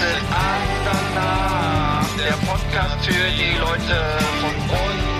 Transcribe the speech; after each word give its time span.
Exit 0.00 0.22
Andernach. 0.32 2.06
Der 2.16 2.32
Podcast 2.46 3.04
für 3.04 3.12
die 3.12 3.58
Leute 3.58 4.18
von 4.40 4.54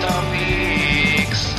unterwegs. 0.00 1.54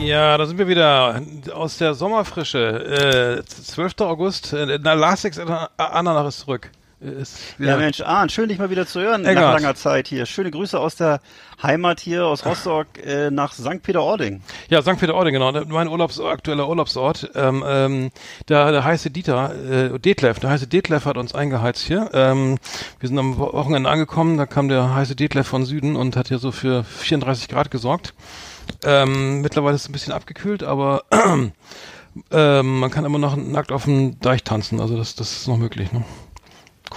Ja, 0.00 0.38
da 0.38 0.46
sind 0.46 0.56
wir 0.56 0.66
wieder 0.66 1.20
aus 1.52 1.76
der 1.76 1.92
Sommerfrische. 1.92 3.42
Äh, 3.42 3.44
12. 3.44 4.00
August. 4.00 4.54
Äh, 4.54 4.78
na, 4.82 4.94
Last 4.94 5.26
Ex 5.26 5.38
Ananach 5.38 6.28
ist 6.28 6.40
zurück. 6.40 6.70
Äh, 7.00 7.22
Ist 7.22 7.38
Ja, 7.58 7.76
Mensch, 7.76 8.00
Arndt, 8.00 8.32
schön 8.32 8.48
dich 8.48 8.58
mal 8.58 8.70
wieder 8.70 8.86
zu 8.86 9.00
hören 9.00 9.24
Eckart. 9.24 9.44
nach 9.44 9.60
langer 9.60 9.74
Zeit 9.74 10.08
hier. 10.08 10.26
Schöne 10.26 10.50
Grüße 10.50 10.78
aus 10.78 10.96
der 10.96 11.20
Heimat 11.62 12.00
hier, 12.00 12.26
aus 12.26 12.44
Rostock 12.44 12.86
äh, 13.04 13.30
nach 13.30 13.52
St. 13.52 13.82
Peter-Ording. 13.82 14.42
Ja, 14.68 14.82
St. 14.82 14.98
Peter-Ording, 14.98 15.32
genau. 15.32 15.52
Mein 15.66 15.88
Urlaubs 15.88 16.20
aktueller 16.20 16.68
Urlaubsort. 16.68 17.30
Ähm, 17.34 17.64
ähm, 17.66 18.10
der, 18.48 18.72
der 18.72 18.84
heiße 18.84 19.10
Dieter, 19.10 19.54
äh, 19.94 19.98
Detlef, 19.98 20.38
der 20.40 20.50
heiße 20.50 20.66
Detlef 20.66 21.04
hat 21.04 21.16
uns 21.16 21.34
eingeheizt 21.34 21.82
hier. 21.84 22.10
Ähm, 22.12 22.58
wir 23.00 23.08
sind 23.08 23.18
am 23.18 23.38
Wochenende 23.38 23.88
angekommen, 23.90 24.36
da 24.36 24.46
kam 24.46 24.68
der 24.68 24.94
heiße 24.94 25.16
Detlef 25.16 25.46
von 25.46 25.64
Süden 25.64 25.96
und 25.96 26.16
hat 26.16 26.28
hier 26.28 26.38
so 26.38 26.52
für 26.52 26.84
34 26.84 27.48
Grad 27.48 27.70
gesorgt. 27.70 28.14
Ähm, 28.84 29.40
mittlerweile 29.40 29.76
ist 29.76 29.82
es 29.82 29.88
ein 29.88 29.92
bisschen 29.92 30.12
abgekühlt, 30.12 30.62
aber 30.62 31.04
ähm, 32.30 32.80
man 32.80 32.90
kann 32.90 33.04
immer 33.04 33.18
noch 33.18 33.36
nackt 33.36 33.72
auf 33.72 33.84
dem 33.84 34.18
Deich 34.20 34.44
tanzen, 34.44 34.80
also 34.80 34.96
das, 34.96 35.14
das 35.14 35.32
ist 35.32 35.48
noch 35.48 35.56
möglich. 35.56 35.92
Ne? 35.92 36.04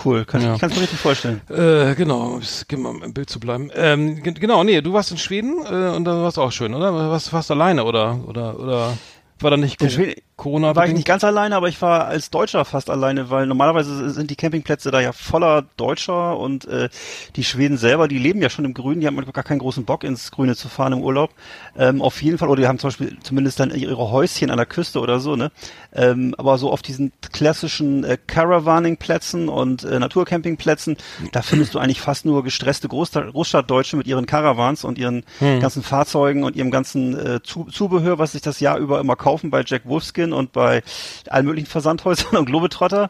Cool, 0.06 0.26
kann 0.26 0.42
Ja. 0.42 0.54
ich 0.56 0.60
kannst 0.62 0.76
du 0.76 0.80
mir 0.80 0.84
richtig 0.84 1.00
vorstellen. 1.00 1.42
Äh, 1.50 1.96
genau, 1.96 2.38
es 2.40 2.66
mal 2.82 2.96
im 3.04 3.14
Bild 3.14 3.30
zu 3.30 3.40
bleiben. 3.40 3.70
Ähm, 3.76 4.22
ge- 4.24 4.34
genau, 4.34 4.64
nee, 4.64 4.82
du 4.82 4.94
warst 4.94 5.12
in 5.12 5.18
Schweden 5.18 5.58
äh, 5.66 5.96
und 5.96 6.06
da 6.06 6.22
warst 6.22 6.38
auch 6.40 6.52
schön, 6.52 6.74
oder? 6.74 6.94
Warst, 6.94 7.34
warst 7.34 7.52
alleine 7.52 7.84
oder 7.84 8.20
oder 8.28 8.60
oder 8.60 8.98
war 9.40 9.52
da 9.52 9.58
nicht 9.58 9.82
In 9.82 9.88
Co- 9.88 9.94
Schweden 9.94 10.22
Corona 10.42 10.76
war 10.76 10.88
ich 10.88 10.94
nicht 10.94 11.06
ganz 11.06 11.24
alleine, 11.24 11.56
aber 11.56 11.68
ich 11.68 11.80
war 11.84 12.08
als 12.08 12.32
Deutscher 12.32 12.66
fast 12.66 12.90
alleine, 12.90 13.30
weil 13.30 13.46
normalerweise 13.46 14.10
sind 14.10 14.32
die 14.32 14.36
Campingplätze 14.36 14.90
da 14.90 15.00
ja 15.00 15.12
voller 15.12 15.66
Deutscher 15.78 16.36
und 16.36 16.66
äh, 16.66 16.90
die 17.36 17.44
Schweden 17.44 17.78
selber, 17.78 18.08
die 18.08 18.18
leben 18.18 18.42
ja 18.42 18.50
schon 18.50 18.66
im 18.66 18.74
Grünen, 18.74 19.02
die 19.02 19.06
haben 19.06 19.24
gar 19.34 19.44
keinen 19.44 19.60
großen 19.60 19.86
Bock 19.86 20.04
ins 20.04 20.32
Grüne 20.32 20.56
zu 20.56 20.68
fahren 20.68 20.94
im 20.94 21.02
Urlaub. 21.04 21.30
Ähm, 21.78 22.02
auf 22.02 22.24
jeden 22.24 22.40
Fall, 22.40 22.50
oder 22.50 22.60
die 22.60 22.68
haben 22.68 22.80
zum 22.80 22.88
Beispiel 22.88 23.20
zumindest 23.22 23.60
dann 23.60 23.70
ihre 23.70 24.10
Häuschen 24.10 24.50
an 24.50 24.58
der 24.58 24.66
Küste 24.66 25.00
oder 25.00 25.20
so, 25.20 25.36
ne? 25.36 25.52
Ähm, 25.94 26.34
aber 26.40 26.58
so 26.58 26.72
auf 26.72 26.82
diesen 26.82 27.12
klassischen 27.32 28.04
äh, 28.04 28.18
Caravaning-Plätzen 28.26 29.48
und 29.48 29.84
äh, 29.84 30.00
Naturcampingplätzen, 30.00 30.98
da 31.34 31.44
findest 31.44 31.76
du 31.76 31.80
eigentlich 31.80 32.02
fast 32.02 32.26
nur 32.26 32.44
gestresste 32.44 32.88
Großstadt 32.88 33.32
Großstadtdeutsche 33.32 33.96
mit 33.96 34.08
ihren 34.08 34.26
Caravans 34.26 34.86
und 34.86 34.98
ihren 34.98 35.24
ganzen 35.40 35.84
Fahrzeugen 35.84 36.44
und 36.44 36.56
ihrem 36.56 36.72
ganzen 36.72 37.16
äh, 37.16 37.44
Zu 37.44 37.66
Zubehör, 37.66 38.18
was 38.18 38.32
sich 38.32 38.42
das 38.42 38.60
Jahr 38.60 38.80
über 38.80 39.00
immer 39.00 39.16
kaufen 39.16 39.52
bei 39.52 39.64
Jack 39.64 39.84
Wolfskin 39.86 40.31
und 40.34 40.52
bei 40.52 40.84
allen 41.30 41.46
möglichen 41.46 41.68
Versandhäusern 41.68 42.38
und 42.38 42.46
Globetrotter. 42.46 43.10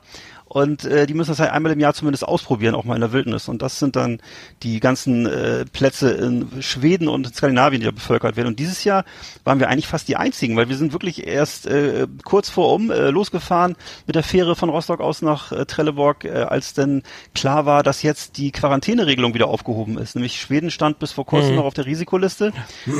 Und 0.51 0.83
äh, 0.83 1.05
die 1.05 1.13
müssen 1.13 1.31
das 1.31 1.39
halt 1.39 1.51
einmal 1.51 1.71
im 1.71 1.79
Jahr 1.79 1.93
zumindest 1.93 2.27
ausprobieren, 2.27 2.75
auch 2.75 2.83
mal 2.83 2.95
in 2.95 2.99
der 2.99 3.13
Wildnis. 3.13 3.47
Und 3.47 3.61
das 3.61 3.79
sind 3.79 3.95
dann 3.95 4.19
die 4.63 4.81
ganzen 4.81 5.25
äh, 5.25 5.63
Plätze 5.63 6.11
in 6.11 6.61
Schweden 6.61 7.07
und 7.07 7.25
in 7.25 7.33
Skandinavien, 7.33 7.79
die 7.79 7.85
da 7.85 7.91
bevölkert 7.91 8.35
werden. 8.35 8.49
Und 8.49 8.59
dieses 8.59 8.83
Jahr 8.83 9.05
waren 9.45 9.61
wir 9.61 9.69
eigentlich 9.69 9.87
fast 9.87 10.09
die 10.09 10.17
einzigen, 10.17 10.57
weil 10.57 10.67
wir 10.67 10.75
sind 10.75 10.91
wirklich 10.91 11.25
erst 11.25 11.67
äh, 11.67 12.05
kurz 12.25 12.49
vor 12.49 12.73
um 12.73 12.91
äh, 12.91 13.11
losgefahren 13.11 13.77
mit 14.07 14.17
der 14.17 14.23
Fähre 14.23 14.57
von 14.57 14.67
Rostock 14.67 14.99
aus 14.99 15.21
nach 15.21 15.53
äh, 15.53 15.65
Trelleborg, 15.65 16.25
äh, 16.25 16.31
als 16.31 16.73
denn 16.73 17.03
klar 17.33 17.65
war, 17.65 17.81
dass 17.81 18.01
jetzt 18.01 18.35
die 18.35 18.51
Quarantäneregelung 18.51 19.33
wieder 19.33 19.47
aufgehoben 19.47 19.97
ist. 19.97 20.15
Nämlich 20.15 20.41
Schweden 20.41 20.69
stand 20.69 20.99
bis 20.99 21.13
vor 21.13 21.25
kurzem 21.25 21.55
noch 21.55 21.63
auf 21.63 21.75
der 21.75 21.85
Risikoliste 21.85 22.51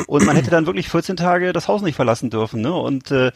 und 0.07 0.25
man 0.25 0.37
hätte 0.37 0.51
dann 0.51 0.67
wirklich 0.67 0.87
14 0.87 1.17
Tage 1.17 1.51
das 1.51 1.67
Haus 1.67 1.81
nicht 1.81 1.95
verlassen 1.95 2.29
dürfen, 2.29 2.61
ne? 2.61 2.73
Und 2.73 3.11
äh, 3.11 3.33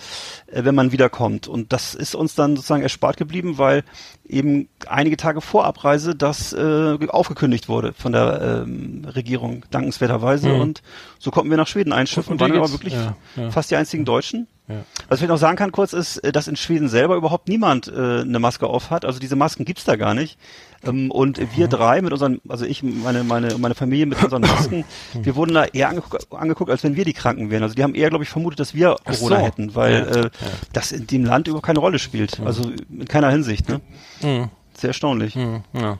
wenn 0.48 0.74
man 0.74 0.94
wiederkommt. 0.94 1.50
Und 1.50 1.74
das 1.74 1.96
ist 1.96 2.16
uns 2.16 2.34
dann 2.34 2.56
sozusagen 2.56 2.84
erspart 2.84 3.18
geblieben, 3.18 3.58
weil 3.58 3.84
eben 4.28 4.68
einige 4.88 5.18
Tage 5.18 5.42
vor 5.42 5.66
Abreise 5.66 6.16
das 6.16 6.54
äh, 6.54 6.98
aufgekündigt 7.08 7.70
wurde 7.70 7.94
von 7.94 8.12
der 8.12 8.64
ähm, 8.66 9.06
Regierung, 9.06 9.64
dankenswerterweise. 9.72 10.54
Und 10.54 10.82
so 11.20 11.32
konnten 11.32 11.50
wir 11.50 11.58
nach 11.58 11.68
Schweden 11.68 11.94
einschiffen, 11.94 12.34
Und 12.34 12.40
waren 12.40 12.52
aber 12.54 12.72
wirklich 12.72 12.94
Ja, 12.94 13.16
ja. 13.36 13.52
fast 13.52 13.72
die 13.72 13.76
einzigen 13.76 14.06
Deutschen. 14.06 14.48
Ja. 14.68 14.84
Was 15.10 15.22
ich 15.22 15.28
noch 15.28 15.38
sagen 15.38 15.58
kann 15.58 15.72
kurz 15.72 15.94
ist, 15.94 16.18
äh, 16.18 16.32
dass 16.32 16.48
in 16.48 16.56
Schweden 16.56 16.90
selber 16.90 17.16
überhaupt 17.16 17.48
niemand 17.48 17.88
äh, 17.88 18.22
eine 18.22 18.40
Maske 18.40 18.68
auf 18.68 18.90
hat. 18.90 19.06
Also 19.06 19.20
diese 19.20 19.36
Masken 19.36 19.64
gibt's 19.64 19.84
da 19.84 19.96
gar 19.96 20.14
nicht. 20.16 20.40
Ähm, 20.86 21.12
und 21.12 21.40
wir 21.56 21.68
drei 21.68 22.02
mit 22.02 22.12
unseren, 22.14 22.42
also 22.48 22.66
ich, 22.66 22.84
meine, 22.84 23.24
meine, 23.24 23.58
meine 23.58 23.76
Familie 23.76 24.06
mit 24.06 24.24
unseren 24.24 24.42
Masken, 24.44 24.84
wir 25.14 25.36
wurden 25.36 25.54
da 25.54 25.66
eher 25.66 25.90
angeguckt, 25.90 26.28
angeguckt, 26.32 26.70
als 26.72 26.84
wenn 26.84 26.96
wir 26.96 27.06
die 27.06 27.14
Kranken 27.14 27.50
wären. 27.50 27.64
Also 27.64 27.76
die 27.76 27.84
haben 27.84 27.96
eher, 27.96 28.10
glaube 28.10 28.24
ich, 28.24 28.30
vermutet, 28.30 28.60
dass 28.60 28.74
wir 28.74 28.96
Corona 29.04 29.40
so. 29.40 29.46
hätten, 29.46 29.76
weil 29.76 29.94
Ja, 29.94 30.22
äh, 30.26 30.30
das 30.74 30.92
in 30.92 31.08
dem 31.08 31.26
Land 31.26 31.48
überhaupt 31.48 31.66
keine 31.66 31.80
Rolle 31.80 32.00
spielt. 32.00 32.40
Also 32.40 32.72
in 32.90 33.06
keiner 33.06 33.30
Hinsicht. 33.30 33.70
Ne? 33.70 33.82
Mhm. 34.22 34.50
Sehr 34.78 34.90
erstaunlich. 34.90 35.36
Ja. 35.36 36.00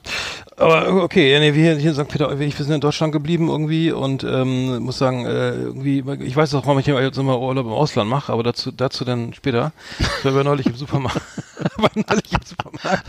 Aber 0.58 1.02
okay, 1.02 1.30
ja, 1.32 1.38
nee, 1.38 1.52
wir 1.54 1.76
hier 1.76 1.90
in 1.90 1.94
St. 1.94 2.08
Peter, 2.08 2.38
wir 2.38 2.50
sind 2.50 2.70
in 2.70 2.80
Deutschland 2.80 3.12
geblieben 3.12 3.48
irgendwie 3.48 3.92
und 3.92 4.24
ähm, 4.24 4.78
muss 4.78 4.96
sagen, 4.96 5.26
äh, 5.26 5.50
irgendwie, 5.54 6.02
ich 6.24 6.34
weiß 6.34 6.54
auch, 6.54 6.64
warum 6.64 6.78
ich 6.78 6.86
jetzt 6.86 7.18
immer 7.18 7.38
Urlaub 7.38 7.66
im 7.66 7.72
Ausland 7.72 8.08
mache, 8.08 8.32
aber 8.32 8.42
dazu, 8.42 8.70
dazu 8.72 9.04
dann 9.04 9.34
später. 9.34 9.72
Ich 9.98 10.24
war 10.24 10.44
neulich 10.44 10.66
im 10.66 10.74
Supermarkt. 10.74 11.20
war 11.76 11.90
neulich 11.94 12.32
im 12.32 12.40
Supermarkt. 12.42 13.04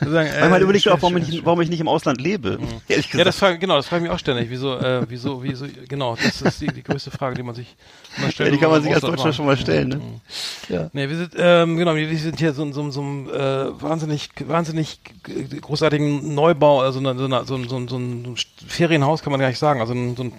Sagen, 0.00 0.28
äh, 0.30 0.76
ich 0.76 0.82
schön, 0.82 0.92
auch, 0.92 1.02
warum, 1.02 1.14
schön, 1.16 1.22
ich, 1.24 1.34
schön. 1.34 1.44
warum 1.44 1.60
ich 1.60 1.68
nicht 1.68 1.80
im 1.80 1.88
Ausland 1.88 2.22
lebe. 2.22 2.58
Ehrlich 2.88 3.06
gesagt. 3.06 3.18
Ja, 3.18 3.24
das 3.24 3.38
frage, 3.38 3.58
genau, 3.58 3.76
das 3.76 3.86
frage 3.86 4.04
ich 4.04 4.08
mich 4.10 4.14
auch 4.14 4.18
ständig. 4.18 4.48
Wieso, 4.48 4.78
äh, 4.78 5.02
wieso, 5.08 5.42
wieso, 5.42 5.66
genau, 5.88 6.16
das 6.16 6.40
ist 6.40 6.60
die, 6.62 6.68
die 6.68 6.82
größte 6.82 7.10
Frage, 7.10 7.36
die 7.36 7.42
man 7.42 7.54
sich 7.54 7.76
immer 8.16 8.30
stellt. 8.30 8.48
Ja, 8.48 8.54
die 8.56 8.60
kann 8.60 8.70
man 8.70 8.82
sich 8.82 8.94
als 8.94 9.02
Deutscher 9.02 9.32
schon 9.34 9.44
mal 9.44 9.58
stellen. 9.58 9.88
Ne? 9.88 10.00
Ja. 10.70 10.90
Nee, 10.94 11.08
wir 11.08 11.16
sind, 11.16 11.32
ähm, 11.36 11.76
genau, 11.76 11.94
wir 11.94 12.16
sind 12.18 12.38
hier 12.38 12.54
so, 12.54 12.62
in 12.62 12.72
so, 12.72 12.90
so 12.90 13.00
einem 13.02 13.28
äh, 13.28 13.82
wahnsinnig, 13.82 14.30
wahnsinnig 14.46 15.00
g- 15.24 15.58
großartigen 15.60 16.34
Neubau, 16.34 16.77
also 16.80 17.00
so, 17.00 17.08
eine, 17.08 17.18
so, 17.44 17.54
ein- 17.56 17.68
so, 17.68 17.76
ein- 17.98 18.36
Ferienhaus 18.66 19.22
kann 19.22 19.30
man 19.32 19.40
gar 19.40 19.48
nicht 19.48 19.58
sagen, 19.58 19.80
also 19.80 19.94
so 19.94 20.22
ein 20.24 20.32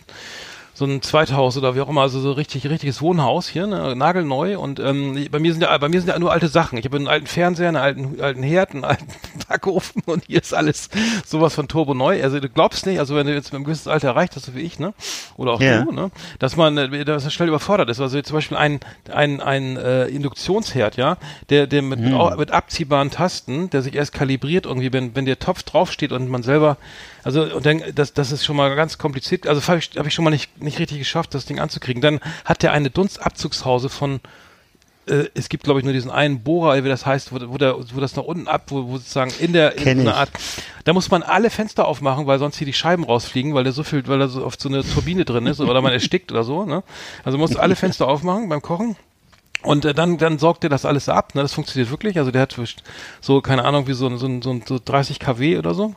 so 0.80 0.86
ein 0.86 1.02
Zweithaus 1.02 1.58
oder 1.58 1.76
wie 1.76 1.82
auch 1.82 1.90
immer, 1.90 2.02
also 2.02 2.20
so 2.22 2.32
richtig 2.32 2.68
richtiges 2.70 3.02
Wohnhaus 3.02 3.48
hier, 3.50 3.68
ne, 3.68 3.96
nagelneu 3.96 4.58
und 4.58 4.80
ähm, 4.80 5.28
bei 5.30 5.38
mir 5.38 5.52
sind 5.52 5.62
ja 5.62 5.78
bei 5.78 5.90
mir 5.90 6.00
sind 6.00 6.10
ja 6.10 6.18
nur 6.18 6.32
alte 6.32 6.48
Sachen. 6.48 6.78
Ich 6.80 6.86
habe 6.86 6.96
einen 6.98 7.08
alten 7.08 7.28
Fernseher, 7.28 7.68
einen 7.68 7.78
alten 7.78 8.22
alten 8.22 8.42
Herd, 8.42 8.72
einen 8.72 8.86
alten 8.86 9.06
Backofen 9.48 10.02
und 10.06 10.24
hier 10.28 10.42
ist 10.42 10.54
alles 10.54 10.90
sowas 11.26 11.54
von 11.54 11.68
turbo 11.68 11.94
neu. 11.94 12.24
Also 12.24 12.40
du 12.40 12.50
glaubst 12.50 12.86
nicht, 12.86 12.98
also 13.00 13.16
wenn 13.16 13.28
du 13.28 13.34
jetzt 13.34 13.48
mit 13.52 13.56
einem 13.58 13.66
gewissen 13.66 13.90
Alter 13.90 14.08
erreicht 14.08 14.36
hast, 14.36 14.46
so 14.46 14.56
wie 14.56 14.62
ich, 14.62 14.80
ne, 14.80 14.94
oder 15.38 15.52
auch 15.52 15.62
Ja. 15.62 15.84
du, 15.84 15.92
ne, 15.92 16.10
dass 16.40 16.56
man 16.56 16.78
äh, 16.78 17.06
dass 17.06 17.24
man 17.24 17.32
schnell 17.32 17.50
überfordert 17.50 17.90
ist. 17.90 18.00
Also 18.00 18.20
zum 18.22 18.36
Beispiel 18.36 18.58
ein 18.58 18.80
ein 19.14 19.42
ein 19.42 19.76
äh, 19.78 20.06
Induktionsherd, 20.08 20.96
ja, 20.96 21.18
der 21.50 21.68
der 21.68 21.82
mit 21.82 22.00
mit, 22.00 22.14
au- 22.14 22.36
mit 22.38 22.52
abziehbaren 22.52 23.12
Tasten, 23.12 23.70
der 23.70 23.82
sich 23.82 23.96
erst 23.96 24.14
kalibriert 24.14 24.66
irgendwie, 24.66 24.94
wenn 24.94 25.16
wenn 25.16 25.26
der 25.26 25.40
Topf 25.40 25.64
draufsteht 25.64 26.14
und 26.14 26.30
man 26.30 26.42
selber 26.42 26.78
also 27.24 27.44
und 27.44 27.66
dann, 27.66 27.84
das, 27.96 28.14
das 28.14 28.32
ist 28.32 28.46
schon 28.46 28.56
mal 28.56 28.76
ganz 28.76 28.98
kompliziert. 28.98 29.48
Also 29.48 29.66
habe 29.68 29.80
ich, 29.80 29.92
hab 29.98 30.06
ich 30.06 30.14
schon 30.14 30.26
mal 30.26 30.32
nicht, 30.32 30.62
nicht 30.62 30.80
richtig 30.80 31.00
geschafft, 31.00 31.34
das 31.34 31.46
Ding 31.46 31.60
anzukriegen. 31.60 32.02
Dann 32.02 32.20
hat 32.46 32.64
der 32.64 32.72
eine 32.72 32.90
Dunstabzugshause 32.90 33.90
von, 33.90 34.20
äh, 35.08 35.26
es 35.34 35.50
gibt 35.50 35.64
glaube 35.64 35.80
ich 35.80 35.84
nur 35.84 35.94
diesen 35.94 36.12
einen 36.12 36.44
Bohrer, 36.44 36.84
wie 36.84 36.90
das 36.90 37.06
heißt, 37.06 37.32
wo, 37.32 37.38
wo, 37.52 37.58
der, 37.58 37.76
wo 37.78 38.00
das 38.00 38.16
nach 38.16 38.24
unten 38.24 38.48
ab, 38.48 38.66
wo, 38.68 38.88
wo 38.88 38.98
sozusagen 38.98 39.32
in 39.40 39.54
der 39.54 39.78
in 39.78 40.02
einer. 40.02 40.16
Art, 40.16 40.32
da 40.86 40.94
muss 40.94 41.12
man 41.12 41.24
alle 41.24 41.50
Fenster 41.50 41.88
aufmachen, 41.88 42.28
weil 42.28 42.40
sonst 42.40 42.58
hier 42.58 42.68
die 42.68 42.74
Scheiben 42.74 43.04
rausfliegen, 43.04 43.54
weil 43.54 43.64
der 43.64 43.74
so 43.74 43.84
viel, 43.84 44.08
weil 44.08 44.20
da 44.20 44.28
so 44.28 44.46
oft 44.46 44.60
so 44.60 44.70
eine 44.70 44.84
Turbine 44.84 45.26
drin 45.26 45.46
ist 45.46 45.60
oder 45.60 45.82
man 45.82 45.94
erstickt 45.94 46.32
oder 46.32 46.44
so. 46.44 46.66
Ne? 46.66 46.84
Also 47.24 47.38
man 47.38 47.48
muss 47.48 47.58
alle 47.58 47.76
Fenster 47.76 48.08
aufmachen 48.08 48.50
beim 48.50 48.62
Kochen. 48.62 48.96
Und 49.62 49.86
äh, 49.86 49.94
dann, 49.94 50.18
dann 50.18 50.40
sorgt 50.40 50.64
er 50.64 50.70
das 50.70 50.86
alles 50.86 51.10
ab. 51.10 51.36
Ne? 51.36 51.42
Das 51.42 51.54
funktioniert 51.54 51.92
wirklich. 51.92 52.18
Also 52.18 52.32
der 52.32 52.42
hat 52.42 52.56
so, 53.20 53.42
keine 53.42 53.66
Ahnung, 53.66 53.88
wie 53.88 53.94
so, 53.94 54.16
so, 54.18 54.40
so 54.42 54.80
30 54.84 55.20
kW 55.20 55.58
oder 55.58 55.74
so. 55.74 55.96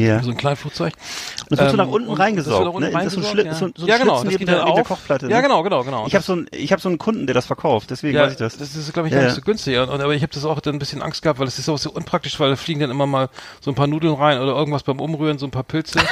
Ja. 0.00 0.22
So 0.22 0.30
ein 0.30 0.36
Kleinflugzeug. 0.36 0.92
Und 0.94 1.50
das 1.50 1.58
wird 1.60 1.70
so 1.70 1.76
nach 1.76 1.86
Ähm, 1.86 1.92
unten 1.92 2.08
und 2.08 2.18
reingesaugt, 2.18 2.52
das 2.52 2.58
wird 2.58 2.66
nach 2.68 2.74
unten 2.74 2.88
ne? 2.88 3.04
Das 3.04 3.06
ist 3.06 3.12
so 3.14 3.20
ein 3.20 3.24
reingesaugt, 3.36 3.56
Schli- 3.56 3.58
so 3.58 3.64
ein- 3.66 3.74
so 3.76 3.82
ein 3.84 3.88
ja, 3.88 3.98
genau, 3.98 4.14
das 4.14 4.24
neben 4.24 4.38
geht 4.38 4.48
der- 4.48 4.64
neben 4.64 4.74
der 4.74 4.82
auf. 4.82 4.88
Kochplatte, 4.88 5.28
Ja, 5.28 5.36
ne? 5.36 5.42
genau, 5.42 5.62
genau, 5.62 5.84
genau. 5.84 6.06
Ich 6.06 6.14
habe 6.14 6.24
so 6.24 6.32
einen, 6.34 6.46
ich 6.52 6.72
habe 6.72 6.80
so 6.82 6.88
einen 6.88 6.98
Kunden, 6.98 7.26
der 7.26 7.34
das 7.34 7.46
verkauft, 7.46 7.90
deswegen 7.90 8.16
ja, 8.16 8.22
weiß 8.24 8.32
ich 8.32 8.38
das. 8.38 8.56
Das 8.58 8.74
ist, 8.76 8.92
glaube 8.92 9.08
ich, 9.08 9.14
Ja, 9.14 9.20
ja. 9.20 9.26
nicht 9.26 9.34
so 9.36 9.40
günstig. 9.42 9.78
Und, 9.78 9.88
aber 9.90 10.14
ich 10.14 10.22
habe 10.22 10.32
das 10.32 10.44
auch 10.44 10.60
dann 10.60 10.76
ein 10.76 10.78
bisschen 10.78 11.02
Angst 11.02 11.22
gehabt, 11.22 11.38
weil 11.40 11.46
es 11.48 11.58
ist 11.58 11.68
auch 11.68 11.78
so 11.78 11.90
unpraktisch, 11.90 12.38
weil 12.40 12.50
da 12.50 12.56
fliegen 12.56 12.80
dann 12.80 12.90
immer 12.90 13.06
mal 13.06 13.28
so 13.60 13.70
ein 13.70 13.74
paar 13.74 13.86
Nudeln 13.86 14.14
rein 14.14 14.38
oder 14.40 14.54
irgendwas 14.54 14.82
beim 14.82 15.00
Umrühren, 15.00 15.38
so 15.38 15.46
ein 15.46 15.50
paar 15.50 15.64
Pilze. 15.64 15.98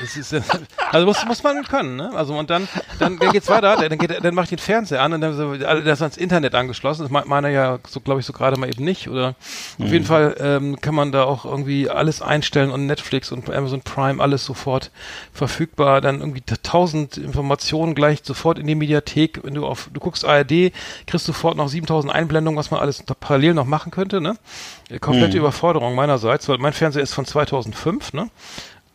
Das 0.00 0.16
ist, 0.16 0.34
also 0.92 1.06
muss, 1.06 1.24
muss 1.26 1.42
man 1.42 1.62
können, 1.64 1.96
ne? 1.96 2.10
Also 2.14 2.36
und 2.36 2.50
dann, 2.50 2.68
dann, 2.98 3.18
dann 3.18 3.32
geht's 3.32 3.48
weiter, 3.48 3.76
dann 3.76 3.98
geht, 3.98 4.24
dann 4.24 4.34
macht 4.34 4.50
den 4.50 4.58
Fernseher 4.58 5.02
an 5.02 5.12
und 5.12 5.20
dann 5.20 5.36
so, 5.36 5.54
das 5.56 5.84
ist 5.84 6.02
ans 6.02 6.16
Internet 6.16 6.54
angeschlossen. 6.54 7.02
Das 7.02 7.10
meint 7.10 7.26
meiner 7.26 7.48
ja 7.48 7.78
so, 7.88 8.00
glaube 8.00 8.20
ich, 8.20 8.26
so 8.26 8.32
gerade 8.32 8.58
mal 8.58 8.68
eben 8.68 8.84
nicht. 8.84 9.08
Oder 9.08 9.34
auf 9.78 9.90
jeden 9.90 10.04
Fall 10.04 10.36
ähm, 10.38 10.80
kann 10.80 10.94
man 10.94 11.12
da 11.12 11.24
auch 11.24 11.44
irgendwie 11.44 11.88
alles 11.88 12.22
einstellen 12.22 12.70
und 12.70 12.86
Netflix 12.86 13.32
und 13.32 13.48
Amazon 13.50 13.82
Prime 13.82 14.22
alles 14.22 14.44
sofort 14.44 14.90
verfügbar. 15.32 16.00
Dann 16.00 16.20
irgendwie 16.20 16.42
tausend 16.62 17.16
Informationen 17.16 17.94
gleich 17.94 18.20
sofort 18.22 18.58
in 18.58 18.66
die 18.66 18.74
Mediathek. 18.74 19.40
Wenn 19.44 19.54
du 19.54 19.66
auf, 19.66 19.88
du 19.92 20.00
guckst 20.00 20.24
ARD, 20.24 20.72
kriegst 21.06 21.26
sofort 21.26 21.56
noch 21.56 21.68
7000 21.68 22.12
Einblendungen, 22.12 22.58
was 22.58 22.70
man 22.70 22.80
alles 22.80 23.02
parallel 23.20 23.54
noch 23.54 23.66
machen 23.66 23.90
könnte, 23.90 24.20
ne? 24.20 24.36
Komplette 25.00 25.36
Überforderung 25.38 25.94
meinerseits, 25.94 26.48
weil 26.48 26.58
mein 26.58 26.72
Fernseher 26.72 27.02
ist 27.02 27.14
von 27.14 27.24
2005, 27.24 28.12
ne? 28.12 28.30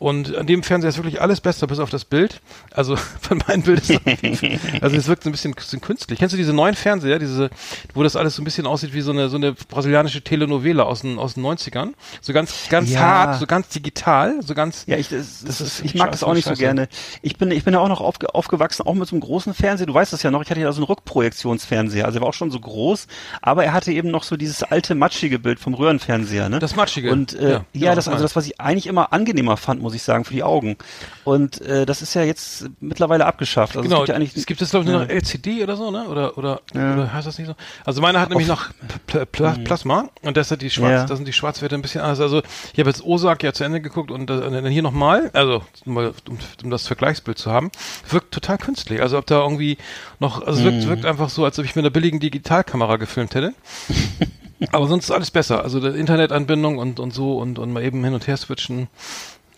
Und 0.02 0.34
an 0.36 0.46
dem 0.48 0.64
Fernseher 0.64 0.88
ist 0.88 0.96
wirklich 0.96 1.20
alles 1.20 1.40
besser, 1.40 1.68
bis 1.68 1.78
auf 1.78 1.88
das 1.88 2.04
Bild. 2.04 2.40
Also 2.72 2.96
von 3.20 3.40
meinem 3.46 3.62
Bild 3.62 3.88
ist 3.88 3.92
auf 3.94 4.02
also 4.82 4.96
es 4.96 5.06
wirkt 5.06 5.22
so 5.22 5.28
ein 5.28 5.32
bisschen, 5.32 5.54
künstlich. 5.80 6.18
Kennst 6.18 6.32
du 6.32 6.36
diese 6.36 6.52
neuen 6.52 6.74
Fernseher, 6.74 7.20
diese, 7.20 7.50
wo 7.94 8.02
das 8.02 8.16
alles 8.16 8.34
so 8.34 8.42
ein 8.42 8.44
bisschen 8.44 8.66
aussieht 8.66 8.94
wie 8.94 9.00
so 9.00 9.12
eine 9.12 9.28
so 9.28 9.36
eine 9.36 9.52
brasilianische 9.52 10.22
Telenovela 10.22 10.82
aus 10.82 11.02
den 11.02 11.18
aus 11.18 11.34
den 11.34 11.44
90ern? 11.44 11.92
So 12.20 12.32
ganz 12.32 12.68
ganz 12.68 12.90
Ja. 12.90 13.00
hart, 13.00 13.38
so 13.40 13.46
ganz 13.46 13.68
digital, 13.68 14.42
so 14.42 14.54
ganz 14.54 14.84
Ja, 14.86 14.96
ich, 14.96 15.08
das, 15.08 15.44
Das 15.44 15.60
ist 15.60 15.84
ich 15.84 15.94
mag 15.94 16.10
das 16.10 16.24
auch 16.24 16.34
nicht 16.34 16.44
so 16.44 16.50
scheiße. 16.50 16.60
gerne. 16.62 16.88
Ich 17.22 17.36
bin, 17.38 17.52
ich 17.52 17.62
bin 17.62 17.74
ja 17.74 17.80
auch 17.80 17.88
noch 17.88 18.00
aufge, 18.00 18.34
aufgewachsen, 18.34 18.84
auch 18.84 18.94
mit 18.94 19.06
so 19.08 19.14
einem 19.14 19.20
großen 19.20 19.54
Fernseher. 19.54 19.86
Du 19.86 19.94
weißt 19.94 20.12
das 20.12 20.22
ja 20.24 20.30
noch. 20.32 20.42
Ich 20.42 20.50
hatte 20.50 20.60
ja 20.60 20.72
so 20.72 20.78
einen 20.80 20.86
Rückprojektionsfernseher. 20.86 22.04
Also 22.06 22.18
er 22.18 22.22
war 22.22 22.28
auch 22.28 22.34
schon 22.34 22.50
so 22.50 22.58
groß, 22.58 23.06
aber 23.40 23.64
er 23.64 23.72
hatte 23.72 23.92
eben 23.92 24.10
noch 24.10 24.24
so 24.24 24.36
dieses 24.36 24.62
alte 24.64 24.94
matschige 24.94 25.38
Bild 25.38 25.60
vom 25.60 25.74
Röhrenfernseher. 25.74 26.48
Ne? 26.48 26.58
Das 26.58 26.74
Matschige. 26.76 27.12
Und 27.12 27.34
äh, 27.34 27.42
Ja, 27.42 27.48
ja, 27.50 27.62
genau, 27.72 27.94
das 27.94 28.04
das 28.06 28.08
also 28.08 28.24
das, 28.24 28.36
was 28.36 28.46
ich 28.46 28.60
eigentlich 28.60 28.86
immer 28.86 29.12
angenehmer 29.12 29.56
fand, 29.56 29.80
muss 29.80 29.91
ich 29.94 30.02
sagen, 30.02 30.24
für 30.24 30.34
die 30.34 30.42
Augen. 30.42 30.76
Und 31.24 31.60
äh, 31.62 31.86
das 31.86 32.02
ist 32.02 32.14
ja 32.14 32.22
jetzt 32.22 32.66
mittlerweile 32.80 33.26
abgeschafft. 33.26 33.76
Also 33.76 33.88
genau, 33.88 33.98
es 34.02 34.06
gibt 34.06 34.08
ja 34.10 34.14
eigentlich 34.16 34.36
es 34.36 34.46
gibt 34.46 34.60
jetzt 34.60 34.70
glaube 34.70 34.84
ich 34.84 34.90
nur 34.92 35.00
noch 35.00 35.08
LCD 35.08 35.62
oder 35.62 35.76
so, 35.76 35.90
ne? 35.90 36.08
Oder 36.08 36.36
oder, 36.38 36.60
Ja. 36.74 36.80
Mhm. 36.80 36.92
oder 36.98 37.12
heißt 37.12 37.26
das 37.26 37.38
nicht 37.38 37.46
so? 37.48 37.54
Also 37.84 38.00
meiner 38.00 38.20
hat 38.20 38.28
nämlich 38.30 38.48
noch 38.48 38.70
Pl 39.06 39.26
Pl 39.26 39.54
Plasma 39.64 40.08
und 40.22 40.36
das 40.36 40.50
hat 40.50 40.62
die 40.62 40.70
Schwarz, 40.70 40.90
Ja. 41.02 41.06
da 41.06 41.16
sind 41.16 41.26
die 41.28 41.32
Schwarzwerte 41.32 41.74
ein 41.74 41.82
bisschen 41.82 42.00
anders. 42.00 42.20
Also 42.20 42.42
ich 42.72 42.78
habe 42.78 42.90
jetzt 42.90 43.04
Osak 43.04 43.42
ja 43.42 43.52
zu 43.52 43.64
Ende 43.64 43.80
geguckt 43.80 44.10
und, 44.10 44.28
äh, 44.30 44.34
und 44.34 44.52
dann 44.52 44.66
hier 44.66 44.82
nochmal, 44.82 45.30
also 45.32 45.62
mal, 45.84 46.12
um, 46.28 46.38
um 46.64 46.70
das 46.70 46.86
Vergleichsbild 46.86 47.38
zu 47.38 47.50
haben, 47.50 47.70
wirkt 48.08 48.32
total 48.32 48.58
künstlich. 48.58 49.00
Also 49.02 49.18
ob 49.18 49.26
da 49.26 49.40
irgendwie 49.42 49.78
noch, 50.20 50.46
also 50.46 50.58
es 50.58 50.60
Mhm. 50.60 50.64
wirkt, 50.64 50.88
wirkt 50.88 51.04
einfach 51.06 51.28
so, 51.28 51.44
als 51.44 51.58
ob 51.58 51.64
ich 51.64 51.76
mit 51.76 51.84
einer 51.84 51.90
billigen 51.90 52.20
Digitalkamera 52.20 52.96
gefilmt 52.96 53.34
hätte. 53.34 53.52
Aber 54.72 54.86
sonst 54.86 55.04
ist 55.04 55.10
alles 55.10 55.30
besser. 55.32 55.64
Also 55.64 55.80
der 55.80 55.94
Internetanbindung 55.94 56.78
und, 56.78 57.00
und 57.00 57.12
so 57.12 57.38
und, 57.38 57.58
und 57.58 57.72
mal 57.72 57.82
eben 57.82 58.04
hin 58.04 58.14
und 58.14 58.26
her 58.28 58.36
switchen. 58.36 58.86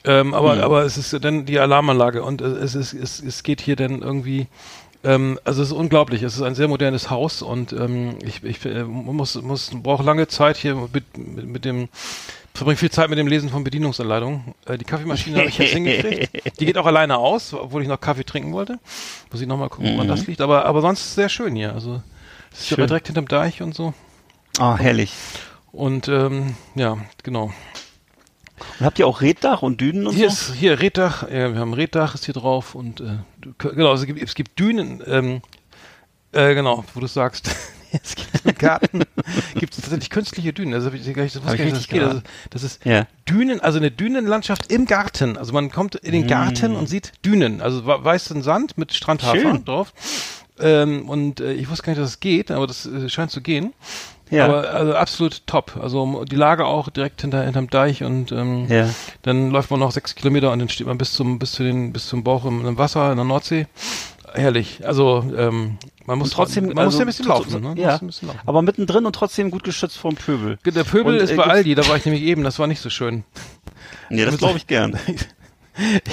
Ähm, 0.04 0.34
aber, 0.34 0.62
aber 0.62 0.84
es 0.84 0.98
ist 0.98 1.12
ja 1.12 1.18
dann 1.18 1.46
die 1.46 1.58
Alarmanlage 1.58 2.22
und 2.22 2.42
äh, 2.42 2.44
es 2.44 2.74
ist, 2.74 2.92
es, 2.92 3.22
es 3.22 3.42
geht 3.42 3.62
hier 3.62 3.74
dann 3.74 4.02
irgendwie, 4.02 4.48
ähm, 5.02 5.38
also 5.44 5.62
es 5.62 5.68
ist 5.68 5.74
unglaublich. 5.74 6.22
Es 6.22 6.34
ist 6.34 6.42
ein 6.42 6.54
sehr 6.54 6.68
modernes 6.68 7.10
Haus 7.10 7.42
und 7.42 7.72
ähm, 7.72 8.18
ich, 8.22 8.44
ich 8.44 8.64
äh, 8.66 8.84
muss, 8.84 9.40
muss, 9.40 9.70
brauche 9.72 10.02
lange 10.02 10.28
Zeit 10.28 10.56
hier 10.56 10.74
mit, 10.74 11.16
mit, 11.16 11.46
mit 11.46 11.64
dem, 11.64 11.88
verbringe 12.54 12.76
viel 12.76 12.90
Zeit 12.90 13.08
mit 13.08 13.18
dem 13.18 13.26
Lesen 13.26 13.48
von 13.48 13.64
Bedienungsanleitungen. 13.64 14.54
Äh, 14.66 14.76
die 14.76 14.84
Kaffeemaschine 14.84 15.38
habe 15.38 15.48
ich 15.48 15.58
jetzt 15.58 15.72
hingekriegt. 15.72 16.60
Die 16.60 16.66
geht 16.66 16.76
auch 16.76 16.86
alleine 16.86 17.16
aus, 17.16 17.54
obwohl 17.54 17.82
ich 17.82 17.88
noch 17.88 18.00
Kaffee 18.00 18.24
trinken 18.24 18.52
wollte. 18.52 18.78
Muss 19.32 19.40
ich 19.40 19.48
nochmal 19.48 19.70
gucken, 19.70 19.94
woran 19.94 20.08
das 20.08 20.26
liegt. 20.26 20.40
Aber, 20.42 20.66
aber 20.66 20.82
sonst 20.82 21.00
ist 21.00 21.06
es 21.08 21.14
sehr 21.14 21.28
schön 21.30 21.56
hier. 21.56 21.72
Also 21.72 22.02
es 22.52 22.60
ist 22.60 22.70
ja 22.70 22.86
direkt 22.86 23.06
hinterm 23.06 23.26
Deich 23.28 23.62
und 23.62 23.74
so. 23.74 23.94
ah, 24.58 24.76
herrlich. 24.76 25.12
Und 25.72 26.08
ähm, 26.08 26.54
ja, 26.76 26.98
genau. 27.22 27.52
Und 28.78 28.86
habt 28.86 28.98
ihr 28.98 29.06
auch 29.06 29.20
Reddach 29.20 29.62
und 29.62 29.80
Dünen 29.80 30.06
und 30.06 30.14
Hier 30.14 30.30
so? 30.30 30.52
ist 30.52 30.58
hier 30.58 30.80
Reddach, 30.80 31.28
ja, 31.28 31.52
wir 31.52 31.60
haben 31.60 31.74
Reddach 31.74 32.14
ist 32.14 32.24
hier 32.24 32.34
drauf 32.34 32.74
und 32.74 33.00
äh, 33.00 33.18
genau, 33.58 33.92
es 33.92 34.06
gibt, 34.06 34.22
es 34.22 34.34
gibt 34.34 34.58
Dünen, 34.58 35.02
ähm, 35.06 35.42
äh, 36.32 36.54
genau, 36.54 36.84
wo 36.94 37.00
du 37.00 37.06
sagst, 37.06 37.50
es 38.02 38.14
gibt 38.16 38.44
im 38.44 38.54
Garten, 38.54 39.02
gibt 39.54 39.74
es 39.74 39.80
tatsächlich 39.80 40.10
künstliche 40.10 40.52
Dünen. 40.52 40.74
Also 40.74 40.90
ich 40.92 41.04
das 41.04 41.36
ich 41.36 41.60
nicht, 41.60 41.76
das 41.76 41.88
geht. 41.88 42.02
Also, 42.02 42.22
das 42.50 42.62
ist 42.62 42.84
Ja. 42.84 43.06
Dünen, 43.28 43.60
also 43.60 43.78
eine 43.78 43.90
Dünenlandschaft 43.90 44.70
im 44.72 44.86
Garten. 44.86 45.36
Also 45.36 45.52
man 45.52 45.70
kommt 45.70 45.94
in 45.94 46.12
den 46.12 46.26
Garten 46.26 46.74
und 46.74 46.88
sieht 46.88 47.12
Dünen, 47.24 47.60
also 47.60 47.86
weißen 47.86 48.42
Sand 48.42 48.78
mit 48.78 48.92
Strandhafer 48.92 49.40
Schön. 49.40 49.64
drauf. 49.64 49.92
Ähm, 50.58 51.08
und 51.08 51.40
äh, 51.40 51.52
ich 51.52 51.68
wusste 51.68 51.84
gar 51.84 51.92
nicht, 51.92 52.00
dass 52.02 52.10
es 52.10 52.20
geht, 52.20 52.50
aber 52.50 52.66
das 52.66 52.86
äh, 52.86 53.08
scheint 53.08 53.30
zu 53.30 53.40
gehen. 53.40 53.72
Ja. 54.30 54.46
Aber 54.46 54.70
also 54.70 54.94
absolut 54.94 55.46
top. 55.46 55.78
Also 55.80 56.24
die 56.24 56.36
Lage 56.36 56.64
auch 56.66 56.88
direkt 56.88 57.20
hinter 57.20 57.42
hinterm 57.44 57.68
Deich 57.70 58.02
und 58.02 58.32
ähm, 58.32 58.66
Ja. 58.68 58.88
dann 59.22 59.50
läuft 59.50 59.70
man 59.70 59.80
noch 59.80 59.92
sechs 59.92 60.14
Kilometer 60.14 60.50
und 60.50 60.58
dann 60.58 60.68
steht 60.68 60.86
man 60.86 60.98
bis 60.98 61.12
zum 61.12 61.38
bis 61.38 61.52
zu 61.52 61.62
den 61.62 61.92
bis 61.92 62.08
zum 62.08 62.24
Bauch 62.24 62.44
im, 62.44 62.64
im 62.66 62.78
Wasser 62.78 63.10
in 63.10 63.16
der 63.16 63.24
Nordsee. 63.26 63.66
Herrlich. 64.32 64.80
Also 64.84 65.24
ähm, 65.36 65.78
man 66.06 66.18
muss 66.18 66.28
Und 66.30 66.34
trotzdem, 66.34 66.66
man 66.68 66.78
also, 66.78 66.86
muss 66.86 66.94
ja 66.98 67.00
ein 67.02 67.06
bisschen 67.06 67.24
so- 67.26 67.30
laufen. 67.30 67.62
ne? 67.62 67.80
Ja, 67.80 67.98
bisschen 67.98 68.28
laufen. 68.28 68.40
aber 68.46 68.62
mittendrin 68.62 69.06
und 69.06 69.14
trotzdem 69.14 69.50
gut 69.50 69.62
geschützt 69.62 69.96
vom 69.98 70.16
Pöbel. 70.16 70.58
Der 70.64 70.84
Pöbel 70.84 71.14
Und, 71.16 71.20
ist 71.22 71.30
äh, 71.30 71.36
bei 71.36 71.44
Aldi, 71.44 71.74
da 71.76 71.86
war 71.88 71.96
ich 71.96 72.04
nämlich 72.04 72.22
eben, 72.24 72.42
das 72.42 72.58
war 72.58 72.66
nicht 72.66 72.80
so 72.80 72.90
schön. 72.90 73.24
Nee, 74.10 74.24
das 74.24 74.38
glaube 74.38 74.56
ich 74.58 74.66
gern. 74.66 74.98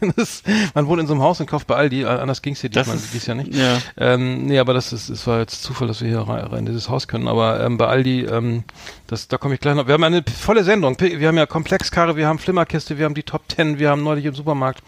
das, 0.16 0.42
man 0.74 0.86
wohnt 0.86 1.00
in 1.00 1.06
so 1.06 1.14
einem 1.14 1.22
Haus 1.22 1.40
und 1.40 1.46
kauft 1.46 1.66
bei 1.66 1.74
Aldi, 1.76 2.02
äh, 2.02 2.06
anders 2.06 2.42
ging's 2.42 2.60
hier 2.60 2.70
Das 2.70 2.84
diesmal, 2.84 2.96
ist- 2.96 3.14
dies 3.14 3.26
Jahr 3.26 3.36
nicht. 3.36 3.54
ja. 3.54 3.78
Ähm, 3.96 4.46
nee, 4.46 4.58
aber 4.58 4.74
das 4.74 4.92
ist, 4.92 5.08
es 5.08 5.26
war 5.26 5.40
jetzt 5.40 5.62
Zufall, 5.62 5.88
dass 5.88 6.00
wir 6.00 6.08
hier 6.08 6.20
rein, 6.20 6.44
rein 6.44 6.58
in 6.60 6.66
dieses 6.66 6.88
Haus 6.88 7.08
können. 7.08 7.28
Aber 7.28 7.60
ähm, 7.64 7.76
bei 7.78 7.86
Aldi, 7.86 8.22
ähm, 8.24 8.64
das, 9.06 9.28
da 9.28 9.38
komme 9.38 9.54
ich 9.54 9.60
gleich 9.60 9.74
noch. 9.74 9.86
Wir 9.86 9.94
haben 9.94 10.04
eine 10.04 10.22
volle 10.22 10.64
Sendung. 10.64 10.96
Wir 11.00 11.28
haben 11.28 11.36
ja 11.38 11.46
Komplexkarre, 11.46 12.16
wir 12.16 12.26
haben 12.28 12.38
Flimmerkiste, 12.38 12.98
wir 12.98 13.04
haben 13.04 13.14
die 13.14 13.22
Top 13.22 13.48
Ten, 13.48 13.78
wir 13.78 13.90
haben 13.90 14.02
neulich 14.02 14.24
im 14.24 14.34
Supermarkt. 14.34 14.82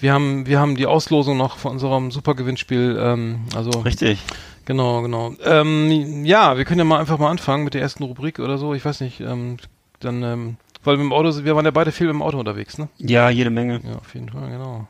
Wir 0.00 0.12
haben, 0.12 0.46
wir 0.46 0.58
haben 0.58 0.76
die 0.76 0.86
Auslosung 0.86 1.36
noch 1.36 1.56
von 1.58 1.72
unserem 1.72 2.10
Supergewinnspiel. 2.10 2.98
Ähm, 3.00 3.40
also 3.54 3.70
Richtig. 3.80 4.18
genau, 4.64 5.00
genau. 5.02 5.34
Ähm, 5.44 6.24
ja, 6.24 6.56
wir 6.58 6.64
können 6.64 6.78
ja 6.80 6.84
mal 6.84 7.00
einfach 7.00 7.18
mal 7.18 7.30
anfangen 7.30 7.64
mit 7.64 7.74
der 7.74 7.80
ersten 7.82 8.02
Rubrik 8.02 8.38
oder 8.38 8.58
so. 8.58 8.74
Ich 8.74 8.84
weiß 8.84 9.00
nicht. 9.00 9.20
Ähm, 9.20 9.56
dann, 10.00 10.22
ähm, 10.22 10.56
weil 10.84 10.96
wir 10.98 11.04
im 11.04 11.12
Auto, 11.12 11.30
sind- 11.30 11.44
wir 11.44 11.56
waren 11.56 11.64
ja 11.64 11.70
beide 11.70 11.92
viel 11.92 12.08
im 12.08 12.22
Auto 12.22 12.38
unterwegs, 12.38 12.78
ne? 12.78 12.88
Ja, 12.98 13.28
jede 13.30 13.50
Menge. 13.50 13.80
Ja, 13.84 13.96
auf 13.96 14.14
jeden 14.14 14.28
Fall, 14.28 14.48
genau. 14.50 14.86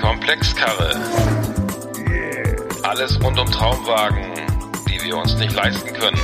Komplexkarre. 0.00 0.90
Alles 2.82 3.20
rund 3.22 3.38
um 3.38 3.46
Traumwagen, 3.50 4.24
die 4.88 5.02
wir 5.04 5.16
uns 5.16 5.34
nicht 5.38 5.54
leisten 5.54 5.92
können. 5.94 6.18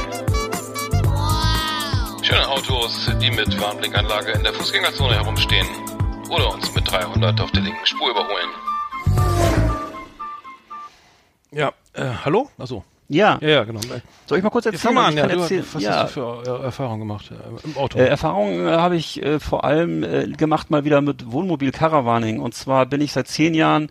Schöne 2.22 2.48
Autos, 2.48 3.10
die 3.20 3.30
mit 3.30 3.60
Warnblinkanlage 3.60 4.32
in 4.32 4.44
der 4.44 4.52
Fußgängerzone 4.54 5.14
herumstehen. 5.14 5.66
Oder 6.30 6.52
uns 6.54 6.72
mit 6.74 6.90
300 6.90 7.40
auf 7.40 7.50
der 7.50 7.62
linken 7.62 7.84
Spur 7.84 8.10
überholen. 8.10 8.48
Ja, 11.50 11.72
äh, 11.94 12.04
hallo? 12.24 12.48
Achso. 12.58 12.84
Ja. 13.12 13.38
Ja, 13.40 13.48
ja, 13.48 13.64
genau. 13.64 13.80
Soll 14.26 14.38
ich 14.38 14.44
mal 14.44 14.50
kurz 14.50 14.64
Ja, 14.64 14.72
erzählen? 14.72 14.96
was 14.96 15.04
an, 15.06 15.16
ja, 15.16 15.26
erzählen? 15.26 15.64
was 15.72 15.82
ja. 15.82 16.02
hast 16.02 16.16
du 16.16 16.42
für 16.42 16.60
äh, 16.60 16.64
Erfahrungen 16.64 17.00
gemacht 17.00 17.30
äh, 17.30 17.66
im 17.66 17.76
Auto? 17.76 17.98
Äh, 17.98 18.06
Erfahrungen 18.06 18.66
äh, 18.66 18.70
habe 18.70 18.96
ich 18.96 19.22
äh, 19.22 19.38
vor 19.38 19.64
allem 19.64 20.36
gemacht 20.36 20.70
mal 20.70 20.84
wieder 20.84 21.00
mit 21.00 21.30
Wohnmobil-Caravaning. 21.30 22.40
Und 22.40 22.54
zwar 22.54 22.86
bin 22.86 23.00
ich 23.00 23.12
seit 23.12 23.28
zehn 23.28 23.54
Jahren 23.54 23.90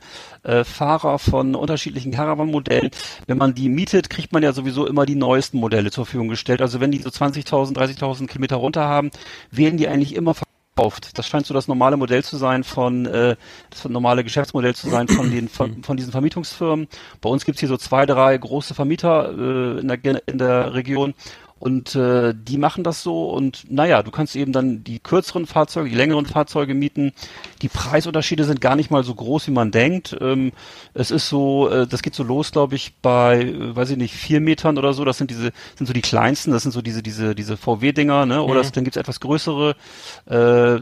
Fahrer 0.63 1.19
von 1.19 1.53
unterschiedlichen 1.53 2.11
Caravan-Modellen. 2.11 2.89
Wenn 3.27 3.37
man 3.37 3.53
die 3.53 3.69
mietet, 3.69 4.09
kriegt 4.09 4.33
man 4.33 4.41
ja 4.41 4.53
sowieso 4.53 4.87
immer 4.87 5.05
die 5.05 5.13
neuesten 5.13 5.59
Modelle 5.59 5.91
zur 5.91 6.05
Verfügung 6.07 6.29
gestellt. 6.29 6.63
Also 6.63 6.79
wenn 6.79 6.89
die 6.89 6.97
so 6.97 7.09
20.000, 7.11 7.75
30.000 7.75 8.25
Kilometer 8.25 8.55
runter 8.55 8.85
haben, 8.85 9.11
werden 9.51 9.77
die 9.77 9.87
eigentlich 9.87 10.15
immer 10.15 10.33
verkauft. 10.75 11.17
Das 11.17 11.27
scheint 11.27 11.45
so 11.45 11.53
das 11.53 11.67
normale 11.67 11.97
Modell 11.97 12.23
zu 12.23 12.37
sein 12.37 12.63
von, 12.63 13.05
äh, 13.05 13.35
das 13.69 13.85
normale 13.85 14.23
Geschäftsmodell 14.23 14.75
zu 14.75 14.89
sein 14.89 15.07
von 15.07 15.31
den 15.31 15.47
von, 15.47 15.83
von 15.83 15.97
diesen 15.97 16.11
Vermietungsfirmen. 16.11 16.87
Bei 17.21 17.29
uns 17.29 17.45
gibt's 17.45 17.59
hier 17.59 17.69
so 17.69 17.77
zwei, 17.77 18.05
drei 18.05 18.37
große 18.37 18.73
Vermieter 18.73 19.31
äh, 19.31 19.79
in, 19.79 19.87
der, 19.87 20.27
in 20.27 20.37
der 20.37 20.73
Region 20.73 21.13
und 21.61 21.95
äh, 21.95 22.33
die 22.35 22.57
machen 22.57 22.83
das 22.83 23.03
so 23.03 23.29
und 23.29 23.71
naja, 23.71 24.01
du 24.01 24.09
kannst 24.09 24.35
eben 24.35 24.51
dann 24.51 24.83
die 24.83 24.97
kürzeren 24.97 25.45
Fahrzeuge, 25.45 25.89
die 25.89 25.95
längeren 25.95 26.25
Fahrzeuge 26.25 26.73
mieten. 26.73 27.13
Die 27.61 27.69
Preisunterschiede 27.69 28.45
sind 28.45 28.61
gar 28.61 28.75
nicht 28.75 28.89
mal 28.89 29.03
so 29.03 29.13
groß, 29.13 29.45
wie 29.45 29.51
man 29.51 29.69
denkt. 29.69 30.17
Ähm, 30.19 30.53
es 30.95 31.11
ist 31.11 31.29
so, 31.29 31.69
äh, 31.69 31.85
das 31.85 32.01
geht 32.01 32.15
so 32.15 32.23
los, 32.23 32.51
glaube 32.51 32.73
ich, 32.73 32.95
bei, 33.03 33.43
äh, 33.43 33.75
weiß 33.75 33.91
ich 33.91 33.97
nicht, 33.97 34.15
vier 34.15 34.41
Metern 34.41 34.79
oder 34.79 34.93
so. 34.93 35.05
Das 35.05 35.19
sind 35.19 35.29
diese, 35.29 35.51
sind 35.75 35.85
so 35.85 35.93
die 35.93 36.01
kleinsten, 36.01 36.49
das 36.51 36.63
sind 36.63 36.71
so 36.71 36.81
diese, 36.81 37.03
diese, 37.03 37.35
diese 37.35 37.57
VW-Dinger, 37.57 38.25
ne? 38.25 38.41
Oder 38.41 38.61
es, 38.61 38.71
dann 38.71 38.83
gibt's 38.83 38.97
etwas 38.97 39.19
größere, 39.19 39.75
äh, 40.25 40.33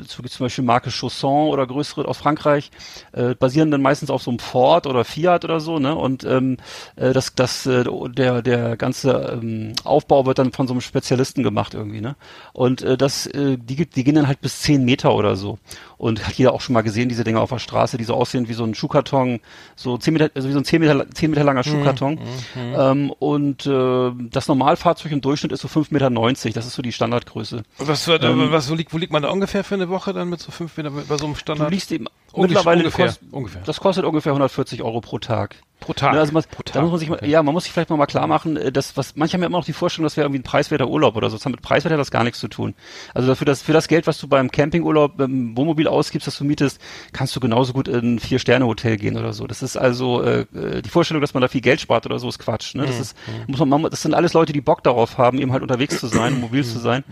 so 0.07 0.21
gibt's 0.21 0.37
zum 0.37 0.45
Beispiel 0.45 0.63
Marke 0.63 0.91
Chausson 0.91 1.49
oder 1.49 1.67
größere 1.67 2.07
aus 2.07 2.19
Frankreich, 2.19 2.71
äh, 3.11 3.35
basieren 3.35 3.69
dann 3.69 3.81
meistens 3.81 4.09
auf 4.09 4.23
so 4.23 4.31
einem 4.31 4.39
Ford 4.39 4.87
oder 4.87 5.03
Fiat 5.03 5.43
oder 5.43 5.59
so, 5.59 5.77
ne? 5.77 5.93
Und 5.93 6.23
ähm, 6.23 6.55
äh, 6.95 7.11
das, 7.11 7.35
das, 7.35 7.65
äh, 7.65 7.83
der, 8.11 8.41
der 8.41 8.77
ganze 8.77 9.37
ähm, 9.41 9.73
Aufbau 9.83 10.25
wird 10.25 10.39
dann 10.39 10.53
von 10.53 10.68
so 10.69 10.73
einem 10.73 10.81
Spezialisten 10.81 11.43
gemacht 11.43 11.73
irgendwie, 11.73 11.99
ne? 11.99 12.15
Und 12.53 12.81
äh, 12.81 12.95
das, 12.97 13.25
äh, 13.27 13.57
die, 13.57 13.85
die 13.85 14.03
gehen 14.05 14.15
dann 14.15 14.27
halt 14.27 14.39
bis 14.39 14.61
10 14.61 14.85
Meter 14.85 15.13
oder 15.13 15.35
so. 15.35 15.59
Und 15.97 16.25
hat 16.25 16.35
jeder 16.35 16.53
auch 16.53 16.61
schon 16.61 16.73
mal 16.73 16.81
gesehen, 16.81 17.09
diese 17.09 17.25
Dinger 17.25 17.41
auf 17.41 17.49
der 17.49 17.59
Straße, 17.59 17.97
die 17.97 18.05
so 18.05 18.13
aussehen 18.13 18.47
wie 18.47 18.53
so 18.53 18.63
ein 18.63 18.73
Schuhkarton, 18.73 19.41
so 19.75 19.97
10 19.97 20.13
Meter, 20.13 20.31
also 20.33 20.47
wie 20.47 20.53
so 20.53 20.59
ein 20.59 20.63
10 20.65 20.79
Meter, 20.79 21.09
10 21.11 21.29
Meter 21.29 21.43
langer 21.43 21.63
Schuhkarton. 21.65 22.19
Ähm, 22.55 23.11
und 23.19 23.65
äh, 23.65 24.11
das 24.31 24.47
Normalfahrzeug 24.47 25.11
im 25.11 25.19
Durchschnitt 25.19 25.51
ist 25.51 25.59
so 25.61 25.67
5,90 25.67 25.91
Meter, 25.91 26.09
das 26.53 26.65
ist 26.65 26.75
so 26.75 26.81
die 26.81 26.93
Standardgröße. 26.93 27.63
Was, 27.79 28.07
Ähm, 28.07 28.51
was 28.51 28.69
wo, 28.69 28.75
liegt, 28.75 28.93
wo 28.93 28.97
liegt 28.97 29.11
man 29.11 29.23
da 29.23 29.29
ungefähr 29.29 29.63
für 29.65 29.75
eine 29.75 29.89
Woche 29.89 30.13
dann 30.13 30.29
mit 30.29 30.39
so 30.39 30.51
fünf 30.51 30.77
Meter 30.77 30.91
bei 30.91 31.17
so 31.17 31.25
einem 31.25 31.33
Du 31.33 31.39
Standard? 31.39 31.71
liegst 31.71 31.91
eben 31.91 32.05
mittlerweile 32.35 32.79
ungefähr, 32.83 33.07
kost, 33.07 33.21
ungefähr. 33.31 33.61
das 33.65 33.79
kostet 33.79 34.05
ungefähr 34.05 34.31
140 34.31 34.83
Euro 34.83 35.01
pro 35.01 35.19
Tag. 35.19 35.55
pro 35.79 35.93
Tag. 35.93 36.13
Ja, 36.13 36.19
also 36.19 36.33
man, 36.33 36.43
pro 36.51 36.61
da 36.71 36.81
muss 36.81 36.91
man 36.91 36.99
sich 36.99 37.09
mal, 37.09 37.25
ja, 37.25 37.41
man 37.41 37.53
muss 37.53 37.63
sich 37.63 37.71
vielleicht 37.73 37.89
mal, 37.89 37.95
mal 37.97 38.05
klar 38.05 38.27
machen, 38.27 38.57
äh, 38.57 38.71
dass 38.71 38.97
was 38.97 39.15
manche 39.15 39.33
haben 39.35 39.41
ja 39.41 39.47
immer 39.47 39.57
noch 39.59 39.65
die 39.65 39.71
Vorstellung, 39.73 40.03
das 40.05 40.17
wäre 40.17 40.25
irgendwie 40.25 40.39
ein 40.41 40.43
preiswerter 40.43 40.87
Urlaub 40.89 41.15
oder 41.15 41.29
so. 41.29 41.37
Das 41.37 41.45
hat 41.45 41.51
mit 41.51 41.61
preiswert 41.61 41.93
hat 41.93 41.99
das 41.99 42.11
gar 42.11 42.23
nichts 42.25 42.39
zu 42.39 42.47
tun. 42.49 42.75
Also 43.13 43.27
dafür 43.29 43.45
das 43.45 43.61
für 43.61 43.71
das 43.73 43.87
Geld, 43.87 44.05
was 44.05 44.17
du 44.17 44.27
beim 44.27 44.51
Campingurlaub 44.51 45.19
im 45.21 45.55
Wohnmobil 45.55 45.87
ausgibst, 45.87 46.27
das 46.27 46.37
du 46.37 46.43
mietest, 46.43 46.79
kannst 47.13 47.33
du 47.35 47.39
genauso 47.39 47.71
gut 47.73 47.87
in 47.87 48.15
ein 48.15 48.19
vier 48.19 48.39
Sterne 48.39 48.65
Hotel 48.67 48.97
gehen 48.97 49.17
oder 49.17 49.31
so. 49.33 49.47
Das 49.47 49.61
ist 49.63 49.77
also 49.77 50.21
äh, 50.21 50.41
äh, 50.53 50.81
die 50.81 50.89
Vorstellung, 50.89 51.21
dass 51.21 51.33
man 51.33 51.41
da 51.41 51.47
viel 51.47 51.61
Geld 51.61 51.79
spart 51.79 52.05
oder 52.05 52.19
so, 52.19 52.27
ist 52.27 52.39
Quatsch. 52.39 52.75
Ne? 52.75 52.85
Das 52.85 52.95
Mhm. 52.97 53.01
ist 53.01 53.15
muss 53.47 53.59
man, 53.65 53.83
das 53.89 54.01
sind 54.01 54.13
alles 54.13 54.33
Leute, 54.33 54.51
die 54.53 54.61
Bock 54.61 54.83
darauf 54.83 55.17
haben, 55.17 55.39
eben 55.39 55.53
halt 55.53 55.61
unterwegs 55.63 55.97
zu 55.99 56.07
sein, 56.07 56.39
mobil 56.41 56.61
Mhm. 56.63 56.65
zu 56.67 56.79
sein 56.79 57.03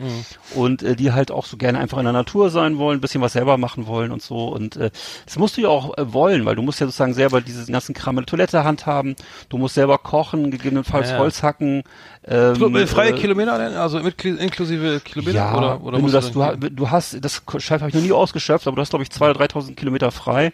und 0.55 0.83
äh, 0.83 0.95
die 0.97 1.13
halt 1.13 1.31
auch 1.31 1.45
so 1.45 1.55
gerne 1.57 1.79
einfach 1.79 1.97
in 2.00 2.03
der 2.03 2.13
Natur 2.13 2.50
sein 2.50 2.77
wollen, 2.77 2.97
ein 2.97 3.01
bisschen 3.01 3.21
was 3.21 3.33
selber 3.33 3.57
machen 3.57 3.88
wollen 3.88 4.12
und 4.12 4.21
so. 4.21 4.50
Und 4.50 4.75
äh, 4.75 4.91
das 5.25 5.37
musst 5.37 5.57
du 5.57 5.61
ja 5.61 5.69
auch 5.69 5.97
äh, 5.97 6.13
wollen, 6.13 6.45
weil 6.45 6.55
du 6.55 6.61
musst 6.61 6.79
ja 6.79 6.87
sozusagen 6.87 7.13
selber 7.13 7.41
diesen 7.41 7.71
ganzen 7.71 7.93
Kram 7.93 8.15
mit 8.15 8.23
der 8.23 8.31
Toilette 8.31 8.63
handhaben. 8.63 9.15
Du 9.49 9.57
musst 9.57 9.75
selber 9.75 9.97
kochen, 9.97 10.51
gegebenenfalls 10.51 11.11
Ja. 11.11 11.19
Holz 11.19 11.43
hacken. 11.43 11.83
Ähm, 12.27 12.75
äh, 12.75 12.87
freie 12.87 13.11
äh, 13.11 13.19
Kilometer 13.19 13.57
denn? 13.57 13.73
Also 13.73 13.99
mit, 13.99 14.23
inklusive 14.23 14.99
Kilometer? 15.01 15.37
ja, 15.37 15.57
oder, 15.57 15.81
oder 15.83 15.97
wenn 15.97 16.05
du 16.05 16.11
das, 16.11 16.31
du, 16.31 16.57
du 16.57 16.91
hast, 16.91 17.23
das 17.23 17.41
Scheiß 17.57 17.81
habe 17.81 17.89
ich 17.89 17.95
noch 17.95 18.01
nie 18.01 18.11
ausgeschöpft, 18.11 18.67
aber 18.67 18.75
du 18.75 18.81
hast, 18.81 18.89
glaube 18.89 19.03
ich, 19.03 19.09
2.000 19.09 19.29
oder 19.31 19.45
3.000 19.45 19.75
Kilometer 19.75 20.11
frei. 20.11 20.53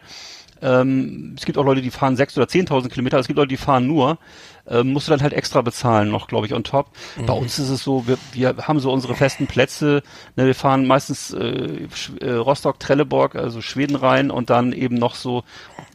Ähm, 0.62 1.36
es 1.38 1.46
gibt 1.46 1.58
auch 1.58 1.66
Leute, 1.66 1.82
die 1.82 1.92
fahren 1.92 2.16
6.000 2.16 2.38
oder 2.38 2.46
10.000 2.46 2.90
Kilometer, 2.90 3.20
es 3.20 3.28
gibt 3.28 3.38
Leute, 3.38 3.50
die 3.50 3.58
fahren 3.58 3.86
nur. 3.86 4.18
Ähm, 4.66 4.94
musst 4.94 5.08
du 5.08 5.12
dann 5.12 5.22
halt 5.22 5.34
extra 5.34 5.62
bezahlen 5.62 6.10
noch, 6.10 6.28
glaube 6.28 6.46
ich, 6.48 6.54
on 6.54 6.64
top. 6.64 6.88
Mhm. 7.18 7.26
Bei 7.26 7.34
uns 7.34 7.60
ist 7.60 7.70
es 7.70 7.84
so, 7.84 8.08
wir, 8.08 8.18
wir 8.32 8.56
haben 8.66 8.80
so 8.80 8.94
unsere 8.94 9.14
festen 9.14 9.46
Plätze. 9.46 10.04
Ne, 10.38 10.46
wir 10.46 10.56
fahren 10.56 10.88
meistens 10.88 11.34
äh, 11.34 11.88
äh, 12.22 12.32
Rostock, 12.32 12.80
Trelleborg, 12.80 13.36
also 13.36 13.62
Schweden 13.62 13.98
rein 13.98 14.32
und 14.32 14.50
dann 14.50 14.72
eben 14.72 14.96
noch 14.96 15.16
so 15.16 15.44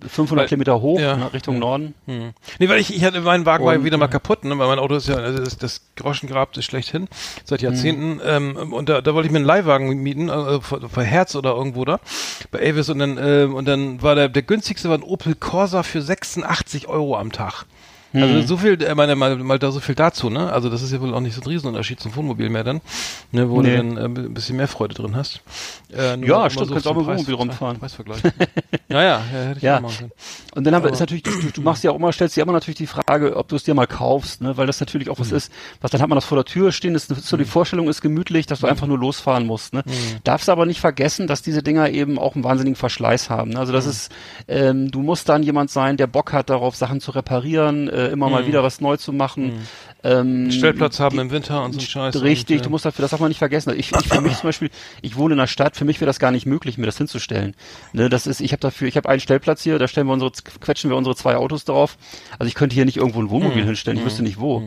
500 0.06 0.42
Weil- 0.42 0.48
Kilometer 0.48 0.80
hoch 0.82 1.00
ja. 1.00 1.16
nach 1.16 1.32
Richtung 1.32 1.58
Norden. 1.58 1.94
Hm. 2.06 2.32
Nee, 2.58 2.68
weil 2.68 2.78
ich, 2.78 2.94
ich 2.94 3.02
hatte, 3.04 3.22
mein 3.22 3.46
Wagen 3.46 3.64
war 3.64 3.75
Und, 3.75 3.84
wieder 3.84 3.96
mal 3.96 4.04
äh, 4.04 4.08
kaputt, 4.10 4.44
ne? 4.44 4.58
weil 4.58 4.68
mein 4.68 4.78
Auto 4.78 4.96
ist 4.96 5.08
ja, 5.08 5.16
also 5.16 5.42
das, 5.42 5.56
das 5.56 5.80
Groschengrab 5.96 6.54
ist 6.56 6.66
schlechthin, 6.66 7.08
seit 7.44 7.62
Jahrzehnten. 7.62 8.16
Mhm. 8.16 8.22
Ähm, 8.25 8.72
und 8.75 8.90
da, 8.90 9.00
da 9.00 9.14
wollte 9.14 9.26
ich 9.28 9.32
mir 9.32 9.38
einen 9.38 9.46
Leihwagen 9.46 9.88
mieten, 10.02 10.28
äh, 10.28 10.60
für, 10.60 10.88
für 10.88 11.02
Herz 11.02 11.34
oder 11.34 11.54
irgendwo 11.54 11.87
da, 11.87 12.00
bei 12.50 12.60
Avis. 12.68 12.90
Und 12.90 12.98
dann, 12.98 13.18
ähm, 13.18 13.54
und 13.54 13.64
dann 13.66 14.02
war 14.02 14.14
der, 14.14 14.28
der 14.28 14.42
günstigste 14.42 14.90
war 14.90 14.98
ein 14.98 15.02
Opel 15.02 15.34
Corsa 15.34 15.82
für 15.82 16.02
86 16.02 16.87
Euro 16.87 17.16
am 17.16 17.32
Tag. 17.32 17.64
Mhm. 18.12 18.22
Also 18.22 18.42
so 18.42 18.56
viel, 18.56 18.82
äh, 18.82 18.94
meine, 18.94 19.14
mal, 19.16 19.36
mal 19.36 19.58
da 19.58 19.70
so 19.70 19.80
viel 19.80 19.94
dazu, 19.94 20.30
ne? 20.30 20.50
Also 20.52 20.70
das 20.70 20.82
ist 20.82 20.92
ja 20.92 21.00
wohl 21.00 21.12
auch 21.14 21.20
nicht 21.20 21.34
so 21.34 21.42
ein 21.42 21.46
Riesenunterschied 21.46 22.00
zum 22.00 22.16
Wohnmobil 22.16 22.48
mehr 22.48 22.64
dann, 22.64 22.80
ne? 23.32 23.50
Wo 23.50 23.60
Nee. 23.60 23.70
du 23.70 23.76
dann 23.76 23.96
äh, 23.96 24.04
ein 24.20 24.34
bisschen 24.34 24.56
mehr 24.56 24.68
Freude 24.68 24.94
drin 24.94 25.14
hast. 25.14 25.40
Äh, 25.92 26.18
Ja, 26.26 26.48
stimmt, 26.48 26.68
so 26.68 26.72
kannst 26.74 26.86
auch 26.86 26.96
mit 26.96 27.06
Wohnmobil 27.06 27.34
rumfahren. 27.34 27.78
Preisvergleich. 27.78 28.22
Ja, 28.88 29.02
ja, 29.02 29.02
ja, 29.02 29.20
hätte 29.30 29.56
ich 29.58 29.62
Ja. 29.62 29.76
auch 29.78 29.80
machen 29.82 29.96
können. 29.98 30.12
Und 30.54 30.64
dann 30.64 30.75
haben 30.75 30.82
wir, 30.84 30.90
ist 30.92 31.00
natürlich, 31.00 31.22
du, 31.22 31.30
du 31.54 31.60
machst 31.62 31.84
ja 31.84 31.90
auch 31.90 31.96
immer, 31.96 32.12
stellst 32.12 32.37
dir 32.37 32.42
immer 32.42 32.52
natürlich 32.52 32.76
die 32.78 32.87
Frage, 32.87 33.37
ob 33.37 33.48
du 33.48 33.56
es 33.56 33.62
dir 33.64 33.75
mal 33.75 33.87
kaufst, 33.87 34.40
ne, 34.40 34.56
weil 34.56 34.66
das 34.66 34.80
natürlich 34.80 35.08
auch 35.08 35.20
was 35.20 35.30
ist, 35.32 35.52
was 35.80 35.90
dann 35.90 36.00
hat 36.02 36.08
man 36.08 36.16
das 36.16 36.25
vor 36.25 36.37
der 36.37 36.44
Tür 36.44 36.72
stehen, 36.72 36.94
ist 36.94 37.08
so 37.08 37.37
die 37.37 37.44
Vorstellung 37.44 37.88
ist 37.88 38.00
gemütlich, 38.00 38.46
dass 38.46 38.60
du 38.60 38.66
einfach 38.66 38.87
nur 38.87 38.98
losfahren 38.98 39.46
musst, 39.46 39.72
ne. 39.75 39.84
Darfst 40.25 40.48
aber 40.48 40.66
nicht 40.66 40.80
vergessen, 40.80 41.26
dass 41.26 41.42
diese 41.42 41.62
Dinger 41.62 41.90
eben 41.90 42.18
auch 42.18 42.34
einen 42.34 42.44
wahnsinnigen 42.44 42.76
Verschleiß 42.76 43.30
haben, 43.30 43.50
ne? 43.52 43.58
Also 43.60 43.72
das 43.72 43.87
ist, 43.87 44.12
ähm, 44.48 44.90
du 44.90 45.00
musst 45.02 45.28
dann 45.28 45.42
jemand 45.42 45.70
sein, 45.70 45.96
der 45.96 46.06
Bock 46.06 46.32
hat 46.32 46.50
darauf, 46.50 46.75
Sachen 46.76 47.00
zu 47.00 47.12
reparieren, 47.12 47.88
äh, 47.88 48.08
immer 48.08 48.28
mal 48.30 48.46
wieder 48.46 48.62
was 48.62 48.80
neu 48.80 48.96
zu 48.96 49.12
machen. 49.12 49.52
Ähm, 50.04 50.50
Stellplatz 50.52 51.00
haben 51.00 51.16
die- 51.16 51.22
im 51.22 51.30
Winter 51.32 51.64
und 51.64 51.72
so 51.72 51.80
ein 51.80 51.84
Scheiß. 51.86 52.22
Richtig, 52.22 52.58
und, 52.58 52.66
du 52.66 52.70
musst 52.70 52.84
dafür, 52.84 53.02
das 53.02 53.10
darf 53.10 53.20
man 53.20 53.28
nicht 53.30 53.38
vergessen. 53.38 53.70
Ich, 53.76 53.90
ich 53.92 54.08
für 54.08 54.20
mich 54.20 54.36
zum 54.38 54.48
Beispiel, 54.48 54.70
ich 55.02 55.16
wohne 55.16 55.34
in 55.34 55.40
einer 55.40 55.48
Stadt, 55.48 55.76
für 55.76 55.84
mich 55.84 56.00
wäre 56.00 56.06
das 56.06 56.20
gar 56.20 56.30
nicht 56.30 56.46
möglich, 56.46 56.78
mir 56.78 56.86
das 56.86 56.98
hinzustellen. 56.98 57.56
Ne, 57.92 58.08
das 58.08 58.26
ist, 58.28 58.40
ich 58.40 58.52
habe 58.52 58.60
dafür, 58.60 58.86
ich 58.86 58.96
habe 58.96 59.08
einen 59.08 59.20
Stellplatz 59.20 59.62
hier, 59.62 59.78
da 59.78 59.88
stellen 59.88 60.06
wir 60.06 60.12
unsere, 60.12 60.30
quetschen 60.60 60.88
wir 60.88 60.96
unsere 60.96 61.16
zwei 61.16 61.36
Autos 61.36 61.64
drauf. 61.64 61.98
Also 62.38 62.46
ich 62.48 62.54
könnte 62.54 62.74
hier 62.74 62.84
nicht 62.84 62.96
irgendwo 62.96 63.20
ein 63.20 63.30
Wohnmobil 63.30 63.64
hinstellen, 63.64 63.98
ich 63.98 64.04
wüsste 64.04 64.22
nicht 64.22 64.38
wo. 64.38 64.62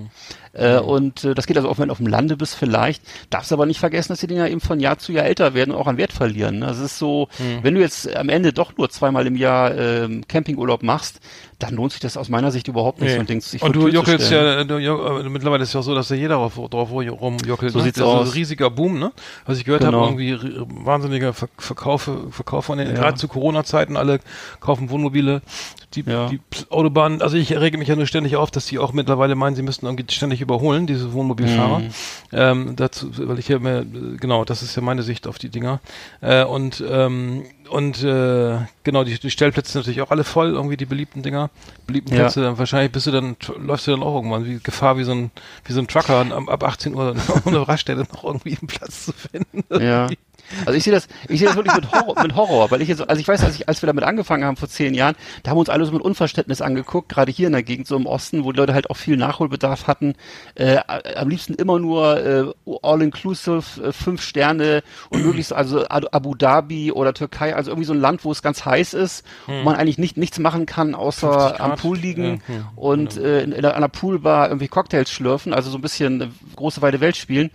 Äh, 0.53 0.79
und 0.79 1.23
äh, 1.23 1.33
das 1.33 1.47
geht 1.47 1.55
also 1.55 1.69
auch, 1.69 1.79
wenn 1.79 1.88
du 1.88 1.93
auf 1.93 2.00
dem 2.00 2.07
Lande 2.07 2.35
bist 2.35 2.55
vielleicht. 2.55 3.01
Darfst 3.29 3.53
aber 3.53 3.65
nicht 3.65 3.79
vergessen, 3.79 4.09
dass 4.11 4.19
die 4.19 4.27
Dinger 4.27 4.50
eben 4.50 4.59
von 4.59 4.81
Jahr 4.81 4.97
zu 4.97 5.13
Jahr 5.13 5.23
älter 5.25 5.53
werden 5.53 5.71
und 5.71 5.77
auch 5.77 5.88
an 5.88 5.95
Wert 5.95 6.11
verlieren. 6.11 6.59
ne? 6.59 6.65
Das 6.65 6.79
ist 6.79 6.97
so, 6.97 7.29
wenn 7.61 7.73
du 7.73 7.79
jetzt 7.79 8.13
am 8.17 8.27
Ende 8.27 8.51
doch 8.51 8.75
nur 8.77 8.89
zweimal 8.89 9.25
im 9.27 9.38
Jahr 9.38 9.73
ähm, 9.77 10.25
Campingurlaub 10.27 10.83
machst, 10.83 11.21
dann 11.62 11.75
lohnt 11.75 11.91
sich 11.91 12.01
das 12.01 12.18
aus 12.18 12.30
meiner 12.30 12.51
Sicht 12.51 12.68
überhaupt 12.68 13.00
nicht, 13.00 13.10
Nee. 13.10 13.15
so 13.15 13.20
ein 13.22 13.27
Ding 13.27 13.41
sich 13.41 13.62
und 13.62 13.75
du 13.75 13.88
stellen. 13.88 14.58
ja, 14.58 14.63
du, 14.63 14.75
äh, 14.77 15.30
mittlerweile 15.30 15.63
ist 15.63 15.74
ja 15.74 15.82
so, 15.82 15.94
dass 15.94 16.10
ja 16.10 16.15
jeder 16.15 16.36
drauf, 16.36 16.60
drauf 16.70 16.91
rumjockelt. 16.91 17.72
So 17.72 17.80
ne? 17.80 17.84
sieht's 17.86 18.00
das 18.00 18.08
ist 18.08 18.13
aus. 18.13 18.27
ein 18.30 18.34
riesiger 18.34 18.70
Boom, 18.70 19.00
ne? 19.00 19.12
Was 19.46 19.58
ich 19.58 19.65
gehört 19.65 19.84
Genau. 19.84 20.08
habe, 20.08 20.22
irgendwie 20.24 20.62
wahnsinniger 20.86 21.34
Ver 21.34 21.48
Verkaufe, 21.58 22.18
Verkauf 22.32 22.65
von 22.65 22.77
den, 22.77 22.88
Ja. 22.88 22.94
gerade 22.96 23.18
zu 23.18 23.27
Corona-Zeiten, 23.27 23.98
alle 23.98 24.20
kaufen 24.60 24.89
Wohnmobile, 24.89 25.41
die, 25.94 26.03
Ja. 26.06 26.27
die 26.27 26.39
Autobahnen, 26.70 27.22
also 27.22 27.38
ich 27.38 27.51
rege 27.58 27.77
mich 27.77 27.88
ja 27.88 27.96
nur 27.96 28.06
ständig 28.08 28.36
auf, 28.36 28.50
dass 28.51 28.65
die 28.65 28.80
auch 28.80 28.94
mittlerweile 28.94 29.36
meinen, 29.36 29.56
sie 29.56 29.62
müssten 29.63 29.86
irgendwie 29.86 30.06
ständig 30.13 30.41
überholen, 30.41 30.88
diese 30.88 31.13
Wohnmobilfahrer. 31.13 31.80
Mhm. 31.80 31.89
Ähm, 32.32 32.75
dazu, 32.75 33.12
weil 33.27 33.39
ich 33.39 33.48
ja 33.48 33.60
mehr, 33.60 33.80
äh, 33.82 34.18
genau, 34.20 34.46
das 34.46 34.63
ist 34.63 34.75
ja 34.75 34.82
meine 34.82 35.03
Sicht 35.03 35.27
auf 35.27 35.38
die 35.38 35.50
Dinger. 35.50 35.80
Äh, 36.22 36.44
und 36.46 36.84
ähm, 36.89 37.44
und 37.72 38.04
äh, 38.04 38.58
genau, 38.84 39.04
die, 39.04 39.18
die 39.20 39.32
Stellplätze 39.32 39.72
sind 39.72 39.82
natürlich 39.82 40.01
auch 40.01 40.12
alle 40.12 40.24
voll, 40.24 40.50
irgendwie 40.50 40.78
die 40.78 40.86
beliebten 40.86 41.24
Dinger. 41.24 41.50
Beliebten 41.88 42.13
Ja. 42.13 42.22
Plätze, 42.24 42.42
dann 42.42 42.58
wahrscheinlich 42.58 42.92
bist 42.92 43.08
du 43.08 43.12
dann, 43.12 43.36
läufst 43.60 43.88
du 43.88 43.92
dann 43.92 44.04
auch 44.04 44.16
irgendwann 44.16 44.46
wie 44.46 44.60
Gefahr 44.60 44.98
wie 44.98 45.04
so 45.04 45.13
ein, 45.13 45.32
wie 45.66 45.74
so 45.74 45.80
ein 45.80 45.88
Trucker 45.88 46.16
am- 46.32 46.50
ab 46.50 46.63
18 46.63 46.94
Uhr 46.96 47.16
an 47.46 47.54
der 47.54 47.68
Raststelle 47.68 48.06
noch 48.13 48.24
irgendwie 48.24 48.58
einen 48.60 48.68
Platz 48.68 49.06
zu 49.06 49.13
finden. 49.13 49.63
Ja. 49.84 50.08
Also 50.65 50.77
ich 50.77 50.84
sehe 50.84 50.93
das, 50.93 51.08
ich 51.27 51.39
sehe 51.39 51.48
das 51.48 51.55
wirklich 51.55 51.75
mit 51.75 51.91
Horror, 51.91 52.22
mit 52.22 52.36
Horror, 52.36 52.72
weil 52.72 52.81
ich 52.81 52.88
jetzt, 52.88 53.08
also 53.08 53.20
ich 53.20 53.27
weiß, 53.27 53.43
als 53.43 53.55
ich, 53.55 53.67
als 53.67 53.81
wir 53.81 53.88
damit 53.88 54.03
angefangen 54.03 54.43
haben 54.43 54.58
vor 54.58 54.70
zehn 54.70 54.93
Jahren, 54.93 55.15
da 55.43 55.51
haben 55.51 55.58
wir 55.58 55.62
uns 55.62 55.70
alle 55.70 55.86
so 55.86 55.91
mit 55.91 56.01
Unverständnis 56.01 56.62
angeguckt, 56.62 57.10
gerade 57.10 57.31
hier 57.31 57.48
in 57.48 57.53
der 57.53 57.63
Gegend 57.63 57.88
so 57.88 57.96
im 57.96 58.05
Osten, 58.05 58.43
wo 58.43 58.51
die 58.51 58.58
Leute 58.58 58.74
halt 58.74 58.89
auch 58.89 58.98
viel 58.98 59.17
Nachholbedarf 59.17 59.88
hatten, 59.88 60.15
äh, 60.55 60.77
am 61.15 61.29
liebsten 61.29 61.53
immer 61.53 61.79
nur 61.79 62.25
äh, 62.25 62.46
all-inclusive, 62.81 63.63
äh, 63.84 63.91
fünf 63.91 64.22
Sterne 64.22 64.84
und 65.10 65.24
möglichst 65.25 65.53
also 65.53 65.86
Abu 65.88 66.36
Dhabi 66.36 66.91
oder 66.91 67.13
Türkei, 67.13 67.55
also 67.55 67.72
irgendwie 67.72 67.88
so 67.88 67.93
ein 67.93 68.00
Land, 68.00 68.25
wo 68.25 68.31
es 68.31 68.41
ganz 68.41 68.65
heiß 68.65 68.93
ist, 68.93 69.25
wo 69.48 69.63
man 69.63 69.75
eigentlich 69.75 69.98
nicht 69.98 70.17
nichts 70.17 70.39
machen 70.39 70.65
kann, 70.65 70.93
50 70.93 71.00
außer 71.00 71.62
am. 71.62 71.75
Pool 71.75 71.98
liegen 71.98 72.41
Ja, 72.48 72.55
ja, 72.55 72.72
und 72.75 73.17
äh, 73.17 73.43
in, 73.43 73.51
in 73.51 73.65
einer 73.65 73.88
Poolbar 73.88 74.48
irgendwie 74.50 74.67
Cocktails 74.67 75.10
schlürfen, 75.10 75.53
also 75.53 75.70
so 75.70 75.77
ein 75.77 75.81
bisschen 75.81 76.22
äh, 76.22 76.27
große 76.55 76.81
weite 76.81 77.01
Welt 77.01 77.17
spielen. 77.17 77.51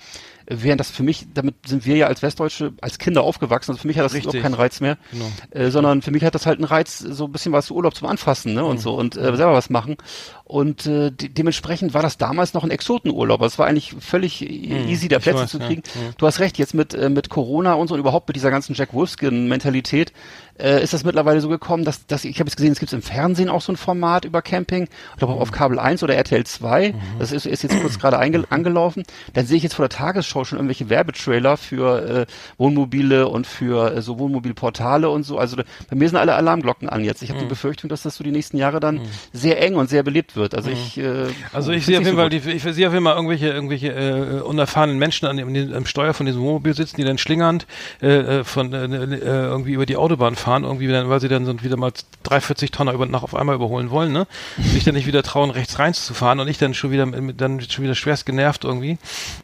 Äh, 0.47 0.57
Während 0.61 0.81
das 0.81 0.91
für 0.91 1.03
mich, 1.03 1.27
damit 1.35 1.55
sind 1.67 1.85
wir 1.87 1.97
ja 1.97 2.07
als 2.07 2.23
Westdeutsche, 2.23 2.73
als 2.81 2.99
Kinder 2.99 3.23
aufgewachsen, 3.23 3.73
also 3.73 3.81
für 3.83 3.89
mich 3.89 3.99
hat 3.99 4.05
das 4.05 4.15
Richtig. 4.15 4.33
überhaupt 4.33 4.43
keinen 4.43 4.55
Reiz 4.55 4.81
mehr, 4.81 4.97
Genau. 5.13 5.27
äh, 5.51 5.71
sondern 5.71 6.03
für 6.03 6.11
mich 6.11 6.25
hat 6.25 6.35
das 6.35 6.47
halt 6.47 6.59
einen 6.59 6.65
Reiz, 6.67 6.99
so 6.99 7.25
ein 7.27 7.33
bisschen 7.33 7.53
was 7.53 7.71
Urlaub 7.71 7.95
zum 7.95 8.09
Anfassen 8.09 8.55
ne, 8.55 8.63
Mhm. 8.63 8.69
und 8.69 8.79
so 8.81 8.95
und 8.95 9.17
äh, 9.17 9.23
selber 9.37 9.53
was 9.53 9.71
machen. 9.71 9.97
Und 10.45 10.87
äh, 10.87 11.11
de 11.11 11.29
dementsprechend 11.29 11.93
war 11.95 12.03
das 12.03 12.19
damals 12.19 12.55
noch 12.55 12.63
ein 12.63 12.71
Exotenurlaub. 12.71 13.43
Es 13.43 13.59
war 13.59 13.67
eigentlich 13.67 13.95
völlig 13.99 14.43
e- 14.43 14.47
easy, 14.89 15.09
da 15.09 15.19
Mhm. 15.19 15.23
Plätze 15.23 15.39
weiß, 15.41 15.51
zu 15.51 15.59
ja. 15.59 15.67
kriegen. 15.67 15.83
Mhm. 15.95 16.15
Du 16.19 16.27
hast 16.27 16.39
recht, 16.39 16.57
jetzt 16.59 16.73
mit, 16.75 16.95
äh, 16.95 17.09
mit 17.11 17.29
Corona 17.29 17.75
und 17.75 17.89
so 17.89 17.95
und 17.95 18.01
überhaupt 18.01 18.29
mit 18.29 18.37
dieser 18.37 18.51
ganzen 18.51 18.75
Jack 18.75 18.95
Wolfskin-Mentalität 18.95 20.13
äh, 20.59 20.83
ist 20.83 20.93
das 20.93 21.05
mittlerweile 21.05 21.41
so 21.41 21.49
gekommen, 21.49 21.85
dass, 21.85 22.07
dass 22.07 22.25
ich 22.25 22.39
habe 22.41 22.49
jetzt 22.49 22.57
gesehen, 22.57 22.73
es 22.73 22.79
gibt 22.81 22.93
im 22.93 23.03
Fernsehen 23.03 23.49
auch 23.49 23.61
so 23.61 23.73
ein 23.73 23.77
Format 23.77 24.25
über 24.25 24.43
Camping, 24.43 24.85
ich 25.13 25.19
glaube 25.19 25.35
auch 25.35 25.41
auf 25.41 25.53
Kabel 25.53 25.79
1 25.79 26.03
oder 26.03 26.15
RTL 26.15 26.45
2, 26.45 26.95
das 27.19 27.33
ist, 27.33 27.47
ist 27.47 27.63
jetzt 27.63 27.81
kurz 27.81 27.99
gerade 27.99 28.19
einge- 28.21 28.45
angelaufen, 28.51 29.03
dann 29.35 29.47
sehe 29.47 29.57
ich 29.57 29.63
jetzt 29.63 29.75
vor 29.75 29.87
der 29.89 29.97
Tagesschau 29.97 30.45
schon 30.45 30.59
irgendwelche 30.59 30.89
Werbetrailer 30.91 31.57
für 31.57 32.21
äh, 32.23 32.27
Wohnmobile 32.59 33.29
und 33.29 33.47
für 33.47 33.95
äh, 33.97 34.03
so 34.03 34.19
Wohnmobilportale 34.19 35.09
und 35.11 35.23
so, 35.25 35.39
also 35.39 35.57
da, 35.57 35.65
bei 35.91 35.97
mir 35.97 36.09
sind 36.09 36.19
alle 36.19 36.35
Alarmglocken 36.35 36.89
an 36.89 37.05
jetzt. 37.05 37.23
Ich 37.23 37.31
habe 37.31 37.39
die 37.41 37.47
Befürchtung, 37.49 37.89
dass 37.91 38.03
das 38.03 38.17
so 38.17 38.25
die 38.25 38.31
nächsten 38.31 38.57
Jahre 38.57 38.81
dann 38.81 39.01
sehr 39.33 39.61
eng 39.63 39.75
und 39.77 39.89
sehr 39.91 40.03
belebt 40.03 40.37
wird. 40.37 40.55
Also 40.55 40.71
ich 40.71 40.99
äh, 40.99 41.27
Also 41.53 41.73
ich 41.73 41.85
sehe 41.87 41.99
auf 41.99 42.05
jeden 42.05 42.17
so 42.17 42.21
Fall, 42.23 42.31
die, 42.31 42.37
ich 42.51 42.63
sehe 42.63 42.87
auf 42.89 42.93
jeden 42.95 43.05
Fall 43.05 43.15
irgendwelche, 43.17 43.49
irgendwelche 43.49 43.93
äh, 43.93 44.41
unerfahrenen 44.41 44.99
Menschen 44.99 45.27
an 45.27 45.37
dem, 45.37 45.49
an 45.49 45.55
dem, 45.55 45.75
am 45.75 45.87
Steuer 45.87 46.15
von 46.15 46.27
diesem 46.27 46.41
Wohnmobil 46.43 46.75
sitzen, 46.75 46.97
die 46.97 47.05
dann 47.05 47.19
schlingernd 47.19 47.67
äh, 48.03 48.39
äh, 48.41 48.45
von 48.45 48.73
äh, 48.73 48.85
äh, 48.87 49.19
irgendwie 49.19 49.73
über 49.73 49.87
die 49.87 49.97
Autobahn 49.97 50.35
fahren, 50.35 50.46
irgendwie 50.47 50.87
dann, 50.89 51.09
weil 51.09 51.21
sie 51.21 51.29
dann 51.29 51.63
wieder 51.63 51.77
mal 51.77 51.93
340 52.23 52.71
Tonner 52.71 52.93
über 52.93 53.07
nach 53.07 53.23
auf 53.23 53.35
einmal 53.35 53.55
überholen 53.55 53.91
wollen, 53.91 54.13
ne? 54.13 54.27
Sich 54.59 54.85
dann 54.85 54.95
nicht 54.95 55.07
wieder 55.07 55.23
trauen, 55.23 55.51
rechts 55.51 55.79
reinzufahren 55.79 56.41
und 56.41 56.49
ich 56.49 56.59
dann 56.59 56.75
schon 56.75 56.91
wieder 56.91 57.07
dann 57.07 57.61
schon 57.61 57.85
wieder 57.85 57.95
schwerst 57.95 58.27
genervt 58.27 58.65
irgendwie 58.65 58.99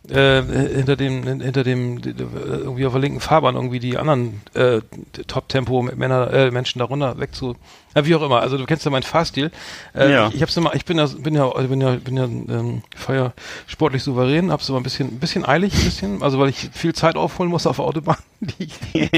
äh, 0.09 0.42
hinter 0.42 0.97
dem 0.97 1.40
hinter 1.40 1.64
dem 1.64 2.00
irgendwie 2.02 2.87
auf 2.87 2.92
der 2.92 3.00
linken 3.00 3.21
Fahrbahn 3.21 3.54
irgendwie 3.54 3.80
die 3.80 3.99
anderen 3.99 4.40
äh, 4.54 4.80
Top-Tempo 5.26 5.82
Männer 5.82 6.32
äh, 6.32 6.50
Menschen 6.50 6.78
darunter 6.78 7.18
wegzu 7.18 7.56
Ja, 7.94 8.04
wie 8.06 8.14
auch 8.14 8.22
immer. 8.22 8.40
Also 8.40 8.56
du 8.58 8.64
kennst 8.66 8.84
ja 8.84 8.90
meinen 8.90 9.02
Fahrstil. 9.02 9.50
Äh, 9.94 10.11
Ja. 10.12 10.28
Ich, 10.28 10.37
ich 10.37 10.42
hab's 10.42 10.56
immer, 10.56 10.75
ich 10.75 10.84
bin 10.84 10.99
ja, 10.99 11.06
bin 11.06 11.34
ja, 11.34 11.46
bin 11.49 11.80
ja, 11.80 11.90
bin 11.96 12.16
ja, 12.16 12.25
ähm, 12.25 12.82
feier 12.96 13.32
sportlich 13.66 14.02
souverän, 14.02 14.50
hab's 14.50 14.68
immer 14.68 14.78
ein 14.80 14.82
bisschen, 14.82 15.08
ein 15.08 15.18
bisschen 15.20 15.44
eilig, 15.46 15.75
ein 15.75 15.84
bisschen, 15.84 16.22
also 16.22 16.38
weil 16.38 16.49
ich 16.49 16.70
viel 16.72 16.94
Zeit 16.94 17.16
aufholen 17.16 17.50
muss 17.50 17.66
auf 17.66 17.78
Autobahn. 17.78 18.16
Die, 18.42 18.66
die 18.94 19.08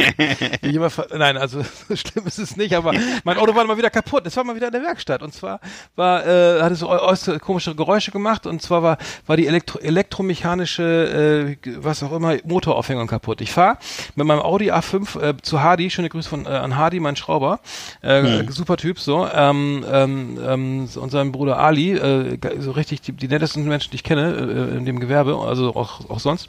ich 0.69 0.75
immer, 0.75 0.91
nein, 1.17 1.39
also 1.39 1.63
so 1.89 1.97
schlimm 1.97 2.27
ist 2.27 2.39
es 2.39 2.57
nicht, 2.59 2.75
aber 2.77 2.93
mein 3.25 3.39
Auto 3.39 3.55
war 3.55 3.65
mal 3.65 3.79
wieder 3.79 3.89
kaputt. 3.89 4.27
Es 4.27 4.37
war 4.37 4.45
mal 4.45 4.55
wieder 4.55 4.67
in 4.67 4.73
der 4.75 4.83
Werkstatt 4.83 5.23
und 5.23 5.33
zwar 5.33 5.61
war, 5.97 6.27
äh, 6.27 6.61
hat 6.61 6.73
es 6.73 6.81
so 6.81 6.91
äu- 6.91 6.99
äußerst 7.01 7.41
komische 7.41 7.75
Geräusche 7.75 8.11
gemacht 8.11 8.47
und 8.47 8.61
zwar 8.61 8.83
war, 8.83 8.99
war 9.27 9.39
die 9.39 9.47
Elektro 9.47 9.79
elektromechanische, 9.79 11.57
äh, 11.65 11.69
was 11.79 12.03
auch 12.03 12.13
immer, 12.13 12.37
Motoraufhängung 12.45 13.07
kaputt. 13.07 13.41
Ich 13.41 13.51
fahre 13.53 13.79
mit 14.15 14.27
meinem 14.27 14.41
Audi 14.41 14.71
A5 14.73 15.21
äh, 15.21 15.35
zu 15.43 15.63
Hardy, 15.63 15.91
schöne 15.91 16.09
Grüße 16.09 16.29
von 16.29 16.47
äh, 16.47 16.49
an 16.51 16.77
Hardy, 16.77 17.01
mein 17.01 17.17
Schrauber, 17.17 17.61
äh, 18.03 18.23
super 18.65 18.79
Typ, 18.79 18.99
so, 18.99 19.29
ähm, 19.31 19.85
ähm, 19.93 20.39
ähm, 20.43 20.89
und 20.95 21.11
sein 21.11 21.33
Bruder 21.33 21.59
Ali, 21.59 21.93
äh, 21.93 22.39
so 22.61 22.71
richtig 22.71 23.03
die, 23.03 23.13
die 23.13 23.29
nettesten 23.29 23.63
Menschen, 23.69 23.91
die 23.91 23.97
ich 23.97 24.05
kenne 24.05 24.71
äh, 24.73 24.77
in 24.79 24.87
dem 24.87 25.01
Gewerbe, 25.01 25.37
also 25.37 25.77
auch, 25.77 26.09
auch 26.09 26.19
sonst. 26.19 26.49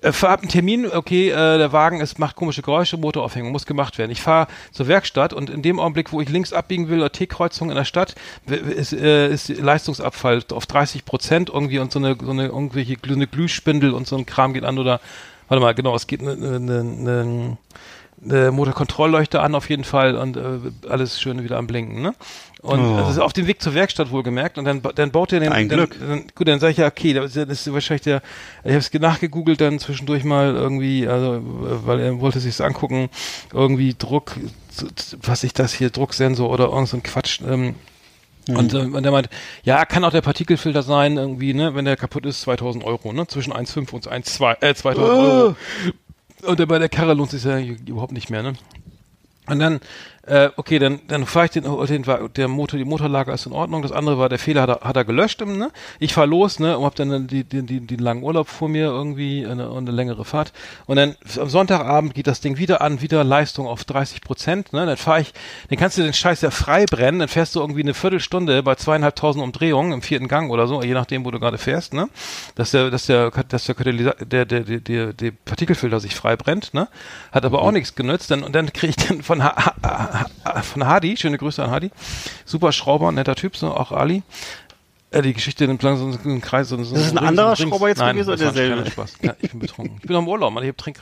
Äh, 0.00 0.12
ab 0.22 0.40
einen 0.40 0.50
Termin, 0.50 0.86
okay, 0.86 1.30
äh, 1.30 1.58
der 1.58 1.72
Wagen 1.72 2.00
ist, 2.00 2.20
macht 2.20 2.36
komische 2.36 2.62
Geräusche, 2.62 2.96
Motoraufhängung 2.96 3.50
muss 3.50 3.66
gemacht 3.66 3.98
werden. 3.98 4.12
Ich 4.12 4.22
fahre 4.22 4.46
zur 4.70 4.86
Werkstatt 4.86 5.32
und 5.32 5.50
in 5.50 5.62
dem 5.62 5.80
Augenblick, 5.80 6.12
wo 6.12 6.20
ich 6.20 6.28
links 6.28 6.52
abbiegen 6.52 6.88
will, 6.88 7.08
T-Kreuzung 7.10 7.70
in 7.70 7.76
der 7.76 7.84
Stadt, 7.84 8.14
ist, 8.46 8.92
äh, 8.92 9.28
ist 9.28 9.48
Leistungsabfall 9.48 10.44
auf 10.52 10.66
30 10.66 11.04
Prozent 11.04 11.50
irgendwie 11.50 11.80
und 11.80 11.90
so 11.90 11.98
eine, 11.98 12.16
so 12.22 12.30
eine 12.30 12.46
irgendwelche 12.46 12.96
eine 13.04 13.26
Glühspindel 13.26 13.94
und 13.94 14.06
so 14.06 14.16
ein 14.16 14.26
Kram 14.26 14.54
geht 14.54 14.64
an 14.64 14.78
oder 14.78 15.00
warte 15.48 15.60
mal, 15.60 15.74
genau, 15.74 15.96
es 15.96 16.06
geht 16.06 16.20
eine, 16.20 16.34
eine, 16.34 16.80
eine, 16.80 17.56
eine 18.24 18.50
Motorkontrollleuchte 18.50 19.40
an 19.40 19.54
auf 19.54 19.68
jeden 19.70 19.84
Fall 19.84 20.16
und 20.16 20.36
äh, 20.36 20.58
alles 20.88 21.20
schön 21.20 21.42
wieder 21.44 21.56
am 21.56 21.66
Blinken, 21.66 22.02
ne? 22.02 22.14
Und 22.60 22.80
Oh. 22.80 22.96
das 22.96 23.10
ist 23.10 23.18
auf 23.18 23.32
dem 23.32 23.46
Weg 23.46 23.62
zur 23.62 23.74
Werkstatt 23.74 24.10
wohlgemerkt 24.10 24.58
und 24.58 24.64
dann, 24.64 24.82
dann 24.96 25.10
baut 25.12 25.32
er 25.32 25.38
den, 25.40 25.52
Ein 25.52 25.68
dann, 25.68 25.78
Glück. 25.78 25.96
dann, 26.00 26.24
gut, 26.34 26.48
dann 26.48 26.58
sage 26.58 26.72
ich 26.72 26.78
ja, 26.78 26.88
okay, 26.88 27.12
das 27.12 27.36
ist, 27.36 27.72
wahrscheinlich 27.72 28.02
der, 28.02 28.20
ich 28.64 28.70
habe 28.70 28.78
es 28.78 28.92
nachgegoogelt 28.92 29.60
dann 29.60 29.78
zwischendurch 29.78 30.24
mal 30.24 30.54
irgendwie, 30.56 31.06
also 31.06 31.34
äh, 31.36 31.40
weil 31.86 32.00
er 32.00 32.20
wollte 32.20 32.40
sich's 32.40 32.60
angucken, 32.60 33.10
irgendwie 33.52 33.94
Druck, 33.96 34.32
was 35.22 35.44
ich 35.44 35.52
das 35.52 35.72
hier, 35.72 35.90
Drucksensor 35.90 36.50
oder 36.50 36.66
irgend 36.70 36.88
so 36.88 36.96
ein 36.96 37.02
Quatsch, 37.04 37.40
ähm, 37.48 37.76
und, 38.48 38.72
äh, 38.72 38.78
und 38.78 39.02
der 39.02 39.12
meint, 39.12 39.28
ja, 39.62 39.84
kann 39.84 40.02
auch 40.04 40.10
der 40.10 40.22
Partikelfilter 40.22 40.82
sein, 40.82 41.16
irgendwie, 41.18 41.52
ne, 41.54 41.74
wenn 41.74 41.84
der 41.84 41.96
kaputt 41.96 42.24
ist, 42.26 42.40
2000 42.40 42.82
Euro, 42.82 43.12
ne, 43.12 43.26
zwischen 43.26 43.52
1,5 43.52 43.92
und 43.92 44.10
1,2, 44.10 44.62
äh, 44.62 44.74
2000 44.74 45.08
Euro. 45.18 45.56
Und 46.42 46.68
bei 46.68 46.78
der 46.78 46.88
Karre 46.88 47.14
lohnt 47.14 47.30
sich 47.30 47.44
ja 47.44 47.58
überhaupt 47.58 48.12
nicht 48.12 48.30
mehr, 48.30 48.42
ne. 48.42 48.54
Und 49.46 49.58
dann, 49.60 49.80
äh, 50.28 50.50
okay, 50.56 50.78
dann, 50.78 51.00
dann 51.08 51.26
fahre 51.26 51.46
ich 51.46 51.50
den, 51.52 51.64
den, 51.64 52.06
war- 52.06 52.28
der 52.28 52.48
Motor, 52.48 52.78
die 52.78 52.84
Motorlager 52.84 53.32
ist 53.34 53.46
in 53.46 53.52
Ordnung. 53.52 53.82
Das 53.82 53.92
andere 53.92 54.18
war, 54.18 54.28
der 54.28 54.38
Fehler 54.38 54.62
hat 54.62 54.68
er, 54.68 54.80
hat 54.88 54.96
er 54.96 55.04
gelöscht, 55.04 55.40
ne? 55.40 55.70
Ich 55.98 56.12
fahr 56.14 56.26
los, 56.26 56.58
ne? 56.58 56.76
Und 56.78 56.84
hab 56.84 56.94
dann 56.94 57.26
die, 57.26 57.44
die, 57.44 57.62
die, 57.62 57.80
den 57.80 57.98
langen 57.98 58.22
Urlaub 58.22 58.48
vor 58.48 58.68
mir 58.68 58.86
irgendwie, 58.86 59.46
eine, 59.46 59.70
eine 59.70 59.90
längere 59.90 60.24
Fahrt. 60.24 60.52
Und 60.86 60.96
dann 60.96 61.16
am 61.40 61.48
Sonntagabend 61.48 62.14
geht 62.14 62.26
das 62.26 62.40
Ding 62.40 62.58
wieder 62.58 62.80
an, 62.80 63.00
wieder 63.00 63.24
Leistung 63.24 63.66
auf 63.66 63.84
30 63.84 64.20
Prozent, 64.20 64.72
ne? 64.72 64.86
Dann 64.86 64.96
fahre 64.96 65.20
ich, 65.22 65.32
dann 65.68 65.78
kannst 65.78 65.98
du 65.98 66.02
den 66.02 66.12
Scheiß 66.12 66.40
ja 66.42 66.50
frei 66.50 66.84
brennen, 66.86 67.18
dann 67.20 67.28
fährst 67.28 67.54
du 67.54 67.60
irgendwie 67.60 67.82
eine 67.82 67.94
Viertelstunde 67.94 68.62
bei 68.62 68.74
zweieinhalbtausend 68.74 69.42
Umdrehungen 69.42 69.92
im 69.92 70.02
vierten 70.02 70.28
Gang 70.28 70.50
oder 70.50 70.66
so, 70.66 70.82
je 70.82 70.94
nachdem, 70.94 71.24
wo 71.24 71.30
du 71.30 71.40
gerade 71.40 71.58
fährst, 71.58 71.94
ne? 71.94 72.08
Dass 72.54 72.70
der, 72.72 72.90
dass 72.90 73.06
der, 73.06 73.30
dass 73.30 73.64
der, 73.66 73.74
der, 73.74 74.44
der, 74.44 74.44
der, 74.64 74.80
der, 74.80 75.12
der 75.12 75.30
Partikelfilter 75.44 76.00
sich 76.00 76.14
frei 76.14 76.36
brennt, 76.36 76.74
ne? 76.74 76.88
Hat 77.32 77.44
aber 77.44 77.62
auch 77.62 77.72
nichts 77.72 77.94
genützt. 77.94 78.30
Dann, 78.30 78.42
und 78.42 78.54
dann 78.54 78.72
kriege 78.72 78.94
ich 78.98 79.08
dann 79.08 79.22
von, 79.22 79.42
ha 79.42 79.54
ha 79.56 79.74
ha 79.82 80.17
von 80.62 80.86
Hadi, 80.86 81.16
schöne 81.16 81.38
Grüße 81.38 81.62
an 81.62 81.70
Hadi, 81.70 81.90
super 82.44 82.72
Schrauber, 82.72 83.10
netter 83.12 83.34
Typ, 83.34 83.56
so 83.56 83.74
auch 83.74 83.92
Ali. 83.92 84.22
Äh, 85.10 85.22
die 85.22 85.32
Geschichte 85.32 85.66
nimmt 85.66 85.82
langsam 85.82 86.12
so 86.12 86.18
einen 86.22 86.40
Kreis. 86.40 86.68
So, 86.68 86.82
so 86.84 86.94
Das 86.94 87.06
ist 87.06 87.12
ein 87.16 87.18
anderer 87.18 87.56
Schrauber 87.56 87.88
jetzt 87.88 87.98
Nein, 87.98 88.16
gewesen 88.16 88.28
oder 88.30 88.52
derselbe? 88.52 88.90
Spaß. 88.90 89.14
Ich 89.40 89.50
bin 89.50 89.60
betrunken. 89.60 89.96
Ich 90.00 90.06
bin 90.06 90.16
am 90.16 90.28
Urlaub, 90.28 90.52
Mann. 90.52 90.62
Ich 90.64 90.68
hab 90.68 90.76
Trink 90.76 91.00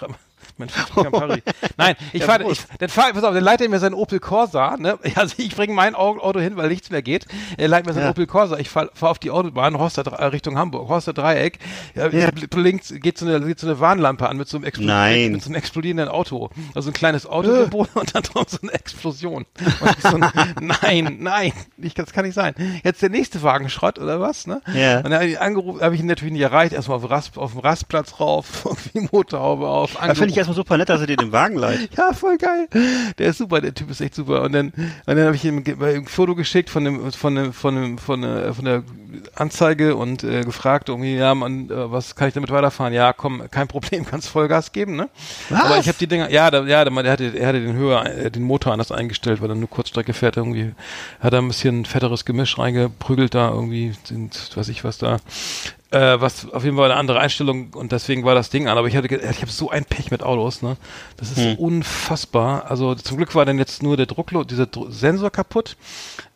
mein 0.59 0.69
Campari. 0.69 1.43
Nein, 1.77 1.97
ich 2.13 2.21
Ja, 2.21 2.27
fahre, 2.27 2.51
ich, 2.51 2.61
dann 2.79 2.89
fahr, 2.89 3.13
pass 3.13 3.25
auf, 3.25 3.35
dann 3.35 3.45
leitet 3.45 3.67
er 3.67 3.71
mir 3.71 3.79
sein 3.79 3.95
Opel 3.95 4.21
Corsa, 4.21 4.77
ne? 4.79 4.99
Also 5.15 5.35
ich 5.39 5.55
bringe 5.55 5.75
mein 5.75 5.95
Au- 5.95 6.19
Auto 6.19 6.41
hin, 6.41 6.57
weil 6.57 6.69
nichts 6.69 6.91
mehr 6.91 7.03
geht. 7.03 7.27
Er 7.57 7.69
leitet 7.69 7.87
mir 7.87 7.93
sein 7.95 8.05
Ja. 8.05 8.11
Opel 8.11 8.27
Corsa. 8.27 8.57
Ich 8.59 8.69
fahre 8.71 8.91
fahr 8.95 9.11
auf 9.11 9.19
die 9.19 9.31
Autobahn, 9.31 9.79
Horster, 9.79 10.03
äh, 10.13 10.25
Richtung 10.27 10.57
Hamburg, 10.59 10.89
Horster 10.89 11.13
Dreieck. 11.13 11.59
Ja, 11.95 12.09
Ja. 12.09 12.31
Blinkt, 12.51 13.03
geht 13.03 13.19
so 13.19 13.27
eine, 13.27 13.41
geht 13.41 13.59
so 13.61 13.67
eine 13.67 13.81
Warnlampe 13.81 14.29
an 14.29 14.37
mit 14.37 14.49
so 14.49 14.57
einem, 14.57 14.65
Explo 14.65 14.87
Nein. 14.87 15.33
mit 15.33 15.43
so 15.43 15.49
einem 15.49 15.57
explodierenden 15.57 16.09
Auto. 16.09 16.51
Also 16.75 16.91
ein 16.91 16.95
kleines 16.95 17.27
Autogebot 17.27 17.89
und 17.95 18.15
dann 18.15 18.23
drauf 18.23 18.47
so 18.49 18.59
eine 18.63 18.73
Explosion. 18.73 19.45
Ich 19.61 20.11
so, 20.11 20.19
nein, 20.61 21.17
nein, 21.21 21.53
nicht, 21.77 21.99
das 21.99 22.13
kann 22.13 22.25
nicht 22.25 22.35
sein. 22.35 22.55
Jetzt 22.85 23.03
der 23.03 23.11
nächste 23.11 23.43
Wagen 23.43 23.69
Schrott 23.69 23.99
oder 23.99 24.21
was, 24.21 24.47
ne? 24.47 24.63
Ja. 24.75 24.99
Und 24.99 25.05
dann 25.05 25.15
habe 25.15 25.27
ich 25.27 25.33
ihn 25.33 25.39
angerufen, 25.39 25.81
ich 25.95 26.03
natürlich 26.03 26.33
nicht 26.33 26.43
erreicht. 26.43 26.73
Erstmal 26.73 26.99
auf, 26.99 27.11
Rast, 27.11 27.37
auf 27.39 27.53
dem 27.53 27.61
Rastplatz 27.61 28.21
rauf, 28.21 28.65
irgendwie 28.65 29.09
Motorhaube 29.13 29.67
auf. 29.69 29.93
Da 29.95 30.01
finde 30.01 30.13
ich 30.13 30.19
angerufen. 30.21 30.46
Erstmal 30.47 30.57
super 30.57 30.77
nett, 30.77 30.89
dass 30.89 31.01
er 31.01 31.07
dir 31.07 31.17
den 31.17 31.33
Wagen 31.33 31.57
leiht. 31.57 31.91
Ja, 31.97 32.13
voll 32.13 32.37
geil. 32.37 32.69
Der 33.19 33.29
ist 33.29 33.39
super, 33.39 33.61
der 33.61 33.73
Typ 33.73 33.91
ist 33.91 34.01
echt 34.01 34.15
super. 34.15 34.43
Und 34.43 34.53
dann, 34.53 34.69
und 34.69 34.93
dann 35.07 35.25
habe 35.25 35.37
ich 35.37 35.45
ihm 35.45 35.65
ein 35.81 36.07
Foto 36.07 36.35
geschickt 36.35 36.69
von 36.69 36.85
dem, 36.85 37.11
von 37.13 37.35
dem, 37.35 37.53
von 37.53 37.75
dem, 37.75 37.99
von 37.99 38.21
der, 38.21 38.55
von 38.55 38.65
der 38.65 38.83
Anzeige 39.35 39.97
und 39.97 40.25
äh, 40.25 40.43
gefragt, 40.43 40.89
irgendwie, 40.89 41.17
ja, 41.17 41.35
man, 41.35 41.71
äh, 41.71 41.91
was 41.91 42.15
kann 42.17 42.29
ich 42.29 42.35
damit 42.35 42.51
weiterfahren? 42.51 42.93
Ja, 42.93 43.13
komm, 43.13 43.43
kein 43.51 43.67
Problem, 43.67 44.05
kannst 44.11 44.29
Vollgas 44.29 44.73
geben, 44.73 44.97
ne? 44.97 45.09
Was? 45.49 45.65
Aber 45.65 45.79
ich 45.79 45.89
habe 45.89 45.99
die 45.99 46.07
Dinger, 46.07 46.31
ja, 46.31 46.51
da, 46.51 46.65
ja, 46.65 46.85
der, 46.85 47.03
der 47.03 47.13
hatte, 47.13 47.33
er 47.37 47.49
hatte 47.49 47.61
den 47.61 47.77
Höher, 47.77 48.05
äh, 48.05 48.31
den 48.31 48.43
Motor 48.43 48.73
anders 48.73 48.93
eingestellt, 48.93 49.41
weil 49.41 49.51
er 49.51 49.57
nur 49.57 49.71
Kurzstrecke 49.71 50.13
fährt, 50.13 50.37
irgendwie 50.37 50.73
hat 51.21 51.33
er 51.33 51.41
ein 51.41 51.49
bisschen 51.49 51.87
fetteres 51.87 52.25
Gemisch 52.25 52.59
reingeprügelt 52.59 53.35
da, 53.35 53.51
irgendwie 53.51 53.95
sind, 54.05 54.57
weiß 54.57 54.69
ich 54.69 54.85
was 54.85 54.99
da. 54.99 55.19
Äh, 55.93 56.21
was 56.21 56.51
auf 56.53 56.65
jeden 56.65 56.77
Fall 56.77 56.91
eine 56.91 56.99
andere 56.99 57.21
Einstellung 57.21 57.73
und 57.73 57.93
deswegen 57.93 58.25
war 58.25 58.35
das 58.35 58.51
Ding 58.51 58.67
an. 58.67 58.77
Aber 58.77 58.89
ich 58.89 58.97
hatte, 58.97 59.07
ich 59.15 59.41
habe 59.41 59.53
so 59.53 59.71
ein 59.71 59.85
Pech 59.85 60.11
mit 60.11 60.23
Autos, 60.23 60.61
ne? 60.61 60.77
Das 61.17 61.31
ist 61.31 61.59
unfassbar. 61.59 62.69
Also 62.69 62.97
zum 62.97 63.19
Glück 63.19 63.37
war 63.37 63.45
dann 63.45 63.57
jetzt 63.59 63.85
nur 63.85 63.97
der 63.97 64.07
Drucklo, 64.07 64.43
dieser 64.43 64.67
Dru 64.67 64.91
Sensor 64.91 65.31
kaputt. 65.31 65.77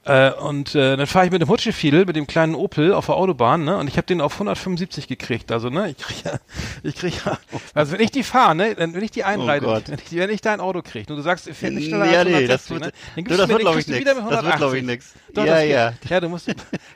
Äh, 0.02 0.32
und 0.32 0.74
äh, 0.74 0.96
dann 0.96 1.06
fahre 1.06 1.26
ich 1.26 1.30
mit 1.30 1.42
dem 1.42 1.48
Hutschefiedel, 1.50 2.06
mit 2.06 2.16
dem 2.16 2.26
kleinen 2.26 2.54
Opel 2.54 2.94
auf 2.94 3.06
der 3.06 3.16
Autobahn, 3.16 3.64
ne? 3.64 3.76
Und 3.76 3.86
ich 3.86 3.98
habe 3.98 4.06
den 4.06 4.22
auf 4.22 4.32
175 4.32 5.06
gekriegt. 5.08 5.52
Also, 5.52 5.68
ne, 5.68 5.90
ich 5.90 5.98
krieg 5.98 6.24
ja, 6.24 6.38
ich 6.82 6.94
krieg 6.94 7.14
ja, 7.26 7.36
also 7.74 7.92
wenn 7.92 8.00
ich 8.00 8.10
die 8.10 8.22
fahre, 8.22 8.54
ne, 8.54 8.74
dann 8.74 8.94
wenn 8.94 9.02
ich 9.02 9.10
die 9.10 9.24
einreite, 9.24 9.66
Oh 9.66 9.78
wenn, 9.86 9.98
ich, 9.98 10.16
wenn 10.16 10.30
ich 10.30 10.40
dein 10.40 10.60
Auto 10.60 10.80
krieg, 10.80 11.08
und 11.10 11.16
du 11.16 11.22
sagst, 11.22 11.48
er 11.48 11.54
fährt 11.54 11.74
nicht 11.74 11.88
schneller 11.88 12.10
Ja, 12.10 12.20
als 12.20 12.28
nee, 12.30 12.46
das 12.46 12.70
160, 12.70 12.70
wird, 12.70 12.80
ne? 12.80 12.92
Dann 13.14 13.24
du, 13.24 13.28
gibst 13.28 13.38
das 13.40 13.46
du 13.46 13.52
mir 13.52 13.58
wird 13.58 13.76
ich 13.78 13.84
du 13.84 13.90
nix. 13.92 14.00
wieder 14.00 14.14
mit 14.14 14.24
Das 14.32 14.42
wird 14.42 14.56
glaube 14.56 14.78
ich 14.78 14.82
180. 14.82 14.86
nix. 14.86 15.12
Doch, 15.34 15.44
Ja, 15.44 15.52
das 15.52 15.62
geht. 15.62 15.70
ja. 15.70 15.92
Ja, 16.08 16.20
du 16.20 16.28
musst 16.30 16.50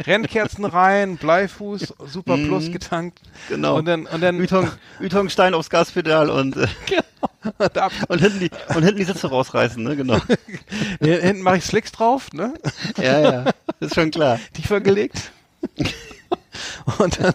Rennkerzen 0.07 0.65
rein, 0.65 1.17
Bleifuß, 1.19 1.95
Super 2.07 2.39
Plus 2.39 2.73
getankt. 2.73 3.21
Genau. 3.51 3.77
Und 3.77 3.85
dann, 3.85 4.07
und 4.07 4.23
dann, 4.23 4.41
Ytong, 4.43 4.71
Ytongstein 5.01 5.53
aufs 5.53 5.69
Gaspedal 5.69 6.31
und, 6.31 6.57
äh, 6.57 6.67
da, 7.21 7.29
und, 8.09 8.21
hinten 8.21 8.41
die, 8.41 8.51
und 8.75 8.83
hinten 8.83 8.97
die 8.97 9.05
Sitze 9.05 9.29
rausreißen, 9.29 9.83
ne, 9.83 9.97
genau. 9.97 10.19
hinten 11.01 11.43
mache 11.43 11.59
ich 11.59 11.65
Slicks 11.65 11.93
drauf, 11.93 12.33
ne? 12.33 12.55
Ja, 12.97 13.21
ja, 13.21 13.45
ist 13.81 13.95
schon 13.95 14.11
klar. 14.11 14.39
tiefer 14.55 14.81
gelegt. 14.81 15.33
und 16.99 17.21
dann 17.21 17.35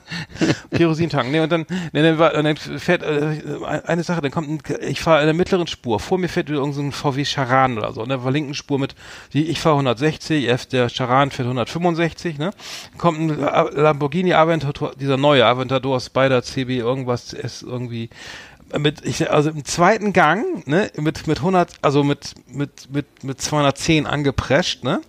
Kerosintank. 0.72 1.32
Nee, 1.32 1.40
und 1.40 1.52
dann, 1.52 1.66
nee, 1.92 2.02
dann, 2.02 2.20
war, 2.20 2.36
und 2.36 2.44
dann 2.44 2.58
fährt 2.58 3.04
äh, 3.04 3.42
eine 3.86 4.04
Sache, 4.04 4.22
dann 4.22 4.32
kommt 4.32 4.50
ein, 4.50 4.62
ich 4.82 5.02
fahre 5.02 5.22
in 5.22 5.26
der 5.26 5.34
mittleren 5.34 5.68
Spur. 5.68 6.00
Vor 6.00 6.18
mir 6.18 6.30
fährt 6.30 6.48
wieder 6.48 6.60
irgendein 6.60 6.92
so 6.92 6.98
VW 6.98 7.26
Charan 7.26 7.78
oder 7.78 7.92
so. 7.92 8.02
Und 8.02 8.10
der 8.10 8.20
linken 8.32 8.54
Spur 8.54 8.80
mit, 8.80 8.96
die, 9.34 9.48
ich 9.48 9.60
fahre 9.60 9.76
160, 9.76 10.48
F, 10.48 10.66
der 10.68 10.90
Charan 10.90 11.32
fährt 11.32 11.48
165, 11.48 12.38
ne? 12.38 12.52
Kommt 12.98 13.20
ein 13.20 13.40
Lamborghini 13.40 14.34
Aventador, 14.34 14.94
dieser 15.00 15.18
neue 15.18 15.46
Aventador 15.46 16.00
Spider 16.00 16.44
CB 16.44 16.78
irgendwas 16.78 17.34
ist 17.34 17.64
irgendwie 17.64 18.10
mit 18.78 19.06
ich 19.06 19.32
also 19.32 19.50
im 19.50 19.66
zweiten 19.66 20.14
Gang, 20.14 20.68
ne, 20.68 20.92
mit 20.96 21.28
mit 21.28 21.40
100 21.40 21.72
also 21.82 22.04
mit 22.04 22.36
mit 22.48 22.92
mit 22.92 23.24
mit 23.24 23.42
210 23.42 24.06
angeprescht, 24.06 24.84
ne? 24.84 25.02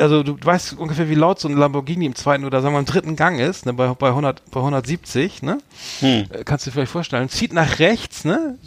also 0.00 0.22
du 0.22 0.36
weißt 0.40 0.78
ungefähr, 0.78 1.08
wie 1.08 1.14
laut 1.14 1.38
so 1.38 1.48
ein 1.48 1.56
Lamborghini 1.56 2.06
im 2.06 2.14
zweiten 2.14 2.44
oder 2.44 2.62
sagen 2.62 2.74
wir 2.74 2.78
im 2.78 2.86
dritten 2.86 3.16
Gang 3.16 3.38
ist, 3.40 3.66
ne, 3.66 3.72
bei, 3.72 3.88
bei 3.94 4.08
100, 4.08 4.50
bei 4.50 4.60
170, 4.60 5.42
ne? 5.42 5.58
Hm. 6.00 6.26
Äh, 6.30 6.44
Kannst 6.44 6.66
du 6.66 6.70
dir 6.70 6.74
vielleicht 6.74 6.92
vorstellen. 6.92 7.28
Zieht 7.28 7.52
nach 7.52 7.78
rechts, 7.78 8.24
ne? 8.24 8.58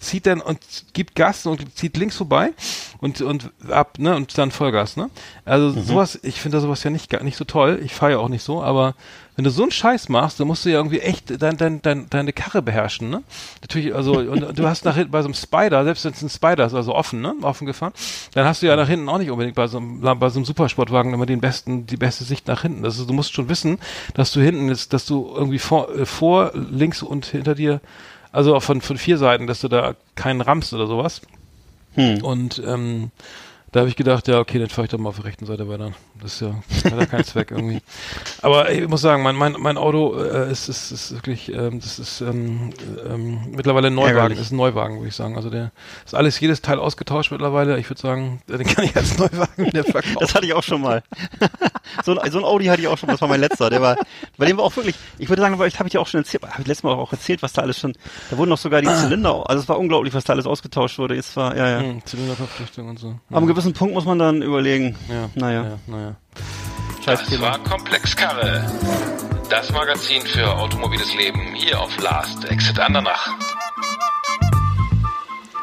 Zieht 0.00 0.26
dann 0.26 0.40
und 0.40 0.58
gibt 0.92 1.14
Gas 1.14 1.46
und 1.46 1.76
zieht 1.76 1.96
links 1.96 2.16
vorbei 2.16 2.52
und, 2.98 3.20
und 3.20 3.50
ab, 3.70 3.98
ne? 3.98 4.16
Und 4.16 4.36
dann 4.38 4.50
Vollgas, 4.50 4.96
ne? 4.96 5.10
Also 5.44 5.70
sowas, 5.70 6.18
ich 6.22 6.40
finde 6.40 6.60
sowas 6.60 6.82
ja 6.82 6.90
nicht, 6.90 7.12
nicht 7.22 7.36
so 7.36 7.44
toll. 7.44 7.80
Ich 7.84 7.94
fahre 7.94 8.12
ja 8.12 8.18
auch 8.18 8.28
nicht 8.28 8.42
so, 8.42 8.62
aber 8.62 8.94
wenn 9.36 9.44
du 9.44 9.50
so 9.50 9.62
einen 9.62 9.70
Scheiß 9.70 10.08
machst, 10.08 10.40
dann 10.40 10.46
musst 10.46 10.64
du 10.64 10.70
ja 10.70 10.76
irgendwie 10.76 11.00
echt 11.00 11.42
dein, 11.42 11.58
dein, 11.58 11.82
dein, 11.82 12.08
deine 12.08 12.32
Karre 12.32 12.62
beherrschen, 12.62 13.10
ne? 13.10 13.22
Natürlich, 13.60 13.94
also, 13.94 14.18
und 14.18 14.58
du 14.58 14.66
hast 14.66 14.86
nach 14.86 14.96
hinten 14.96 15.10
bei 15.10 15.20
so 15.20 15.26
einem 15.26 15.34
Spider, 15.34 15.84
selbst 15.84 16.06
wenn 16.06 16.12
es 16.12 16.22
ein 16.22 16.30
Spider 16.30 16.64
ist, 16.64 16.72
also 16.72 16.94
offen, 16.94 17.20
ne? 17.20 17.34
Offen 17.42 17.66
gefahren, 17.66 17.92
dann 18.32 18.46
hast 18.46 18.62
du 18.62 18.66
ja 18.66 18.76
nach 18.76 18.88
hinten 18.88 19.10
auch 19.10 19.18
nicht 19.18 19.30
unbedingt 19.30 19.54
bei 19.54 19.66
so 19.66 19.76
einem, 19.76 20.00
bei 20.00 20.28
so 20.30 20.38
einem 20.38 20.46
Supersportwagen 20.46 21.12
immer 21.12 21.26
den 21.26 21.42
besten, 21.42 21.86
die 21.86 21.98
beste 21.98 22.24
Sicht 22.24 22.48
nach 22.48 22.62
hinten. 22.62 22.82
Ist, 22.84 22.98
du 22.98 23.12
musst 23.12 23.34
schon 23.34 23.50
wissen, 23.50 23.78
dass 24.14 24.32
du 24.32 24.40
hinten 24.40 24.70
ist, 24.70 24.94
dass 24.94 25.04
du 25.04 25.30
irgendwie 25.36 25.58
vor, 25.58 25.94
äh, 25.94 26.06
vor, 26.06 26.52
links 26.54 27.02
und 27.02 27.26
hinter 27.26 27.54
dir, 27.54 27.82
also 28.32 28.56
auch 28.56 28.62
von, 28.62 28.80
von 28.80 28.96
vier 28.96 29.18
Seiten, 29.18 29.46
dass 29.46 29.60
du 29.60 29.68
da 29.68 29.96
keinen 30.14 30.40
rammst 30.40 30.72
oder 30.72 30.86
sowas. 30.86 31.20
Hm. 31.94 32.22
Und 32.22 32.62
ähm, 32.66 33.10
Da 33.76 33.80
habe 33.80 33.90
ich 33.90 33.96
gedacht, 33.96 34.26
ja, 34.26 34.38
okay, 34.38 34.58
dann 34.58 34.70
fahre 34.70 34.86
ich 34.86 34.90
doch 34.90 34.96
mal 34.96 35.10
auf 35.10 35.16
der 35.16 35.26
rechten 35.26 35.44
Seite 35.44 35.68
weiter. 35.68 35.92
Das 36.22 36.32
ist 36.32 36.40
ja, 36.40 36.54
hat 36.90 36.98
ja 36.98 37.04
keinen 37.04 37.24
Zweck 37.24 37.50
irgendwie. 37.50 37.82
Aber 38.40 38.70
ich 38.70 38.88
muss 38.88 39.02
sagen, 39.02 39.22
mein, 39.22 39.36
mein, 39.36 39.54
mein 39.58 39.76
Auto 39.76 40.18
äh, 40.18 40.50
ist, 40.50 40.70
ist, 40.70 40.92
ist 40.92 41.12
wirklich, 41.12 41.52
ähm, 41.52 41.78
das 41.78 41.98
ist 41.98 42.22
ähm, 42.22 42.72
ähm, 43.06 43.38
mittlerweile 43.54 43.88
ein 43.88 43.94
Neuwagen, 43.94 44.16
Ärgerlich. 44.16 44.40
ist 44.40 44.50
ein 44.50 44.56
Neuwagen, 44.56 44.96
würde 44.96 45.08
ich 45.08 45.14
sagen. 45.14 45.36
Also 45.36 45.50
der 45.50 45.72
ist 46.06 46.14
alles, 46.14 46.40
jedes 46.40 46.62
Teil 46.62 46.78
ausgetauscht 46.78 47.32
mittlerweile. 47.32 47.78
Ich 47.78 47.90
würde 47.90 48.00
sagen, 48.00 48.40
den 48.48 48.66
kann 48.66 48.82
ich 48.82 48.96
als 48.96 49.18
Neuwagen 49.18 49.66
wieder 49.66 49.84
verkaufen. 49.84 50.16
Das 50.20 50.34
hatte 50.34 50.46
ich 50.46 50.54
auch 50.54 50.62
schon 50.62 50.80
mal. 50.80 51.02
so, 52.02 52.18
ein, 52.18 52.30
so 52.32 52.38
ein 52.38 52.44
Audi 52.46 52.64
hatte 52.64 52.80
ich 52.80 52.88
auch 52.88 52.96
schon, 52.96 53.10
das 53.10 53.20
war 53.20 53.28
mein 53.28 53.40
letzter. 53.40 53.68
Der 53.68 53.82
war, 53.82 53.98
bei 54.38 54.46
dem 54.46 54.56
war 54.56 54.64
auch 54.64 54.76
wirklich, 54.76 54.96
ich 55.18 55.28
würde 55.28 55.42
sagen, 55.42 55.62
ich 55.66 55.78
habe 55.78 55.86
ich 55.86 55.92
ja 55.92 56.00
auch 56.00 56.06
schon 56.06 56.20
erzählt, 56.20 56.44
habe 56.44 56.62
ich 56.62 56.66
letztes 56.66 56.82
Mal 56.82 56.94
auch 56.94 57.12
erzählt, 57.12 57.42
was 57.42 57.52
da 57.52 57.60
alles 57.60 57.78
schon, 57.78 57.92
da 58.30 58.38
wurden 58.38 58.48
noch 58.48 58.56
sogar 58.56 58.80
die 58.80 58.88
Zylinder, 59.02 59.44
also 59.50 59.62
es 59.62 59.68
war 59.68 59.78
unglaublich, 59.78 60.14
was 60.14 60.24
da 60.24 60.32
alles 60.32 60.46
ausgetauscht 60.46 60.98
wurde. 60.98 61.14
Jetzt 61.14 61.36
war, 61.36 61.54
ja, 61.54 61.68
ja. 61.68 61.80
Hm, 61.80 62.02
Zylinderverpflichtung 62.06 62.88
und 62.88 62.98
so. 62.98 63.08
Ab 63.28 63.36
einem 63.36 63.46
gewissen 63.46 63.65
Punkt 63.72 63.94
muss 63.94 64.04
man 64.04 64.18
dann 64.18 64.42
überlegen. 64.42 64.96
Ja, 65.08 65.28
Naja, 65.34 65.64
ja, 65.64 65.78
naja. 65.86 66.14
scheiß 67.04 67.20
Das 67.20 67.28
Thema. 67.28 67.42
war 67.52 67.58
Komplexkarre. 67.58 68.64
Das 69.48 69.70
Magazin 69.72 70.22
für 70.22 70.52
automobiles 70.56 71.14
Leben 71.14 71.40
hier 71.54 71.80
auf 71.80 71.96
Last 72.02 72.44
Exit 72.46 72.78
Andernach. 72.80 73.28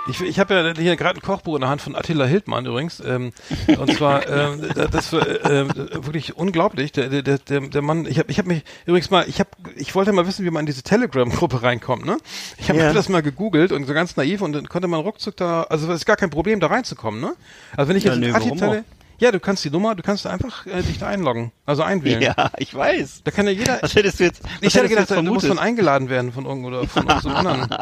Ich, 0.05 0.19
ich 0.21 0.37
habe 0.37 0.53
ja 0.53 0.73
hier 0.77 0.97
gerade 0.97 1.17
ein 1.17 1.21
Kochbuch 1.21 1.55
in 1.55 1.61
der 1.61 1.69
Hand 1.69 1.81
von 1.81 1.95
Attila 1.95 2.25
Hildmann 2.25 2.65
übrigens. 2.65 2.99
Ähm, 2.99 3.31
und 3.77 3.93
zwar, 3.93 4.27
ähm, 4.29 4.61
da- 4.75 4.87
das 4.87 5.13
war 5.13 5.25
äh, 5.25 5.67
wirklich 6.05 6.35
unglaublich. 6.35 6.91
Der, 6.91 7.07
der, 7.07 7.21
der, 7.37 7.61
der 7.61 7.81
Mann, 7.81 8.05
ich 8.05 8.19
habe 8.19 8.29
ich 8.29 8.37
hab 8.37 8.45
mich 8.45 8.63
übrigens 8.85 9.09
mal, 9.11 9.23
ich 9.29 9.39
habe, 9.39 9.49
ich 9.77 9.95
wollte 9.95 10.11
mal 10.11 10.27
wissen, 10.27 10.43
wie 10.43 10.49
man 10.51 10.61
in 10.61 10.65
diese 10.65 10.83
Telegram-Gruppe 10.83 11.63
reinkommt, 11.63 12.05
ne? 12.05 12.17
Ich 12.57 12.67
habe 12.69 12.79
Ja. 12.79 12.91
das 12.91 13.07
mal 13.07 13.21
gegoogelt 13.21 13.71
und 13.71 13.85
so 13.85 13.93
ganz 13.93 14.17
naiv 14.17 14.41
und 14.41 14.51
dann 14.53 14.67
konnte 14.67 14.89
man 14.89 14.99
ruckzuck 14.99 15.37
da, 15.37 15.63
also 15.63 15.87
es 15.89 16.01
ist 16.01 16.05
gar 16.05 16.17
kein 16.17 16.29
Problem, 16.29 16.59
da 16.59 16.67
reinzukommen, 16.67 17.21
ne? 17.21 17.33
Also 17.77 17.87
wenn 17.89 17.95
ich 17.95 18.03
Ja, 18.03 18.11
jetzt 18.11 18.19
nee, 18.19 18.27
in 18.27 18.33
warum 18.33 18.51
Attila, 18.51 18.83
ja, 19.19 19.31
du 19.31 19.39
kannst 19.39 19.63
die 19.63 19.69
Nummer, 19.69 19.95
du 19.95 20.03
kannst 20.03 20.27
einfach 20.27 20.65
äh, 20.65 20.81
dich 20.81 20.99
da 20.99 21.07
einloggen, 21.07 21.53
also 21.65 21.81
einwählen. 21.83 22.21
Ja, 22.21 22.51
ich 22.57 22.75
weiß. 22.75 23.21
Da 23.23 23.31
kann 23.31 23.45
ja 23.45 23.53
jeder. 23.53 23.77
Was 23.81 23.95
hättest 23.95 24.19
du 24.19 24.25
jetzt, 24.25 24.43
was 24.43 24.51
ich 24.59 24.73
hätte 24.73 24.83
du 24.85 24.89
gedacht, 24.89 25.09
jetzt 25.11 25.17
du 25.17 25.23
musst 25.33 25.49
dann 25.49 25.59
eingeladen 25.59 26.09
werden 26.09 26.33
von 26.33 26.45
irgendwo 26.45 26.67
oder 26.67 26.85
von 26.87 27.07
so 27.21 27.29
anderen. 27.29 27.67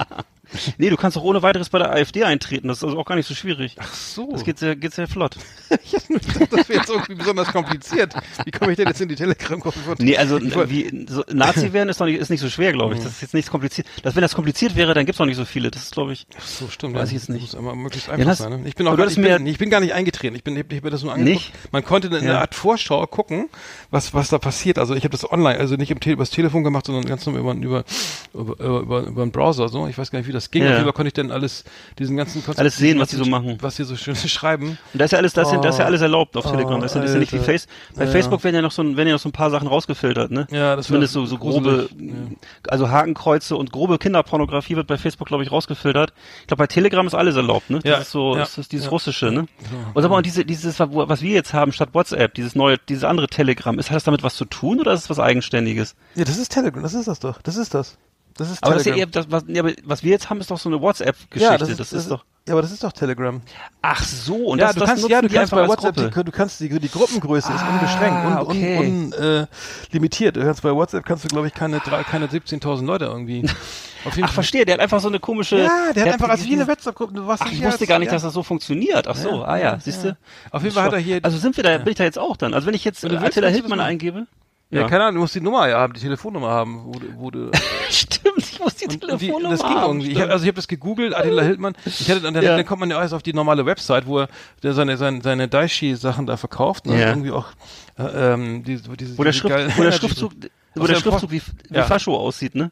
Nee, 0.78 0.90
du 0.90 0.98
kannst 0.98 1.18
doch 1.18 1.24
ohne 1.24 1.42
weiteres 1.42 1.70
bei 1.70 1.80
der 1.80 1.92
AfD 1.92 2.24
eintreten. 2.24 2.68
Das 2.68 2.78
ist 2.78 2.84
also 2.84 2.98
auch 3.00 3.06
gar 3.06 3.16
nicht 3.16 3.28
so 3.28 3.34
schwierig. 3.34 3.76
Ach 3.80 3.94
so. 3.94 4.30
Das 4.32 4.44
geht 4.44 4.60
sehr, 4.60 4.76
geht 4.76 4.94
sehr 4.94 5.08
flott. 5.08 5.36
Ich 5.84 5.92
gedacht, 6.08 6.52
das 6.52 6.68
wäre 6.70 6.80
jetzt 6.80 6.90
irgendwie 6.90 7.16
besonders 7.16 7.48
kompliziert. 7.52 8.14
Wie 8.46 8.52
komme 8.52 8.72
ich 8.72 8.78
denn 8.78 8.88
jetzt 8.88 9.00
in 9.00 9.08
die 9.08 9.16
Telegram-Gruppe? 9.16 9.80
Nee, 10.00 10.18
also 10.18 10.40
wollt- 10.54 10.70
wie, 10.70 11.06
so, 11.10 11.24
Nazi 11.32 11.72
werden 11.74 11.88
ist, 11.90 12.02
doch 12.02 12.06
nicht, 12.06 12.20
ist 12.20 12.30
nicht 12.30 12.42
so 12.42 12.50
schwer, 12.50 12.74
glaube 12.74 12.96
ich. 12.96 13.02
Das 13.02 13.14
ist 13.14 13.22
jetzt 13.22 13.34
nichts 13.34 13.50
kompliziert. 13.50 13.88
Das, 14.04 14.16
wenn 14.16 14.22
das 14.22 14.36
kompliziert 14.36 14.76
wäre, 14.76 14.94
dann 14.94 15.06
gibt's 15.06 15.20
noch 15.20 15.26
nicht 15.26 15.38
so 15.38 15.46
viele. 15.46 15.72
Das 15.72 15.84
ist, 15.84 15.94
glaube 15.94 16.12
ich. 16.14 16.28
Ach 16.38 16.46
so, 16.46 16.68
stimmt. 16.68 16.96
Weiß 16.96 17.10
ja. 17.12 17.16
ich 17.16 17.22
jetzt 17.22 17.30
nicht. 17.30 17.42
Muss 17.42 17.54
immer 17.54 17.74
möglichst 17.76 18.08
Ja, 18.08 18.14
einfach 18.16 18.26
das- 18.26 18.38
sein. 18.40 18.62
Ne? 18.64 18.68
Ich 18.68 18.76
bin 18.76 18.86
auch 18.88 18.92
aber 18.94 19.04
gar, 19.04 19.12
ich, 19.12 19.16
bin, 19.16 19.48
ich 19.48 19.58
bin 19.58 19.70
gar 19.70 19.80
nicht 19.80 19.94
eingetreten. 19.94 20.36
Ich 20.36 20.44
bin, 20.44 20.56
ich 20.58 20.64
habe 20.66 20.82
mir 20.84 20.90
das 20.92 21.04
nur 21.04 21.14
angeguckt. 21.14 21.36
Nicht? 21.36 21.54
Man 21.72 21.86
konnte 21.86 22.08
in 22.10 22.16
einer 22.16 22.26
Ja. 22.34 22.40
Art 22.42 22.54
Vorschau 22.56 23.06
gucken, 23.08 23.48
was 23.92 24.14
was 24.14 24.30
da 24.30 24.38
passiert. 24.40 24.78
Also 24.78 24.94
ich 24.96 25.04
habe 25.04 25.12
das 25.12 25.30
online, 25.32 25.58
also 25.58 25.76
nicht 25.76 25.92
im 25.92 26.00
Te 26.02 26.12
übers 26.12 26.30
Telefon 26.32 26.64
gemacht, 26.64 26.86
sondern 26.86 27.06
ganz 27.06 27.26
normal 27.26 27.56
über 27.58 27.84
über 28.34 28.56
über, 28.60 28.80
über, 28.82 29.02
über 29.04 29.22
einen 29.22 29.32
Browser. 29.32 29.70
So, 29.70 29.88
ich 29.88 29.98
weiß 29.98 30.12
gar 30.12 30.20
nicht, 30.20 30.28
wie 30.28 30.34
das 30.34 30.41
ging. 30.50 30.64
Ja. 30.64 30.82
Fall 30.82 30.94
konnte 30.94 31.08
ich 31.10 31.14
dann 31.14 31.30
alles 31.30 31.64
diesen 32.00 32.18
ganzen 32.18 32.44
Konzept- 32.44 32.60
Alles 32.60 32.78
sehen, 32.78 32.98
was 33.00 33.10
die 33.10 33.18
so 33.18 33.26
machen. 33.26 33.58
was 33.62 33.76
sie 33.76 33.84
so 33.84 33.96
schön 33.96 34.16
schreiben. 34.28 34.78
Und 34.94 35.00
da 35.00 35.06
ist 35.06 35.12
ja 35.12 35.18
alles, 35.20 35.34
das, 35.34 35.52
ist, 35.52 35.60
das 35.64 35.76
ist 35.76 35.80
ja 35.80 35.84
Oh. 35.86 35.88
alles 35.88 36.02
erlaubt 36.02 36.36
auf 36.38 36.46
Oh, 36.46 36.50
Telegram. 36.52 36.82
Das 36.82 36.92
ist 36.92 36.96
ja, 36.96 37.02
das 37.02 37.14
ja 37.14 37.20
nicht 37.20 37.34
wie. 37.34 37.40
Face. 37.40 37.68
Bei 37.96 38.06
Ja. 38.06 38.12
Facebook 38.12 38.44
werden 38.44 38.56
ja 38.56 38.62
noch 38.62 38.72
so, 38.72 38.82
ein- 38.82 38.98
werden 38.98 39.08
ja 39.10 39.14
noch 39.14 39.20
so 39.22 39.30
ein 39.30 39.34
paar 39.34 39.52
Sachen 39.52 39.68
rausgefiltert, 39.68 40.32
ne? 40.32 40.48
Ja, 40.50 40.76
das 40.76 40.88
Zumindest 40.88 41.14
so, 41.14 41.26
so 41.26 41.38
grobe, 41.38 41.90
gruselig. 41.90 42.38
also 42.70 42.90
Hakenkreuze 42.90 43.56
und 43.58 43.72
grobe 43.72 43.98
Kinderpornografie 43.98 44.76
wird 44.76 44.88
bei 44.88 44.98
Facebook, 44.98 45.28
glaube 45.28 45.44
ich, 45.44 45.52
rausgefiltert. 45.52 46.14
Ich 46.42 46.48
glaube, 46.48 46.64
bei 46.64 46.68
Telegram 46.68 47.06
ist 47.06 47.14
alles 47.14 47.36
erlaubt, 47.36 47.70
ne? 47.70 47.80
Das 47.80 47.90
Ja, 47.90 47.98
ist 47.98 48.12
so, 48.12 48.34
ja, 48.34 48.40
das 48.40 48.58
ist 48.58 48.72
dieses 48.72 48.86
ja. 48.86 48.92
Russische, 48.92 49.26
ne? 49.32 49.42
Ja. 49.62 49.92
Und 49.94 50.02
sag 50.02 50.10
mal, 50.10 50.18
und 50.18 50.26
diese, 50.26 50.46
dieses, 50.46 50.80
was 50.80 51.22
wir 51.22 51.34
jetzt 51.34 51.54
haben 51.54 51.72
statt 51.72 51.90
WhatsApp, 51.94 52.34
dieses 52.36 52.56
neue, 52.56 52.78
dieses 52.78 53.04
andere 53.04 53.28
Telegram, 53.28 53.78
ist, 53.78 53.90
hat 53.90 53.96
das 53.96 54.04
damit 54.06 54.24
was 54.24 54.36
zu 54.36 54.46
tun 54.46 54.80
oder 54.80 54.94
ist 54.94 55.02
es 55.02 55.10
was 55.10 55.20
Eigenständiges? 55.20 55.96
Ja, 56.16 56.24
das 56.24 56.38
ist 56.38 56.50
Telegram. 56.52 56.82
Das 56.84 56.94
ist 56.94 57.08
das 57.08 57.20
doch. 57.20 57.42
Das 57.42 57.58
ist 57.58 57.74
das. 57.74 57.98
Das 58.38 58.50
ist 58.50 58.64
Aber 58.64 58.74
das 58.74 58.82
ist 58.82 58.88
ja 58.88 58.94
Telegram. 58.94 59.14
eher, 59.14 59.24
das, 59.24 59.32
was, 59.32 59.44
ja, 59.48 59.62
aber 59.62 59.74
was 59.84 60.04
wir 60.04 60.12
jetzt 60.12 60.30
haben, 60.30 60.40
ist 60.40 60.52
doch 60.52 60.58
so 60.58 60.70
eine 60.70 60.82
WhatsApp-Geschichte. 60.82 61.76
das, 61.76 61.94
ist, 61.94 62.10
doch. 62.10 62.26
Ja, 62.48 62.54
aber 62.54 62.62
das 62.62 62.72
ist 62.72 62.84
doch 62.84 62.92
Telegram. 62.92 63.42
Ach 63.82 64.04
so, 64.04 64.36
und 64.36 64.60
ja, 64.60 64.68
das, 64.68 64.74
du 64.76 64.80
das 64.80 64.90
kannst, 64.90 65.10
ja, 65.10 65.22
du 65.22 65.30
kannst 65.30 65.52
bei 65.52 65.68
WhatsApp, 65.68 65.96
die, 65.96 66.24
du 66.24 66.32
kannst 66.32 66.60
die, 66.60 66.70
die 66.70 66.90
Gruppengröße 66.90 67.52
ist 67.54 67.62
Ah, 67.62 67.70
unbeschränkt 67.74 68.26
und 68.26 68.38
okay. 68.38 68.80
un, 68.80 69.14
un, 69.14 69.14
äh, 69.14 69.48
limitiert. 69.92 70.36
Du 70.38 70.42
kannst 70.42 70.62
bei 70.64 70.74
WhatsApp 70.74 71.06
kannst 71.06 71.24
du 71.24 71.28
glaube 71.28 71.48
ich 71.48 71.54
keine 71.54 71.80
drei, 71.80 72.04
keine 72.04 72.28
17.000 72.28 72.86
Leute 72.86 73.06
irgendwie. 73.06 73.48
Auf 74.06 74.16
jeden 74.16 74.28
Ach, 74.28 74.34
verstehe, 74.34 74.66
der 74.66 74.74
hat 74.74 74.82
einfach 74.82 75.00
so 75.00 75.10
eine 75.10 75.20
komische. 75.20 75.60
Ja, 75.60 75.94
der, 75.94 76.06
hat 76.06 76.14
einfach 76.14 76.30
als 76.30 76.44
wie 76.46 76.54
eine 76.54 76.68
WhatsApp-Gruppe. 76.68 77.14
Du 77.14 77.28
warst 77.28 77.44
Ach, 77.46 77.52
ich 77.52 77.64
wusste 77.64 77.86
gar 77.86 78.00
nicht, 78.00 78.08
ja. 78.08 78.14
dass 78.14 78.24
das 78.24 78.34
so 78.34 78.42
funktioniert. 78.42 79.08
Ach 79.08 79.16
so, 79.16 79.30
Ja, 79.30 79.44
ah 79.44 79.58
ja, 79.58 79.64
ja, 79.74 79.80
siehst 79.80 80.04
ja. 80.04 80.12
du? 80.12 80.18
Auf 80.50 80.64
jeden 80.64 80.74
Fall 80.74 80.86
hat 80.86 80.94
er 80.94 81.00
hier. 81.00 81.20
Also 81.22 81.38
sind 81.38 81.56
wir 81.58 81.64
da, 81.64 81.78
bin 81.78 81.90
ich 81.90 81.98
da 81.98 82.06
jetzt 82.06 82.18
auch 82.18 82.38
dann. 82.38 82.56
Also 82.56 82.66
wenn 82.66 82.74
ich 82.74 82.84
jetzt 82.84 83.06
Attila 83.06 83.48
das 83.48 83.52
Hildmann 83.54 83.80
eingebe. 83.80 84.26
Ja, 84.72 84.88
keine 84.88 85.04
Ahnung, 85.04 85.16
du 85.16 85.22
musst 85.22 85.36
die 85.36 85.42
Nummer 85.42 85.68
ja 85.68 85.80
haben, 85.80 85.94
die 85.94 86.00
Telefonnummer 86.00 86.50
haben, 86.50 86.82
wo, 86.86 86.92
du- 87.00 87.08
wo 87.18 87.30
du. 87.32 87.52
Stimmt, 87.90 88.38
ich 88.38 88.60
muss 88.60 88.76
die 88.76 88.86
Und, 88.86 88.94
und 88.94 89.22
die, 89.22 89.28
Telefonnummer 89.28 89.50
das 89.50 89.60
ging 89.62 89.70
haben, 89.70 89.84
irgendwie. 90.00 90.12
Ich 90.14 90.22
hab, 90.22 90.30
also 90.30 90.44
ich 90.44 90.48
habe 90.48 90.56
das 90.56 90.68
gegoogelt, 90.68 91.14
Attila 91.16 91.42
Hildmann. 91.44 91.74
Ich 91.86 92.10
hatte 92.10 92.22
dann, 92.22 92.34
Ja. 92.36 92.56
dann 92.56 92.66
kommt 92.66 92.80
man 92.80 92.90
ja 92.90 93.02
erst 93.02 93.14
auf 93.14 93.24
die 93.24 93.34
normale 93.34 93.66
Website, 93.66 94.06
wo 94.08 94.20
er 94.20 94.30
der 94.64 94.74
seine 94.74 94.98
seine, 94.98 95.22
seine 95.22 95.48
Daishi-Sachen 95.48 96.26
da 96.26 96.38
verkauft. 96.38 96.86
Ne? 96.86 97.00
Ja. 97.00 97.10
Irgendwie 97.10 97.32
auch 97.32 97.48
äh, 98.00 98.04
ähm, 98.34 98.64
die, 98.64 98.78
diese, 98.96 99.18
wo 99.18 99.24
der, 99.24 99.32
diese 99.34 99.40
Schrift, 99.50 99.78
wo 99.78 99.84
der 99.84 99.92
Schriftzug, 99.92 100.32
wo 100.76 100.88
der 100.88 100.96
Schriftzug 100.96 101.32
wie, 101.32 101.42
wie 101.70 101.76
Ja. 101.76 101.84
Fascho 101.84 102.16
aussieht, 102.18 102.56
ne? 102.56 102.72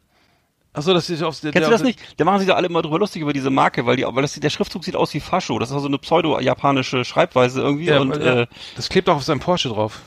Achso, 0.71 0.93
das 0.93 1.09
ist 1.09 1.23
aufs 1.23 1.41
der, 1.41 1.51
Kennst 1.51 1.67
du 1.67 1.71
das 1.71 1.81
nicht? 1.81 1.99
Da 2.17 2.25
machen 2.25 2.39
sich 2.39 2.47
ja 2.47 2.53
alle 2.53 2.67
immer 2.67 2.83
drüber 2.83 2.99
lustig 2.99 3.23
über 3.23 3.33
diese 3.33 3.49
Marke, 3.49 3.87
weil 3.87 3.95
die, 3.97 4.03
weil 4.05 4.21
das, 4.21 4.33
der 4.33 4.49
Schriftzug 4.51 4.83
sieht 4.85 4.95
aus 4.95 5.13
wie 5.15 5.19
Fascho. 5.19 5.57
Das 5.57 5.69
ist 5.69 5.75
also 5.75 5.87
eine 5.87 5.97
pseudo-japanische 5.97 7.03
Schreibweise 7.05 7.59
irgendwie 7.61 7.85
Ja, 7.85 7.99
und, 7.99 8.15
ja. 8.15 8.41
äh, 8.41 8.47
das 8.75 8.87
klebt 8.87 9.09
auch 9.09 9.15
auf 9.15 9.23
seinem 9.23 9.39
Porsche 9.39 9.69
drauf. 9.69 9.99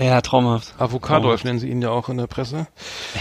Ja, 0.00 0.20
traumhaft. 0.20 0.74
Avocadolf 0.78 1.44
nennen 1.44 1.58
sie 1.58 1.68
ihn 1.68 1.82
ja 1.82 1.90
auch 1.90 2.08
in 2.08 2.16
der 2.16 2.26
Presse. 2.26 2.66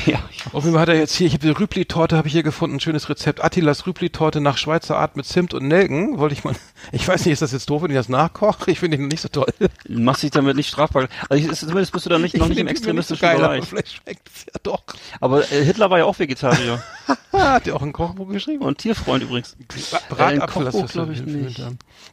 Ja, 0.05 0.19
Auf 0.53 0.63
jeden 0.63 0.73
Fall 0.73 0.81
hat 0.83 0.89
er 0.89 0.95
jetzt 0.95 1.15
hier, 1.15 1.27
ich 1.27 1.33
habe 1.33 1.45
die 1.45 1.49
Rübli-Torte, 1.49 2.15
habe 2.15 2.27
ich 2.27 2.33
hier 2.33 2.43
gefunden, 2.43 2.77
ein 2.77 2.79
schönes 2.79 3.09
Rezept. 3.09 3.43
Attilas 3.43 3.85
Rübli-Torte 3.85 4.39
nach 4.39 4.57
Schweizer 4.57 4.97
Art 4.97 5.17
mit 5.17 5.25
Zimt 5.25 5.53
und 5.53 5.67
Nelken. 5.67 6.19
Wollte 6.19 6.33
ich 6.33 6.43
mal, 6.43 6.55
ich 6.91 7.07
weiß 7.07 7.25
nicht, 7.25 7.33
ist 7.33 7.41
das 7.41 7.51
jetzt 7.51 7.69
doof, 7.69 7.83
wenn 7.83 7.91
ich 7.91 7.97
das 7.97 8.09
nachkoche? 8.09 8.71
Ich 8.71 8.79
finde 8.79 8.97
ihn 8.97 9.07
nicht 9.07 9.21
so 9.21 9.27
toll. 9.29 9.47
machst 9.87 10.23
dich 10.23 10.31
damit 10.31 10.55
nicht 10.55 10.69
strafbar. 10.69 11.07
Also 11.29 11.43
ich, 11.43 11.59
zumindest 11.59 11.91
bist 11.91 12.05
du 12.05 12.09
da 12.09 12.19
nicht, 12.19 12.37
noch 12.37 12.45
Ich 12.45 12.49
nicht 12.49 12.59
im 12.59 12.67
ihn 12.67 12.71
nicht 12.71 12.77
so 12.77 12.89
extremistischen 12.89 13.21
geil, 13.21 13.37
aber 13.37 13.55
Bereich. 13.55 13.65
vielleicht 13.65 13.93
schmeckt 13.93 14.29
es 14.33 14.45
ja 14.45 14.59
doch. 14.63 14.83
Aber 15.19 15.41
äh, 15.51 15.63
Hitler 15.65 15.89
war 15.89 15.97
ja 15.97 16.05
auch 16.05 16.17
Vegetarier. 16.17 16.81
Hat 17.31 17.67
er 17.67 17.75
auch 17.75 17.81
ein 17.81 17.93
Kochbuch 17.93 18.27
geschrieben? 18.29 18.63
und 18.63 18.77
Tierfreund 18.77 19.23
übrigens. 19.23 19.55
Bratapfel, 20.09 20.65
Kochbuch, 20.65 20.81
das 20.81 20.91
glaub 20.91 21.09
ich, 21.09 21.23
nicht. 21.23 21.61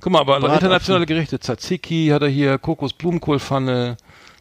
Guck 0.01 0.13
mal, 0.13 0.21
aber 0.21 0.37
internationale 0.53 1.07
Gerichte. 1.07 1.39
Tzatziki 1.39 2.09
hat 2.09 2.23
er 2.23 2.29
hier, 2.29 2.59
Kokos-Blumenkohlpfanne, 2.59 3.97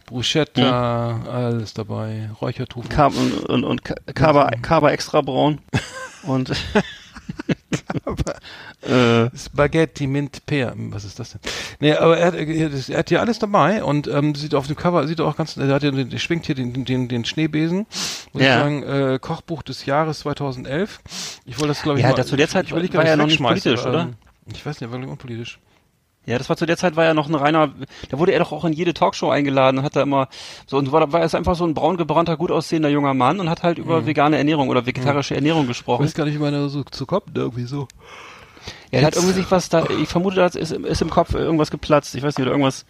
Bruschetta, 0.05 1.21
alles 1.29 1.73
dabei. 1.73 2.29
Räuchertofu. 2.41 2.87
Kab 2.89 3.13
und, 3.17 3.33
und, 3.49 3.63
und 3.63 3.83
Ka- 3.85 3.95
Kaba, 4.13 4.51
Kaba 4.61 4.91
extra 4.91 5.21
braun. 5.21 5.59
Und 6.23 6.49
äh, 8.81 9.29
Spaghetti 9.37 10.07
Mint 10.07 10.43
Pear. 10.47 10.71
Hm, 10.71 10.91
Was 10.93 11.03
ist 11.05 11.19
das 11.19 11.31
denn? 11.31 11.41
Nee, 11.79 11.93
aber 11.93 12.17
er 12.17 12.27
hat, 12.27 12.33
er 12.33 12.47
er 12.47 12.97
hat 12.97 13.09
hier 13.09 13.19
alles 13.21 13.37
dabei 13.39 13.83
und 13.83 14.07
ähm, 14.07 14.33
sieht 14.35 14.55
auf 14.55 14.65
dem 14.67 14.75
Cover, 14.75 15.07
sieht 15.07 15.21
auch 15.21 15.35
ganz, 15.37 15.55
er 15.57 15.67
hat 15.67 15.83
ja, 15.83 15.91
den- 15.91 16.09
der 16.09 16.17
schwingt 16.17 16.45
hier 16.47 16.55
den, 16.55 16.85
den, 16.85 17.07
den 17.07 17.25
Schneebesen. 17.25 17.85
Muss 18.33 18.43
Ja. 18.43 18.57
ich 18.57 18.63
sagen, 18.63 18.83
äh, 18.83 19.19
Kochbuch 19.21 19.61
des 19.63 19.85
Jahres 19.85 20.19
2011. 20.19 20.99
Ich 21.45 21.57
wollte 21.59 21.69
das, 21.69 21.81
glaube 21.83 21.99
ich, 21.99 22.03
Ja, 22.03 22.09
mal, 22.11 22.15
da 22.15 22.25
zu 22.25 22.35
der 22.35 22.47
Zeit 22.47 22.65
ich, 22.65 22.71
ich 22.75 22.93
war 22.93 23.05
er 23.05 23.17
noch 23.17 23.27
nicht 23.27 23.41
politisch, 23.41 23.85
oder? 23.85 24.01
ähm, 24.01 24.13
Ich 24.53 24.65
weiß 24.65 24.81
nicht, 24.81 24.91
war 24.91 24.99
unpolitisch. 24.99 25.59
Ja, 26.25 26.37
das 26.37 26.49
war 26.49 26.57
zu 26.57 26.65
der 26.65 26.77
Zeit 26.77 26.95
war 26.95 27.05
er 27.05 27.13
noch 27.13 27.27
ein 27.29 27.35
reiner, 27.35 27.71
da 28.09 28.19
wurde 28.19 28.31
er 28.31 28.39
doch 28.39 28.51
auch 28.51 28.65
in 28.65 28.73
jede 28.73 28.93
Talkshow 28.93 29.29
eingeladen 29.29 29.79
und 29.79 29.83
hat 29.83 29.95
da 29.95 30.01
immer 30.01 30.27
so 30.67 30.77
und 30.77 30.91
war, 30.91 31.11
war 31.11 31.21
er 31.21 31.33
einfach 31.33 31.55
so 31.55 31.65
ein 31.65 31.73
braun 31.73 31.97
gebrannter, 31.97 32.37
gut 32.37 32.51
aussehender 32.51 32.89
junger 32.89 33.13
Mann 33.13 33.39
und 33.39 33.49
hat 33.49 33.63
halt 33.63 33.77
über 33.77 34.05
vegane 34.05 34.37
Ernährung 34.37 34.69
oder 34.69 34.85
vegetarische 34.85 35.35
Ernährung 35.35 35.63
Ich 35.63 35.67
gesprochen. 35.69 36.03
weiß 36.05 36.13
gar 36.13 36.25
nicht, 36.25 36.35
wie 36.35 36.39
man 36.39 36.53
da 36.53 36.67
so 36.69 36.83
zu 36.83 37.05
kommt, 37.05 37.35
irgendwie 37.35 37.65
so. 37.65 37.87
Ja, 38.91 38.99
er 39.01 39.05
hat 39.07 39.15
irgendwie 39.15 39.33
sich 39.33 39.51
was 39.51 39.69
da, 39.69 39.85
ich 40.01 40.07
vermute, 40.09 40.37
da 40.37 40.45
ist, 40.47 40.71
ist 40.71 41.01
im 41.01 41.09
Kopf 41.09 41.33
irgendwas 41.33 41.69
geplatzt. 41.69 42.15
Ich 42.15 42.23
weiß 42.23 42.37
nicht, 42.37 42.45
oder 42.45 42.51
irgendwas, 42.51 42.85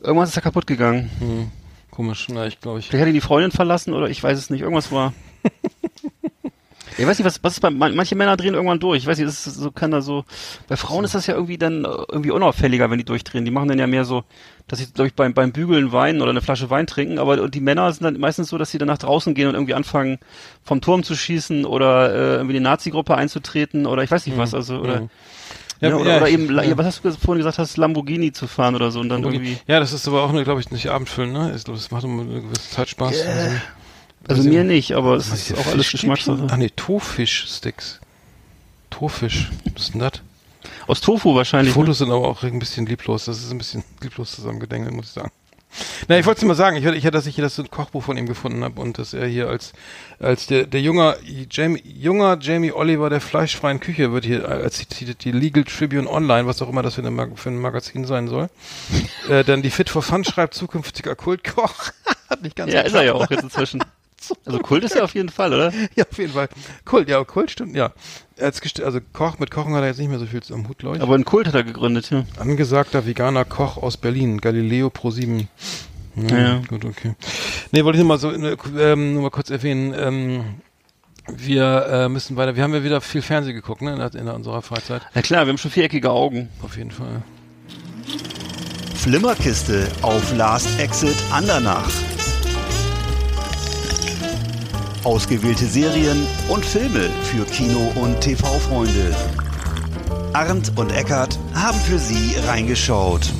irgendwas 0.00 0.28
ist 0.28 0.36
da 0.36 0.40
kaputt 0.40 0.66
gegangen. 0.66 1.10
Hm. 1.18 1.50
Komisch, 1.90 2.26
na, 2.28 2.46
ich 2.46 2.60
glaube 2.60 2.80
ich. 2.80 2.88
Vielleicht 2.88 3.02
hat 3.02 3.08
ihn 3.08 3.14
die 3.14 3.20
Freundin 3.20 3.52
verlassen 3.52 3.94
oder 3.94 4.08
ich 4.08 4.22
weiß 4.22 4.36
es 4.38 4.50
nicht. 4.50 4.60
Irgendwas 4.60 4.90
war. 4.92 5.12
Ich 6.96 7.06
weiß 7.06 7.18
nicht, 7.18 7.26
was, 7.26 7.42
was 7.42 7.54
ist 7.54 7.60
bei 7.60 7.70
man- 7.70 7.94
manche 7.96 8.14
Männer 8.14 8.36
drehen 8.36 8.54
irgendwann 8.54 8.78
durch. 8.78 8.98
Ich 8.98 9.06
weiß 9.06 9.18
nicht, 9.18 9.26
das 9.28 9.46
ist 9.46 9.56
so 9.56 9.70
kann 9.70 9.90
da 9.90 10.00
so. 10.00 10.24
Bei 10.68 10.76
Frauen 10.76 11.04
ist 11.04 11.14
das 11.14 11.26
ja 11.26 11.34
irgendwie 11.34 11.58
dann 11.58 11.84
äh, 11.84 11.88
irgendwie 11.88 12.30
unauffälliger, 12.30 12.90
wenn 12.90 12.98
die 12.98 13.04
durchdrehen. 13.04 13.44
Die 13.44 13.50
machen 13.50 13.68
dann 13.68 13.78
ja 13.78 13.86
mehr 13.86 14.04
so, 14.04 14.22
dass 14.68 14.78
sie 14.78 14.86
glaube 14.92 15.08
ich 15.08 15.14
beim 15.14 15.34
beim 15.34 15.52
Bügeln 15.52 15.92
Wein 15.92 16.20
oder 16.22 16.30
eine 16.30 16.40
Flasche 16.40 16.70
Wein 16.70 16.86
trinken. 16.86 17.18
Aber 17.18 17.48
die 17.48 17.60
Männer 17.60 17.92
sind 17.92 18.04
dann 18.04 18.18
meistens 18.20 18.48
so, 18.48 18.58
dass 18.58 18.70
sie 18.70 18.78
dann 18.78 18.88
nach 18.88 18.98
draußen 18.98 19.34
gehen 19.34 19.48
und 19.48 19.54
irgendwie 19.54 19.74
anfangen 19.74 20.18
vom 20.62 20.80
Turm 20.80 21.02
zu 21.02 21.14
schießen 21.16 21.64
oder 21.64 22.12
äh, 22.14 22.34
irgendwie 22.36 22.54
die 22.54 22.60
Nazi-Gruppe 22.60 23.16
einzutreten 23.16 23.86
oder 23.86 24.02
ich 24.02 24.10
weiß 24.10 24.26
nicht 24.26 24.38
was. 24.38 24.54
Also 24.54 24.76
oder 24.78 25.00
Mhm. 25.00 25.10
ja, 25.80 25.94
oder, 25.96 26.10
ja, 26.10 26.16
oder 26.18 26.28
ich- 26.28 26.34
eben, 26.34 26.54
ja. 26.56 26.78
was 26.78 26.86
hast 26.86 27.04
du 27.04 27.10
vorhin 27.12 27.38
gesagt, 27.38 27.58
hast 27.58 27.76
Lamborghini 27.76 28.30
zu 28.32 28.46
fahren 28.46 28.74
oder 28.76 28.90
so 28.92 29.00
und 29.00 29.08
dann 29.08 29.22
irgendwie. 29.24 29.58
Ja, 29.66 29.80
das 29.80 29.92
ist 29.92 30.06
aber 30.06 30.22
auch, 30.22 30.32
glaube 30.44 30.60
ich, 30.60 30.70
nicht 30.70 30.88
Abendfüllen, 30.90 31.32
ne? 31.32 31.52
Ich 31.56 31.64
glaube, 31.64 31.78
das 31.78 31.90
macht 31.90 32.04
immer 32.04 32.22
eine 32.22 32.40
gewisse 32.40 32.70
Zeit 32.70 32.88
Spaß. 32.88 33.20
Also, 33.26 33.56
Also 34.28 34.42
ich 34.42 34.48
mir 34.48 34.64
nicht. 34.64 34.92
aber 34.92 35.14
es 35.16 35.28
ist 35.28 35.56
auch 35.58 35.66
alles? 35.66 35.90
Geschmackssache. 35.90 36.46
Ach 36.50 36.56
nee, 36.56 36.70
Tofisch-Sticks. 36.74 38.00
Tofisch. 38.90 39.50
Was 39.74 39.82
ist 39.84 39.94
denn 39.94 40.00
das? 40.00 40.12
Aus 40.86 41.00
Tofu 41.00 41.30
Die 41.30 41.36
wahrscheinlich. 41.36 41.74
ne? 41.74 41.80
Fotos 41.82 41.98
sind 41.98 42.10
aber 42.10 42.28
auch 42.28 42.42
ein 42.42 42.58
bisschen 42.58 42.86
lieblos. 42.86 43.24
Das 43.24 43.38
ist 43.38 43.50
ein 43.50 43.58
bisschen 43.58 43.82
lieblos 44.02 44.32
zusammengedengelt, 44.32 44.94
muss 44.94 45.06
ich 45.06 45.12
sagen. 45.12 45.30
Na, 46.06 46.16
ich 46.16 46.24
wollte 46.24 46.38
es 46.40 46.44
mal 46.46 46.54
sagen. 46.54 46.76
Ich 46.76 46.84
hatte, 46.86 46.96
ich 46.96 47.04
hatte, 47.04 47.16
dass 47.16 47.26
ich 47.26 47.34
hier 47.34 47.42
das 47.42 47.60
Kochbuch 47.68 48.04
von 48.04 48.16
ihm 48.16 48.26
gefunden 48.26 48.62
habe 48.62 48.80
und 48.80 48.96
dass 48.98 49.12
er 49.12 49.26
hier 49.26 49.48
als 49.48 49.72
als 50.20 50.46
der 50.46 50.66
der 50.68 50.80
junger 50.80 51.16
Jamie 51.50 51.82
junger 51.84 52.38
Jamie 52.40 52.70
Oliver 52.70 53.10
der 53.10 53.20
fleischfreien 53.20 53.80
Küche 53.80 54.12
wird 54.12 54.24
hier 54.24 54.48
als 54.48 54.76
zitiert 54.76 55.24
die 55.24 55.32
Legal 55.32 55.64
Tribune 55.64 56.08
Online, 56.08 56.46
was 56.46 56.62
auch 56.62 56.68
immer 56.68 56.82
das 56.82 56.94
für, 56.94 57.04
eine, 57.04 57.32
für 57.34 57.48
ein 57.48 57.58
Magazin 57.58 58.04
sein 58.04 58.28
soll. 58.28 58.50
äh, 59.28 59.42
dann 59.42 59.62
die 59.62 59.70
Fit 59.70 59.90
for 59.90 60.02
Fun 60.02 60.22
schreibt 60.22 60.54
zukünftiger 60.54 61.16
Kultkoch. 61.16 61.90
Hat 62.30 62.42
nicht 62.42 62.54
ganz 62.54 62.72
Ja, 62.72 62.82
ist 62.82 62.94
er 62.94 63.02
ja 63.02 63.12
geklappt. 63.12 63.32
auch 63.32 63.34
jetzt 63.34 63.42
inzwischen. 63.42 63.82
Also 64.44 64.58
Kult 64.58 64.84
ist 64.84 64.96
er 64.96 65.04
auf 65.04 65.14
jeden 65.14 65.28
Fall, 65.28 65.52
oder? 65.52 65.72
Ja, 65.96 66.04
auf 66.10 66.18
jeden 66.18 66.32
Fall. 66.32 66.48
Kult, 66.84 67.08
ja, 67.08 67.22
Kult 67.24 67.50
stimmt, 67.50 67.76
ja. 67.76 67.92
Also 68.40 69.00
Koch, 69.12 69.38
mit 69.38 69.50
Kochen 69.50 69.74
hat 69.74 69.82
er 69.82 69.88
jetzt 69.88 69.98
nicht 69.98 70.08
mehr 70.08 70.18
so 70.18 70.26
viel 70.26 70.40
am 70.52 70.68
Hut, 70.68 70.78
glaube 70.78 70.96
ich. 70.96 71.02
Aber 71.02 71.14
einen 71.14 71.24
Kult 71.24 71.46
hat 71.46 71.54
er 71.54 71.62
gegründet, 71.62 72.10
ja. 72.10 72.24
Angesagter 72.38 73.06
veganer 73.06 73.44
Koch 73.44 73.76
aus 73.76 73.96
Berlin, 73.96 74.40
Galileo 74.40 74.90
Pro 74.90 75.10
7. 75.10 75.48
Ja, 76.16 76.38
Ja. 76.38 76.62
Gut, 76.68 76.84
okay. 76.84 77.14
Nee, 77.72 77.84
wollte 77.84 77.98
ich 77.98 78.04
nur 78.04 78.08
mal 78.08 78.18
so 78.18 78.30
äh, 78.30 78.56
ähm, 78.78 79.14
nur 79.14 79.22
mal 79.22 79.30
kurz 79.30 79.50
erwähnen. 79.50 79.94
Ähm, 79.96 80.44
wir 81.28 81.86
äh, 81.90 82.08
müssen 82.08 82.36
weiter. 82.36 82.54
Wir 82.54 82.62
haben 82.62 82.74
ja 82.74 82.84
wieder 82.84 83.00
viel 83.00 83.22
Fernsehen 83.22 83.54
geguckt, 83.54 83.82
ne, 83.82 84.10
in, 84.12 84.20
in 84.20 84.28
unserer 84.28 84.62
Freizeit. 84.62 85.02
Na 85.14 85.22
klar, 85.22 85.46
wir 85.46 85.50
haben 85.50 85.58
schon 85.58 85.70
viereckige 85.70 86.10
Augen. 86.10 86.48
Auf 86.62 86.76
jeden 86.76 86.90
Fall. 86.90 87.22
Flimmerkiste 88.94 89.88
auf 90.02 90.34
Last 90.36 90.78
Exit 90.78 91.16
Andernach. 91.30 91.90
Ausgewählte 95.04 95.66
Serien 95.66 96.26
und 96.48 96.64
Filme 96.64 97.10
für 97.24 97.44
Kino- 97.44 97.92
und 97.96 98.20
TV-Freunde. 98.20 99.14
Arndt 100.32 100.72
und 100.76 100.90
Eckart 100.92 101.38
haben 101.54 101.78
für 101.80 101.98
Sie 101.98 102.34
reingeschaut. 102.46 103.32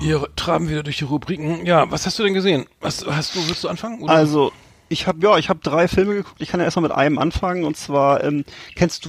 Wir 0.00 0.28
traben 0.36 0.68
wieder 0.68 0.82
durch 0.82 0.98
die 0.98 1.04
Rubriken. 1.04 1.66
Ja, 1.66 1.90
was 1.90 2.06
hast 2.06 2.18
du 2.18 2.22
denn 2.22 2.34
gesehen? 2.34 2.66
Was 2.80 3.04
hast 3.06 3.34
du? 3.34 3.46
Willst 3.48 3.64
du 3.64 3.68
anfangen? 3.68 4.02
Oder? 4.02 4.12
Also, 4.12 4.52
ich 4.88 5.06
habe 5.06 5.18
ja, 5.26 5.36
ich 5.36 5.48
habe 5.48 5.60
drei 5.62 5.88
Filme 5.88 6.14
geguckt. 6.14 6.40
Ich 6.40 6.48
kann 6.48 6.60
ja 6.60 6.64
erstmal 6.64 6.84
mit 6.84 6.92
einem 6.92 7.18
anfangen 7.18 7.64
und 7.64 7.76
zwar 7.76 8.22
ähm, 8.22 8.44
kennst 8.76 9.04
du 9.06 9.08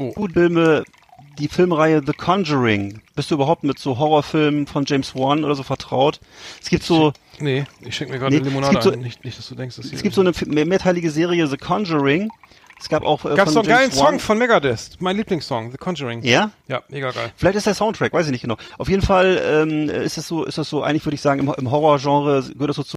Oh. 0.00 0.28
Filme, 0.32 0.84
die 1.38 1.48
Filmreihe 1.48 2.02
The 2.04 2.12
Conjuring? 2.12 3.00
Bist 3.14 3.30
du 3.30 3.34
überhaupt 3.36 3.64
mit 3.64 3.78
so 3.78 3.98
Horrorfilmen 3.98 4.66
von 4.66 4.84
James 4.86 5.14
Wan 5.14 5.44
oder 5.44 5.54
so 5.54 5.62
vertraut? 5.62 6.20
Es 6.62 6.68
gibt 6.70 6.82
so 6.82 7.12
nee, 7.40 7.64
ich 7.80 7.96
schenke 7.96 8.12
mir 8.12 8.18
gerade 8.18 8.34
Nee, 8.34 8.40
eine 8.40 8.48
Limonade 8.50 8.82
so- 8.82 8.90
ein. 8.92 9.00
Nicht, 9.00 9.24
nicht, 9.24 9.38
dass 9.38 9.48
du 9.48 9.54
denkst, 9.54 9.76
dass 9.76 9.86
hier 9.86 9.94
es 9.96 10.02
gibt 10.02 10.14
so 10.14 10.20
eine 10.22 10.32
mehrteilige 10.64 11.10
Serie 11.10 11.46
The 11.46 11.56
Conjuring. 11.56 12.30
Es 12.80 12.88
gab 12.88 13.02
auch 13.04 13.24
äh, 13.24 13.34
Gab's 13.34 13.52
von 13.52 13.54
so 13.54 13.58
einen 13.60 13.68
geilen 13.68 13.90
James 13.90 13.98
Wan- 13.98 14.06
Song 14.10 14.18
von 14.20 14.38
Megadeth, 14.38 14.90
mein 15.00 15.16
Lieblingssong, 15.16 15.72
The 15.72 15.78
Conjuring. 15.78 16.22
Ja? 16.22 16.52
Ja, 16.68 16.82
mega 16.88 17.10
geil. 17.10 17.32
Vielleicht 17.36 17.56
ist 17.56 17.66
der 17.66 17.74
Soundtrack, 17.74 18.12
weiß 18.12 18.26
ich 18.26 18.32
nicht 18.32 18.42
genau. 18.42 18.56
Auf 18.78 18.88
jeden 18.88 19.02
Fall 19.02 19.40
ähm, 19.44 19.88
ist 19.90 20.16
es 20.16 20.28
so, 20.28 20.44
ist 20.44 20.58
das 20.58 20.68
so, 20.70 20.82
eigentlich 20.84 21.04
würde 21.04 21.16
ich 21.16 21.20
sagen, 21.20 21.40
im, 21.40 21.52
im 21.58 21.70
Horrorgenre 21.72 22.42
gehört 22.52 22.68
das 22.70 22.76
so 22.76 22.84
zu. 22.84 22.96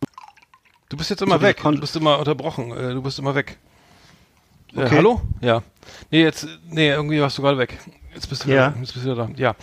Du 0.89 0.97
bist 0.97 1.09
jetzt 1.09 1.21
immer 1.23 1.37
So, 1.37 1.41
weg. 1.41 1.57
Du 1.63 1.79
bist 1.79 1.95
immer 1.95 2.19
unterbrochen. 2.19 2.71
Äh, 2.71 2.93
du 2.93 3.01
bist 3.01 3.17
immer 3.17 3.33
weg. 3.33 3.57
Äh, 4.75 4.81
Okay. 4.83 4.97
hallo? 4.97 5.21
Ja. 5.41 5.63
Nee, 6.11 6.21
jetzt, 6.23 6.47
nee, 6.69 6.89
irgendwie 6.89 7.19
warst 7.19 7.37
du 7.37 7.41
gerade 7.41 7.57
weg. 7.57 7.77
Jetzt 8.13 8.27
bist 8.29 8.43
du 8.45 8.49
Ja. 8.49 8.71
wieder, 8.71 8.81
jetzt 8.81 8.93
bist 8.93 9.05
du 9.05 9.15
da. 9.15 9.29
Ja. 9.37 9.55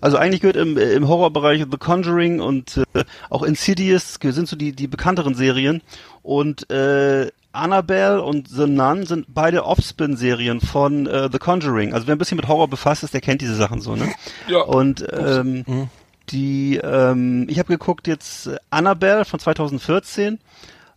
Also 0.00 0.16
eigentlich 0.16 0.40
gehört 0.40 0.56
im, 0.56 0.76
äh, 0.76 0.92
im 0.92 1.06
Horrorbereich 1.08 1.64
The 1.70 1.78
Conjuring 1.78 2.40
und 2.40 2.78
äh, 2.94 3.04
auch 3.30 3.42
Insidious 3.42 4.18
sind 4.20 4.48
so 4.48 4.56
die, 4.56 4.72
die 4.72 4.86
bekannteren 4.88 5.34
Serien. 5.34 5.80
Und 6.22 6.70
äh, 6.70 7.30
Annabelle 7.52 8.22
und 8.22 8.48
The 8.48 8.66
Nun 8.66 9.06
sind 9.06 9.26
beide 9.28 9.64
Offspin-Serien 9.64 10.60
von 10.60 11.06
äh, 11.06 11.28
The 11.30 11.38
Conjuring. 11.38 11.94
Also 11.94 12.08
wer 12.08 12.16
ein 12.16 12.18
bisschen 12.18 12.36
mit 12.36 12.48
Horror 12.48 12.66
befasst 12.68 13.04
ist, 13.04 13.14
der 13.14 13.20
kennt 13.20 13.42
diese 13.42 13.54
Sachen 13.54 13.80
so, 13.80 13.94
ne? 13.94 14.12
Ja. 14.48 14.62
Und 14.62 15.06
ähm, 15.12 15.62
Mhm. 15.66 15.88
die, 16.30 16.76
ähm, 16.82 17.46
ich 17.48 17.58
habe 17.60 17.68
geguckt 17.68 18.08
jetzt 18.08 18.48
äh, 18.48 18.56
Annabelle 18.70 19.24
von 19.24 19.38
2014, 19.38 20.40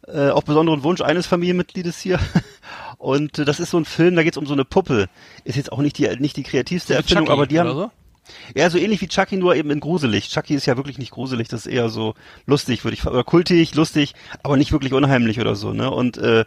äh, 0.07 0.29
auf 0.29 0.45
besonderen 0.45 0.81
Wunsch 0.83 1.01
eines 1.01 1.27
Familienmitgliedes 1.27 1.99
hier. 1.99 2.17
Und 2.97 3.39
äh, 3.39 3.45
das 3.45 3.59
ist 3.59 3.71
so 3.71 3.77
ein 3.77 3.85
Film, 3.85 4.15
da 4.15 4.23
geht's 4.23 4.37
um 4.37 4.45
so 4.45 4.53
eine 4.53 4.65
Puppe. 4.65 5.07
Ist 5.43 5.55
jetzt 5.55 5.71
auch 5.71 5.79
nicht 5.79 5.97
die 5.97 6.07
nicht 6.19 6.37
die 6.37 6.43
kreativste 6.43 6.95
Erfindung, 6.95 7.25
Chucky, 7.25 7.33
aber 7.33 7.47
die 7.47 7.59
haben 7.59 7.73
so? 7.73 7.91
ja, 8.55 8.69
so 8.69 8.77
ähnlich 8.77 9.01
wie 9.01 9.07
Chucky, 9.07 9.37
nur 9.37 9.55
eben 9.55 9.71
in 9.71 9.79
gruselig. 9.79 10.29
Chucky 10.29 10.55
ist 10.55 10.65
ja 10.65 10.77
wirklich 10.77 10.97
nicht 10.97 11.11
gruselig, 11.11 11.47
das 11.47 11.65
ist 11.65 11.71
eher 11.71 11.89
so 11.89 12.15
lustig, 12.45 12.83
würde 12.83 12.95
ich 12.95 13.05
oder 13.05 13.23
kultig, 13.23 13.75
lustig, 13.75 14.13
aber 14.43 14.57
nicht 14.57 14.71
wirklich 14.71 14.93
unheimlich 14.93 15.39
oder 15.39 15.55
so, 15.55 15.73
ne? 15.73 15.89
Und 15.91 16.17
äh, 16.17 16.45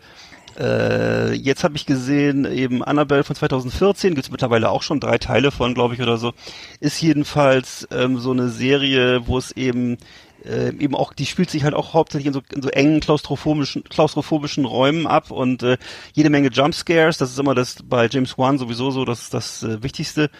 äh, 0.59 1.33
jetzt 1.35 1.65
habe 1.65 1.77
ich 1.77 1.87
gesehen, 1.87 2.45
eben 2.45 2.83
Annabelle 2.83 3.25
von 3.25 3.37
2014, 3.37 4.15
gibt's 4.15 4.31
mittlerweile 4.31 4.71
auch 4.71 4.83
schon 4.83 5.01
drei 5.01 5.19
Teile 5.19 5.51
von, 5.51 5.75
glaube 5.75 5.95
ich, 5.95 6.03
oder 6.03 6.19
so. 6.19 6.33
Ist 6.81 7.01
jedenfalls 7.01 7.87
ähm, 7.91 8.19
so 8.19 8.33
eine 8.33 8.49
Serie, 8.49 9.27
wo 9.27 9.39
es 9.39 9.53
eben 9.53 9.97
äh, 10.45 10.69
eben 10.69 10.95
auch, 10.95 11.13
die 11.13 11.27
spielt 11.27 11.51
sich 11.51 11.65
halt 11.65 11.75
auch 11.75 11.95
hauptsächlich 11.95 12.27
in 12.27 12.33
so, 12.33 12.43
in 12.55 12.63
so 12.63 12.69
engen 12.69 13.01
klaustrophobischen, 13.01 13.85
klaustrophobischen 13.85 14.65
Räumen 14.65 15.07
ab 15.07 15.31
und 15.31 15.63
äh, 15.63 15.79
jede 16.13 16.31
Menge 16.31 16.49
Jumpscares, 16.49 17.19
das 17.19 17.31
ist 17.31 17.39
immer 17.39 17.55
das 17.55 17.77
bei 17.85 18.09
James 18.11 18.37
Wan 18.39 18.59
sowieso 18.59 18.91
so 18.91 19.05
das, 19.05 19.31
das 19.31 19.63
äh, 19.63 19.83
Wichtigste. 19.83 20.31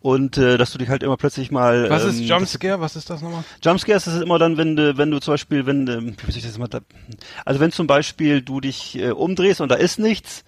Und 0.00 0.38
äh, 0.38 0.56
dass 0.56 0.70
du 0.70 0.78
dich 0.78 0.88
halt 0.88 1.02
immer 1.02 1.16
plötzlich 1.16 1.50
mal. 1.50 1.90
Was 1.90 2.04
ähm, 2.04 2.10
ist 2.10 2.20
Jumpscare? 2.20 2.80
Was 2.80 2.94
ist 2.94 3.10
das 3.10 3.22
nochmal? 3.22 3.42
Jumpscares 3.64 4.04
das 4.04 4.14
ist 4.14 4.22
immer 4.22 4.38
dann, 4.38 4.56
wenn 4.56 4.76
du, 4.76 4.96
wenn 4.96 5.10
du 5.10 5.18
zum 5.18 5.34
Beispiel, 5.34 5.66
wenn, 5.66 5.88
ähm, 5.88 6.16
wie 6.24 6.30
soll 6.30 6.38
ich 6.38 6.46
das 6.46 6.58
mal 6.58 6.68
da, 6.68 6.80
also 7.44 7.58
wenn 7.58 7.72
zum 7.72 7.88
Beispiel 7.88 8.42
du 8.42 8.60
dich 8.60 8.98
äh, 8.98 9.10
umdrehst 9.10 9.60
und 9.60 9.68
da 9.68 9.74
ist 9.74 9.98
nichts 9.98 10.44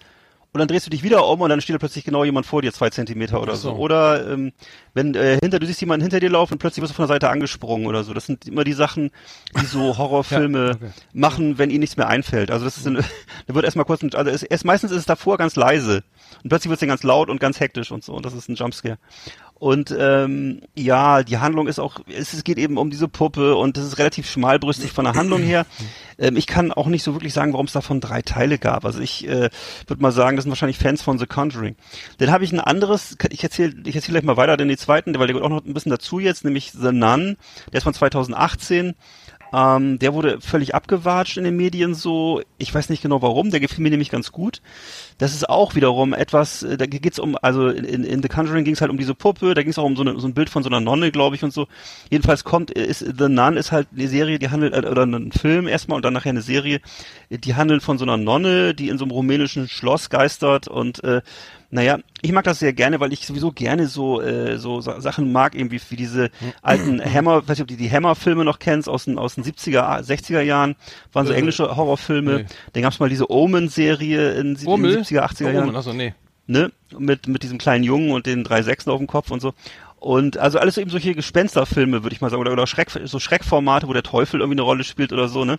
und 0.51 0.59
dann 0.59 0.67
drehst 0.67 0.85
du 0.87 0.89
dich 0.89 1.03
wieder 1.03 1.27
um 1.27 1.41
und 1.41 1.49
dann 1.49 1.61
steht 1.61 1.75
da 1.75 1.77
plötzlich 1.77 2.03
genau 2.03 2.23
jemand 2.23 2.45
vor 2.45 2.61
dir, 2.63 2.73
zwei 2.73 2.89
Zentimeter 2.89 3.39
oder 3.41 3.55
so. 3.55 3.69
so. 3.69 3.75
Oder 3.75 4.31
ähm, 4.31 4.51
wenn 4.95 5.13
äh, 5.13 5.37
hinter 5.41 5.59
du 5.59 5.67
siehst 5.67 5.79
jemanden 5.79 6.01
hinter 6.01 6.19
dir 6.19 6.29
laufen 6.29 6.53
und 6.53 6.59
plötzlich 6.59 6.81
wirst 6.81 6.91
du 6.91 6.95
von 6.95 7.03
der 7.03 7.15
Seite 7.15 7.29
angesprungen 7.29 7.85
oder 7.85 8.03
so. 8.03 8.13
Das 8.15 8.25
sind 8.25 8.47
immer 8.47 8.63
die 8.63 8.73
Sachen, 8.73 9.11
die 9.61 9.65
so 9.65 9.97
Horrorfilme 9.97 10.65
Ja, 10.65 10.75
okay. 10.75 10.89
machen, 11.13 11.59
wenn 11.59 11.69
ihnen 11.69 11.81
nichts 11.81 11.97
mehr 11.97 12.07
einfällt. 12.07 12.49
Also 12.49 12.65
das 12.65 12.77
ist, 12.77 12.87
ein, 12.87 12.95
da 13.47 13.53
wird 13.53 13.65
erstmal 13.65 13.85
kurz, 13.85 14.01
ein, 14.01 14.13
also 14.15 14.31
es, 14.31 14.41
erst 14.41 14.65
meistens 14.65 14.89
ist 14.91 14.97
es 14.97 15.05
davor 15.05 15.37
ganz 15.37 15.55
leise 15.55 16.03
und 16.43 16.49
plötzlich 16.49 16.69
wird 16.69 16.77
es 16.77 16.79
dann 16.79 16.89
ganz 16.89 17.03
laut 17.03 17.29
und 17.29 17.39
ganz 17.39 17.59
hektisch 17.59 17.91
und 17.91 18.03
so. 18.03 18.13
Und 18.13 18.25
das 18.25 18.33
ist 18.33 18.49
ein 18.49 18.55
Jumpscare. 18.55 18.97
Und 19.59 19.93
ähm, 19.97 20.61
ja, 20.73 21.21
die 21.21 21.37
Handlung 21.37 21.67
ist 21.67 21.79
auch, 21.79 21.99
es, 22.07 22.45
geht 22.45 22.57
eben 22.57 22.77
um 22.77 22.89
diese 22.89 23.09
Puppe 23.09 23.55
und 23.55 23.75
das 23.75 23.83
ist 23.83 23.97
relativ 23.97 24.29
schmalbrüstig 24.29 24.93
von 24.93 25.03
der 25.03 25.15
Handlung 25.15 25.41
her. 25.41 25.65
Ähm, 26.21 26.35
ich 26.35 26.47
kann 26.47 26.73
auch 26.73 26.87
nicht 26.87 27.03
so 27.03 27.13
wirklich 27.13 27.31
sagen, 27.31 27.53
warum 27.53 27.67
es 27.67 27.71
davon 27.71 28.01
drei 28.01 28.21
Teile 28.21 28.57
gab. 28.57 28.83
Also 28.83 28.99
ich 28.99 29.25
äh, 29.25 29.49
würde 29.87 30.01
mal 30.01 30.11
sagen, 30.11 30.35
das 30.35 30.43
sind 30.43 30.51
wahrscheinlich 30.51 30.77
Fans 30.77 31.01
von 31.01 31.17
The 31.17 31.25
Conjuring. 31.25 31.77
Dann 32.17 32.29
habe 32.29 32.43
ich 32.43 32.51
ein 32.51 32.59
anderes, 32.59 33.15
ich 33.29 33.41
erzähle 33.41 33.73
ich 33.85 33.95
erzähl 33.95 34.11
gleich 34.11 34.25
mal 34.25 34.35
weiter, 34.35 34.57
denn 34.57 34.67
die 34.67 34.75
zweiten, 34.75 35.17
weil 35.17 35.27
der 35.27 35.35
gehört 35.35 35.45
auch 35.45 35.55
noch 35.55 35.65
ein 35.65 35.73
bisschen 35.73 35.91
dazu 35.91 36.19
jetzt, 36.19 36.43
nämlich 36.43 36.73
The 36.73 36.91
Nun, 36.91 37.37
der 37.71 37.77
ist 37.77 37.85
von 37.85 37.93
2018. 37.93 38.95
Ähm, 39.51 39.97
der 39.99 40.13
wurde 40.13 40.41
völlig 40.41 40.75
abgewatscht 40.75 41.37
in 41.37 41.43
den 41.43 41.55
Medien 41.55 41.95
so. 41.95 42.41
Ich 42.57 42.73
weiß 42.73 42.89
nicht 42.89 43.01
genau 43.01 43.21
warum, 43.21 43.49
der 43.49 43.59
gefiel 43.59 43.81
mir 43.81 43.89
nämlich 43.89 44.11
ganz 44.11 44.31
gut. 44.31 44.61
Das 45.19 45.33
ist 45.33 45.47
auch 45.47 45.75
wiederum 45.75 46.13
etwas, 46.13 46.63
äh, 46.63 46.77
da 46.77 46.85
geht's 46.87 47.19
um, 47.19 47.37
also 47.41 47.67
in, 47.67 48.03
in, 48.03 48.23
The 48.23 48.29
Conjuring 48.29 48.63
ging 48.63 48.73
es 48.73 48.81
halt 48.81 48.89
um 48.89 48.97
diese 48.97 49.13
Puppe, 49.13 49.53
da 49.53 49.61
ging 49.61 49.69
es 49.69 49.77
auch 49.77 49.83
um 49.83 49.95
so, 49.95 50.01
eine, 50.01 50.19
so 50.19 50.27
ein 50.27 50.33
Bild 50.33 50.49
von 50.49 50.63
so 50.63 50.69
einer 50.69 50.79
Nonne, 50.79 51.11
glaube 51.11 51.35
ich, 51.35 51.43
und 51.43 51.53
so. 51.53 51.67
Jedenfalls 52.09 52.43
kommt, 52.43 52.75
äh, 52.75 52.85
ist 52.85 52.99
The 52.99 53.27
Nun 53.27 53.57
ist 53.57 53.71
halt 53.71 53.89
eine 53.93 54.07
Serie, 54.07 54.39
die 54.39 54.49
handelt, 54.49 54.73
äh, 54.73 54.87
oder 54.87 55.05
ein 55.05 55.31
Film 55.31 55.67
erstmal 55.67 55.97
und 55.97 56.05
dann 56.05 56.13
nachher 56.13 56.29
eine 56.29 56.41
Serie, 56.41 56.79
die 57.29 57.55
handelt 57.55 57.83
von 57.83 57.97
so 57.97 58.05
einer 58.05 58.17
Nonne, 58.17 58.73
die 58.73 58.87
in 58.87 58.97
so 58.97 59.03
einem 59.03 59.11
rumänischen 59.11 59.67
Schloss 59.67 60.09
geistert 60.09 60.67
und 60.67 61.03
äh, 61.03 61.21
naja, 61.71 61.99
ich 62.21 62.31
mag 62.31 62.43
das 62.45 62.59
sehr 62.59 62.73
gerne, 62.73 62.99
weil 62.99 63.13
ich 63.13 63.25
sowieso 63.27 63.51
gerne 63.51 63.87
so 63.87 64.21
äh, 64.21 64.57
so 64.57 64.81
Sa- 64.81 65.01
Sachen 65.01 65.31
mag, 65.31 65.53
eben 65.55 65.69
wie, 65.71 65.79
diese 65.95 66.31
alten 66.61 66.99
Hammer, 67.13 67.41
weiß 67.47 67.57
nicht, 67.57 67.61
ob 67.61 67.67
du 67.67 67.75
die 67.77 67.91
Hammer-Filme 67.91 68.43
noch 68.43 68.59
kennst, 68.59 68.89
aus 68.89 69.05
den, 69.05 69.17
aus 69.19 69.35
den 69.35 69.43
70er, 69.43 70.01
60er 70.03 70.41
Jahren, 70.41 70.75
waren 71.13 71.27
so 71.27 71.33
Äh, 71.33 71.37
englische 71.37 71.75
Horrorfilme. 71.75 72.37
nee. 72.39 72.45
Dann 72.73 72.83
gab's 72.83 72.99
mal 72.99 73.09
diese 73.09 73.29
Omen-Serie 73.29 74.31
in, 74.33 74.55
in 74.55 74.55
den 74.55 75.03
70er, 75.03 75.21
80er 75.21 75.51
Jahren 75.51 75.75
Achso, 75.75 75.93
nee. 75.93 76.13
ne, 76.47 76.71
mit, 76.97 77.27
mit 77.27 77.43
diesem 77.43 77.57
kleinen 77.59 77.83
Jungen 77.83 78.11
und 78.11 78.25
den 78.25 78.43
drei 78.43 78.61
Sechsen 78.63 78.91
auf 78.91 78.97
dem 78.97 79.07
Kopf 79.07 79.29
und 79.31 79.39
so. 79.41 79.53
Und 79.99 80.37
also 80.37 80.59
alles 80.59 80.75
so 80.75 80.81
eben 80.81 80.89
solche 80.89 81.13
Gespensterfilme, 81.13 82.03
würde 82.03 82.15
ich 82.15 82.21
mal 82.21 82.29
sagen, 82.29 82.39
oder, 82.41 82.53
oder 82.53 82.65
Schreck, 82.67 82.89
so 83.03 83.19
Schreckformate, 83.19 83.85
wo 83.87 83.93
der 83.93 84.01
Teufel 84.01 84.39
irgendwie 84.39 84.55
eine 84.55 84.61
Rolle 84.63 84.85
spielt 84.85 85.11
oder 85.11 85.27
so, 85.27 85.43
ne? 85.43 85.57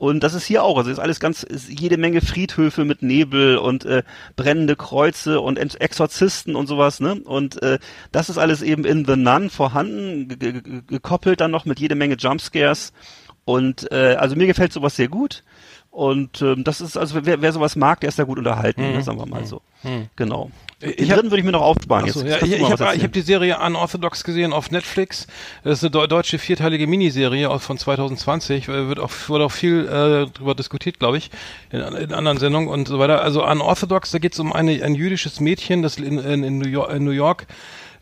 Und 0.00 0.22
das 0.22 0.32
ist 0.32 0.46
hier 0.46 0.64
auch, 0.64 0.78
also 0.78 0.90
ist 0.90 0.98
alles 0.98 1.20
ganz, 1.20 1.42
ist 1.42 1.68
jede 1.68 1.98
Menge 1.98 2.22
Friedhöfe 2.22 2.86
mit 2.86 3.02
Nebel 3.02 3.58
und 3.58 3.84
äh, 3.84 4.02
brennende 4.34 4.74
Kreuze 4.74 5.42
und 5.42 5.58
Exorzisten 5.58 6.56
und 6.56 6.68
sowas, 6.68 7.00
ne? 7.00 7.16
Und 7.22 7.62
äh, 7.62 7.78
das 8.10 8.30
ist 8.30 8.38
alles 8.38 8.62
eben 8.62 8.86
in 8.86 9.04
The 9.04 9.16
Nun 9.16 9.50
vorhanden, 9.50 10.26
ge- 10.28 10.38
ge- 10.38 10.62
ge- 10.62 10.82
gekoppelt 10.86 11.42
dann 11.42 11.50
noch 11.50 11.66
mit 11.66 11.80
jede 11.80 11.96
Menge 11.96 12.14
Jumpscares. 12.14 12.94
Und 13.44 13.92
äh, 13.92 14.14
also 14.18 14.36
mir 14.36 14.46
gefällt 14.46 14.72
sowas 14.72 14.96
sehr 14.96 15.08
gut. 15.08 15.42
Und 15.90 16.40
ähm, 16.40 16.62
das 16.62 16.80
ist, 16.80 16.96
also 16.96 17.18
wer, 17.26 17.42
wer 17.42 17.52
sowas 17.52 17.74
mag, 17.74 18.00
der 18.00 18.08
ist 18.08 18.18
da 18.18 18.22
gut 18.24 18.38
unterhalten, 18.38 18.80
ne, 18.80 19.02
sagen 19.02 19.18
wir 19.18 19.26
mal 19.26 19.44
so. 19.44 19.60
Genau. 20.14 20.50
Den 20.80 20.94
Ich 20.96 21.10
hab- 21.10 21.16
dritten 21.16 21.30
würde 21.30 21.40
ich 21.40 21.44
mir 21.44 21.50
noch 21.52 21.62
aufsparen. 21.62 22.04
Achso, 22.08 22.20
Jetzt 22.22 22.42
ja, 22.42 22.46
ich 22.46 22.60
mal 22.62 22.72
ich 22.74 22.80
habe 22.80 23.02
hab 23.02 23.12
die 23.12 23.20
Serie 23.22 23.58
Unorthodox 23.58 24.22
gesehen 24.22 24.52
auf 24.52 24.70
Netflix. 24.70 25.26
Das 25.64 25.82
ist 25.82 25.84
eine 25.84 25.90
deu- 25.90 26.06
deutsche 26.06 26.38
vierteilige 26.38 26.86
Miniserie 26.86 27.58
von 27.58 27.76
2020. 27.76 28.68
Äh, 28.68 28.88
Wird 28.88 29.00
auch, 29.00 29.10
wurde 29.28 29.44
auch 29.46 29.50
viel 29.52 29.80
äh, 29.86 30.30
darüber 30.32 30.54
diskutiert, 30.54 31.00
glaube 31.00 31.18
ich, 31.18 31.30
in, 31.72 31.80
in 31.80 32.12
anderen 32.14 32.38
Sendungen 32.38 32.68
und 32.68 32.86
so 32.86 32.98
weiter. 33.00 33.20
Also 33.22 33.44
Unorthodox, 33.44 34.12
da 34.12 34.18
geht 34.18 34.34
es 34.34 34.38
um 34.38 34.52
eine, 34.52 34.82
ein 34.84 34.94
jüdisches 34.94 35.40
Mädchen, 35.40 35.82
das 35.82 35.96
in, 35.98 36.18
in, 36.18 36.44
in, 36.44 36.58
New, 36.58 36.68
York, 36.68 36.92
in 36.94 37.04
New 37.04 37.10
York 37.10 37.46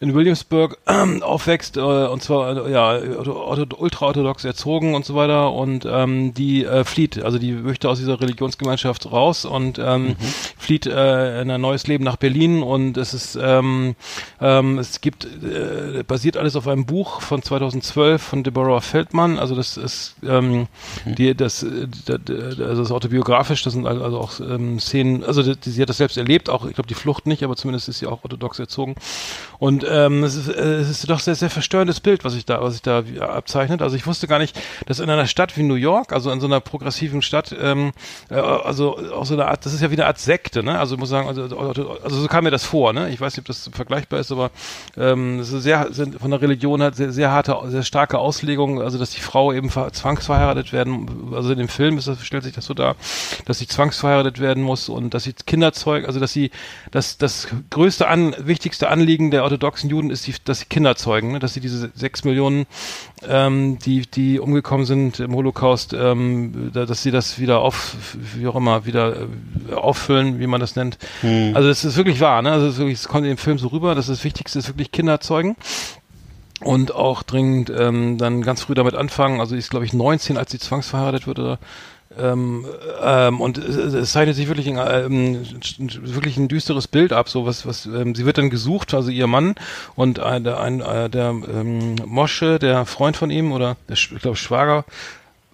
in 0.01 0.15
Williamsburg 0.15 0.79
äh, 0.87 1.21
aufwächst 1.23 1.77
äh, 1.77 1.81
und 1.81 2.23
zwar 2.23 2.67
äh, 2.67 2.73
ja 2.73 2.93
ortho- 2.93 3.75
ultraorthodox 3.77 4.45
erzogen 4.45 4.95
und 4.95 5.05
so 5.05 5.15
weiter. 5.15 5.53
Und 5.53 5.87
ähm, 5.91 6.35
die 6.35 6.65
äh, 6.65 6.85
flieht, 6.85 7.23
also 7.23 7.39
die 7.39 7.53
möchte 7.53 7.89
aus 7.89 7.99
dieser 7.99 8.21
Religionsgemeinschaft 8.21 9.11
raus 9.11 9.45
und 9.45 9.79
ähm, 9.79 10.17
flieht 10.57 10.87
äh, 10.87 11.43
in 11.43 11.51
ein 11.51 11.61
neues 11.61 11.87
Leben 11.87 12.05
nach 12.05 12.17
Berlin. 12.17 12.63
Und 12.63 12.97
es 12.97 13.15
ist 13.15 13.39
ähm, 13.41 13.97
ähm, 14.41 14.79
es 14.79 15.01
gibt 15.01 15.25
äh, 15.25 16.03
basiert 16.07 16.37
alles 16.37 16.57
auf 16.57 16.69
einem 16.69 16.87
Buch 16.87 17.21
von 17.21 17.43
2012 17.43 18.23
von 18.23 18.43
Deborah 18.45 18.81
Feldmann, 18.81 19.39
also 19.39 19.55
das 19.55 19.77
ist 19.77 20.15
ähm, 20.27 20.67
die 21.05 21.35
das 21.35 21.63
äh, 21.63 21.87
d- 21.89 22.19
d- 22.19 22.63
also 22.65 22.83
das 22.83 22.93
autobiografisch, 22.93 23.63
das 23.63 23.73
sind 23.73 23.87
also 23.87 24.05
also 24.05 24.19
auch 24.21 24.41
ähm, 24.41 24.79
Szenen, 24.79 25.25
also 25.25 25.43
die, 25.43 25.71
sie 25.71 25.83
hat 25.83 25.89
das 25.89 25.97
selbst 25.99 26.17
erlebt, 26.17 26.49
auch 26.51 26.67
ich 26.67 26.75
glaube 26.75 26.89
die 26.89 26.95
Flucht 26.95 27.27
nicht, 27.27 27.43
aber 27.43 27.57
zumindest 27.57 27.89
ist 27.89 27.99
sie 27.99 28.07
auch 28.07 28.23
orthodox 28.25 28.59
erzogen 28.59 28.95
und 29.59 29.85
ähm, 29.89 30.25
es, 30.25 30.37
ist, 30.37 30.49
äh, 30.49 30.77
es 30.77 30.89
ist 30.89 31.09
doch 31.11 31.21
sehr, 31.21 31.35
sehr 31.35 31.51
verstörendes 31.51 32.01
Bild, 32.01 32.25
was 32.25 32.35
sich 32.35 32.45
da, 32.45 32.61
was 32.63 32.75
sich 32.75 32.83
da 32.83 33.03
abzeichnet. 33.21 33.83
Also 33.83 33.97
ich 33.97 34.07
wusste 34.07 34.27
gar 34.29 34.39
nicht, 34.39 34.61
dass 34.87 35.01
in 35.01 35.11
einer 35.11 35.27
Stadt 35.27 35.57
wie 35.57 35.63
New 35.63 35.75
York, 35.75 36.13
also 36.13 36.31
in 36.31 36.41
so 36.41 36.47
einer 36.47 36.61
progressiven 36.61 37.23
Stadt, 37.23 37.55
ähm, 37.61 37.93
äh, 38.31 38.35
also 38.35 38.99
auch 39.13 39.27
so 39.27 39.35
eine 39.35 39.47
Art, 39.47 39.67
das 39.67 39.73
ist 39.73 39.81
ja 39.81 39.91
wie 39.91 39.95
eine 39.95 40.07
Art 40.07 40.19
Sekte, 40.19 40.63
ne? 40.63 40.79
Also 40.79 40.95
ich 40.95 41.01
muss 41.01 41.09
sagen, 41.09 41.29
also, 41.29 41.43
also 41.43 42.21
so 42.21 42.29
kam 42.29 42.45
mir 42.45 42.51
das 42.51 42.65
vor, 42.65 42.93
ne? 42.93 43.11
Ich 43.11 43.21
weiß 43.21 43.35
nicht, 43.35 43.41
ob 43.41 43.47
das 43.47 43.71
vergleichbar 43.73 44.21
ist, 44.21 44.31
aber 44.31 44.51
ähm, 44.97 45.41
es 45.41 45.53
ist 45.53 45.63
sehr, 45.65 45.89
sind 45.91 46.21
von 46.21 46.31
der 46.31 46.41
Religion 46.41 46.83
hat 46.83 46.95
sehr, 46.95 47.13
sehr 47.13 47.31
harte, 47.31 47.57
sehr 47.67 47.83
starke 47.83 48.19
Auslegung, 48.19 48.81
also 48.81 48.99
dass 48.99 49.11
die 49.11 49.21
Frau 49.21 49.53
eben 49.53 49.71
ver- 49.71 49.93
zwangsverheiratet 49.93 50.73
werden, 50.73 51.33
also 51.35 51.51
in 51.53 51.59
dem 51.59 51.69
Film 51.69 51.99
ist 51.99 52.07
das, 52.07 52.25
stellt 52.25 52.45
sich 52.45 52.55
das 52.55 52.67
so 52.67 52.75
dar, 52.75 52.97
dass 53.45 53.59
sie 53.59 53.67
zwangsverheiratet 53.67 54.39
werden 54.39 54.63
muss 54.63 54.89
und 54.89 55.15
dass 55.15 55.25
sie 55.25 55.33
Kinder 55.33 55.73
zeugt, 55.73 56.07
also 56.07 56.21
dass 56.21 56.33
sie 56.33 56.51
das, 56.91 57.19
das 57.19 57.49
größte 57.71 58.07
an, 58.09 58.35
wichtigste 58.39 58.89
Anliegen 58.89 59.31
der 59.31 59.48
orthodoxen 59.53 59.91
Juden 59.91 60.11
ist, 60.11 60.27
die, 60.27 60.35
dass 60.45 60.61
sie 60.61 60.67
Kinder 60.67 60.97
zeugen, 60.97 61.33
ne? 61.33 61.39
dass 61.39 61.55
sie 61.55 61.61
diese 61.61 61.91
sechs 61.95 62.25
Millionen, 62.25 62.67
ähm, 63.27 63.79
die, 63.79 64.03
die 64.03 64.39
umgekommen 64.39 64.87
sind 64.87 65.21
im 65.21 65.35
Holocaust, 65.35 65.93
ähm, 65.93 66.71
da, 66.73 66.87
dass 66.87 67.03
sie 67.03 67.11
das 67.11 67.39
wieder 67.39 67.61
auf, 67.61 67.97
wie 68.35 68.47
auch 68.47 68.57
immer, 68.57 68.87
wieder 68.87 69.17
äh, 69.71 69.75
auffüllen, 69.75 70.39
wie 70.39 70.47
man 70.47 70.61
das 70.61 70.77
nennt. 70.77 70.99
Also 71.55 71.69
das 71.69 71.85
ist 71.85 71.97
wirklich 71.97 72.21
wahr, 72.21 72.43
ne? 72.43 72.53
Also 72.53 72.67
es 72.67 72.75
ist 72.75 72.79
wirklich, 72.79 72.99
es 72.99 73.09
kommt 73.09 73.25
in 73.25 73.33
dem 73.33 73.39
Film 73.39 73.59
so 73.59 73.69
rüber, 73.69 73.95
dass 73.95 74.07
das 74.07 74.25
Wichtigste 74.25 74.59
ist 74.59 74.69
wirklich 74.69 74.93
Kinder 74.93 75.21
zeugen 75.21 75.57
und 76.61 76.95
auch 76.95 77.23
dringend 77.23 77.71
ähm, 77.71 78.19
dann 78.19 78.43
ganz 78.43 78.63
früh 78.63 78.75
damit 78.75 78.95
anfangen. 78.95 79.41
Also 79.41 79.55
sie 79.55 79.59
ist, 79.59 79.71
glaube 79.71 79.85
ich, 79.85 79.93
19, 79.93 80.37
als 80.37 80.51
sie 80.51 80.59
zwangsverheiratet 80.59 81.27
wird 81.27 81.39
oder 81.39 81.59
ähm, 82.19 82.67
ähm, 83.03 83.41
und 83.41 83.59
es, 83.59 83.77
es 83.77 84.13
zeichnet 84.13 84.37
sich 84.37 84.49
wirklich 84.49 84.69
ein, 84.69 84.79
ähm, 84.79 85.47
wirklich 86.03 86.37
ein 86.37 86.49
düsteres 86.49 86.89
Bild 86.89 87.13
ab. 87.13 87.29
So 87.29 87.47
was, 87.47 87.67
was 87.67 87.87
ähm, 87.87 88.15
sie 88.15 88.27
wird 88.27 88.39
dann 88.39 88.51
gesucht, 88.51 88.95
also 88.95 89.11
ihr 89.11 89.27
Mann 89.27 89.55
und 89.97 90.21
ein, 90.21 90.45
der, 90.45 90.61
ein, 90.61 90.81
äh, 90.81 91.09
der 91.09 91.31
ähm, 91.31 91.97
Mosche, 92.05 92.59
der 92.59 92.87
Freund 92.87 93.17
von 93.17 93.31
ihm 93.31 93.53
oder 93.53 93.77
der, 93.89 93.95
ich 93.95 94.09
glaube 94.21 94.37
Schwager, 94.37 94.85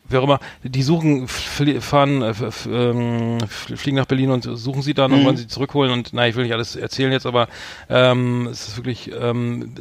wer 0.09 0.21
auch 0.21 0.25
immer, 0.25 0.41
die 0.63 0.83
suchen, 0.83 1.27
flie- 1.29 1.81
fahren, 1.81 2.23
äh, 2.23 2.35
ähm, 2.69 3.39
fl- 3.39 3.77
fliegen 3.77 3.97
nach 3.97 4.07
Berlin 4.07 4.31
und 4.31 4.43
suchen 4.45 4.83
sie 4.83 4.95
dann 4.95 5.13
und 5.13 5.25
wollen 5.25 5.37
sie 5.37 5.47
zurückholen 5.47 5.93
und 5.93 6.13
nein, 6.13 6.31
ich 6.31 6.37
will 6.37 6.45
nicht 6.45 6.53
alles 6.53 6.77
erzählen 6.77 7.11
jetzt, 7.13 7.27
aber 7.27 7.49
ähm, 7.89 8.49
es 8.51 8.69
ist 8.69 8.77
wirklich 8.77 9.11
ähm, 9.19 9.75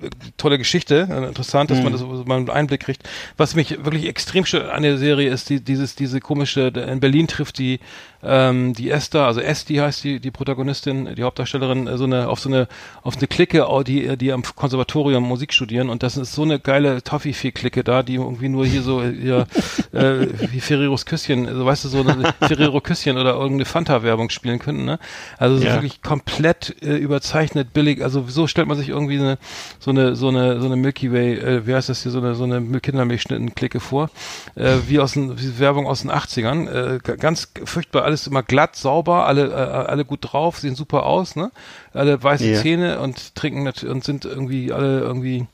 äh, 0.00 0.08
tolle 0.36 0.58
Geschichte, 0.58 1.08
äh, 1.10 1.28
interessant, 1.28 1.70
dass 1.70 1.82
man 1.82 1.92
das 1.92 2.02
mal 2.02 2.36
einen 2.36 2.50
Einblick 2.50 2.82
kriegt. 2.82 3.02
Was 3.36 3.54
mich 3.54 3.84
wirklich 3.84 4.06
extrem 4.06 4.44
stört 4.44 4.70
an 4.70 4.82
der 4.82 4.98
Serie 4.98 5.30
ist 5.30 5.48
die, 5.48 5.60
dieses, 5.60 5.94
diese 5.94 6.20
komische, 6.20 6.68
in 6.68 7.00
Berlin 7.00 7.26
trifft 7.26 7.58
die 7.58 7.80
ähm, 8.26 8.74
die 8.74 8.90
Esther, 8.90 9.26
also 9.26 9.40
Esti 9.40 9.76
heißt 9.76 10.04
die, 10.04 10.20
die 10.20 10.30
Protagonistin, 10.30 11.14
die 11.14 11.22
Hauptdarstellerin, 11.22 11.86
äh, 11.86 11.96
so 11.96 12.04
eine, 12.04 12.28
auf 12.28 12.40
so 12.40 12.48
eine, 12.48 12.68
auf 13.02 13.16
eine 13.16 13.26
Clique, 13.26 13.64
die, 13.86 14.16
die 14.16 14.32
am 14.32 14.42
Konservatorium 14.42 15.22
Musik 15.22 15.52
studieren 15.52 15.88
und 15.90 16.02
das 16.02 16.16
ist 16.16 16.32
so 16.34 16.42
eine 16.42 16.58
geile 16.58 17.02
Toffifee-Clique 17.02 17.84
da, 17.84 18.02
die 18.02 18.14
irgendwie 18.16 18.48
nur 18.48 18.66
hier 18.66 18.82
so, 18.82 19.02
hier, 19.02 19.46
äh, 19.92 20.26
wie 20.50 20.60
Ferreros 20.60 21.06
Küsschen, 21.06 21.46
also 21.46 21.64
weißt 21.64 21.84
du, 21.84 21.88
so 21.88 22.00
eine 22.00 22.34
Ferrero 22.40 22.80
Küsschen 22.80 23.16
oder 23.18 23.34
irgendeine 23.34 23.64
Fanta-Werbung 23.64 24.30
spielen 24.30 24.58
könnten, 24.58 24.84
ne? 24.84 24.98
Also 25.38 25.58
so 25.58 25.64
Ja. 25.64 25.74
wirklich 25.74 26.02
komplett 26.02 26.76
äh, 26.82 26.96
überzeichnet, 26.96 27.72
billig, 27.72 28.02
also 28.02 28.24
so 28.28 28.46
stellt 28.46 28.68
man 28.68 28.76
sich 28.76 28.88
irgendwie 28.88 29.18
eine, 29.18 29.38
so 29.78 29.90
eine, 29.90 30.16
so 30.16 30.28
eine, 30.28 30.60
so 30.60 30.66
eine 30.66 30.76
Milky 30.76 31.12
Way, 31.12 31.34
äh, 31.34 31.66
wie 31.66 31.74
heißt 31.74 31.88
das 31.88 32.02
hier, 32.02 32.12
so 32.12 32.18
eine, 32.18 32.34
so 32.34 32.44
eine 32.44 32.80
Kindermilchschnitten-Clique 32.80 33.80
vor, 33.80 34.10
äh, 34.54 34.76
wie 34.88 34.98
aus 34.98 35.12
den, 35.12 35.38
wie 35.38 35.58
Werbung 35.58 35.86
aus 35.86 36.02
den 36.02 36.10
80ern, 36.10 36.68
äh, 36.68 36.98
ganz 37.16 37.52
furchtbar, 37.64 38.04
alles 38.04 38.15
immer 38.26 38.42
glatt, 38.44 38.76
sauber, 38.76 39.26
alle, 39.26 39.48
äh, 39.50 39.54
alle 39.88 40.04
gut 40.04 40.20
drauf, 40.22 40.58
sehen 40.58 40.76
super 40.76 41.04
aus, 41.06 41.34
ne? 41.34 41.50
Alle 41.92 42.22
weiße 42.22 42.46
Ja. 42.46 42.60
Zähne 42.62 43.00
und 43.00 43.34
trinken 43.34 43.64
nat- 43.64 43.82
und 43.82 44.04
sind 44.04 44.24
irgendwie 44.24 44.72
alle 44.72 45.00
irgendwie, 45.00 45.46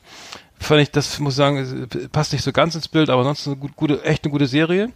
fand 0.59 0.81
ich, 0.81 0.91
das 0.91 1.19
muss 1.19 1.33
ich 1.33 1.37
sagen, 1.37 1.87
passt 2.11 2.31
nicht 2.33 2.43
so 2.43 2.51
ganz 2.51 2.75
ins 2.75 2.87
Bild, 2.87 3.09
aber 3.09 3.21
ansonsten 3.21 3.51
eine 3.51 3.59
gut, 3.59 3.75
gute, 3.75 4.03
echt 4.03 4.23
eine 4.23 4.31
gute 4.31 4.47
Serie. 4.47 4.91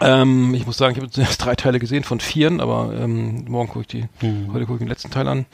Ähm, 0.00 0.54
ich 0.54 0.66
muss 0.66 0.76
sagen, 0.76 0.92
ich 0.92 0.96
habe 0.98 1.06
jetzt 1.06 1.18
erst 1.18 1.44
drei 1.44 1.54
Teile 1.54 1.78
gesehen 1.78 2.04
von 2.04 2.20
vieren, 2.20 2.60
aber 2.60 2.92
ähm, 2.98 3.44
morgen 3.48 3.68
gucke 3.68 3.82
ich 3.82 3.86
die, 3.86 4.08
heute 4.52 4.66
gucke 4.66 4.74
ich 4.74 4.78
den 4.80 4.88
letzten 4.88 5.10
Teil 5.10 5.28
an. 5.28 5.46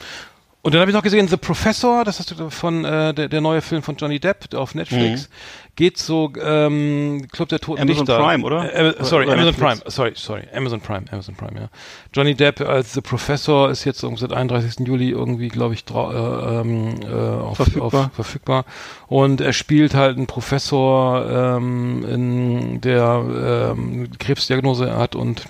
Und 0.63 0.73
dann 0.75 0.81
habe 0.81 0.91
ich 0.91 0.95
noch 0.95 1.01
gesehen 1.01 1.27
The 1.27 1.37
Professor, 1.37 2.03
das 2.03 2.19
ist 2.19 2.35
von 2.49 2.85
äh, 2.85 3.13
der, 3.15 3.29
der 3.29 3.41
neue 3.41 3.61
Film 3.61 3.81
von 3.81 3.95
Johnny 3.95 4.19
Depp 4.19 4.53
auf 4.53 4.75
Netflix. 4.75 5.27
Geht 5.75 5.97
so 5.97 6.31
ähm, 6.39 7.25
Club 7.31 7.49
der 7.49 7.59
Toten 7.59 7.81
Amazon 7.81 8.05
Dichter. 8.05 8.21
Prime, 8.21 8.43
oder? 8.43 8.71
Äh, 8.71 8.89
äh, 8.89 9.03
sorry, 9.03 9.23
Oder 9.25 9.33
Amazon 9.33 9.53
Netflix? 9.55 9.79
Prime. 9.79 9.91
Sorry, 9.91 10.11
sorry, 10.15 10.43
Amazon 10.53 10.79
Prime, 10.81 11.05
Amazon 11.11 11.33
Prime, 11.33 11.59
ja. 11.61 11.69
Johnny 12.13 12.35
Depp 12.35 12.61
als 12.61 12.93
The 12.93 13.01
Professor 13.01 13.71
ist 13.71 13.85
jetzt 13.85 14.03
irgendwie 14.03 14.21
seit 14.21 14.33
31. 14.33 14.85
Juli 14.85 15.09
irgendwie, 15.09 15.47
glaube 15.47 15.73
ich, 15.73 15.83
drau- 15.85 16.11
äh, 16.11 16.59
ähm, 16.61 16.95
äh, 17.01 17.07
auf, 17.07 17.57
Verfügbar. 17.57 18.05
Auf, 18.07 18.13
verfügbar. 18.13 18.65
Und 19.07 19.41
er 19.41 19.53
spielt 19.53 19.95
halt 19.95 20.17
einen 20.17 20.27
Professor, 20.27 21.25
ähm, 21.57 22.05
in 22.07 22.81
der 22.81 23.71
ähm, 23.75 24.09
Krebsdiagnose 24.19 24.95
hat 24.95 25.15
und 25.15 25.45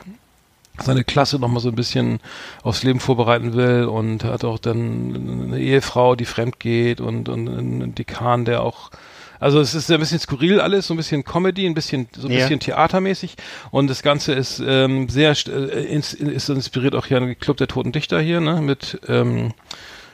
seine 0.84 1.04
Klasse 1.04 1.40
noch 1.40 1.48
mal 1.48 1.60
so 1.60 1.70
ein 1.70 1.76
bisschen 1.76 2.20
aufs 2.64 2.84
Leben 2.84 3.00
vorbereiten 3.00 3.54
will 3.54 3.86
und 3.86 4.24
hat 4.24 4.44
auch 4.44 4.60
dann 4.60 5.48
eine 5.48 5.60
Ehefrau, 5.60 6.16
die 6.16 6.26
fremd 6.26 6.60
geht 6.60 7.02
und, 7.02 7.30
und 7.30 7.48
einen 7.50 7.96
Dekan, 7.96 8.46
der 8.46 8.64
auch 8.64 8.92
also 9.40 9.60
es 9.60 9.74
ist 9.74 9.90
ein 9.90 10.00
bisschen 10.00 10.20
skurril 10.20 10.60
alles, 10.62 10.86
so 10.86 10.94
ein 10.94 10.98
bisschen 10.98 11.24
Comedy, 11.24 11.66
ein 11.66 11.74
bisschen 11.74 12.08
so 12.16 12.28
ein 12.28 12.32
Ja. 12.34 12.42
bisschen 12.42 12.60
theatermäßig 12.60 13.38
und 13.72 13.90
das 13.90 14.04
Ganze 14.04 14.34
ist 14.34 14.62
ähm, 14.64 15.10
sehr 15.10 15.32
äh, 15.48 15.84
ins, 15.86 16.14
ist 16.14 16.48
inspiriert 16.50 16.94
auch 16.94 17.08
hier 17.08 17.18
an 17.18 17.36
Club 17.40 17.58
der 17.58 17.68
Toten 17.68 17.92
Dichter 17.92 18.22
hier, 18.22 18.40
ne, 18.40 18.62
mit 18.62 19.02
ähm, 19.08 19.54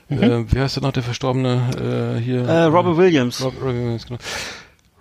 äh, 0.09 0.15
wie 0.47 0.59
heißt 0.61 0.77
der 0.77 0.83
noch 0.83 0.93
der 0.93 1.03
verstorbene 1.03 2.15
äh, 2.17 2.21
hier? 2.21 2.43
Mhm. 2.43 2.47
Äh, 2.49 2.63
Robin 2.63 2.95
Williams. 2.95 3.43
Rob, 3.43 3.53
Robin 3.61 3.75
Williams, 3.83 4.05
genau. 4.07 4.19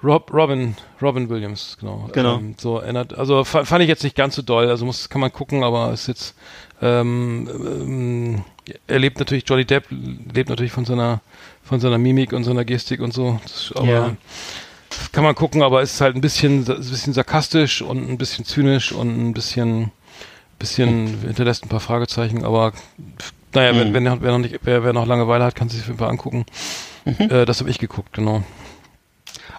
Rob, 0.04 0.32
Robin, 0.32 0.76
Robin 1.00 1.28
Williams, 1.28 1.76
genau. 1.80 2.09
Genau. 2.12 2.37
Ähm, 2.37 2.54
so 2.59 2.78
erinnert, 2.78 3.16
also 3.16 3.44
fa- 3.44 3.64
fand 3.64 3.82
ich 3.82 3.88
jetzt 3.88 4.04
nicht 4.04 4.14
ganz 4.14 4.37
so 4.37 4.42
doll, 4.42 4.68
also 4.68 4.85
muss, 4.85 5.09
kann 5.09 5.20
man 5.20 5.32
gucken, 5.32 5.64
aber 5.64 5.92
ist 5.92 6.06
jetzt, 6.06 6.35
ähm, 6.82 7.48
ähm, 7.48 8.44
er 8.87 8.98
lebt 8.98 9.18
natürlich, 9.18 9.44
Johnny 9.48 9.64
Depp 9.64 9.85
lebt 9.90 10.50
natürlich 10.50 10.72
von 10.72 10.85
seiner, 10.85 11.20
von 11.64 11.80
seiner 11.80 11.98
Mimik 11.98 12.32
und 12.35 12.44
seiner 12.44 12.64
Gestik 12.64 13.00
und 13.00 13.14
so, 13.14 13.40
das, 13.44 13.72
aber 13.74 13.87
Ja. 13.87 14.16
kann 15.12 15.24
man 15.24 15.35
gucken, 15.35 15.62
aber 15.62 15.80
ist 15.80 16.00
halt 16.00 16.14
ein 16.14 16.20
bisschen, 16.20 16.61
ein 16.70 16.76
bisschen 16.78 17.14
sarkastisch 17.14 17.80
und 17.80 18.09
ein 18.09 18.18
bisschen 18.18 18.44
zynisch 18.44 18.92
und 18.92 19.09
ein 19.09 19.32
bisschen, 19.32 19.90
bisschen 20.59 21.20
hinterlässt 21.22 21.64
ein 21.64 21.68
paar 21.70 21.80
Fragezeichen, 21.80 22.44
aber 22.44 22.72
naja, 23.54 23.74
wenn, 23.78 23.94
wenn, 23.94 24.04
wer, 24.04 24.32
noch 24.32 24.38
nicht, 24.38 24.59
wer, 24.64 24.85
wer 24.85 24.92
noch 24.92 25.06
Langeweile 25.06 25.44
hat, 25.44 25.54
kann 25.54 25.70
sich 25.70 25.80
auf 25.80 25.87
jeden 25.87 25.98
Fall 25.98 26.11
angucken. 26.11 26.44
Äh, 27.06 27.46
das 27.46 27.61
habe 27.61 27.70
ich 27.70 27.78
geguckt, 27.78 28.12
genau. 28.12 28.42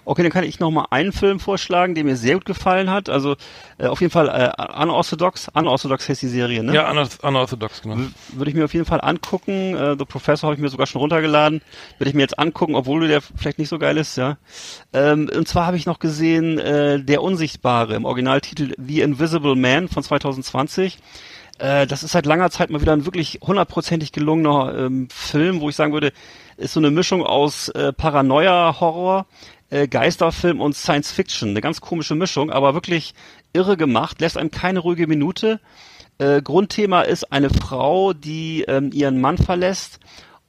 Okay, 0.08 0.22
dann 0.22 0.32
kann 0.32 0.44
ich 0.44 0.58
noch 0.58 0.70
mal 0.70 0.86
einen 0.90 1.12
Film 1.12 1.38
vorschlagen, 1.38 1.94
der 1.94 2.02
mir 2.02 2.16
sehr 2.16 2.34
gut 2.34 2.46
gefallen 2.46 2.90
hat. 2.90 3.10
Also 3.10 3.36
äh, 3.76 3.88
auf 3.88 4.00
jeden 4.00 4.10
Fall 4.10 4.28
äh, 4.28 4.82
Unorthodox. 4.82 5.48
Unorthodox 5.52 6.08
heißt 6.08 6.22
die 6.22 6.28
Serie, 6.28 6.62
ne? 6.64 6.74
Ja, 6.74 6.90
unorth- 6.90 7.20
unorthodox, 7.22 7.82
genau. 7.82 7.98
Würde 8.32 8.50
ich 8.50 8.56
mir 8.56 8.64
auf 8.64 8.72
jeden 8.72 8.86
Fall 8.86 9.02
angucken. 9.02 9.76
Äh, 9.76 9.96
The 9.98 10.06
Professor 10.06 10.48
habe 10.48 10.54
ich 10.54 10.62
mir 10.62 10.70
sogar 10.70 10.86
schon 10.86 11.00
runtergeladen. 11.00 11.60
Würde 11.98 12.08
ich 12.08 12.14
mir 12.14 12.22
jetzt 12.22 12.38
angucken, 12.38 12.74
obwohl 12.74 13.06
der 13.06 13.20
vielleicht 13.20 13.58
nicht 13.58 13.68
so 13.68 13.78
geil 13.78 13.98
ist, 13.98 14.16
ja. 14.16 14.38
Ähm, 14.94 15.28
und 15.34 15.46
zwar 15.46 15.66
habe 15.66 15.76
ich 15.76 15.84
noch 15.84 15.98
gesehen 15.98 16.58
äh, 16.58 17.00
Der 17.02 17.22
Unsichtbare 17.22 17.94
im 17.94 18.06
Originaltitel 18.06 18.72
The 18.78 19.02
Invisible 19.02 19.56
Man 19.56 19.88
von 19.88 20.02
2020. 20.02 20.98
Äh, 21.58 21.86
das 21.86 22.02
ist 22.02 22.12
seit 22.12 22.24
langer 22.24 22.50
Zeit 22.50 22.70
mal 22.70 22.80
wieder 22.80 22.92
ein 22.92 23.04
wirklich 23.04 23.40
hundertprozentig 23.42 24.12
gelungener 24.12 24.74
ähm, 24.74 25.08
Film, 25.10 25.60
wo 25.60 25.68
ich 25.68 25.76
sagen 25.76 25.92
würde, 25.92 26.12
ist 26.56 26.72
so 26.72 26.80
eine 26.80 26.90
Mischung 26.90 27.24
aus 27.24 27.68
äh, 27.70 27.92
Paranoia, 27.92 28.76
Horror, 28.80 29.26
äh, 29.70 29.88
Geisterfilm 29.88 30.60
und 30.60 30.74
Science 30.74 31.12
Fiction. 31.12 31.50
Eine 31.50 31.60
ganz 31.60 31.80
komische 31.80 32.14
Mischung, 32.14 32.50
aber 32.50 32.74
wirklich 32.74 33.14
irre 33.52 33.76
gemacht, 33.76 34.20
lässt 34.20 34.36
einem 34.36 34.50
keine 34.50 34.80
ruhige 34.80 35.06
Minute. 35.06 35.60
Äh, 36.18 36.42
Grundthema 36.42 37.02
ist 37.02 37.32
eine 37.32 37.50
Frau, 37.50 38.12
die 38.12 38.62
ähm, 38.62 38.90
ihren 38.92 39.20
Mann 39.20 39.38
verlässt 39.38 40.00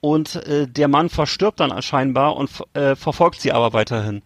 und 0.01 0.35
äh, 0.47 0.67
der 0.67 0.87
Mann 0.87 1.09
verstirbt 1.09 1.59
dann 1.59 1.81
scheinbar 1.81 2.37
und 2.37 2.49
äh, 2.73 2.95
verfolgt 2.95 3.41
sie 3.41 3.51
aber 3.51 3.73
weiterhin. 3.73 4.21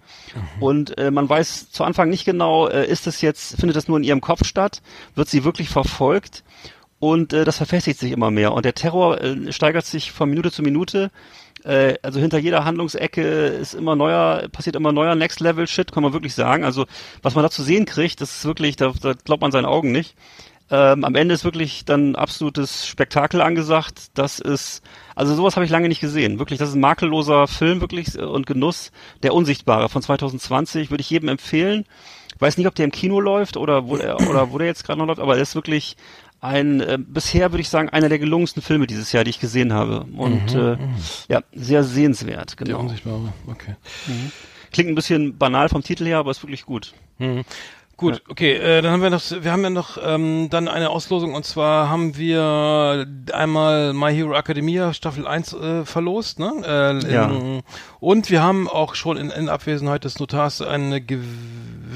Und 0.59 0.97
äh, 0.97 1.11
man 1.11 1.27
weiß 1.27 1.71
zu 1.71 1.83
Anfang 1.83 2.09
nicht 2.09 2.25
genau, 2.25 2.67
äh, 2.67 2.85
ist 2.85 3.07
es 3.07 3.21
jetzt, 3.21 3.59
findet 3.59 3.75
das 3.75 3.87
nur 3.87 3.97
in 3.97 4.03
ihrem 4.03 4.21
Kopf 4.21 4.45
statt, 4.45 4.81
wird 5.15 5.29
sie 5.29 5.43
wirklich 5.43 5.69
verfolgt 5.69 6.43
und 6.99 7.33
äh, 7.33 7.43
das 7.43 7.57
verfestigt 7.57 7.99
sich 7.99 8.11
immer 8.11 8.31
mehr 8.31 8.53
und 8.53 8.65
der 8.65 8.75
Terror 8.75 9.19
äh, 9.19 9.51
steigert 9.51 9.85
sich 9.85 10.11
von 10.11 10.29
Minute 10.29 10.51
zu 10.51 10.61
Minute. 10.61 11.11
Äh, 11.63 11.95
also 12.01 12.19
hinter 12.19 12.37
jeder 12.39 12.65
Handlungsecke 12.65 13.21
ist 13.21 13.73
immer 13.73 13.95
neuer, 13.95 14.47
passiert 14.51 14.75
immer 14.75 14.91
neuer 14.91 15.15
Next 15.15 15.39
Level 15.39 15.67
Shit, 15.67 15.91
kann 15.91 16.03
man 16.03 16.13
wirklich 16.13 16.35
sagen. 16.35 16.63
Also 16.63 16.85
was 17.21 17.35
man 17.35 17.43
da 17.43 17.49
zu 17.49 17.63
sehen 17.63 17.85
kriegt, 17.85 18.21
das 18.21 18.37
ist 18.37 18.45
wirklich, 18.45 18.75
da, 18.75 18.93
da 19.01 19.13
glaubt 19.13 19.41
man 19.41 19.51
seinen 19.51 19.65
Augen 19.65 19.91
nicht. 19.91 20.15
Ähm, 20.71 21.03
am 21.03 21.15
Ende 21.15 21.35
ist 21.35 21.43
wirklich 21.43 21.85
dann 21.85 22.15
absolutes 22.15 22.87
Spektakel 22.87 23.41
angesagt. 23.41 24.17
Das 24.17 24.39
ist, 24.39 24.81
also 25.15 25.35
sowas 25.35 25.55
habe 25.55 25.65
ich 25.65 25.71
lange 25.71 25.89
nicht 25.89 26.01
gesehen. 26.01 26.39
Wirklich, 26.39 26.57
das 26.57 26.69
ist 26.69 26.75
ein 26.75 26.81
makelloser 26.81 27.47
Film, 27.47 27.81
wirklich, 27.81 28.17
und 28.17 28.47
Genuss. 28.47 28.91
Der 29.21 29.33
Unsichtbare 29.33 29.89
von 29.89 30.01
2020 30.01 30.89
würde 30.89 31.01
ich 31.01 31.09
jedem 31.09 31.29
empfehlen. 31.29 31.85
Ich 32.35 32.41
weiß 32.41 32.57
nicht, 32.57 32.67
ob 32.67 32.75
der 32.75 32.85
im 32.85 32.91
Kino 32.91 33.19
läuft 33.19 33.57
oder 33.57 33.87
wo 33.87 33.97
der, 33.97 34.19
oder 34.29 34.51
wo 34.51 34.57
der 34.57 34.67
jetzt 34.67 34.83
gerade 34.83 34.99
noch 34.99 35.05
läuft, 35.05 35.19
aber 35.19 35.35
er 35.35 35.43
ist 35.43 35.55
wirklich 35.55 35.95
ein, 36.43 36.81
äh, 36.81 36.97
bisher 36.99 37.51
würde 37.51 37.61
ich 37.61 37.69
sagen, 37.69 37.89
einer 37.89 38.09
der 38.09 38.19
gelungensten 38.19 38.61
Filme 38.61 38.85
dieses 38.85 39.11
Jahr, 39.13 39.23
die 39.23 39.29
ich 39.29 39.39
gesehen 39.39 39.71
habe. 39.73 40.05
Und 40.17 40.53
äh, 40.53 40.77
ja, 41.29 41.41
sehr 41.53 41.83
sehenswert, 41.83 42.57
genau. 42.57 42.79
Unsichtbare, 42.79 43.33
okay. 43.47 43.75
Klingt 44.71 44.89
ein 44.89 44.95
bisschen 44.95 45.37
banal 45.37 45.69
vom 45.69 45.83
Titel 45.83 46.05
her, 46.05 46.17
aber 46.17 46.31
ist 46.31 46.43
wirklich 46.43 46.65
gut. 46.65 46.93
Gut, 47.95 48.23
okay, 48.27 48.53
äh, 48.53 48.81
dann 48.81 48.91
haben 48.91 49.03
wir 49.03 49.11
noch, 49.11 49.21
wir 49.29 49.51
haben 49.51 49.63
ja 49.63 49.69
noch 49.69 49.97
ähm, 50.03 50.47
dann 50.49 50.67
eine 50.67 50.89
Auslosung 50.89 51.35
und 51.35 51.45
zwar 51.45 51.89
haben 51.89 52.17
wir 52.17 53.05
einmal 53.31 53.93
My 53.93 54.11
Hero 54.13 54.33
Academia 54.33 54.93
Staffel 54.93 55.27
1 55.27 55.53
äh, 55.53 55.85
verlost, 55.85 56.39
ne? 56.39 56.51
Äh, 57.05 57.13
Ja. 57.13 57.29
in, 57.29 57.61
und 57.99 58.31
wir 58.31 58.41
haben 58.41 58.67
auch 58.67 58.95
schon 58.95 59.15
in, 59.17 59.29
in 59.29 59.47
Abwesenheit 59.47 60.05
des 60.05 60.19
Notars 60.19 60.61
eine 60.61 61.01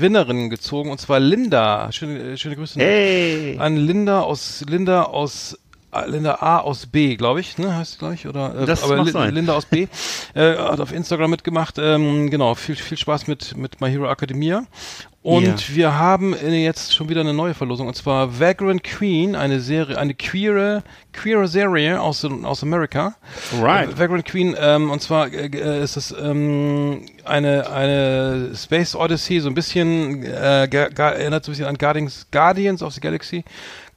Gewinnerin 0.01 0.49
gezogen 0.49 0.91
und 0.91 0.99
zwar 0.99 1.19
Linda. 1.19 1.91
Schöne, 1.91 2.19
äh, 2.33 2.37
schöne 2.37 2.55
Grüße. 2.55 2.79
Hey! 2.79 3.57
An 3.59 3.77
Linda 3.77 4.21
aus 4.21 4.63
Linda 4.69 5.03
aus 5.03 5.57
äh, 5.91 6.07
Linda 6.09 6.35
A 6.35 6.59
aus 6.59 6.85
B, 6.85 7.15
glaube 7.15 7.39
ich, 7.39 7.57
ne, 7.57 7.75
heißt 7.75 7.97
glaube 7.99 8.13
ich, 8.13 8.27
oder 8.27 8.53
äh, 8.61 8.65
Das 8.65 8.83
aber 8.83 9.03
Li- 9.03 9.11
sein. 9.11 9.33
Linda 9.33 9.53
aus 9.55 9.65
B 9.65 9.87
äh, 10.35 10.55
hat 10.57 10.79
auf 10.79 10.91
Instagram 10.91 11.31
mitgemacht. 11.31 11.77
Ähm, 11.79 12.29
genau, 12.29 12.53
viel 12.55 12.75
viel 12.75 12.97
Spaß 12.97 13.27
mit 13.27 13.57
mit 13.57 13.81
My 13.81 13.89
Hero 13.89 14.09
Academia. 14.09 14.63
Und 15.27 15.43
Ja. 15.43 15.75
wir 15.75 15.99
haben 15.99 16.33
äh, 16.33 16.63
jetzt 16.63 16.95
schon 16.95 17.09
wieder 17.09 17.19
eine 17.19 17.33
neue 17.33 17.53
Verlosung 17.53 17.87
und 17.89 17.95
zwar 17.95 18.39
Vagrant 18.39 18.81
Queen, 18.81 19.35
eine 19.35 19.59
Serie, 19.59 19.97
eine 19.97 20.13
queere 20.13 20.83
queere 21.11 21.49
Serie 21.49 21.99
aus 21.99 22.23
aus 22.23 22.63
Amerika. 22.63 23.13
Right. 23.61 23.89
Äh, 23.89 23.99
Vagrant 23.99 24.23
Queen 24.23 24.55
ähm, 24.57 24.89
und 24.89 25.01
zwar 25.01 25.27
äh, 25.33 25.47
äh, 25.47 25.83
ist 25.83 25.97
es 25.97 26.15
ähm, 26.17 27.01
eine 27.25 27.69
eine 27.69 28.51
Space 28.55 28.95
Odyssey, 28.95 29.41
so 29.41 29.49
ein 29.49 29.53
bisschen 29.53 30.23
äh, 30.23 30.63
erinnert 30.67 31.43
so 31.43 31.51
ein 31.51 31.53
bisschen 31.53 31.65
an 31.65 31.77
Guardians 31.77 32.27
Guardians 32.31 32.81
of 32.81 32.93
the 32.93 33.01
Galaxy. 33.01 33.43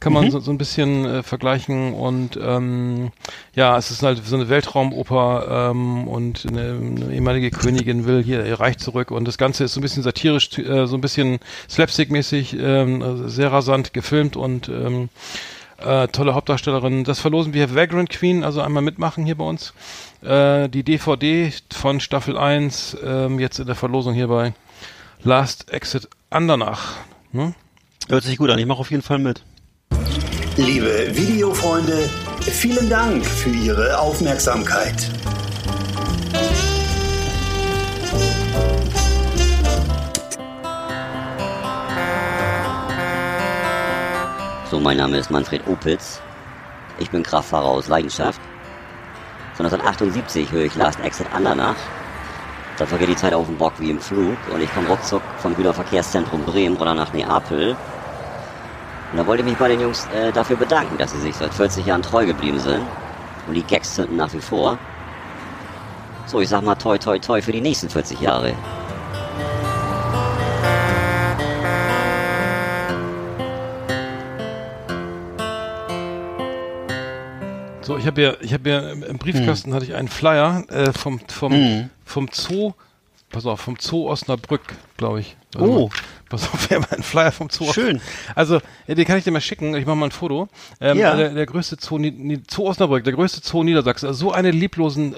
Kann 0.00 0.14
man 0.14 0.30
so, 0.30 0.40
so 0.40 0.50
ein 0.50 0.56
bisschen 0.56 1.04
äh, 1.04 1.22
vergleichen 1.22 1.92
und 1.92 2.38
ähm, 2.42 3.12
ja, 3.54 3.76
es 3.76 3.90
ist 3.90 4.02
halt 4.02 4.24
so 4.24 4.34
eine 4.34 4.48
Weltraumoper 4.48 5.70
ähm, 5.70 6.08
und 6.08 6.46
eine, 6.48 6.80
eine 6.80 7.14
ehemalige 7.14 7.50
Königin 7.50 8.06
will 8.06 8.22
hier 8.22 8.46
ihr 8.46 8.58
Reich 8.58 8.78
zurück 8.78 9.10
und 9.10 9.28
das 9.28 9.36
Ganze 9.36 9.64
ist 9.64 9.74
so 9.74 9.80
ein 9.80 9.82
bisschen 9.82 10.02
satirisch, 10.02 10.58
äh, 10.58 10.86
so 10.86 10.96
ein 10.96 11.02
bisschen 11.02 11.38
slapstick-mäßig, 11.68 12.56
ähm, 12.58 13.02
also 13.02 13.28
sehr 13.28 13.52
rasant 13.52 13.92
gefilmt 13.92 14.36
und 14.36 14.70
ähm, 14.70 15.10
äh, 15.76 16.08
tolle 16.08 16.34
Hauptdarstellerin. 16.34 17.04
Das 17.04 17.20
verlosen 17.20 17.52
wir 17.52 17.74
Vagrant 17.74 18.08
Queen, 18.08 18.42
also 18.42 18.62
einmal 18.62 18.82
mitmachen 18.82 19.26
hier 19.26 19.36
bei 19.36 19.44
uns. 19.44 19.74
Äh, 20.22 20.70
die 20.70 20.82
DVD 20.82 21.52
von 21.72 22.00
Staffel 22.00 22.38
1, 22.38 22.96
ähm, 23.04 23.38
jetzt 23.38 23.58
in 23.58 23.66
der 23.66 23.76
Verlosung 23.76 24.14
hier 24.14 24.28
bei 24.28 24.54
Last 25.22 25.70
Exit 25.70 26.08
Andernach. 26.30 26.94
Ne? 27.32 27.54
Hört 28.08 28.24
sich 28.24 28.38
gut 28.38 28.48
an, 28.48 28.58
ich 28.58 28.66
mache 28.66 28.80
auf 28.80 28.90
jeden 28.90 29.02
Fall 29.02 29.18
mit. 29.18 29.42
Liebe 30.56 31.14
Videofreunde, 31.14 32.10
vielen 32.40 32.90
Dank 32.90 33.24
für 33.24 33.50
Ihre 33.50 33.98
Aufmerksamkeit. 33.98 35.08
So, 44.70 44.80
mein 44.80 44.96
Name 44.96 45.18
ist 45.18 45.30
Manfred 45.30 45.66
Opitz. 45.68 46.20
Ich 46.98 47.10
bin 47.10 47.22
Kraftfahrer 47.22 47.66
aus 47.66 47.86
Leidenschaft. 47.86 48.40
Von 49.54 49.66
1978 49.66 50.50
höre 50.50 50.64
ich 50.64 50.74
Last 50.74 50.98
Exit 51.00 51.32
Andernach. 51.32 51.76
Da 52.76 52.86
vergeht 52.86 53.08
die 53.08 53.16
Zeit 53.16 53.34
auf 53.34 53.46
dem 53.46 53.56
Bock 53.56 53.74
wie 53.78 53.90
im 53.90 54.00
Flug 54.00 54.36
und 54.52 54.60
ich 54.60 54.74
komme 54.74 54.88
ruckzuck 54.88 55.22
vom 55.38 55.54
Güterverkehrszentrum 55.54 56.44
Bremen 56.44 56.76
oder 56.76 56.94
nach 56.94 57.12
Neapel. 57.12 57.76
Und 59.12 59.18
da 59.18 59.26
wollte 59.26 59.42
ich 59.42 59.48
mich 59.48 59.58
bei 59.58 59.68
den 59.68 59.80
Jungs 59.80 60.06
äh, 60.14 60.30
dafür 60.32 60.56
bedanken, 60.56 60.96
dass 60.98 61.12
sie 61.12 61.20
sich 61.20 61.34
seit 61.34 61.52
40 61.52 61.84
Jahren 61.84 62.02
treu 62.02 62.24
geblieben 62.26 62.60
sind. 62.60 62.82
Und 63.48 63.54
die 63.54 63.62
Gags 63.62 63.94
zünden 63.94 64.16
nach 64.16 64.32
wie 64.32 64.40
vor. 64.40 64.78
So, 66.26 66.40
ich 66.40 66.48
sag 66.48 66.62
mal 66.62 66.76
toi 66.76 66.96
toi 66.96 67.18
toi 67.18 67.42
für 67.42 67.50
die 67.50 67.60
nächsten 67.60 67.88
40 67.90 68.20
Jahre. 68.20 68.54
So, 77.82 77.96
ich 77.96 78.06
habe 78.06 78.22
ja, 78.22 78.34
ich 78.40 78.52
habe 78.52 78.70
ja 78.70 78.90
im 78.90 79.18
Briefkasten 79.18 79.74
hatte 79.74 79.84
ich 79.84 79.94
einen 79.94 80.06
Flyer 80.08 80.62
äh, 80.68 80.92
vom 80.92 81.18
vom 81.28 81.90
vom 82.04 82.28
Zoo. 82.30 82.72
Pass 83.30 83.46
auf, 83.46 83.60
vom 83.60 83.76
Zoo 83.80 84.08
Osnabrück, 84.08 84.62
glaube 84.96 85.20
ich. 85.20 85.36
Warte 85.54 85.68
Oh. 85.72 85.90
Pass 86.30 86.44
auf, 86.44 86.70
wir 86.70 86.76
haben 86.78 86.86
einen 86.90 87.02
Flyer 87.02 87.30
vom 87.32 87.50
Zoo. 87.50 87.70
Schön. 87.72 88.00
Also, 88.34 88.60
ja, 88.86 88.94
den 88.94 89.04
kann 89.04 89.18
ich 89.18 89.24
dir 89.24 89.30
mal 89.32 89.40
schicken. 89.42 89.74
Ich 89.74 89.84
mache 89.84 89.96
mal 89.96 90.06
ein 90.06 90.10
Foto. 90.12 90.48
Ähm, 90.80 90.96
Ja. 90.96 91.14
der, 91.14 91.30
der 91.30 91.44
größte 91.44 91.76
Zoo, 91.78 91.98
Zoo 92.50 92.66
Osnabrück, 92.66 93.04
der 93.04 93.12
größte 93.12 93.40
Zoo 93.46 93.62
Niedersachsen. 93.62 94.06
Also 94.06 94.18
so 94.28 94.32
eine 94.32 94.50
lieblosen, 94.50 95.14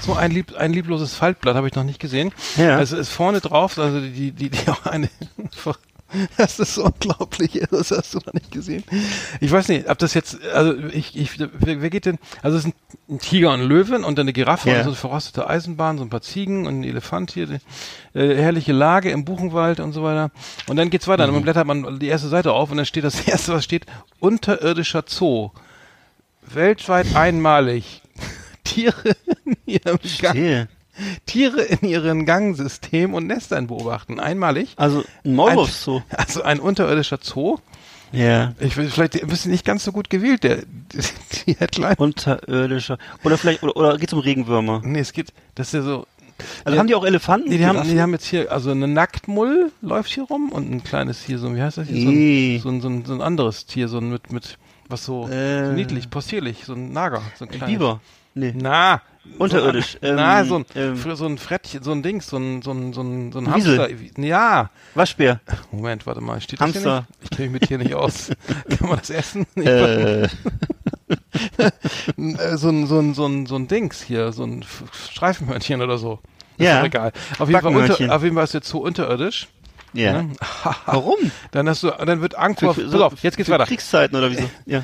so 0.00 0.14
ein 0.14 0.32
lieb, 0.32 0.56
ein 0.56 0.72
liebloses 0.72 1.14
Faltblatt 1.14 1.54
habe 1.54 1.68
ich 1.68 1.74
noch 1.74 1.84
nicht 1.84 2.00
gesehen. 2.00 2.32
Ja. 2.56 2.80
Es 2.80 2.90
ist 2.90 3.10
vorne 3.10 3.40
drauf, 3.40 3.78
also 3.78 4.00
die, 4.00 4.32
die, 4.32 4.50
die 4.50 4.58
auch 4.70 4.86
eine. 4.86 5.08
Das 6.36 6.58
ist 6.60 6.78
unglaublich, 6.78 7.60
das 7.70 7.90
hast 7.90 8.14
du 8.14 8.18
noch 8.24 8.32
nicht 8.32 8.50
gesehen. 8.50 8.84
Ich 9.40 9.50
weiß 9.50 9.68
nicht, 9.68 9.88
ob 9.90 9.98
das 9.98 10.14
jetzt, 10.14 10.40
also 10.54 10.74
ich, 10.88 11.16
ich 11.16 11.38
wer, 11.38 11.50
wer 11.82 11.90
geht 11.90 12.06
denn, 12.06 12.18
also 12.42 12.56
es 12.58 12.64
ist 12.64 12.72
ein, 13.08 13.18
Tiger 13.18 13.52
und 13.52 13.60
ein 13.60 13.66
Löwen 13.66 14.04
und 14.04 14.16
dann 14.18 14.24
eine 14.24 14.32
Giraffe 14.32 14.70
Ja. 14.70 14.76
und 14.78 14.82
so 14.84 14.88
eine 14.90 14.96
verrostete 14.96 15.48
Eisenbahn, 15.48 15.98
so 15.98 16.04
ein 16.04 16.10
paar 16.10 16.22
Ziegen 16.22 16.66
und 16.66 16.80
ein 16.80 16.84
Elefant 16.84 17.32
hier, 17.32 17.46
die, 17.46 18.18
äh, 18.18 18.36
herrliche 18.36 18.72
Lage 18.72 19.10
im 19.10 19.24
Buchenwald 19.24 19.80
und 19.80 19.92
so 19.92 20.02
weiter. 20.02 20.30
Und 20.68 20.76
dann 20.76 20.90
geht's 20.90 21.08
weiter, 21.08 21.26
Mhm. 21.26 21.32
dann 21.34 21.42
blättert 21.42 21.66
man 21.66 21.98
die 21.98 22.08
erste 22.08 22.28
Seite 22.28 22.52
auf 22.52 22.70
und 22.70 22.76
dann 22.76 22.86
steht 22.86 23.04
das 23.04 23.20
erste, 23.28 23.52
was 23.52 23.64
steht, 23.64 23.86
unterirdischer 24.20 25.04
Zoo. 25.06 25.50
Weltweit 26.42 27.14
einmalig. 27.16 28.02
Tiere 28.64 29.16
in 29.44 29.56
ihrem 29.66 29.98
Gang. 30.20 30.68
Tiere 31.26 31.62
in 31.62 31.88
ihrem 31.88 32.26
Gangsystem 32.26 33.14
und 33.14 33.26
Nestern 33.26 33.66
beobachten. 33.66 34.20
Einmalig. 34.20 34.74
Also 34.76 35.04
ein 35.24 35.34
Maulwurfszoo. 35.34 36.02
Also 36.10 36.42
ein 36.42 36.60
unterirdischer 36.60 37.18
Zoo. 37.22 37.58
Ja. 38.12 38.54
Ich 38.60 38.76
will 38.76 38.88
vielleicht 38.88 39.20
ein 39.20 39.28
bisschen 39.28 39.50
nicht 39.50 39.64
ganz 39.64 39.84
so 39.84 39.92
gut 39.92 40.08
gewählt, 40.10 40.44
der 40.44 40.58
die 41.46 41.54
Headline. 41.54 41.96
Unterirdischer. 41.98 42.98
Oder 43.24 43.36
vielleicht, 43.36 43.62
oder, 43.62 43.76
oder 43.76 43.98
geht's 43.98 44.12
um 44.12 44.20
Regenwürmer? 44.20 44.80
nee, 44.84 45.00
es 45.00 45.12
geht, 45.12 45.32
das 45.54 45.68
ist 45.68 45.74
ja 45.74 45.82
so. 45.82 46.06
Also 46.64 46.74
Ja. 46.76 46.80
haben 46.80 46.86
die 46.86 46.94
auch 46.94 47.04
Elefanten? 47.04 47.48
Nee, 47.48 47.58
die 47.58 47.66
haben, 47.66 47.82
die 47.88 48.00
haben 48.00 48.12
jetzt 48.12 48.26
hier, 48.26 48.52
also 48.52 48.70
eine 48.70 48.86
Nacktmull 48.86 49.72
läuft 49.80 50.10
hier 50.12 50.24
rum 50.24 50.50
und 50.52 50.70
ein 50.70 50.84
kleines 50.84 51.22
hier, 51.22 51.38
so, 51.38 51.54
wie 51.56 51.62
heißt 51.62 51.78
das 51.78 51.88
hier? 51.88 52.02
So 52.02 52.10
ein, 52.10 52.60
so 52.60 52.68
ein, 52.68 52.80
so 52.82 52.88
ein, 52.88 53.04
so 53.06 53.14
ein 53.14 53.22
anderes 53.22 53.64
Tier, 53.66 53.88
so 53.88 53.98
ein 53.98 54.10
mit, 54.10 54.30
mit, 54.30 54.58
was 54.88 55.04
so, 55.04 55.26
Äh. 55.28 55.66
so 55.66 55.72
niedlich, 55.72 56.10
possierlich, 56.10 56.64
so 56.64 56.74
ein 56.74 56.92
Nager, 56.92 57.22
so 57.38 57.46
ein 57.46 57.50
kleines. 57.50 57.68
Biber. 57.68 58.00
Nee. 58.34 58.52
Na. 58.54 59.00
Unterirdisch, 59.38 59.98
So, 60.00 60.08
ein- 60.08 60.14
na, 60.16 60.40
ähm, 60.40 60.48
so 60.48 60.56
ein, 60.56 60.64
ähm. 60.74 60.96
für 60.96 61.14
so 61.16 61.26
ein 61.26 61.36
Frettchen, 61.38 61.82
so 61.82 61.92
ein 61.92 62.02
Dings, 62.02 62.26
so 62.28 62.38
ein, 62.38 62.62
so 62.62 62.70
ein, 62.72 62.92
so 62.94 63.02
ein, 63.02 63.32
so 63.32 63.38
ein 63.40 63.54
Wiesel. 63.54 63.78
Hamster. 63.78 64.20
Ja. 64.22 64.70
Waschbär. 64.94 65.40
Moment, 65.72 66.06
warte 66.06 66.20
mal, 66.22 66.40
steht 66.40 66.60
das 66.60 66.72
hier 66.72 66.74
Hamster. 66.84 67.06
nicht? 67.20 67.22
Ich 67.24 67.30
kenne 67.36 67.48
mich 67.50 67.60
mit 67.60 67.68
hier 67.68 67.78
nicht 67.78 67.94
aus. 67.94 68.30
Kann 68.78 68.88
man 68.88 68.98
das 68.98 69.10
essen? 69.10 69.46
Äh, 69.56 70.28
Äh, 71.58 71.76
so 72.56 72.68
ein, 72.70 72.86
so 72.86 72.98
ein, 72.98 73.14
so 73.14 73.26
ein, 73.26 73.46
so 73.46 73.56
ein 73.56 73.68
Dings 73.68 74.02
hier, 74.02 74.32
so 74.32 74.44
ein 74.44 74.64
Streifenhörnchen 75.12 75.82
oder 75.82 75.98
so. 75.98 76.20
Ist 76.56 76.64
Ja. 76.64 76.78
doch 76.80 76.86
egal. 76.86 77.12
Auf 77.38 77.48
jeden, 77.48 77.60
Fall 77.60 77.76
unter, 77.76 78.14
auf 78.16 78.22
jeden 78.22 78.34
Fall 78.34 78.44
ist 78.44 78.54
jetzt 78.54 78.68
so 78.68 78.78
unterirdisch. 78.80 79.48
ja. 79.92 80.22
Ne? 80.22 80.30
Warum? 80.86 81.16
Dann 81.50 81.68
hast 81.68 81.82
du, 81.82 81.90
dann 81.90 82.20
wird 82.22 82.36
Angkor, 82.36 82.74
Für- 82.74 82.82
pass 82.84 82.90
so- 82.92 83.04
auf, 83.04 83.22
jetzt 83.22 83.36
geht's 83.36 83.48
für 83.48 83.54
weiter. 83.54 83.66
Kriegszeiten 83.66 84.16
oder 84.16 84.30
wieso? 84.30 84.48
Ja. 84.64 84.82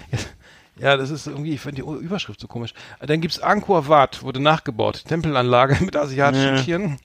Ja, 0.78 0.96
das 0.96 1.10
ist 1.10 1.26
irgendwie, 1.26 1.52
ich 1.52 1.60
finde 1.60 1.82
die 1.82 1.88
Überschrift 2.04 2.40
so 2.40 2.48
komisch. 2.48 2.72
Dann 3.00 3.20
gibt's 3.20 3.38
Angkor 3.40 3.88
Wat, 3.88 4.22
wurde 4.22 4.40
nachgebaut. 4.40 5.04
Tempelanlage 5.06 5.76
mit 5.84 5.96
asiatischen 5.96 6.56
Ja. 6.56 6.62
Tieren. 6.62 6.98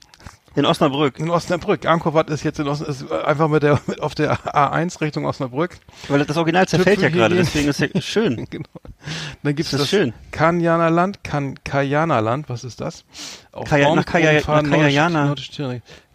In 0.56 0.64
Osnabrück. 0.64 1.18
In 1.20 1.30
Osnabrück. 1.30 1.86
Angkor 1.86 2.14
Wat 2.14 2.30
ist 2.30 2.42
jetzt 2.42 2.58
in 2.58 2.66
Osn 2.66 2.86
ist 2.86 3.12
einfach 3.12 3.48
mit 3.48 3.62
der 3.62 3.78
mit 3.86 4.00
auf 4.00 4.14
der 4.14 4.34
A1 4.38 5.00
Richtung 5.00 5.26
Osnabrück. 5.26 5.76
Weil 6.08 6.24
das 6.24 6.36
Original 6.36 6.66
zerfällt 6.66 7.00
ja 7.02 7.10
gerade, 7.10 7.36
deswegen 7.36 7.68
ist 7.68 7.78
ja 7.80 7.88
schön. 8.00 8.46
genau. 8.50 8.66
Dann 9.42 9.54
gibt's 9.54 9.70
Das 9.70 9.80
das, 9.82 9.90
schön. 9.90 10.14
Kanjanaland, 10.32 11.22
kan 11.22 11.62
Kajanaland, 11.62 12.48
was 12.48 12.64
ist 12.64 12.80
das? 12.80 13.04
Auf 13.52 13.68
Kaja- 13.68 13.94
nach 13.94 14.04
Baumkrummenfahren, 14.04 14.70
nach 14.70 14.78
Kajana. 14.78 15.34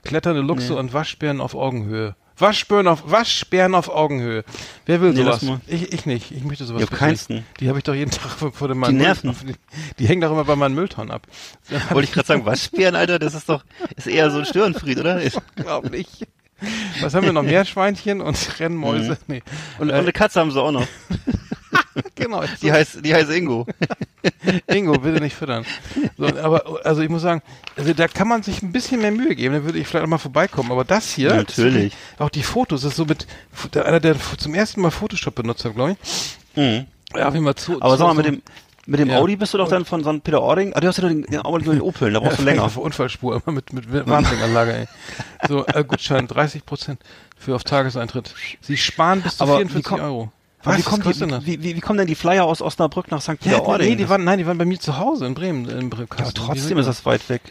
Kletternde 0.04 0.41
Luchse 0.41 0.74
Nee. 0.74 0.80
und 0.80 0.91
Waschbären 0.93 1.39
auf 1.39 1.56
Augenhöhe. 1.56 2.16
Waschbären 2.38 2.88
auf 2.88 3.03
Waschbären 3.11 3.75
auf 3.75 3.89
Augenhöhe. 3.89 4.43
Wer 4.86 5.01
will 5.01 5.13
Nee, 5.13 5.23
sowas? 5.23 5.45
Ich, 5.67 5.93
ich 5.93 6.05
nicht. 6.05 6.31
Ich 6.31 6.43
möchte 6.43 6.65
sowas. 6.65 6.81
Ich 6.84 6.89
hab 6.91 6.97
keinsten. 6.97 7.45
Die 7.59 7.69
habe 7.69 7.77
ich 7.77 7.84
doch 7.84 7.93
jeden 7.93 8.11
Tag 8.11 8.31
vor 8.31 8.51
vor 8.51 8.67
dem 8.67 8.81
Die 8.84 8.93
nerven. 8.93 9.36
Die, 9.47 9.55
die 9.99 10.07
hängen 10.07 10.21
doch 10.21 10.31
immer 10.31 10.43
bei 10.43 10.55
meinen 10.55 10.75
Mülltonnen 10.75 11.11
ab. 11.11 11.27
Wollte 11.89 12.07
ich 12.07 12.11
gerade 12.13 12.27
sagen, 12.27 12.45
Waschbären, 12.45 12.95
Alter, 12.95 13.19
das 13.19 13.34
ist 13.36 13.49
doch, 13.49 13.63
ist 13.95 14.07
eher 14.07 14.31
so 14.31 14.39
ein 14.39 14.45
Störenfried, 14.45 14.99
oder? 14.99 15.21
Unglaublich. 15.57 16.07
Was 17.01 17.13
haben 17.13 17.25
wir 17.25 17.34
noch? 17.34 17.43
Meerschweinchen 17.43 18.21
und 18.21 18.59
Rennmäuse? 18.59 19.17
Nee. 19.27 19.43
Und, 19.79 19.89
Äh, 19.89 19.93
und 19.93 19.99
eine 19.99 20.13
Katze 20.13 20.39
haben 20.39 20.51
sie 20.51 20.61
auch 20.61 20.71
noch. 20.71 20.88
Genau. 22.24 22.43
Die 22.61 22.71
heißt, 22.71 23.05
die 23.05 23.13
heißt 23.13 23.30
Ingo. 23.32 23.65
Ingo, 24.67 24.93
bitte 24.93 25.21
nicht 25.21 25.36
füttern. 25.36 25.65
So, 26.17 26.26
aber 26.28 26.86
also 26.86 27.01
ich 27.01 27.09
muss 27.09 27.21
sagen, 27.21 27.41
also 27.76 27.93
da 27.93 28.07
kann 28.07 28.28
man 28.28 28.43
sich 28.43 28.61
ein 28.61 28.71
bisschen 28.71 29.01
mehr 29.01 29.11
Mühe 29.11 29.36
geben, 29.36 29.53
dann 29.55 29.63
würde 29.65 29.80
ich 29.80 29.88
vielleicht 29.88 30.05
auch 30.05 30.09
mal 30.09 30.17
vorbeikommen. 30.17 30.71
Aber 30.71 30.84
das 30.86 31.11
hier, 31.13 31.34
Natürlich. 31.34 31.93
ist 31.93 32.21
auch 32.21 32.30
die 32.30 32.43
Fotos, 32.43 32.82
das 32.82 32.91
ist 32.91 32.97
so 32.97 33.05
mit 33.05 33.28
einer, 33.76 33.99
der 33.99 34.15
zum 34.38 34.53
ersten 34.53 34.82
Mal 34.82 34.91
Photoshop 34.91 35.36
benutzt 35.36 35.65
hat, 35.65 35.76
glaube 35.76 35.91
ich. 36.01 36.57
Mhm. 36.57 36.86
Ja, 37.15 37.26
hab 37.26 37.36
ich 37.36 37.41
mal 37.41 37.55
zu. 37.55 37.82
Aber 37.82 37.91
zu, 37.93 37.97
sag 37.99 38.07
mal, 38.07 38.11
so- 38.15 38.17
mit 38.17 38.26
dem, 38.26 38.41
mit 38.86 38.99
dem 38.99 39.09
Ja. 39.09 39.17
Audi 39.19 39.36
bist 39.38 39.53
du 39.53 39.57
doch 39.57 39.69
dann 39.69 39.86
von 39.86 40.03
St. 40.03 40.24
Peter-Ording, 40.24 40.74
ah, 40.74 40.80
du 40.82 40.88
hast 40.88 40.97
ja 40.97 41.07
den, 41.07 41.24
den, 41.24 41.39
Audi 41.45 41.65
nur 41.65 41.74
den 41.76 41.82
Opel, 41.82 42.11
da 42.11 42.19
brauchst 42.19 42.39
du 42.39 42.43
länger. 42.45 42.63
Auf 42.63 42.76
Unfallspur, 42.78 43.41
immer 43.45 43.55
mit, 43.55 43.71
mit 43.74 43.89
Warnblinkanlage, 44.07 44.74
ey. 44.74 44.86
So, 45.47 45.65
äh, 45.67 45.84
Gutschein, 45.86 46.28
30 46.28 46.65
Prozent 46.65 46.99
für 47.38 47.55
auf 47.55 47.63
Tageseintritt. 47.63 48.34
Sie 48.61 48.76
sparen 48.78 49.21
bis 49.21 49.38
zu 49.38 49.43
Aber 49.43 49.53
wie 49.53 49.67
44 49.67 49.84
komm- 49.86 49.99
Euro. 50.01 50.32
Aber 50.64 50.76
wie, 50.76 50.80
Was 50.80 50.86
kommen 50.86 51.03
die, 51.03 51.20
denn 51.20 51.30
das? 51.30 51.45
wie, 51.45 51.61
wie, 51.64 51.76
wie 51.76 51.80
kommen 51.82 51.97
denn 51.99 52.07
die 52.07 52.16
Flyer 52.16 52.45
aus 52.45 52.61
Osnabrück 52.61 53.11
nach 53.11 53.22
St. 53.22 53.30
Ja, 53.30 53.36
Peter-Ording? 53.36 53.89
nee, 53.89 53.95
die 53.95 54.07
waren, 54.09 54.24
nein, 54.24 54.38
die 54.39 54.47
waren 54.47 54.57
bei 54.57 54.66
mir 54.66 54.80
zu 54.80 54.97
Hause 54.97 55.26
in 55.26 55.34
Bremen. 55.34 55.68
In 55.70 55.89
Bremen 55.89 56.07
ja, 56.18 56.24
aber 56.26 56.34
trotzdem 56.34 56.78
ist 56.78 56.86
das 56.88 57.05
weit 57.05 57.28
weg. 57.30 57.41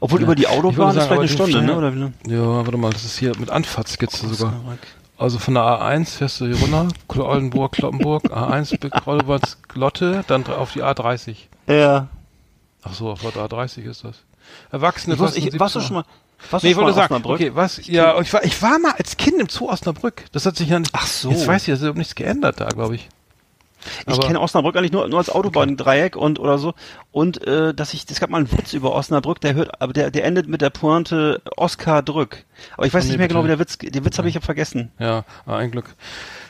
Obwohl 0.00 0.20
Ja. 0.20 0.24
über 0.24 0.34
die 0.34 0.46
Autobahn 0.48 0.96
ist 0.96 1.04
vielleicht 1.04 1.10
eine 1.20 1.28
Stunde, 1.28 1.60
ne? 1.62 1.66
Flyer- 1.68 1.78
Oder 1.78 1.94
wie? 1.94 2.30
Ja, 2.32 2.46
warte 2.64 2.76
mal, 2.76 2.90
das 2.92 3.04
ist 3.04 3.18
hier 3.18 3.32
mit 3.38 3.50
Anfahrtskizze 3.50 4.28
sogar. 4.28 4.52
Osnabrück. 4.54 4.78
Also 5.18 5.38
von 5.38 5.54
der 5.54 5.62
A1 5.62 6.16
fährst 6.16 6.40
du 6.40 6.46
hier 6.46 6.58
runter, 6.58 6.88
Oldenburg, 7.24 7.72
Kloppenburg, 7.72 8.24
A1, 8.32 9.06
Oldenburg, 9.06 9.42
Lotte, 9.74 10.24
dann 10.26 10.44
auf 10.46 10.72
die 10.72 10.82
A30. 10.82 11.36
Ja. 11.68 12.08
Ach 12.82 12.92
so, 12.94 13.10
auf 13.10 13.20
der 13.20 13.30
A30 13.46 13.82
ist 13.84 14.04
das. 14.04 14.16
Erwachsene 14.72 15.14
Ich 15.14 15.20
wusste, 15.20 15.38
ich, 15.38 15.58
warst 15.60 15.76
du 15.76 15.80
17 15.80 15.82
schon 15.82 16.04
mal, 16.04 16.04
warst 16.50 16.64
Nee, 16.64 16.70
ich 16.70 16.76
mal 16.76 16.82
wollte 16.84 16.96
sagen, 16.96 17.14
Osnabrück? 17.14 17.34
okay, 17.40 17.50
was, 17.54 17.86
ja, 17.86 18.20
ich 18.20 18.32
war, 18.32 18.44
ich 18.44 18.60
war 18.62 18.78
mal 18.78 18.92
als 18.92 19.16
Kind 19.16 19.40
im 19.40 19.48
Zoo 19.48 19.68
Osnabrück. 19.70 20.24
Das 20.32 20.46
hat 20.46 20.56
sich 20.56 20.68
ja 20.68 20.78
nicht, 20.78 20.90
Ach 20.94 21.06
so. 21.06 21.30
jetzt 21.30 21.46
weiß 21.46 21.62
ich, 21.62 21.68
es 21.68 21.74
ist 21.78 21.82
überhaupt 21.82 21.98
nichts 21.98 22.14
geändert 22.14 22.60
da, 22.60 22.68
glaube 22.68 22.94
ich. 22.96 23.08
Ich 24.06 24.20
kenne 24.20 24.40
Osnabrück 24.40 24.76
eigentlich 24.76 24.92
nur, 24.92 25.08
nur 25.08 25.18
als 25.18 25.28
Autobahndreieck 25.28 26.14
und 26.14 26.38
oder 26.38 26.56
so. 26.58 26.72
Und 27.10 27.44
äh, 27.48 27.74
dass 27.74 27.92
ich, 27.94 28.04
es 28.08 28.20
gab 28.20 28.30
mal 28.30 28.38
einen 28.38 28.52
Witz 28.52 28.74
über 28.74 28.92
Osnabrück, 28.94 29.40
der 29.40 29.54
hört, 29.54 29.82
aber 29.82 29.92
der, 29.92 30.12
der 30.12 30.24
endet 30.24 30.46
mit 30.48 30.60
der 30.60 30.70
Pointe 30.70 31.42
Oskar 31.56 32.00
Drück. 32.04 32.44
Aber 32.76 32.86
ich 32.86 32.94
weiß 32.94 33.02
Oh, 33.02 33.06
nicht 33.06 33.12
nee, 33.14 33.18
mehr 33.18 33.26
genau, 33.28 33.40
wie 33.40 33.48
bitte. 33.48 33.56
der 33.56 33.58
Witz, 33.58 33.92
den 33.92 34.04
Witz 34.04 34.18
habe 34.18 34.28
ich 34.28 34.36
ja 34.36 34.40
vergessen. 34.40 34.92
Ja, 35.00 35.24
ah, 35.46 35.56
ein 35.56 35.72
Glück. 35.72 35.86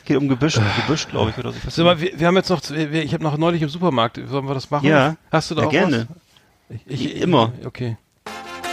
Geht 0.05 0.19
um 0.19 0.29
Gebüsch, 0.29 0.61
Gebüsch, 0.83 1.09
glaube 1.09 1.31
ich, 1.31 1.39
oder 1.39 1.53
so. 1.53 1.59
Ich 1.67 1.73
So, 1.73 1.85
nicht. 1.85 2.01
wir, 2.03 2.21
wir 2.21 2.27
haben 2.27 2.37
jetzt 2.37 2.51
noch, 2.51 2.61
wir, 2.69 3.03
ich 3.03 3.15
habe 3.15 3.25
noch 3.25 3.39
neulich 3.39 3.63
im 3.63 3.71
Supermarkt, 3.71 4.21
sollen 4.29 4.47
wir 4.47 4.53
das 4.55 4.71
machen? 4.71 4.87
Ja. 4.87 5.17
Hast 5.31 5.51
du 5.51 5.55
da 5.55 5.63
Ja, 5.63 5.69
auch 5.69 5.73
gerne. 5.73 6.09
was? 6.69 6.79
Ich, 6.87 7.05
ich, 7.07 7.17
Immer. 7.23 7.53
Okay. 7.65 7.97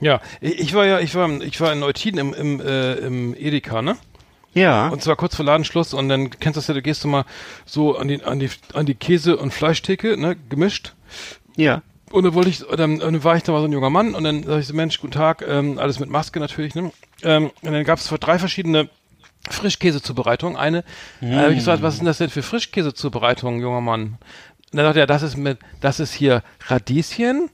Ja, 0.00 0.20
ich 0.40 0.74
war 0.74 0.86
ja, 0.86 1.00
ich 1.00 1.14
war, 1.14 1.28
ich 1.40 1.60
war 1.60 1.72
in 1.72 1.82
Eutin 1.82 2.18
im, 2.18 2.34
im, 2.34 2.60
äh, 2.60 2.94
im 2.94 3.34
Edeka, 3.34 3.82
ne? 3.82 3.96
Ja. 4.54 4.88
Und 4.88 5.02
zwar 5.02 5.16
kurz 5.16 5.36
vor 5.36 5.44
Ladenschluss 5.44 5.94
und 5.94 6.08
dann 6.08 6.30
kennst 6.30 6.56
du 6.56 6.60
das 6.60 6.68
ja, 6.68 6.74
da 6.74 6.80
gehst 6.80 7.04
du 7.04 7.08
mal 7.08 7.24
so 7.66 7.96
an 7.96 8.08
die, 8.08 8.22
an 8.22 8.38
die, 8.38 8.50
an 8.74 8.86
die 8.86 8.94
Käse- 8.94 9.36
und 9.36 9.52
Fleischtheke, 9.52 10.16
ne, 10.16 10.36
gemischt. 10.48 10.94
ja. 11.56 11.82
Und 12.10 12.24
dann 12.24 12.32
wollte 12.32 12.48
ich, 12.48 12.64
dann, 12.64 13.00
dann 13.00 13.22
war 13.22 13.36
ich 13.36 13.42
da 13.42 13.52
mal 13.52 13.60
so 13.60 13.66
ein 13.66 13.72
junger 13.72 13.90
Mann 13.90 14.14
und 14.14 14.24
dann 14.24 14.42
sag 14.42 14.60
ich 14.60 14.66
so, 14.66 14.72
Mensch, 14.72 14.98
guten 14.98 15.12
Tag, 15.12 15.44
ähm, 15.46 15.78
alles 15.78 16.00
mit 16.00 16.08
Maske 16.08 16.40
natürlich, 16.40 16.74
ne? 16.74 16.90
Ähm, 17.22 17.50
und 17.60 17.72
dann 17.72 17.84
gab 17.84 17.98
es 17.98 18.08
drei 18.08 18.38
verschiedene 18.38 18.88
Frischkäsezubereitungen. 19.50 20.56
Eine, 20.56 20.84
mm. 21.20 21.34
habe 21.34 21.52
ich 21.52 21.58
gesagt, 21.58 21.82
was 21.82 21.94
ist 21.94 22.00
denn 22.00 22.06
das 22.06 22.16
denn 22.16 22.30
für 22.30 22.42
Frischkäsezubereitung, 22.42 23.60
junger 23.60 23.82
Mann? 23.82 24.16
Und 24.72 24.76
dann 24.76 24.86
sagt 24.86 24.96
er, 24.96 25.06
das 25.06 25.22
ist 25.22 25.36
mit, 25.36 25.58
das 25.82 26.00
ist 26.00 26.14
hier 26.14 26.42
Radieschen 26.66 27.50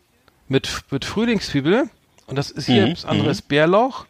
mit, 0.46 0.84
mit 0.90 1.04
Frühlingszwiebel 1.04 1.88
und 2.26 2.36
das 2.36 2.50
ist 2.50 2.66
hier, 2.66 2.86
Mhm, 2.86 2.90
das 2.94 3.04
andere 3.04 3.30
ist 3.30 3.42
Bärlauch 3.48 4.06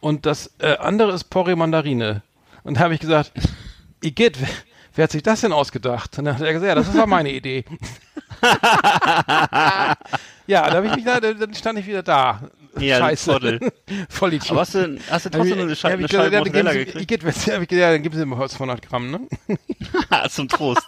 und 0.00 0.26
das 0.26 0.52
äh, 0.58 0.76
andere 0.78 1.12
ist 1.12 1.24
Porree 1.24 1.54
Mandarine. 1.56 2.22
Und 2.64 2.74
da 2.74 2.80
habe 2.80 2.94
ich 2.94 3.00
gesagt, 3.00 3.32
Igitt, 4.02 4.40
wer, 4.40 4.48
wer 4.94 5.04
hat 5.04 5.10
sich 5.12 5.22
das 5.22 5.40
denn 5.42 5.52
ausgedacht? 5.52 6.18
Und 6.18 6.24
dann 6.26 6.34
hat 6.34 6.42
er 6.42 6.52
gesagt, 6.52 6.68
ja, 6.68 6.74
das 6.74 6.94
war 6.96 7.06
meine 7.06 7.30
Idee. 7.32 7.64
ja, 10.46 10.68
da 10.68 10.74
habe 10.74 10.86
ich 10.86 10.96
mich 10.96 11.04
da, 11.04 11.20
dann 11.20 11.54
stand 11.54 11.78
ich 11.78 11.86
wieder 11.86 12.02
da. 12.02 12.40
Ja, 12.78 12.98
Scheiße. 12.98 13.60
Voll 14.08 14.34
Idiot. 14.34 14.50
Aber 14.52 14.60
hast 14.60 14.74
du, 14.74 14.98
hast 15.10 15.26
du 15.26 15.30
trotzdem 15.30 15.60
eine, 15.60 15.74
Schei 15.76 15.88
Ja, 15.88 15.94
eine 15.94 16.04
ich 16.06 16.12
Scheibe 16.12 16.34
ja, 16.34 16.40
Mozzarella 16.40 16.72
gekriegt? 16.72 17.24
Hab 17.24 17.28
ich 17.28 17.34
gesagt, 17.34 17.72
ja, 17.72 17.90
dann 17.90 18.02
geben 18.02 18.16
Sie 18.16 18.24
mir 18.24 18.36
mal 18.36 18.48
200 18.48 18.80
Gramm, 18.82 19.10
ne? 19.10 19.20
Zum 20.30 20.48
Trost. 20.48 20.86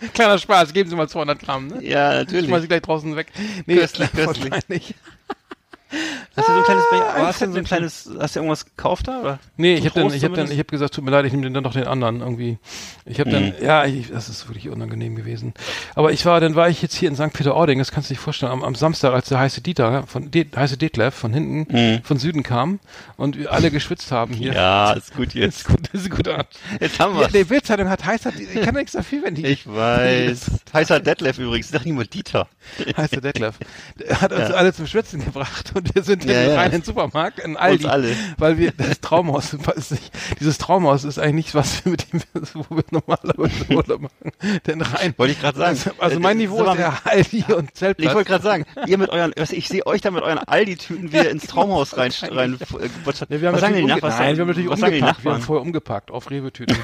Kleiner 0.14 0.38
Spaß, 0.38 0.72
geben 0.72 0.88
Sie 0.88 0.96
mal 0.96 1.08
200 1.08 1.38
Gramm, 1.38 1.68
ne? 1.68 1.84
Ja, 1.84 2.12
Ich 2.12 2.26
natürlich. 2.26 2.46
schmeiß 2.48 2.62
sie 2.62 2.68
gleich 2.68 2.82
draußen 2.82 3.16
weg. 3.16 3.28
Nee, 3.66 3.76
Köstlich, 3.76 4.10
köstlich. 4.14 4.94
Hast 6.36 6.48
du 6.48 6.52
so 6.52 6.58
ein 6.58 6.64
kleines, 6.64 6.84
Ah, 6.92 7.26
hast 7.26 7.40
du 7.42 7.50
so 7.52 7.58
ein 7.58 7.64
kleines, 7.64 8.10
hast 8.20 8.36
du 8.36 8.40
irgendwas 8.40 8.64
gekauft 8.64 9.08
da, 9.08 9.20
oder? 9.20 9.38
Nee, 9.56 9.74
ich 9.74 9.84
habe 9.86 10.00
dann, 10.00 10.12
ich 10.14 10.22
habe 10.24 10.36
dann, 10.36 10.46
ich 10.50 10.58
habe 10.58 10.64
gesagt, 10.64 10.94
tut 10.94 11.04
mir 11.04 11.10
leid, 11.10 11.24
ich 11.26 11.32
nehme 11.32 11.50
dann 11.50 11.64
doch 11.64 11.72
den 11.72 11.86
anderen 11.86 12.20
irgendwie. 12.20 12.58
Ich 13.04 13.18
habe 13.18 13.30
dann, 13.30 13.52
ja, 13.60 13.84
ich, 13.84 14.10
das 14.10 14.28
ist 14.28 14.48
wirklich 14.48 14.68
unangenehm 14.68 15.16
gewesen. 15.16 15.52
Aber 15.96 16.12
ich 16.12 16.24
war, 16.26 16.40
dann 16.40 16.54
war 16.54 16.68
ich 16.68 16.80
jetzt 16.82 16.94
hier 16.94 17.08
in 17.08 17.16
St. 17.16 17.32
Peter-Ording, 17.32 17.78
das 17.78 17.90
kannst 17.90 18.08
du 18.10 18.14
dir 18.14 18.20
vorstellen, 18.20 18.52
am, 18.52 18.62
am 18.62 18.74
Samstag, 18.76 19.12
als 19.12 19.28
der 19.28 19.40
heiße 19.40 19.60
Dieter 19.60 20.04
von 20.06 20.30
De, 20.30 20.46
heiße 20.54 20.76
Detlef 20.76 21.14
von 21.14 21.32
hinten, 21.34 22.02
von 22.04 22.18
Süden 22.18 22.42
kam 22.44 22.78
und 23.16 23.36
wir 23.36 23.52
alle 23.52 23.70
geschwitzt 23.70 24.12
haben 24.12 24.32
hier. 24.32 24.52
Ja, 24.52 24.92
ist 24.92 25.14
gut 25.14 25.28
Das 25.28 25.34
jetzt. 25.34 25.56
ist 25.62 25.68
gut, 25.68 25.80
das 25.92 26.02
ist 26.02 26.10
gut 26.10 26.28
an. 26.28 26.44
Jetzt 26.80 27.00
haben 27.00 27.14
Ja, 27.14 27.20
wir's. 27.22 27.32
die 27.32 27.44
Bildzeitung 27.44 27.88
hat 27.88 28.04
heißer, 28.04 28.32
ich 28.38 28.62
kann 28.62 28.74
nichts 28.76 28.92
dafür, 28.92 29.24
wenn 29.24 29.34
die 29.34 29.46
Ich 29.46 29.66
weiß. 29.66 30.50
Heißer 30.72 31.00
Detlef 31.00 31.38
übrigens. 31.38 31.66
Ich 31.66 31.72
dachte 31.72 31.88
nicht 31.88 31.96
mal 31.96 32.06
Dieter. 32.06 32.46
heißt 32.96 33.12
der 33.14 33.20
Detlef. 33.22 33.56
Der 33.98 34.20
hat 34.20 34.32
uns 34.32 34.48
Ja. 34.48 34.54
alle 34.54 34.72
zum 34.72 34.86
Schwitzen 34.86 35.24
gebracht 35.24 35.72
und 35.80 35.94
wir 35.94 36.02
sind 36.02 36.24
Ja, 36.24 36.40
ja. 36.42 36.62
in 36.64 36.70
den 36.72 36.82
Supermarkt, 36.82 37.38
in 37.40 37.56
Aldi. 37.56 37.84
Uns 37.84 37.92
alle. 37.92 38.16
Weil 38.38 38.58
wir, 38.58 38.72
das 38.72 39.00
Traumhaus, 39.00 39.52
nicht, 39.90 40.12
dieses 40.38 40.58
Traumhaus 40.58 41.04
ist 41.04 41.18
eigentlich 41.18 41.34
nichts, 41.34 41.54
was 41.54 41.84
wir 41.84 41.90
mit 41.92 42.12
dem, 42.12 42.20
wo 42.54 42.76
wir 42.76 42.84
normalerweise 42.90 43.64
Urlaub 43.70 44.02
machen. 44.02 44.32
Denn 44.66 44.80
rein. 44.82 45.14
Wollte 45.16 45.32
ich 45.32 45.40
gerade 45.40 45.58
sagen. 45.58 45.70
Also, 45.76 45.90
also 45.98 46.20
mein 46.20 46.36
Äh, 46.38 46.42
Niveau 46.44 46.62
ist 46.64 46.78
ja 46.78 46.98
Aldi 47.04 47.44
und 47.54 47.74
Zeltplatz. 47.76 48.08
Ich 48.08 48.14
wollte 48.14 48.28
gerade 48.28 48.44
sagen, 48.44 48.64
ihr 48.86 48.98
mit 48.98 49.10
euren, 49.10 49.32
ich 49.50 49.68
sehe 49.68 49.84
euch 49.86 50.00
da 50.00 50.10
mit 50.10 50.22
euren 50.22 50.38
Aldi-Tüten 50.38 51.12
wieder 51.12 51.30
ins 51.30 51.46
Traumhaus 51.46 51.96
rein, 51.96 52.12
rein 52.30 52.54
äh, 52.54 52.88
was, 53.04 53.20
Ja, 53.20 53.26
wir 53.30 53.48
haben 53.48 53.54
was 53.54 53.60
sagen 53.60 53.74
die 53.74 53.82
natürlich 53.82 53.86
nach, 53.88 53.96
umge- 53.98 54.02
was, 54.02 54.18
Nein, 54.18 54.36
wir 54.36 54.40
haben 54.42 54.48
natürlich 54.48 54.70
was 54.70 54.82
umgepackt. 54.82 55.00
Wir 55.00 55.06
haben 55.06 55.16
Nachbarn? 55.16 55.40
vorher 55.42 55.62
umgepackt 55.62 56.10
auf 56.10 56.30
Rewe-Tüten. 56.30 56.76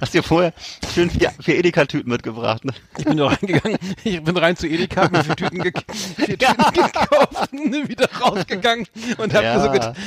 Hast 0.00 0.14
du 0.14 0.18
dir 0.18 0.22
vorher 0.22 0.52
schön 0.94 1.10
vier, 1.10 1.32
vier 1.40 1.56
Edeka-Tüten 1.58 2.10
mitgebracht, 2.10 2.64
ne? 2.64 2.72
Ich 2.98 3.04
bin 3.04 3.16
da 3.16 3.26
reingegangen, 3.28 3.78
ich 4.04 4.22
bin 4.22 4.36
rein 4.36 4.56
zu 4.56 4.66
Edeka, 4.66 5.02
hab 5.02 5.12
mir 5.12 5.24
vier 5.24 5.36
Tüten, 5.36 5.62
ge 5.62 5.72
vier 6.16 6.38
Tüten 6.38 6.72
gekauft, 6.72 7.52
wieder 7.52 8.08
rausgegangen 8.20 8.86
und 9.18 9.34
hab 9.34 9.42
Ja. 9.42 9.60
so 9.60 9.66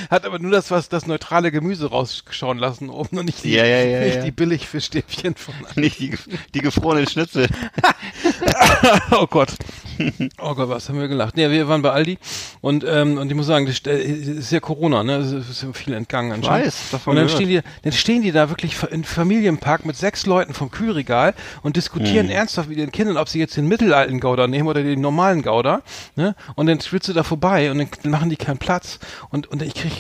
hat 0.09 0.25
aber 0.25 0.39
nur 0.39 0.51
das, 0.51 0.71
was 0.71 0.89
das 0.89 1.07
neutrale 1.07 1.51
Gemüse 1.51 1.89
rausschauen 1.89 2.57
lassen 2.57 2.89
oben 2.89 3.17
und 3.19 3.25
nicht 3.25 3.43
die, 3.43 3.51
Ja, 3.53 3.65
ja, 3.65 3.83
ja, 3.83 3.99
nicht 4.01 4.15
ja. 4.15 4.23
die 4.23 4.31
Billigfischstäbchen 4.31 5.35
von. 5.35 5.53
Nicht 5.75 5.99
die, 5.99 6.15
die 6.53 6.61
gefrorenen 6.61 7.07
Schnitzel. 7.07 7.47
oh 9.11 9.27
Gott. 9.27 9.49
Oh 10.41 10.55
Gott, 10.55 10.69
was 10.69 10.87
haben 10.89 10.99
wir 10.99 11.07
gelacht? 11.07 11.35
Nee, 11.35 11.49
wir 11.49 11.67
waren 11.67 11.81
bei 11.81 11.91
Aldi 11.91 12.17
und 12.61 12.85
ähm, 12.87 13.17
und 13.17 13.29
ich 13.29 13.35
muss 13.35 13.45
sagen, 13.47 13.65
das 13.65 13.75
st- 13.75 13.89
äh, 13.89 14.01
ist 14.01 14.51
ja 14.51 14.59
Corona, 14.59 15.03
ne? 15.03 15.17
Es 15.17 15.31
ist 15.31 15.63
ja 15.63 15.73
viel 15.73 15.93
entgangen 15.93 16.31
anscheinend. 16.31 16.67
weiß, 16.67 16.89
davon 16.91 17.11
und 17.11 17.15
dann 17.17 17.25
gehört. 17.27 17.41
stehen 17.41 17.49
die, 17.49 17.61
dann 17.83 17.91
stehen 17.91 18.21
die 18.21 18.31
da 18.31 18.49
wirklich 18.49 18.75
in 18.91 19.03
Familienpark 19.03 19.85
mit 19.85 19.95
sechs 19.97 20.25
Leuten 20.25 20.53
vom 20.53 20.71
Kühlregal 20.71 21.33
und 21.63 21.75
diskutieren 21.75 22.27
Hm. 22.27 22.35
ernsthaft 22.35 22.69
mit 22.69 22.77
ihren 22.77 22.91
Kindern, 22.91 23.17
ob 23.17 23.29
sie 23.29 23.39
jetzt 23.39 23.57
den 23.57 23.67
mittelalten 23.67 24.19
Gouda 24.19 24.47
nehmen 24.47 24.67
oder 24.67 24.81
den 24.83 25.01
normalen 25.01 25.41
Gouda, 25.41 25.81
ne? 26.15 26.35
Und 26.55 26.67
dann 26.67 26.79
willst 26.91 27.07
du 27.07 27.13
da 27.13 27.23
vorbei 27.23 27.69
und 27.71 27.77
dann 27.79 28.11
machen 28.11 28.29
die 28.29 28.37
keinen 28.37 28.57
Platz 28.57 28.99
und 29.29 29.47
und 29.47 29.61
ich 29.61 29.73
krieg 29.75 29.91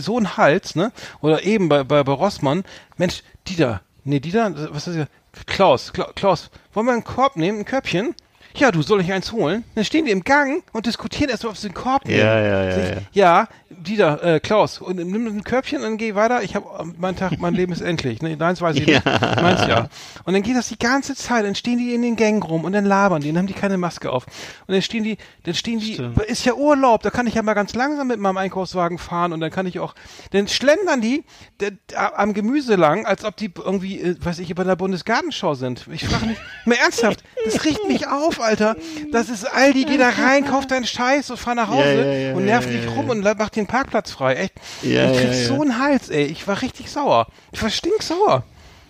so 0.00 0.16
einen 0.16 0.36
Hals, 0.36 0.74
ne? 0.74 0.92
Oder 1.20 1.44
eben 1.44 1.68
bei 1.68 1.84
bei, 1.84 2.02
bei 2.02 2.12
Rossmann, 2.12 2.64
Mensch, 2.96 3.22
Dieter, 3.46 3.82
nee, 4.04 4.20
Dieter, 4.20 4.52
was 4.72 4.88
ist 4.88 4.98
das? 4.98 5.06
Klaus, 5.46 5.92
Kla 5.92 6.08
Klaus, 6.14 6.50
wollen 6.72 6.86
wir 6.86 6.92
einen 6.92 7.04
Korb 7.04 7.36
nehmen, 7.36 7.60
ein 7.60 7.64
Körbchen? 7.64 8.14
Ja, 8.56 8.70
du 8.70 8.82
soll 8.82 9.00
ich 9.00 9.12
eins 9.12 9.32
holen? 9.32 9.64
Dann 9.74 9.84
stehen 9.84 10.04
die 10.04 10.12
im 10.12 10.22
Gang 10.22 10.62
und 10.72 10.86
diskutieren 10.86 11.30
erstmal, 11.30 11.50
ob 11.50 11.56
sie 11.56 11.68
den 11.68 11.74
Korb 11.74 12.04
nehmen. 12.04 12.20
Ja, 12.20 12.38
ja, 12.38 12.64
ja, 12.64 12.78
ja. 12.78 12.96
ja, 13.12 13.48
Dieter, 13.82 14.22
äh, 14.22 14.40
Klaus, 14.40 14.78
und 14.80 14.96
nimm 14.96 15.26
ein 15.26 15.44
Körbchen 15.44 15.78
und 15.78 15.84
dann 15.84 15.96
geh 15.96 16.14
weiter. 16.14 16.42
Ich 16.42 16.54
habe 16.54 16.66
mein 16.98 17.16
Tag, 17.16 17.38
mein 17.38 17.54
Leben 17.54 17.72
ist 17.72 17.80
endlich. 17.80 18.22
Ne, 18.22 18.36
deins 18.36 18.60
weiß 18.60 18.76
ich 18.76 18.86
nicht. 18.86 19.04
Meins 19.04 19.66
ja. 19.66 19.88
Und 20.24 20.34
dann 20.34 20.42
geht 20.42 20.56
das 20.56 20.68
die 20.68 20.78
ganze 20.78 21.14
Zeit. 21.14 21.44
Dann 21.44 21.54
stehen 21.54 21.78
die 21.78 21.94
in 21.94 22.02
den 22.02 22.16
Gängen 22.16 22.42
rum 22.42 22.64
und 22.64 22.72
dann 22.72 22.84
labern 22.84 23.22
die. 23.22 23.28
Dann 23.28 23.38
haben 23.38 23.46
die 23.46 23.52
keine 23.54 23.76
Maske 23.78 24.10
auf. 24.10 24.26
Und 24.66 24.72
dann 24.74 24.82
stehen 24.82 25.04
die, 25.04 25.18
dann 25.44 25.54
stehen 25.54 25.78
die. 25.80 26.00
Ist 26.26 26.44
ja 26.44 26.54
Urlaub. 26.54 27.02
Da 27.02 27.10
kann 27.10 27.26
ich 27.26 27.34
ja 27.34 27.42
mal 27.42 27.54
ganz 27.54 27.74
langsam 27.74 28.08
mit 28.08 28.18
meinem 28.20 28.36
Einkaufswagen 28.36 28.98
fahren 28.98 29.32
und 29.32 29.40
dann 29.40 29.50
kann 29.50 29.66
ich 29.66 29.78
auch. 29.80 29.94
Dann 30.32 30.48
schlendern 30.48 31.00
die 31.00 31.24
der, 31.60 31.72
der, 31.90 32.18
am 32.18 32.32
Gemüse 32.34 32.74
lang, 32.76 33.06
als 33.06 33.24
ob 33.24 33.36
die 33.36 33.50
irgendwie, 33.64 34.00
äh, 34.00 34.16
weiß 34.18 34.38
ich, 34.38 34.54
bei 34.54 34.64
der 34.64 34.76
Bundesgartenschau 34.76 35.54
sind. 35.54 35.86
Ich 35.92 36.06
frage 36.06 36.26
mich, 36.26 36.38
mal 36.64 36.76
ernsthaft. 36.76 37.22
Das 37.44 37.64
riecht 37.64 37.86
mich 37.88 38.08
auf, 38.08 38.40
Alter. 38.40 38.76
Das 39.12 39.28
ist 39.28 39.44
Aldi, 39.44 39.84
geh 39.84 39.96
da 39.98 40.08
rein, 40.10 40.44
kauf 40.44 40.66
deinen 40.66 40.84
Scheiß 40.86 41.30
und 41.30 41.36
fahr 41.38 41.54
nach 41.54 41.68
Hause 41.68 41.84
Ja, 41.84 42.04
ja, 42.04 42.12
ja, 42.30 42.34
und 42.34 42.44
nerv 42.44 42.64
ja, 42.66 42.72
dich 42.72 42.88
rum 42.96 43.06
ja. 43.06 43.12
und 43.12 43.22
la- 43.22 43.34
mach 43.36 43.50
den 43.64 43.68
Parkplatz 43.68 44.10
frei. 44.10 44.34
Echt. 44.34 44.54
Ja, 44.82 45.10
ich 45.10 45.18
krieg 45.18 45.28
ja, 45.30 45.34
ja. 45.34 45.46
so 45.48 45.60
einen 45.60 45.78
Hals, 45.78 46.08
ey. 46.10 46.24
Ich 46.24 46.46
war 46.46 46.60
richtig 46.62 46.90
sauer. 46.90 47.26
Ich 47.52 47.62
war 47.62 47.70
stinksauer. 47.70 48.44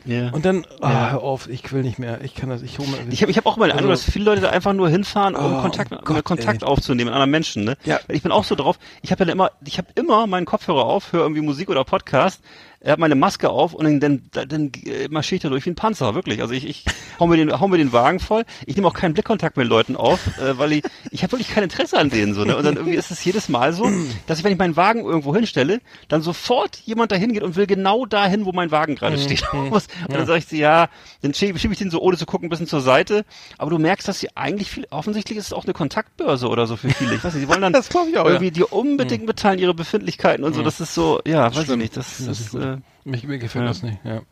Ja. 0.06 0.28
Und 0.32 0.44
dann, 0.44 0.66
ah, 0.82 1.12
hör 1.12 1.22
auf, 1.22 1.48
ich 1.48 1.72
will 1.72 1.82
nicht 1.82 1.98
mehr. 1.98 2.20
Ich 2.22 2.34
kann 2.34 2.50
das, 2.50 2.60
ich 2.60 2.78
hole 2.78 2.88
mir. 2.88 2.98
Ich 3.10 3.22
habe 3.22 3.30
ich 3.30 3.38
hab 3.38 3.46
auch 3.46 3.56
mal 3.56 3.68
den 3.68 3.72
Also- 3.72 3.84
Eindruck, 3.88 4.04
dass 4.04 4.12
viele 4.12 4.26
Leute 4.26 4.42
da 4.42 4.50
einfach 4.50 4.74
nur 4.74 4.90
hinfahren, 4.90 5.34
um 5.34 5.56
Oh, 5.56 5.60
Kontakt, 5.62 5.92
um 5.92 5.98
Gott, 6.04 6.24
Kontakt 6.24 6.62
ey. 6.62 6.68
aufzunehmen 6.68 7.06
mit 7.06 7.14
anderen 7.14 7.30
Menschen. 7.30 7.64
Ne? 7.64 7.78
Ja. 7.84 8.00
Ich 8.08 8.22
bin 8.22 8.30
auch 8.30 8.44
so 8.44 8.54
drauf. 8.54 8.78
Ich 9.00 9.12
habe 9.12 9.24
ja 9.24 9.32
immer, 9.32 9.50
ich 9.64 9.78
habe 9.78 9.88
immer 9.94 10.26
meinen 10.26 10.44
Kopfhörer 10.44 10.84
auf, 10.84 11.12
höre 11.14 11.22
irgendwie 11.22 11.40
Musik 11.40 11.70
oder 11.70 11.84
Podcast, 11.84 12.42
habe 12.90 13.00
meine 13.00 13.14
Maske 13.14 13.48
auf 13.48 13.72
und 13.72 13.84
dann, 14.00 14.22
dann, 14.30 14.48
dann, 14.48 14.72
marschiere 15.10 15.36
ich 15.36 15.42
da 15.42 15.48
durch 15.48 15.64
wie 15.64 15.70
ein 15.70 15.74
Panzer, 15.74 16.14
wirklich. 16.14 16.42
Also 16.42 16.52
ich, 16.52 16.66
ich 16.66 16.84
hau 17.18 17.26
mir 17.26 17.36
den, 17.36 17.58
hau 17.58 17.68
mir 17.68 17.78
den 17.78 17.92
Wagen 17.92 18.20
voll. 18.20 18.44
Ich 18.66 18.76
nehme 18.76 18.88
auch 18.88 18.94
keinen 18.94 19.14
Blickkontakt 19.14 19.56
mit 19.56 19.68
Leuten 19.68 19.96
auf, 19.96 20.38
äh, 20.38 20.58
weil 20.58 20.72
ich, 20.72 20.84
ich 21.10 21.22
habe 21.22 21.32
wirklich 21.32 21.48
kein 21.48 21.64
Interesse 21.64 21.98
an 21.98 22.10
denen 22.10 22.34
so. 22.34 22.44
Ne? 22.44 22.56
Und 22.56 22.64
dann 22.64 22.76
irgendwie 22.76 22.96
ist 22.96 23.10
es 23.10 23.24
jedes 23.24 23.48
Mal 23.48 23.72
so, 23.72 23.90
dass 24.26 24.38
ich, 24.38 24.44
wenn 24.44 24.52
ich 24.52 24.58
meinen 24.58 24.76
Wagen 24.76 25.00
irgendwo 25.00 25.34
hinstelle, 25.34 25.80
dann 26.08 26.20
sofort 26.20 26.76
jemand 26.84 27.12
dahin 27.12 27.32
geht 27.32 27.42
und 27.42 27.56
will 27.56 27.66
genau 27.66 28.06
dahin, 28.06 28.44
wo 28.44 28.52
mein 28.52 28.70
Wagen 28.70 28.96
gerade 28.96 29.18
steht. 29.18 29.42
Muss- 29.52 29.88
und 30.06 30.14
dann 30.14 30.26
sage 30.26 30.40
ich 30.40 30.46
so, 30.46 30.56
ja, 30.56 30.88
dann 31.22 31.32
schiebe 31.32 31.58
schieb 31.58 31.72
ich 31.72 31.78
den 31.78 31.90
so, 31.90 32.00
ohne 32.00 32.16
zu 32.16 32.26
gucken, 32.26 32.46
ein 32.46 32.50
bisschen 32.50 32.66
zur 32.66 32.80
Seite. 32.80 33.24
Aber 33.56 33.70
du 33.70 33.78
merkst, 33.78 34.06
dass 34.06 34.20
sie 34.20 34.36
eigentlich 34.36 34.70
viel, 34.70 34.86
offensichtlich 34.90 35.38
ist 35.38 35.46
es 35.46 35.52
auch 35.52 35.64
eine 35.64 35.72
Kontaktbörse 35.72 36.48
oder 36.48 36.66
so 36.66 36.76
für 36.76 36.90
viele. 36.90 37.14
Ich 37.14 37.24
weiß 37.24 37.34
nicht, 37.34 37.42
sie 37.42 37.48
wollen 37.48 37.62
dann 37.62 37.74
ich 37.88 37.96
auch, 37.96 38.06
ja. 38.06 38.26
irgendwie 38.26 38.50
dir 38.50 38.72
unbedingt 38.72 39.26
mitteilen 39.26 39.58
ihre 39.58 39.74
Befindlichkeiten 39.74 40.44
und 40.44 40.54
so. 40.54 40.62
Das 40.62 40.80
ist 40.80 40.94
so, 40.94 41.20
ja, 41.26 41.46
weiß 41.46 41.58
ich 41.58 41.64
Stimmt. 41.64 41.82
nicht. 41.82 41.96
Das, 41.96 42.18
Das 42.18 42.26
das, 42.26 42.40
ist 42.40 42.54
äh, 42.54 42.73
Mich, 43.06 43.24
mir 43.24 43.36
gefällt 43.38 43.64
Ja. 43.64 43.68
das 43.68 43.82
nicht, 43.82 43.98
ja. 44.02 44.22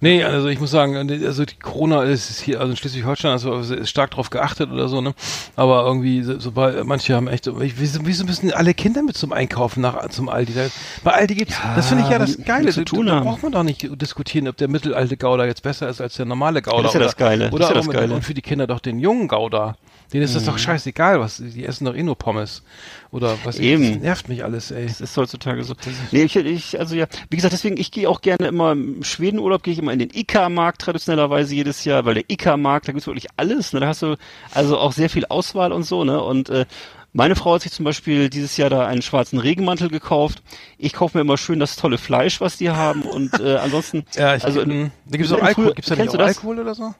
Nee, 0.00 0.22
also 0.22 0.46
ich 0.46 0.60
muss 0.60 0.70
sagen, 0.70 0.94
also 1.24 1.44
die 1.44 1.56
Corona 1.56 2.04
ist 2.04 2.40
hier, 2.40 2.60
also 2.60 2.70
in 2.70 2.76
Schleswig-Holstein 2.76 3.32
also 3.32 3.58
ist 3.58 3.90
stark 3.90 4.12
drauf 4.12 4.30
geachtet 4.30 4.70
oder 4.70 4.88
so, 4.88 5.00
ne? 5.00 5.12
Aber 5.56 5.84
irgendwie, 5.84 6.22
so, 6.22 6.38
sobald, 6.38 6.84
manche 6.84 7.16
haben 7.16 7.26
echt, 7.26 7.50
wieso, 7.52 7.98
wieso 8.06 8.24
müssen 8.24 8.52
alle 8.52 8.74
Kinder 8.74 9.02
mit 9.02 9.16
zum 9.16 9.32
Einkaufen 9.32 9.80
nach, 9.80 10.08
zum 10.10 10.28
Aldi? 10.28 10.54
Da, 10.54 10.66
bei 11.02 11.10
Aldi 11.14 11.34
gibt's, 11.34 11.56
das 11.74 11.88
finde 11.88 12.04
ich 12.04 12.10
ja 12.10 12.20
das 12.20 12.38
Geile. 12.44 12.70
zu 12.70 12.84
Da- 12.84 12.84
tun 12.84 13.06
da 13.06 13.16
haben. 13.16 13.24
braucht 13.26 13.42
man 13.42 13.50
doch 13.50 13.64
nicht 13.64 13.88
diskutieren, 14.00 14.46
ob 14.46 14.56
der 14.56 14.68
mittelalte 14.68 15.16
Gouda 15.16 15.44
jetzt 15.46 15.64
besser 15.64 15.88
ist 15.88 16.00
als 16.00 16.14
der 16.14 16.24
normale 16.26 16.62
Gouda. 16.62 16.82
das 16.82 16.90
ist 16.90 16.94
ja 16.94 16.98
oder, 17.00 17.06
das 17.06 17.16
Geile. 17.16 17.44
Das 17.46 17.52
Oder 17.54 17.64
ist 17.64 17.70
ja 17.74 17.80
auch 17.80 17.84
das 17.86 17.92
Geile. 17.94 18.14
Und 18.14 18.22
für 18.24 18.34
die 18.34 18.42
Kinder 18.42 18.68
doch 18.68 18.78
den 18.78 19.00
jungen 19.00 19.26
Gouda. 19.26 19.76
Denen 20.12 20.24
ist 20.24 20.36
das 20.36 20.44
doch 20.44 20.58
scheißegal, 20.58 21.20
was, 21.20 21.38
die 21.38 21.64
essen 21.64 21.86
doch 21.86 21.94
eh 21.94 22.02
nur 22.02 22.16
Pommes. 22.16 22.62
Oder 23.10 23.38
was, 23.44 23.58
Eben. 23.58 23.94
das 23.94 24.02
nervt 24.02 24.28
mich 24.28 24.44
alles, 24.44 24.70
ey. 24.70 24.86
Das 24.86 25.00
ist 25.00 25.16
heutzutage 25.16 25.64
so. 25.64 25.74
Nee, 26.10 26.24
ich, 26.24 26.36
ich, 26.36 26.78
also 26.78 26.94
ja, 26.94 27.06
wie 27.30 27.36
gesagt, 27.36 27.52
deswegen, 27.52 27.78
ich 27.78 27.90
gehe 27.90 28.08
auch 28.08 28.20
gerne 28.20 28.46
immer 28.46 28.72
im 28.72 29.02
Schwedenurlaub, 29.02 29.62
gehe 29.62 29.72
ich 29.72 29.78
immer 29.78 29.92
in 29.92 29.98
den 29.98 30.10
IKA-Markt 30.12 30.82
traditionellerweise 30.82 31.54
jedes 31.54 31.84
Jahr, 31.84 32.04
weil 32.04 32.14
der 32.14 32.30
IKA-Markt, 32.30 32.88
da 32.88 32.92
gibt's 32.92 33.06
wirklich 33.06 33.28
alles, 33.36 33.72
ne, 33.72 33.80
da 33.80 33.88
hast 33.88 34.02
du 34.02 34.16
also 34.52 34.78
auch 34.78 34.92
sehr 34.92 35.08
viel 35.08 35.24
Auswahl 35.26 35.72
und 35.72 35.84
so, 35.84 36.04
ne, 36.04 36.22
und, 36.22 36.50
äh, 36.50 36.66
meine 37.12 37.36
Frau 37.36 37.54
hat 37.54 37.62
sich 37.62 37.72
zum 37.72 37.84
Beispiel 37.84 38.30
dieses 38.30 38.56
Jahr 38.56 38.70
da 38.70 38.86
einen 38.86 39.02
schwarzen 39.02 39.38
Regenmantel 39.38 39.88
gekauft. 39.88 40.42
Ich 40.78 40.92
kaufe 40.92 41.16
mir 41.18 41.22
immer 41.22 41.36
schön 41.36 41.58
das 41.60 41.76
tolle 41.76 41.98
Fleisch, 41.98 42.40
was 42.40 42.56
die 42.56 42.70
haben 42.70 43.02
und 43.02 43.38
äh, 43.40 43.56
ansonsten 43.62 44.04
Ja, 44.14 44.34
ich, 44.34 44.44
also 44.44 44.64
da 44.64 44.74
gibt's 45.10 45.32
auch 45.32 45.38
in- 45.38 45.44
Alkohol, 45.44 45.74
gibt's 45.74 45.88
da 45.90 45.96
nicht 45.96 46.08
auch 46.08 46.12
du 46.12 46.18
das? 46.18 46.28
Alkohol 46.36 46.58
oder 46.60 46.74
so? 46.74 46.94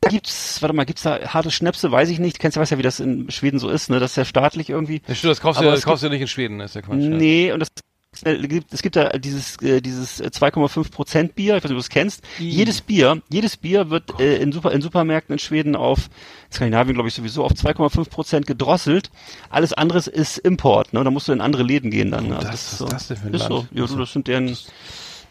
Da 0.00 0.10
gibt's, 0.10 0.62
warte 0.62 0.74
mal, 0.74 0.84
gibt's 0.84 1.02
da 1.02 1.18
harte 1.32 1.50
Schnäpse, 1.50 1.90
weiß 1.92 2.08
ich 2.08 2.18
nicht. 2.18 2.36
Du 2.36 2.40
kennst 2.40 2.56
ja, 2.56 2.62
weißt 2.62 2.72
ja, 2.72 2.78
wie 2.78 2.82
das 2.82 3.00
in 3.00 3.30
Schweden 3.30 3.58
so 3.58 3.68
ist, 3.68 3.90
ne? 3.90 4.00
Das 4.00 4.12
ist 4.12 4.16
ja 4.16 4.24
staatlich 4.24 4.70
irgendwie. 4.70 5.02
Ja, 5.06 5.14
stimmt, 5.14 5.32
das 5.32 5.40
kaufst 5.40 5.58
du 5.60 5.64
Aber 5.64 5.68
ja, 5.70 5.74
es 5.74 5.80
das 5.80 5.86
kaufst 5.86 6.02
du 6.02 6.06
ja 6.06 6.12
nicht 6.12 6.22
in 6.22 6.28
Schweden, 6.28 6.58
das 6.60 6.70
ist 6.70 6.74
ja 6.76 6.82
Quatsch. 6.82 7.00
ja. 7.02 7.08
Nee, 7.10 7.52
und 7.52 7.60
das 7.60 7.68
gibt- 7.68 7.82
es 8.24 8.82
gibt 8.82 8.96
da 8.96 9.10
dieses 9.10 9.56
äh, 9.62 9.80
dieses 9.80 10.20
äh, 10.20 10.30
2,5 10.32 10.90
Prozent 10.90 11.34
Bier, 11.34 11.56
ich 11.56 11.64
weiß 11.64 11.70
nicht, 11.70 11.72
ob 11.72 11.76
du 11.78 11.80
es 11.80 11.88
kennst. 11.88 12.22
Jedes 12.38 12.80
Bier, 12.80 13.22
jedes 13.28 13.56
Bier 13.56 13.90
wird 13.90 14.20
äh, 14.20 14.36
in, 14.38 14.52
Super, 14.52 14.72
in 14.72 14.80
Supermärkten 14.82 15.34
in 15.34 15.38
Schweden 15.38 15.76
auf 15.76 16.08
in 16.50 16.54
Skandinavien 16.54 16.94
glaube 16.94 17.08
ich 17.08 17.14
sowieso 17.14 17.44
auf 17.44 17.52
2,5 17.52 18.08
Prozent 18.08 18.46
gedrosselt. 18.46 19.10
Alles 19.50 19.72
anderes 19.72 20.06
ist 20.06 20.38
Import, 20.38 20.92
ne? 20.92 21.04
Da 21.04 21.10
musst 21.10 21.28
du 21.28 21.32
in 21.32 21.40
andere 21.40 21.62
Läden 21.62 21.90
gehen 21.90 22.10
dann. 22.10 22.28
Ne? 22.28 22.36
Also 22.36 22.50
das- 22.50 22.72
ist 22.72 22.80
was 22.80 22.92
ist 22.92 22.92
das 22.92 23.06
denn 23.08 23.16
für 23.16 23.26
ein 23.28 23.34
ist 23.34 23.46
so. 23.46 23.56
Land? 23.58 23.68
Ja, 23.72 23.86
du, 23.86 23.96
das 23.96 24.12
sind 24.12 24.26
deren 24.28 24.56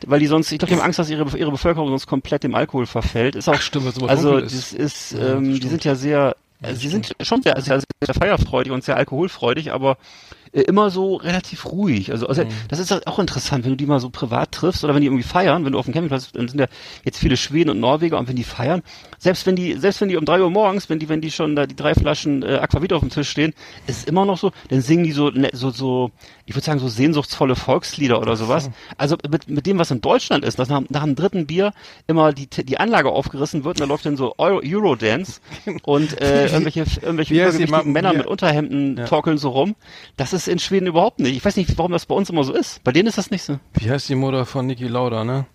weil 0.05 0.19
die 0.19 0.27
sonst, 0.27 0.51
ich 0.51 0.59
glaube, 0.59 0.73
die 0.73 0.79
haben 0.79 0.85
Angst, 0.85 0.99
dass 0.99 1.09
ihre, 1.09 1.25
ihre 1.37 1.51
Bevölkerung 1.51 1.89
sonst 1.89 2.07
komplett 2.07 2.43
dem 2.43 2.53
Alkohol 2.53 2.85
verfällt. 2.85 3.35
Ist 3.35 3.49
auch, 3.49 3.55
Ach, 3.55 3.61
stimmt, 3.61 3.97
immer 3.97 4.09
also 4.09 4.39
das 4.39 4.53
ist. 4.53 4.73
ist, 4.73 5.11
Ja, 5.13 5.37
ähm, 5.37 5.59
die 5.59 5.67
sind 5.67 5.83
ja 5.85 5.95
sehr, 5.95 6.35
also 6.61 6.79
die 6.81 6.87
sind 6.89 7.15
schon 7.21 7.41
sehr, 7.41 7.59
sehr, 7.61 7.81
sehr 8.03 8.13
feierfreudig 8.15 8.71
und 8.71 8.83
sehr 8.83 8.95
alkoholfreudig, 8.97 9.71
aber 9.71 9.91
äh, 9.91 10.26
immer 10.61 10.89
so 10.89 11.15
relativ 11.15 11.65
ruhig. 11.65 12.11
Also, 12.11 12.27
also 12.27 12.43
Mhm. 12.43 12.47
das 12.69 12.79
ist 12.79 13.07
auch 13.07 13.19
interessant, 13.19 13.63
wenn 13.65 13.71
du 13.71 13.77
die 13.77 13.85
mal 13.85 13.99
so 13.99 14.09
privat 14.09 14.51
triffst 14.51 14.83
oder 14.83 14.93
wenn 14.95 15.01
die 15.01 15.07
irgendwie 15.07 15.23
feiern, 15.23 15.65
wenn 15.65 15.71
du 15.73 15.79
auf 15.79 15.85
dem 15.85 15.93
Campingplatz, 15.93 16.31
dann 16.31 16.47
sind 16.47 16.59
ja 16.59 16.67
jetzt 17.03 17.19
viele 17.19 17.37
Schweden 17.37 17.69
und 17.69 17.79
Norweger 17.79 18.17
und 18.17 18.27
wenn 18.27 18.35
die 18.35 18.43
feiern, 18.43 18.81
selbst 19.19 19.45
wenn 19.45 19.55
die, 19.55 19.73
selbst 19.73 20.01
wenn 20.01 20.09
die 20.09 20.15
um 20.17 20.25
drei 20.25 20.41
Uhr 20.41 20.49
morgens, 20.49 20.89
wenn 20.89 20.99
die, 20.99 21.09
wenn 21.09 21.21
die 21.21 21.31
schon 21.31 21.55
da 21.55 21.65
die 21.65 21.75
drei 21.75 21.93
Flaschen 21.93 22.43
äh, 22.43 22.55
Aquavit 22.55 22.93
auf 22.93 23.01
dem 23.01 23.09
Tisch 23.09 23.29
stehen, 23.29 23.53
ist 23.87 23.99
es 23.99 24.03
immer 24.05 24.25
noch 24.25 24.37
so, 24.37 24.51
dann 24.69 24.81
singen 24.81 25.03
die 25.03 25.11
so, 25.11 25.29
ne- 25.29 25.49
so, 25.53 25.69
so, 25.71 26.11
ich 26.47 26.55
würde 26.55 26.65
sagen, 26.65 26.79
so 26.79 26.87
sehnsuchtsvolle 26.87 27.57
Volkslieder 27.57 28.21
oder 28.21 28.37
sowas. 28.37 28.69
Also 28.97 29.17
mit, 29.29 29.49
mit 29.49 29.65
dem, 29.65 29.79
was 29.79 29.91
in 29.91 29.99
Deutschland 29.99 30.45
ist, 30.45 30.57
dass 30.57 30.69
nach, 30.69 30.81
nach 30.87 31.03
dem 31.03 31.15
dritten 31.15 31.45
Bier 31.45 31.73
immer 32.07 32.31
die, 32.31 32.47
die 32.47 32.79
Anlage 32.79 33.09
aufgerissen 33.09 33.65
wird 33.65 33.75
und 33.75 33.81
da 33.81 33.85
läuft 33.85 34.05
dann 34.05 34.15
so 34.15 34.33
Euro, 34.37 34.61
Eurodance 34.63 35.41
und 35.83 36.21
äh, 36.21 36.45
irgendwelche, 36.51 36.85
irgendwelche 37.01 37.33
übergewichtigen 37.33 37.91
Männer 37.91 38.13
mit 38.13 38.27
Unterhemden 38.27 38.95
torkeln 39.07 39.37
so 39.37 39.49
rum. 39.49 39.75
Das 40.15 40.31
ist 40.31 40.47
in 40.47 40.57
Schweden 40.57 40.87
überhaupt 40.87 41.19
nicht. 41.19 41.35
Ich 41.35 41.43
weiß 41.43 41.57
nicht, 41.57 41.77
warum 41.77 41.91
das 41.91 42.05
bei 42.05 42.15
uns 42.15 42.29
immer 42.29 42.45
so 42.45 42.53
ist. 42.53 42.81
Bei 42.85 42.93
denen 42.93 43.09
ist 43.09 43.17
das 43.17 43.29
nicht 43.29 43.43
so. 43.43 43.59
Wie 43.73 43.91
heißt 43.91 44.07
die 44.07 44.15
Mutter 44.15 44.45
von 44.45 44.67
Niki 44.67 44.87
Lauda, 44.87 45.25
ne? 45.25 45.47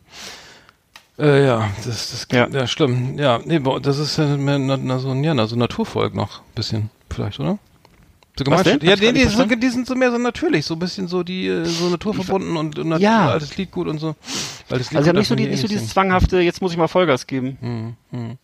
Äh, 1.19 1.47
ja, 1.47 1.71
das, 1.87 2.11
das, 2.11 2.27
ja. 2.31 2.49
Ja. 2.49 2.61
ja, 2.61 2.67
schlimm. 2.67 3.19
Ja, 3.19 3.41
nee, 3.43 3.61
das 3.81 3.97
ist 3.97 4.19
ja 4.19 4.37
mehr 4.37 4.59
na, 4.59 4.77
na, 4.77 4.99
so 4.99 5.11
ein, 5.11 5.25
ja, 5.25 5.33
na, 5.33 5.47
so 5.47 5.57
ein 5.57 5.59
Naturvolk 5.59 6.15
noch, 6.15 6.43
bisschen, 6.55 6.91
vielleicht, 7.09 7.41
oder? 7.41 7.59
So 8.39 8.45
denn? 8.45 8.81
Ja, 8.83 8.95
ich 8.95 9.01
die, 9.01 9.27
so, 9.27 9.45
die 9.45 9.69
sind 9.69 9.87
so 9.87 9.95
mehr 9.95 10.11
so 10.11 10.17
natürlich, 10.17 10.65
so 10.65 10.75
ein 10.75 10.79
bisschen 10.79 11.07
so 11.07 11.23
die, 11.23 11.49
äh, 11.49 11.67
so 11.67 11.91
naturverbunden 11.91 12.57
und, 12.57 12.79
und 12.79 12.99
Ja. 12.99 13.29
altes 13.29 13.59
Liedgut 13.59 13.89
und 13.89 13.99
so. 13.99 14.17
Altes 14.71 14.89
Also 14.89 15.03
sie 15.03 15.09
haben 15.11 15.17
nicht 15.19 15.29
so, 15.29 15.35
die, 15.35 15.47
nicht 15.47 15.61
so 15.61 15.67
eh 15.67 15.69
dieses 15.69 15.91
zwanghafte, 15.91 16.41
jetzt 16.41 16.63
muss 16.63 16.73
ich 16.73 16.79
mal 16.79 16.89
Vollgas 16.89 17.27
geben. 17.27 17.97
Hm. 18.11 18.39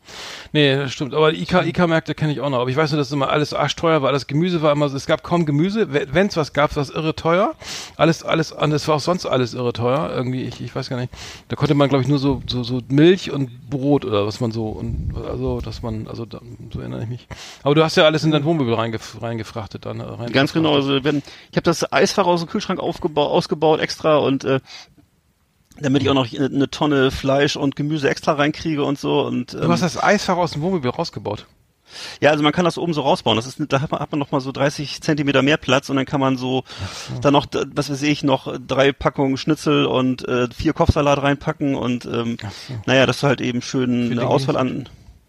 Nee, 0.52 0.76
das 0.76 0.92
stimmt. 0.92 1.14
Aber 1.14 1.32
die 1.32 1.42
IK, 1.42 1.66
IK-Märkte 1.66 2.14
kenne 2.14 2.32
ich 2.32 2.40
auch 2.40 2.50
noch. 2.50 2.60
Aber 2.60 2.70
ich 2.70 2.76
weiß 2.76 2.90
nur, 2.90 2.98
dass 2.98 3.12
immer 3.12 3.30
alles 3.30 3.54
arschteuer 3.54 4.02
war. 4.02 4.08
Alles 4.08 4.26
Gemüse 4.26 4.60
war 4.60 4.72
immer, 4.72 4.86
es 4.86 5.06
gab 5.06 5.22
kaum 5.22 5.46
Gemüse. 5.46 5.88
Wenn 5.90 6.26
es 6.26 6.36
was 6.36 6.52
gab, 6.52 6.76
war 6.76 6.82
es 6.82 6.90
irre 6.90 7.14
teuer. 7.14 7.54
Alles, 7.96 8.22
alles, 8.22 8.52
und 8.52 8.72
es 8.72 8.88
war 8.88 8.96
auch 8.96 9.00
sonst 9.00 9.24
alles 9.24 9.54
irre 9.54 9.72
teuer. 9.72 10.10
Irgendwie, 10.14 10.42
ich, 10.42 10.60
ich 10.60 10.74
weiß 10.74 10.88
gar 10.90 10.98
nicht. 10.98 11.12
Da 11.48 11.56
konnte 11.56 11.74
man, 11.74 11.88
glaube 11.88 12.02
ich, 12.02 12.08
nur 12.08 12.18
so, 12.18 12.42
so, 12.46 12.62
so 12.62 12.80
Milch 12.88 13.30
und 13.30 13.70
Brot 13.70 14.04
oder 14.04 14.26
was 14.26 14.40
man 14.40 14.52
so, 14.52 14.68
und, 14.68 15.14
also, 15.16 15.60
dass 15.60 15.82
man, 15.82 16.08
also, 16.08 16.26
so 16.72 16.80
erinnere 16.80 17.02
ich 17.02 17.08
mich. 17.08 17.26
Aber 17.62 17.74
du 17.74 17.84
hast 17.84 17.96
ja 17.96 18.04
alles 18.04 18.24
in 18.24 18.30
dein 18.30 18.44
Wohnmöbel 18.44 18.74
reingef 18.74 19.20
reingefrachtet 19.20 19.77
dann. 19.80 20.00
äh, 20.00 20.04
Rein 20.04 20.32
Ganz 20.32 20.52
genau. 20.52 20.74
Also 20.74 21.04
wenn, 21.04 21.18
ich 21.50 21.56
habe 21.56 21.62
das 21.62 21.92
Eisfach 21.92 22.26
aus 22.26 22.40
dem 22.40 22.48
Kühlschrank 22.48 22.80
aufgebaut, 22.80 23.30
ausgebaut 23.30 23.80
extra 23.80 24.16
und 24.16 24.44
äh, 24.44 24.60
damit 25.80 26.02
ich 26.02 26.10
auch 26.10 26.14
noch 26.14 26.32
eine, 26.32 26.46
eine 26.46 26.70
Tonne 26.70 27.10
Fleisch 27.10 27.56
und 27.56 27.76
Gemüse 27.76 28.08
extra 28.08 28.32
reinkriege 28.32 28.84
und 28.84 28.98
so. 28.98 29.20
Und 29.20 29.54
ähm, 29.54 29.60
Du 29.60 29.68
hast 29.68 29.82
das 29.82 30.02
Eisfach 30.02 30.36
aus 30.36 30.52
dem 30.52 30.62
Wohnmobil 30.62 30.90
rausgebaut. 30.90 31.46
ja, 32.20 32.30
also 32.30 32.42
man 32.42 32.52
kann 32.52 32.64
das 32.64 32.78
oben 32.78 32.92
so 32.94 33.02
rausbauen. 33.02 33.36
Das 33.36 33.46
ist, 33.46 33.60
da 33.68 33.80
hat 33.80 33.90
man, 33.90 34.00
hat 34.00 34.10
man 34.12 34.18
noch 34.18 34.30
mal 34.30 34.40
so 34.40 34.52
30 34.52 35.00
Zentimeter 35.00 35.42
mehr 35.42 35.56
Platz 35.56 35.88
und 35.88 35.96
dann 35.96 36.06
kann 36.06 36.20
man 36.20 36.36
so 36.36 36.64
dann 37.22 37.32
noch, 37.32 37.46
was 37.74 37.90
weiß 37.90 38.02
ich, 38.02 38.22
noch 38.24 38.52
drei 38.66 38.92
Packungen 38.92 39.36
Schnitzel 39.36 39.86
und 39.86 40.26
äh, 40.26 40.48
vier 40.54 40.72
Kopfsalat 40.72 41.22
reinpacken 41.22 41.74
und 41.74 42.04
ähm, 42.06 42.36
naja, 42.86 43.06
dass 43.06 43.20
du 43.20 43.26
halt 43.28 43.40
eben 43.40 43.62
schön 43.62 44.10
eine 44.12 44.26
Auswahl 44.26 44.56
an. 44.56 44.88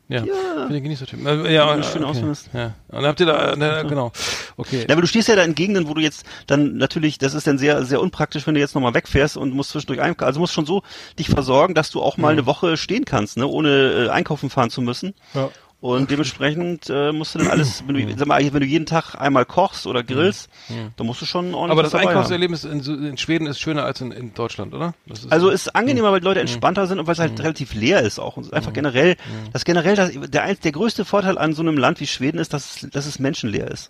Ja, 0.10 0.24
ich 0.70 0.84
nicht 0.84 0.97
so 0.97 1.05
typisch. 1.05 1.26
Äh, 1.26 1.53
ja, 1.53 1.76
Ja, 1.76 1.84
schön 1.84 2.03
okay. 2.03 2.34
Ja. 2.53 2.74
Und 2.88 3.05
habt 3.05 3.20
ihr 3.20 3.28
da, 3.28 3.53
na, 3.55 3.84
genau. 3.84 4.12
Okay. 4.57 4.86
Ja, 4.88 4.93
aber 4.93 5.01
du 5.01 5.07
stehst 5.07 5.28
ja 5.28 5.36
da 5.36 5.43
in 5.43 5.53
Gegenden, 5.53 5.88
wo 5.88 5.93
du 5.93 6.01
jetzt 6.01 6.26
dann 6.47 6.78
natürlich, 6.78 7.20
das 7.20 7.36
ist 7.36 7.45
dann 7.45 7.60
sehr, 7.60 7.86
sehr 7.86 8.01
unpraktisch, 8.01 8.47
wenn 8.47 8.55
du 8.55 8.60
jetzt 8.60 8.74
nochmal 8.74 8.95
wegfährst 8.95 9.38
und 9.38 9.53
musst 9.53 9.70
zwischendurch 9.70 10.01
einkaufen. 10.01 10.26
Also 10.28 10.39
musst 10.39 10.53
schon 10.53 10.66
so 10.66 10.82
dich 11.20 11.30
versorgen, 11.30 11.76
dass 11.76 11.91
du 11.91 12.01
auch 12.01 12.18
mal 12.18 12.32
eine 12.32 12.47
Woche 12.47 12.76
stehen 12.76 13.05
kannst, 13.05 13.38
ne, 13.38 13.45
ohne 13.45 14.07
äh, 14.07 14.10
einkaufen 14.10 14.49
fahren 14.49 14.72
zu 14.72 14.82
müssen. 14.82 15.14
Ja. 15.36 15.51
Und 15.82 16.11
dementsprechend 16.11 16.89
äh, 16.89 17.13
musst 17.13 17.36
du 17.36 17.39
dann 17.39 17.47
alles, 17.47 17.84
wenn 17.88 17.95
du, 17.95 18.17
sag 18.17 18.27
mal, 18.27 18.41
wenn 18.53 18.59
du 18.59 18.65
jeden 18.65 18.86
Tag 18.86 19.15
einmal 19.15 19.45
kochst 19.45 19.88
oder 19.88 20.03
grillst, 20.03 20.49
dann 20.97 21.07
musst 21.07 21.21
du 21.21 21.25
schon 21.25 21.53
ordentlich 21.53 21.71
Aber 21.71 21.84
das. 21.84 21.95
Einkaufserlebnis 21.95 22.65
in, 22.65 22.82
in 23.05 23.17
Schweden 23.17 23.47
ist 23.47 23.61
schöner 23.61 23.86
als 23.86 24.01
in, 24.01 24.11
in 24.11 24.34
Deutschland, 24.34 24.73
oder? 24.73 24.93
Ist 25.05 25.32
Also 25.32 25.49
ist 25.49 25.73
angenehmer, 25.75 26.11
weil 26.11 26.19
die 26.19 26.25
Leute 26.25 26.41
entspannter 26.41 26.86
sind 26.86 26.99
und 26.99 27.07
weil 27.07 27.13
es 27.13 27.19
Mhm. 27.19 27.23
halt 27.23 27.39
relativ 27.41 27.73
leer 27.73 28.01
ist 28.01 28.19
auch. 28.19 28.36
Und 28.36 28.51
einfach 28.53 28.73
generell, 28.73 29.15
das 29.53 29.63
generell, 29.63 29.95
das, 29.95 30.11
der, 30.11 30.53
der 30.53 30.71
größte 30.73 31.05
Vorteil 31.05 31.38
an 31.38 31.53
so 31.53 31.61
einem 31.61 31.77
Land 31.77 32.01
wie 32.01 32.07
Schweden 32.07 32.39
ist, 32.39 32.51
dass, 32.53 32.84
es- 32.84 32.89
dass 32.89 33.05
es 33.05 33.17
menschenleer 33.19 33.71
ist. 33.71 33.89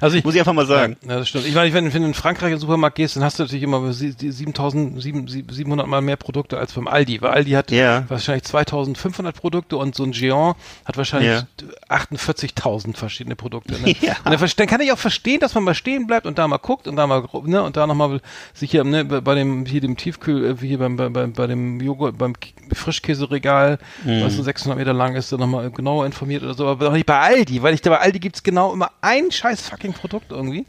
Also 0.00 0.16
ich, 0.18 0.24
Muss 0.24 0.34
ich 0.34 0.40
einfach 0.40 0.52
mal 0.52 0.66
sagen. 0.66 0.96
Ja, 1.02 1.10
ja, 1.14 1.18
das 1.18 1.28
stimmt. 1.30 1.46
Ich 1.46 1.54
meine, 1.56 1.72
wenn, 1.74 1.92
wenn 1.92 2.02
du 2.02 2.08
in 2.08 2.14
Frankreich 2.14 2.50
in 2.50 2.54
den 2.56 2.60
Supermarkt 2.60 2.94
gehst, 2.96 3.16
dann 3.16 3.24
hast 3.24 3.40
du 3.40 3.42
natürlich 3.42 3.64
immer 3.64 3.92
sie- 3.92 4.14
die 4.14 4.30
7000, 4.30 5.02
sieben- 5.02 5.26
sieben- 5.26 5.52
700 5.52 5.88
mal 5.88 6.00
mehr 6.00 6.16
Produkte 6.16 6.58
als 6.58 6.74
beim 6.74 6.86
Aldi. 6.86 7.20
Weil 7.22 7.32
Aldi 7.32 7.50
hat 7.50 7.72
Ja. 7.72 8.04
wahrscheinlich 8.08 8.44
2500 8.44 9.34
Produkte 9.34 9.76
und 9.76 9.96
so 9.96 10.04
ein 10.04 10.12
Géant 10.12 10.54
hat 10.84 10.96
wahrscheinlich 10.96 11.07
Ja. 11.12 11.42
48.000 11.88 12.96
verschiedene 12.96 13.36
Produkte. 13.36 13.74
Ne? 13.80 13.94
Ja. 14.00 14.16
Und 14.24 14.32
dann, 14.32 14.50
dann 14.56 14.66
kann 14.66 14.80
ich 14.80 14.92
auch 14.92 14.98
verstehen, 14.98 15.40
dass 15.40 15.54
man 15.54 15.64
mal 15.64 15.74
stehen 15.74 16.06
bleibt 16.06 16.26
und 16.26 16.38
da 16.38 16.46
mal 16.46 16.58
guckt 16.58 16.86
und 16.86 16.96
da 16.96 17.06
mal, 17.06 17.24
ne, 17.44 17.62
und 17.62 17.76
da 17.76 17.86
nochmal 17.86 18.20
sich 18.54 18.70
hier, 18.70 18.84
ne, 18.84 19.04
bei 19.04 19.34
dem, 19.34 19.66
hier 19.66 19.80
dem 19.80 19.96
Tiefkühl, 19.96 20.44
äh, 20.52 20.56
hier 20.66 20.78
beim, 20.78 20.96
bei, 20.96 21.08
bei, 21.08 21.46
dem 21.46 21.80
Joghurt, 21.80 22.16
beim 22.18 22.34
Frischkäseregal, 22.72 23.78
Mhm. 24.04 24.22
was 24.22 24.34
so 24.34 24.42
600 24.42 24.78
Meter 24.78 24.92
lang 24.92 25.14
ist, 25.16 25.32
da 25.32 25.36
nochmal 25.36 25.70
genauer 25.70 26.06
informiert 26.06 26.42
oder 26.42 26.54
so, 26.54 26.66
aber 26.66 26.86
doch 26.86 26.92
nicht 26.92 27.06
bei 27.06 27.18
Aldi, 27.18 27.62
weil 27.62 27.74
ich 27.74 27.80
da 27.82 27.90
bei 27.90 27.98
Aldi 27.98 28.18
gibt's 28.18 28.42
genau 28.42 28.72
immer 28.72 28.90
ein 29.00 29.30
scheiß 29.30 29.62
fucking 29.68 29.92
Produkt 29.92 30.30
irgendwie. 30.30 30.66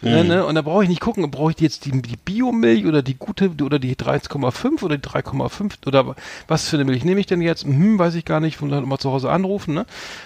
Mhm. 0.00 0.10
Ne, 0.10 0.24
ne? 0.24 0.46
Und 0.46 0.54
da 0.54 0.62
brauche 0.62 0.82
ich 0.82 0.88
nicht 0.88 1.00
gucken, 1.00 1.30
brauche 1.30 1.52
ich 1.52 1.60
jetzt 1.60 1.84
die, 1.84 2.02
die 2.02 2.16
Biomilch 2.16 2.86
oder 2.86 3.02
die 3.02 3.14
gute 3.14 3.50
oder 3.62 3.78
die 3.78 3.96
3,5 3.96 4.82
oder 4.82 4.96
die 4.96 5.06
3,5 5.06 5.86
oder 5.86 6.14
was 6.48 6.68
für 6.68 6.76
eine 6.76 6.84
Milch 6.84 7.04
nehme 7.04 7.20
ich 7.20 7.26
denn 7.26 7.40
jetzt? 7.42 7.64
Hm, 7.64 7.98
weiß 7.98 8.14
ich 8.14 8.24
gar 8.24 8.40
nicht, 8.40 8.60
und 8.62 8.70
dann 8.70 8.88
mal 8.88 8.98
zu 8.98 9.10
Hause 9.10 9.30
anrufen, 9.30 9.74
ne? 9.74 9.79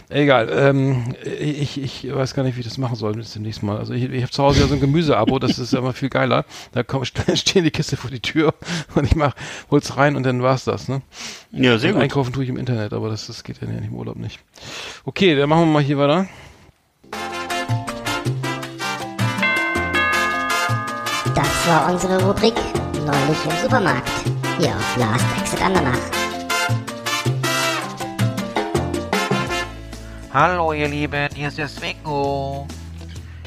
Egal, 0.09 0.49
ähm, 0.53 1.15
ich, 1.25 1.81
ich 1.81 2.15
weiß 2.15 2.35
gar 2.35 2.43
nicht, 2.43 2.57
wie 2.57 2.61
ich 2.61 2.67
das 2.67 2.79
machen 2.79 2.97
soll 2.97 3.15
bis 3.15 3.33
demnächst 3.33 3.63
mal. 3.63 3.79
Also 3.79 3.93
ich, 3.93 4.05
ich 4.05 4.23
habe 4.23 4.33
zu 4.33 4.43
Hause 4.43 4.61
ja 4.61 4.67
so 4.67 4.75
ein 4.75 4.81
Gemüseabo, 4.81 5.39
das 5.39 5.59
ist 5.59 5.73
ja 5.73 5.79
immer 5.79 5.93
viel 5.93 6.09
geiler. 6.09 6.45
Da 6.73 6.83
komm, 6.83 7.05
stehen 7.35 7.65
die 7.65 7.71
Kiste 7.71 7.97
vor 7.97 8.11
die 8.11 8.21
Tür 8.21 8.55
und 8.95 9.05
ich 9.05 9.17
mach, 9.17 9.35
hol's 9.71 9.97
rein 9.97 10.17
und 10.17 10.25
dann 10.25 10.43
war's 10.43 10.65
das, 10.65 10.89
ne? 10.89 11.03
Ja, 11.53 11.79
sehr 11.79 11.91
Und 11.91 11.97
gut. 11.97 12.03
Einkaufen 12.05 12.33
tue 12.33 12.45
ich 12.45 12.51
im 12.51 12.57
Internet, 12.57 12.93
aber 12.93 13.09
das, 13.09 13.27
das 13.27 13.45
geht 13.45 13.61
ja 13.61 13.69
nicht 13.69 13.89
im 13.89 13.95
Urlaub 13.95 14.17
nicht. 14.17 14.41
Okay, 15.05 15.37
dann 15.37 15.49
machen 15.49 15.63
wir 15.63 15.73
mal 15.73 15.83
hier 15.83 15.99
weiter. 15.99 16.27
Das 21.35 21.69
war 21.69 21.93
unsere 21.93 22.23
Rubrik 22.25 22.55
Neulich 23.05 23.45
im 23.45 23.63
Supermarkt. 23.63 24.09
Hier 24.59 24.71
auf 24.71 24.97
Last 24.97 25.27
Exit 25.39 25.61
Andernach. 25.61 26.24
Hallo 30.35 30.72
ihr 30.72 30.89
Lieben, 30.89 31.28
hier 31.32 31.47
ist 31.47 31.59
der 31.59 31.68
Swingo. 31.68 32.66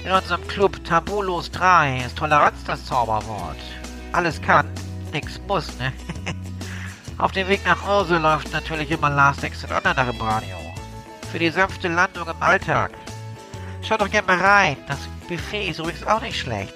In 0.05 0.09
unserem 0.09 0.47
Club 0.47 0.81
Tabulos 0.85 1.51
3 1.51 2.05
ist 2.05 2.17
Toleranz 2.17 2.63
das 2.65 2.85
Zauberwort. 2.85 3.57
Alles 4.13 4.41
kann, 4.41 4.69
nix 5.11 5.37
muss, 5.49 5.77
ne? 5.79 5.91
Auf 7.17 7.33
dem 7.33 7.49
Weg 7.49 7.65
nach 7.65 7.85
Hause 7.85 8.19
läuft 8.19 8.53
natürlich 8.53 8.89
immer 8.89 9.09
Last 9.09 9.43
Exit 9.43 9.69
Andernach 9.69 10.07
im 10.07 10.21
Radio. 10.21 10.55
Für 11.29 11.39
die 11.39 11.49
sanfte 11.49 11.89
Landung 11.89 12.29
im 12.29 12.41
Alltag. 12.41 12.91
Schaut 13.81 13.99
doch 13.99 14.09
gerne 14.09 14.27
mal 14.27 14.39
rein, 14.39 14.77
das 14.87 15.09
Buffet 15.27 15.67
ist 15.67 15.79
übrigens 15.79 16.07
auch 16.07 16.21
nicht 16.21 16.39
schlecht. 16.39 16.75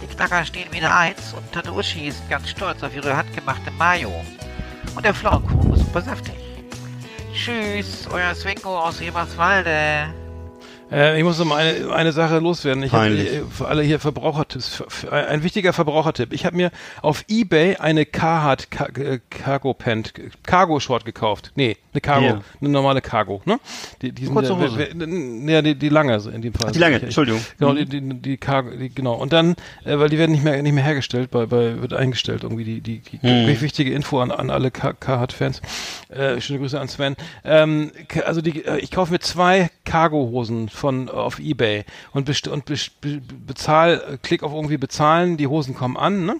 Die 0.00 0.06
Knacker 0.06 0.42
stehen 0.46 0.72
wieder 0.72 0.96
eins 0.96 1.34
und 1.34 1.52
Tante 1.52 1.70
Uschi 1.70 2.06
ist 2.06 2.26
ganz 2.30 2.48
stolz 2.48 2.82
auf 2.82 2.96
ihre 2.96 3.14
handgemachte 3.14 3.70
Mayo. 3.72 4.24
Und 4.96 5.04
der 5.04 5.12
Pflaumenkuchen 5.12 5.74
ist 5.74 5.80
super 5.80 6.00
saftig. 6.00 6.53
Tschüss, 7.44 8.06
euer 8.10 8.34
Swingo 8.34 8.78
aus 8.80 9.02
Eberswalde. 9.02 10.14
Äh, 10.92 11.18
ich 11.18 11.24
muss 11.24 11.38
noch 11.38 11.46
mal 11.46 11.56
eine, 11.58 11.92
eine 11.92 12.12
Sache 12.12 12.38
loswerden. 12.38 12.82
Ich 12.84 12.92
hab, 12.92 13.00
Peinlich. 13.00 13.32
äh, 13.32 13.42
für 13.50 13.66
alle 13.68 13.82
hier 13.82 13.98
Verbrauchertipps. 13.98 14.82
Ein 15.10 15.42
wichtiger 15.42 15.72
Verbrauchertipp. 15.72 16.32
Ich 16.32 16.44
habe 16.46 16.56
mir 16.56 16.70
auf 17.02 17.24
Ebay 17.28 17.76
eine 17.76 18.04
Carhartt 18.06 18.70
Ca 18.70 18.86
äh, 19.00 19.18
Cargo 19.30 19.72
Pant, 19.74 20.12
Cargo 20.44 20.78
Short 20.80 21.04
gekauft. 21.04 21.52
Nee, 21.56 21.76
eine 21.92 22.00
Cargo, 22.00 22.26
Ja. 22.26 22.40
eine 22.60 22.68
normale 22.70 23.00
Cargo. 23.00 23.40
Ne? 23.44 23.58
Die, 24.02 24.12
die 24.12 24.26
sind, 24.26 24.34
Kurze 24.34 24.52
äh, 24.52 24.56
Hose. 24.56 25.50
Ja, 25.50 25.62
die, 25.62 25.74
die 25.74 25.88
lange 25.88 26.16
in 26.32 26.42
dem 26.42 26.52
Fall. 26.52 26.66
Ach, 26.68 26.72
die 26.72 26.78
lange, 26.78 27.00
Entschuldigung. 27.00 27.40
Genau, 27.58 27.72
Mhm. 27.72 27.76
die, 27.76 27.86
die, 27.86 28.14
die 28.20 28.36
Cargo, 28.36 28.70
die, 28.76 28.90
genau. 28.94 29.14
Und 29.14 29.32
dann, 29.32 29.56
äh, 29.84 29.98
weil 29.98 30.10
die 30.10 30.18
werden 30.18 30.32
nicht 30.32 30.44
mehr 30.44 30.62
nicht 30.62 30.74
mehr 30.74 30.84
hergestellt, 30.84 31.30
bei, 31.30 31.46
bei 31.46 31.80
wird 31.80 31.94
eingestellt 31.94 32.42
irgendwie 32.42 32.64
die 32.64 32.80
die, 32.80 32.98
die 33.00 33.18
Mhm. 33.26 33.60
wichtige 33.60 33.92
Info 33.92 34.20
an, 34.20 34.30
an 34.30 34.50
alle 34.50 34.70
Carhartt-Fans. 34.70 35.62
Äh, 36.10 36.40
schöne 36.40 36.58
Grüße 36.60 36.78
an 36.78 36.88
Sven. 36.88 37.16
Ähm, 37.44 37.90
also 38.26 38.40
die, 38.42 38.64
äh, 38.64 38.78
ich 38.78 38.90
kaufe 38.90 39.10
mir 39.12 39.18
zwei 39.20 39.70
Cargo-Hosen 39.84 40.68
von 40.74 41.08
auf 41.08 41.38
eBay 41.38 41.84
und, 42.12 42.26
best 42.26 42.48
und 42.48 42.64
bes 42.64 42.90
be 42.90 43.20
bezahl, 43.46 44.02
äh, 44.08 44.18
klick 44.22 44.42
auf 44.42 44.52
irgendwie 44.52 44.76
bezahlen, 44.76 45.36
die 45.36 45.46
Hosen 45.46 45.74
kommen 45.74 45.96
an, 45.96 46.24
ne? 46.24 46.36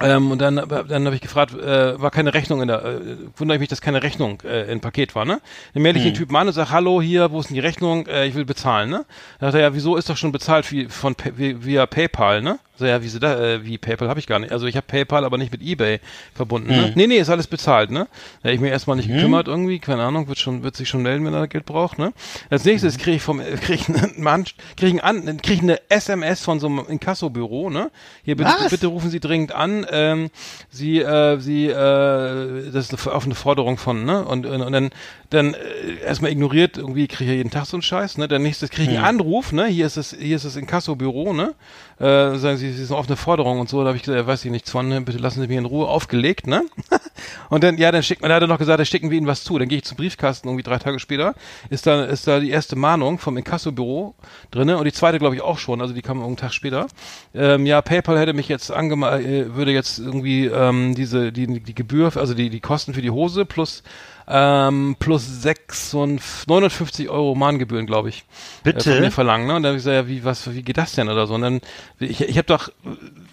Ähm, 0.00 0.30
und 0.30 0.40
dann, 0.40 0.56
dann 0.56 1.04
habe 1.06 1.14
ich 1.16 1.20
gefragt, 1.20 1.54
äh, 1.54 2.00
war 2.00 2.10
keine 2.10 2.32
Rechnung 2.34 2.62
in 2.62 2.68
der, 2.68 2.84
äh, 2.84 3.00
wundere 3.36 3.56
ich 3.56 3.60
mich, 3.60 3.68
dass 3.68 3.80
keine 3.80 4.02
Rechnung 4.02 4.40
äh, 4.44 4.70
im 4.70 4.80
Paket 4.80 5.14
war, 5.14 5.24
ne? 5.24 5.40
Dann 5.74 5.82
melde 5.82 5.98
ich 5.98 6.04
den 6.04 6.14
Typen 6.14 6.36
an 6.36 6.46
und 6.46 6.52
sage, 6.52 6.70
hallo, 6.70 7.02
hier, 7.02 7.32
wo 7.32 7.40
ist 7.40 7.48
denn 7.48 7.54
die 7.54 7.60
Rechnung? 7.60 8.06
Äh, 8.06 8.26
ich 8.26 8.34
will 8.34 8.44
bezahlen, 8.44 8.90
ne? 8.90 9.06
Dann 9.40 9.50
sagt 9.50 9.60
er, 9.60 9.68
ja, 9.68 9.74
wieso 9.74 9.96
ist 9.96 10.08
doch 10.08 10.16
schon 10.16 10.30
bezahlt 10.30 10.70
wie, 10.70 10.86
von 10.86 11.16
wie, 11.36 11.64
via 11.64 11.86
PayPal, 11.86 12.42
ne? 12.42 12.60
So, 12.78 12.86
ja, 12.86 13.02
wie, 13.02 13.08
sie 13.08 13.18
da, 13.18 13.40
äh, 13.40 13.64
wie 13.64 13.76
PayPal 13.76 14.08
habe 14.08 14.20
ich 14.20 14.28
gar 14.28 14.38
nicht. 14.38 14.52
Also 14.52 14.66
ich 14.66 14.76
habe 14.76 14.86
PayPal, 14.86 15.24
aber 15.24 15.36
nicht 15.36 15.50
mit 15.50 15.62
Ebay 15.62 15.98
verbunden, 16.32 16.68
ne? 16.68 16.92
Nee, 16.94 17.08
nee, 17.08 17.16
ist 17.16 17.28
alles 17.28 17.48
bezahlt, 17.48 17.90
ne? 17.90 18.06
Da 18.42 18.48
hab 18.48 18.54
ich 18.54 18.60
mir 18.60 18.70
erstmal 18.70 18.96
nicht 18.96 19.08
gekümmert 19.08 19.48
irgendwie, 19.48 19.80
keine 19.80 20.04
Ahnung, 20.04 20.28
wird 20.28 20.38
schon, 20.38 20.62
wird 20.62 20.76
sich 20.76 20.88
schon 20.88 21.02
melden, 21.02 21.24
wenn 21.26 21.34
er 21.34 21.48
Geld 21.48 21.66
braucht, 21.66 21.98
ne? 21.98 22.12
Als 22.50 22.64
nächstes 22.64 22.96
kriege 22.96 23.16
ich 23.16 23.22
vom, 23.22 23.40
äh, 23.40 23.56
kriege 23.56 23.74
ich 23.74 23.88
einen 23.88 24.22
Mann, 24.22 24.44
kriege 24.76 24.94
ich 24.94 25.02
einen 25.02 25.26
an, 25.28 25.42
kriege 25.42 25.54
ich 25.54 25.62
eine 25.62 25.80
SMS 25.90 26.42
von 26.44 26.60
so 26.60 26.68
einem 26.68 26.84
Inkassobüro, 26.88 27.68
ne? 27.68 27.90
Hier 28.22 28.36
bitte, 28.36 28.50
Was? 28.50 28.70
bitte 28.70 28.86
rufen 28.86 29.10
Sie 29.10 29.18
dringend 29.18 29.52
an. 29.52 29.84
Ähm, 29.90 30.30
Sie, 30.70 31.00
äh, 31.00 31.40
Sie, 31.40 31.66
äh, 31.66 32.70
das 32.70 32.92
ist 32.92 33.08
auf 33.08 33.24
eine 33.24 33.34
Forderung 33.34 33.76
von, 33.76 34.04
ne? 34.04 34.24
Und, 34.24 34.46
und, 34.46 34.62
und 34.62 34.72
dann, 34.72 34.90
dann 35.30 35.54
äh, 35.54 36.04
erstmal 36.04 36.30
ignoriert, 36.30 36.78
irgendwie 36.78 37.08
kriege 37.08 37.32
ich 37.32 37.38
jeden 37.38 37.50
Tag 37.50 37.66
so 37.66 37.76
einen 37.76 37.82
Scheiß, 37.82 38.18
ne? 38.18 38.28
Dann 38.28 38.42
nächstes 38.42 38.70
kriege 38.70 38.92
ich 38.92 38.98
einen 38.98 39.06
Anruf, 39.06 39.50
ne? 39.50 39.66
Hier 39.66 39.86
ist 39.86 39.96
das, 39.96 40.14
hier 40.16 40.36
ist 40.36 40.44
das 40.44 40.54
Inkassobüro, 40.54 41.32
ne? 41.32 41.54
Äh, 42.00 42.38
sagen 42.38 42.56
Sie, 42.58 42.70
sind 42.72 42.94
auf 42.94 43.08
eine 43.08 43.16
Forderung 43.16 43.58
und 43.58 43.68
so. 43.68 43.80
Da 43.80 43.88
habe 43.88 43.96
ich 43.96 44.04
gesagt, 44.04 44.20
ja, 44.20 44.26
weiß 44.26 44.44
ich 44.44 44.50
nichts 44.50 44.70
von, 44.70 44.88
ne? 44.88 45.00
Bitte 45.00 45.18
lassen 45.18 45.40
Sie 45.40 45.48
mich 45.48 45.56
in 45.56 45.64
Ruhe. 45.64 45.88
Aufgelegt, 45.88 46.46
ne? 46.46 46.62
und 47.50 47.64
dann, 47.64 47.76
ja, 47.76 47.90
dann 47.90 48.02
schickt 48.02 48.22
man, 48.22 48.28
da 48.28 48.36
hat 48.36 48.42
er 48.42 48.48
noch 48.48 48.58
gesagt, 48.58 48.78
da 48.78 48.84
schicken 48.84 49.10
wir 49.10 49.18
Ihnen 49.18 49.26
was 49.26 49.42
zu. 49.42 49.58
Dann 49.58 49.68
gehe 49.68 49.78
ich 49.78 49.84
zum 49.84 49.96
Briefkasten 49.96 50.48
irgendwie 50.48 50.62
drei 50.62 50.78
Tage 50.78 51.00
später, 51.00 51.34
ist 51.70 51.86
da, 51.86 52.04
ist 52.04 52.26
da 52.26 52.38
die 52.38 52.50
erste 52.50 52.76
Mahnung 52.76 53.18
vom 53.18 53.36
Inkassobüro 53.36 54.14
drinne 54.50 54.78
und 54.78 54.84
die 54.84 54.92
zweite 54.92 55.18
glaube 55.18 55.34
ich 55.34 55.42
auch 55.42 55.58
schon, 55.58 55.80
also 55.80 55.92
die 55.92 56.02
kam 56.02 56.22
einen 56.22 56.36
Tag 56.36 56.52
später. 56.52 56.86
Ähm, 57.34 57.66
ja, 57.66 57.82
PayPal 57.82 58.18
hätte 58.18 58.32
mich 58.32 58.48
jetzt 58.48 58.70
angema 58.70 59.18
äh, 59.18 59.54
würde 59.54 59.72
jetzt 59.72 59.98
irgendwie 59.98 60.46
ähm, 60.46 60.94
diese 60.94 61.32
die 61.32 61.60
die 61.60 61.74
Gebühr, 61.74 62.12
also 62.16 62.34
die 62.34 62.50
die 62.50 62.60
Kosten 62.60 62.94
für 62.94 63.02
die 63.02 63.10
Hose 63.10 63.44
plus 63.44 63.82
ähm, 64.30 64.96
plus 64.98 65.42
6 65.42 65.94
und 65.94 66.20
59 66.46 67.08
Euro 67.08 67.34
Mahngebühren, 67.34 67.86
glaube 67.86 68.10
ich. 68.10 68.24
Bitte? 68.62 68.90
Äh, 68.90 68.92
von 68.94 69.00
mir 69.00 69.10
verlangen, 69.10 69.46
ne? 69.46 69.56
Und 69.56 69.62
dann 69.62 69.70
habe 69.70 69.78
ich 69.78 69.84
gesagt, 69.84 69.94
ja, 69.94 70.08
wie, 70.08 70.24
was, 70.24 70.52
wie 70.54 70.62
geht 70.62 70.76
das 70.76 70.92
denn 70.92 71.08
oder 71.08 71.26
so? 71.26 71.34
Und 71.34 71.40
dann, 71.42 71.60
ich, 71.98 72.20
ich 72.20 72.36
habe 72.36 72.46
doch, 72.46 72.68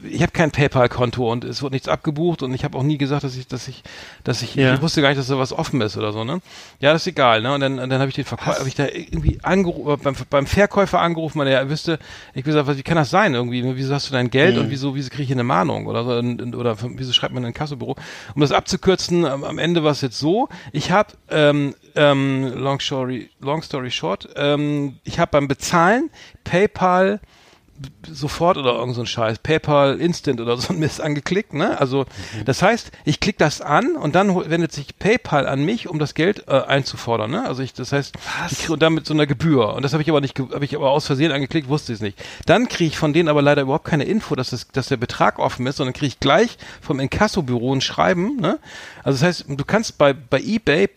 ich 0.09 0.21
habe 0.21 0.31
kein 0.31 0.51
PayPal-Konto 0.51 1.29
und 1.29 1.43
es 1.43 1.61
wurde 1.61 1.75
nichts 1.75 1.89
abgebucht 1.89 2.43
und 2.43 2.53
ich 2.53 2.63
habe 2.63 2.77
auch 2.77 2.83
nie 2.83 2.97
gesagt, 2.97 3.23
dass 3.25 3.35
ich, 3.35 3.47
dass 3.47 3.67
ich, 3.67 3.83
dass 4.23 4.41
ich, 4.41 4.55
Ja. 4.55 4.73
ich 4.73 4.81
wusste 4.81 5.01
gar 5.01 5.09
nicht, 5.09 5.19
dass 5.19 5.27
da 5.27 5.37
was 5.37 5.51
offen 5.51 5.81
ist 5.81 5.97
oder 5.97 6.13
so, 6.13 6.23
ne? 6.23 6.39
Ja, 6.79 6.93
das 6.93 7.01
ist 7.03 7.07
egal, 7.07 7.41
ne? 7.41 7.53
Und 7.53 7.59
dann, 7.59 7.79
und 7.79 7.89
dann 7.89 7.99
habe 7.99 8.09
ich 8.09 8.15
den 8.15 8.25
Verkäufer, 8.25 8.59
habe 8.59 8.67
ich 8.69 8.75
da 8.75 8.85
irgendwie 8.87 9.39
angerufen, 9.43 9.99
beim, 10.01 10.15
beim 10.29 10.45
Verkäufer 10.45 11.01
angerufen, 11.01 11.39
weil 11.39 11.47
er 11.47 11.69
wüsste, 11.69 11.99
ich 12.33 12.43
gesagt, 12.45 12.67
was, 12.67 12.77
wie 12.77 12.83
kann 12.83 12.95
das 12.95 13.09
sein 13.09 13.33
irgendwie? 13.33 13.63
Wieso 13.75 13.93
hast 13.93 14.07
du 14.09 14.13
dein 14.13 14.29
Geld 14.29 14.57
und 14.57 14.69
wieso, 14.69 14.95
wieso 14.95 15.09
kriege 15.09 15.23
ich 15.23 15.31
eine 15.31 15.43
Mahnung 15.43 15.87
oder 15.87 16.03
so? 16.05 16.11
Und, 16.11 16.55
oder 16.55 16.77
wieso 16.81 17.11
schreibt 17.11 17.33
man 17.33 17.43
in 17.43 17.47
ein 17.47 17.53
Kassobüro? 17.53 17.95
Um 18.33 18.41
das 18.41 18.51
abzukürzen, 18.53 19.25
am, 19.25 19.43
am 19.43 19.57
Ende 19.57 19.83
war 19.83 19.91
es 19.91 20.01
jetzt 20.01 20.19
so, 20.19 20.47
ich 20.71 20.84
habe, 20.91 21.13
ähm, 21.29 21.75
ähm, 21.95 22.53
long 22.55 22.79
story, 22.79 23.29
long 23.39 23.61
story 23.61 23.91
short, 23.91 24.29
ähm, 24.35 24.99
ich 25.03 25.19
habe 25.19 25.31
beim 25.31 25.47
Bezahlen 25.47 26.09
PayPal 26.43 27.19
sofort 28.09 28.57
oder 28.57 28.75
irgend 28.75 28.95
so 28.95 29.01
ein 29.01 29.07
Scheiß, 29.07 29.39
PayPal 29.39 29.99
Instant 29.99 30.39
oder 30.39 30.55
so 30.55 30.73
ein 30.73 30.79
Mist 30.79 31.01
angeklickt, 31.01 31.53
ne? 31.53 31.79
Also 31.79 32.05
das 32.45 32.61
heißt, 32.61 32.91
ich 33.03 33.19
klicke 33.19 33.39
das 33.39 33.59
an 33.61 33.95
und 33.97 34.15
dann 34.15 34.33
wendet 34.49 34.71
sich 34.71 34.97
PayPal 34.97 35.45
an 35.45 35.65
mich, 35.65 35.89
um 35.89 35.99
das 35.99 36.13
Geld 36.13 36.47
äh, 36.47 36.61
einzufordern, 36.61 37.31
ne? 37.31 37.45
Also 37.45 37.63
ich, 37.63 37.73
das 37.73 37.91
heißt, 37.91 38.15
ich 38.49 38.59
kriege 38.59 38.73
und 38.73 38.81
dann 38.81 38.93
mit 38.93 39.05
so 39.05 39.13
einer 39.13 39.27
Gebühr 39.27 39.73
und 39.73 39.83
das 39.83 39.91
habe 39.91 40.03
ich 40.03 40.09
aber 40.09 40.21
nicht, 40.21 40.39
habe 40.39 40.63
ich 40.63 40.75
aber 40.75 40.91
aus 40.91 41.05
Versehen 41.05 41.31
angeklickt, 41.31 41.67
wusste 41.67 41.91
ich 41.91 41.97
es 41.97 42.01
nicht. 42.01 42.23
Dann 42.45 42.69
kriege 42.69 42.87
ich 42.87 42.97
von 42.97 43.11
denen 43.11 43.27
aber 43.27 43.41
leider 43.41 43.63
überhaupt 43.63 43.85
keine 43.85 44.05
Info, 44.05 44.35
dass 44.35 44.51
das, 44.51 44.69
dass 44.69 44.87
der 44.87 44.97
Betrag 44.97 45.39
offen 45.39 45.67
ist, 45.67 45.77
sondern 45.77 45.93
kriege 45.93 46.07
ich 46.07 46.19
gleich 46.21 46.57
vom 46.81 46.99
Inkassobüro 46.99 47.73
ein 47.73 47.81
Schreiben, 47.81 48.37
ne? 48.37 48.59
Also 49.05 49.19
das 49.19 49.23
heißt, 49.23 49.45
du 49.47 49.63
kannst 49.65 49.97
bei 49.97 50.13
bei 50.13 50.39
eBay 50.41 50.89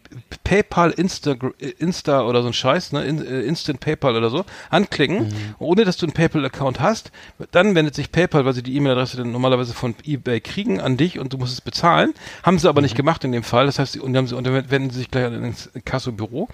PayPal 0.43 0.91
Insta 0.93 1.35
Insta 1.79 2.23
oder 2.23 2.41
so 2.41 2.49
ein 2.49 2.55
Scheiß, 2.55 2.93
ne? 2.93 3.05
Äh, 3.05 3.47
Instant 3.47 3.81
PayPal 3.81 4.17
oder 4.17 4.31
so 4.31 4.47
anklicken, 4.71 5.31
ohne 5.59 5.85
dass 5.85 5.99
du 5.99 6.07
einen 6.07 6.15
PayPal 6.15 6.43
Account 6.47 6.81
hast. 6.81 7.13
Dann 7.51 7.75
wendet 7.75 7.95
sich 7.95 8.11
PayPal, 8.11 8.47
weil 8.47 8.55
sie 8.55 8.63
die 8.63 8.75
E-Mail-Adresse 8.77 9.19
dann 9.19 9.31
normalerweise 9.31 9.75
von 9.75 9.95
eBay 10.07 10.41
kriegen 10.41 10.81
an 10.81 10.97
dich 10.97 11.19
und 11.19 11.35
du 11.35 11.39
musst 11.39 11.53
es 11.53 11.61
bezahlen. 11.61 12.15
Haben 12.43 12.59
sie 12.59 12.67
aber 12.69 12.81
nicht 12.81 12.97
gemacht 12.97 13.23
in 13.25 13.33
dem 13.33 13.43
Fall. 13.43 13.67
Das 13.67 13.79
heißt, 13.79 13.93
sie- 13.93 14.01
und, 14.01 14.15
dann 14.15 14.23
haben 14.23 14.27
sie, 14.29 14.35
und 14.37 14.47
dann 14.47 14.71
wenden 14.71 14.89
sie 14.91 15.01
sich 15.01 15.11
gleich 15.11 15.27
an 15.27 15.43
das 15.43 15.69
Kassobüro. 15.85 16.49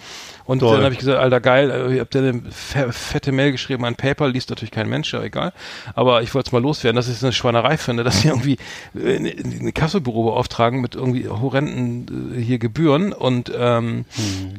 Und 0.47 0.59
Toll. 0.59 0.75
dann 0.75 0.85
habe 0.85 0.93
ich 0.95 0.99
gesagt, 0.99 1.19
Alter 1.19 1.41
geil, 1.41 1.71
äh, 1.71 1.95
ihr 1.95 2.01
habt 2.01 2.15
ja 2.17 2.21
eine 2.21 2.43
fe- 2.51 2.93
fette 2.93 3.31
Mail 3.31 3.53
geschrieben 3.53 3.85
an 3.85 3.95
PayPal, 3.95 4.33
liest 4.33 4.51
natürlich 4.51 4.73
kein 4.73 4.89
Mensch, 4.89 5.13
ja 5.15 5.23
egal. 5.23 5.53
Aber 5.95 6.23
ich 6.23 6.35
wollte 6.35 6.49
es 6.49 6.53
mal 6.53 6.61
loswerden, 6.63 6.97
dass 6.97 7.07
ich 7.07 7.15
es 7.15 7.23
eine 7.23 7.33
Schweinerei 7.33 7.77
finde, 7.77 8.03
dass 8.03 8.23
sie 8.23 8.29
irgendwie 8.29 8.59
äh, 8.97 9.17
ein 9.19 9.27
ein 9.67 9.73
Kassobüro 9.75 10.25
beauftragen 10.25 10.81
mit 10.81 10.97
irgendwie 10.97 11.29
horrenden 11.45 12.35
äh, 12.37 12.41
hier 12.43 12.59
Gebühren 12.59 13.13
und 13.13 13.53
ähm, 13.57 14.05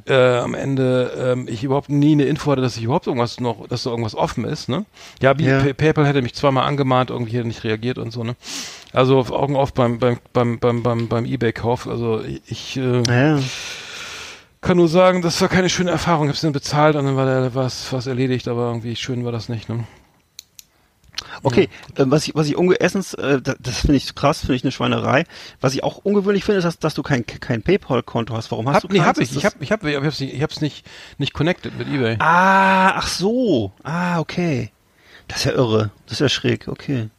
äh, 0.08 0.38
am 0.38 0.54
Ende 0.54 1.12
ähm, 1.20 1.48
ich 1.50 1.64
überhaupt 1.64 1.90
nie 1.90 2.14
eine 2.14 2.24
Info 2.26 2.52
hatte, 2.52 2.62
dass 2.62 2.78
ich 2.78 2.84
überhaupt 2.84 3.08
irgendwas 3.08 3.40
noch, 3.40 3.68
dass 3.68 3.84
da 3.84 3.90
irgendwas 3.90 4.16
offen 4.16 4.46
ist, 4.46 4.70
ne? 4.70 4.86
Ja, 5.22 5.38
wie 5.38 5.46
Ja. 5.46 5.60
Pay- 5.60 5.74
PayPal 5.74 6.08
hätte 6.08 6.22
mich 6.22 6.34
zweimal 6.36 6.66
angemahnt, 6.68 7.10
irgendwie 7.10 7.36
hätte 7.38 7.48
nicht 7.48 7.64
reagiert 7.64 7.98
und 7.98 8.12
so, 8.12 8.24
ne? 8.24 8.36
Also 8.94 9.18
auf 9.20 9.32
Augen 9.32 9.56
auf 9.58 9.74
beim 9.74 10.00
beim 10.00 10.18
beim 10.32 10.60
beim 10.60 10.82
beim, 10.84 11.08
beim 11.10 11.26
eBay-Kauf. 11.26 11.88
Also 11.88 12.22
ich, 12.48 12.78
äh, 12.78 13.02
Ja. 13.08 13.40
kann 14.62 14.78
nur 14.78 14.88
sagen, 14.88 15.22
das 15.22 15.40
war 15.42 15.50
keine 15.50 15.70
schöne 15.70 15.92
Erfahrung. 15.92 16.26
Ich 16.26 16.30
hab's 16.30 16.42
dann 16.42 16.54
bezahlt 16.54 16.96
und 16.96 17.06
dann 17.06 17.16
war 17.18 17.26
der 17.26 17.54
was 17.56 17.92
was 17.92 18.08
erledigt, 18.08 18.48
aber 18.48 18.68
irgendwie 18.68 18.96
schön 18.96 19.26
war 19.26 19.32
das 19.32 19.50
nicht, 19.50 19.68
ne? 19.70 19.84
Okay, 21.44 21.70
ähm, 21.98 22.12
was 22.12 22.28
ich, 22.28 22.36
was 22.36 22.48
ich 22.48 22.56
erstens, 22.80 23.14
äh, 23.14 23.42
das, 23.42 23.56
das 23.60 23.78
finde 23.80 23.96
ich 23.98 24.14
krass, 24.16 24.40
finde 24.40 24.56
ich 24.56 24.64
eine 24.64 24.72
Schweinerei. 24.72 25.26
Was 25.62 25.74
ich 25.74 25.84
auch 25.84 25.98
ungewöhnlich 25.98 26.44
finde, 26.44 26.60
ist, 26.60 26.66
dass, 26.66 26.80
dass 26.80 26.94
du 26.94 27.04
kein, 27.04 27.26
kein 27.26 27.62
PayPal-Konto 27.62 28.36
hast. 28.36 28.52
Warum 28.52 28.68
hast 28.68 28.76
Hab, 28.76 28.82
du 28.84 28.88
nee, 28.90 28.98
keins? 29.00 29.08
hab 29.10 29.18
ich. 29.20 29.30
Ich 29.36 29.42
das- 29.42 29.54
hab, 29.54 29.62
ich 29.62 29.72
hab, 29.72 29.84
ich 29.84 29.96
hab's 29.96 30.20
nicht, 30.20 30.34
ich 30.34 30.42
hab's 30.42 30.62
nicht, 30.62 30.86
nicht 31.18 31.34
connected 31.34 31.78
mit 31.78 31.88
eBay. 31.88 32.16
Ah, 32.20 32.96
ach 32.98 33.08
so. 33.08 33.72
Ah, 33.84 34.20
okay. 34.20 34.72
Das 35.28 35.40
ist 35.40 35.46
ja 35.46 35.52
irre. 35.54 35.92
Das 36.06 36.14
ist 36.14 36.20
ja 36.20 36.30
schräg. 36.30 36.68
Okay. 36.68 37.10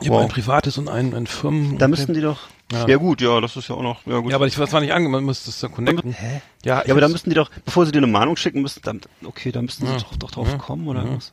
Ich 0.00 0.08
habe 0.08 0.16
Wow. 0.16 0.22
ein 0.22 0.28
privates 0.28 0.78
und 0.78 0.88
ein, 0.88 1.14
ein 1.14 1.26
Firmen. 1.26 1.76
Da 1.78 1.86
müssten 1.88 2.14
die 2.14 2.20
doch. 2.22 2.48
Ja. 2.72 2.86
Ja. 2.88 2.96
gut, 2.98 3.20
ja, 3.20 3.40
das 3.40 3.56
ist 3.56 3.68
ja 3.68 3.74
auch 3.74 3.82
noch. 3.82 4.04
Ja, 4.06 4.18
gut. 4.18 4.30
Ja, 4.30 4.36
aber 4.36 4.46
ich 4.46 4.58
war 4.58 4.66
nicht 4.80 4.92
angemeldet, 4.92 5.10
man 5.22 5.24
müsste 5.26 5.50
es 5.50 5.58
dann 5.60 5.72
connecten. 5.72 6.12
Hä? 6.12 6.40
Ja, 6.64 6.82
Ja, 6.84 6.92
aber 6.92 7.00
da 7.00 7.08
müssten 7.08 7.30
die 7.30 7.34
doch, 7.36 7.50
bevor 7.64 7.86
sie 7.86 7.92
dir 7.92 7.98
eine 7.98 8.06
Mahnung 8.06 8.36
schicken 8.36 8.60
müssen, 8.60 8.80
dann, 8.84 9.00
okay, 9.24 9.50
da 9.50 9.62
müssten 9.62 9.86
sie 9.86 9.92
Ja. 9.92 9.98
doch, 9.98 10.14
doch 10.16 10.30
drauf 10.30 10.48
Ja. 10.50 10.58
kommen 10.58 10.86
oder 10.88 11.04
was? 11.16 11.32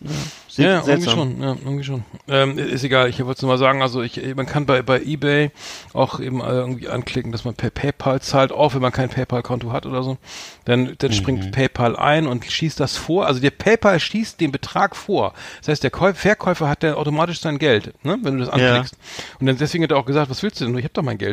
Ja, 0.56 0.82
irgendwie 0.88 1.10
schon, 1.10 1.42
ja, 1.42 1.50
irgendwie 1.64 1.84
schon. 1.84 2.06
Ähm, 2.30 2.58
ist 2.58 2.84
egal, 2.86 3.10
ich 3.10 3.20
wollte 3.20 3.34
es 3.40 3.42
nur 3.42 3.52
mal 3.52 3.58
sagen, 3.58 3.82
also 3.82 4.02
ich, 4.02 4.20
man 4.36 4.46
kann 4.46 4.66
bei, 4.66 4.82
bei 4.82 5.02
Ebay 5.02 5.52
auch 5.94 6.20
eben 6.22 6.40
äh, 6.40 6.46
irgendwie 6.48 6.88
anklicken, 6.88 7.32
dass 7.34 7.44
man 7.44 7.56
per 7.56 7.70
PayPal 7.70 8.22
zahlt, 8.22 8.52
auch 8.54 8.74
wenn 8.74 8.82
man 8.82 8.94
kein 8.94 9.10
PayPal-Konto 9.10 9.72
hat 9.74 9.86
oder 9.86 10.02
so. 10.02 10.18
Dann, 10.66 10.96
dann 10.98 11.12
Mhm. 11.12 11.16
springt 11.16 11.52
PayPal 11.52 11.96
ein 11.98 12.26
und 12.26 12.46
schießt 12.46 12.80
das 12.80 12.96
vor. 12.98 13.28
Also 13.28 13.42
der 13.42 13.52
PayPal 13.52 14.00
schießt 14.00 14.40
den 14.40 14.52
Betrag 14.54 14.96
vor. 14.96 15.34
Das 15.60 15.68
heißt, 15.68 15.84
der 15.84 15.92
Käu 15.92 16.14
Verkäufer 16.14 16.70
hat 16.70 16.84
dann 16.84 16.94
automatisch 16.96 17.42
sein 17.42 17.60
Geld, 17.60 17.94
ne, 18.04 18.18
wenn 18.24 18.38
du 18.38 18.46
das 18.46 18.50
anklickst. 18.54 18.96
Und 19.42 19.46
dann 19.46 19.58
deswegen 19.58 19.84
hat 19.84 19.92
er 19.92 19.98
auch 19.98 20.06
gesagt, 20.06 20.30
was 20.32 20.42
willst 20.42 20.62
du 20.62 20.66
denn? 20.66 20.78
Ich 20.78 20.86
habe 20.86 20.94
doch 20.94 21.04
mein 21.04 21.18
Geld. 21.18 21.27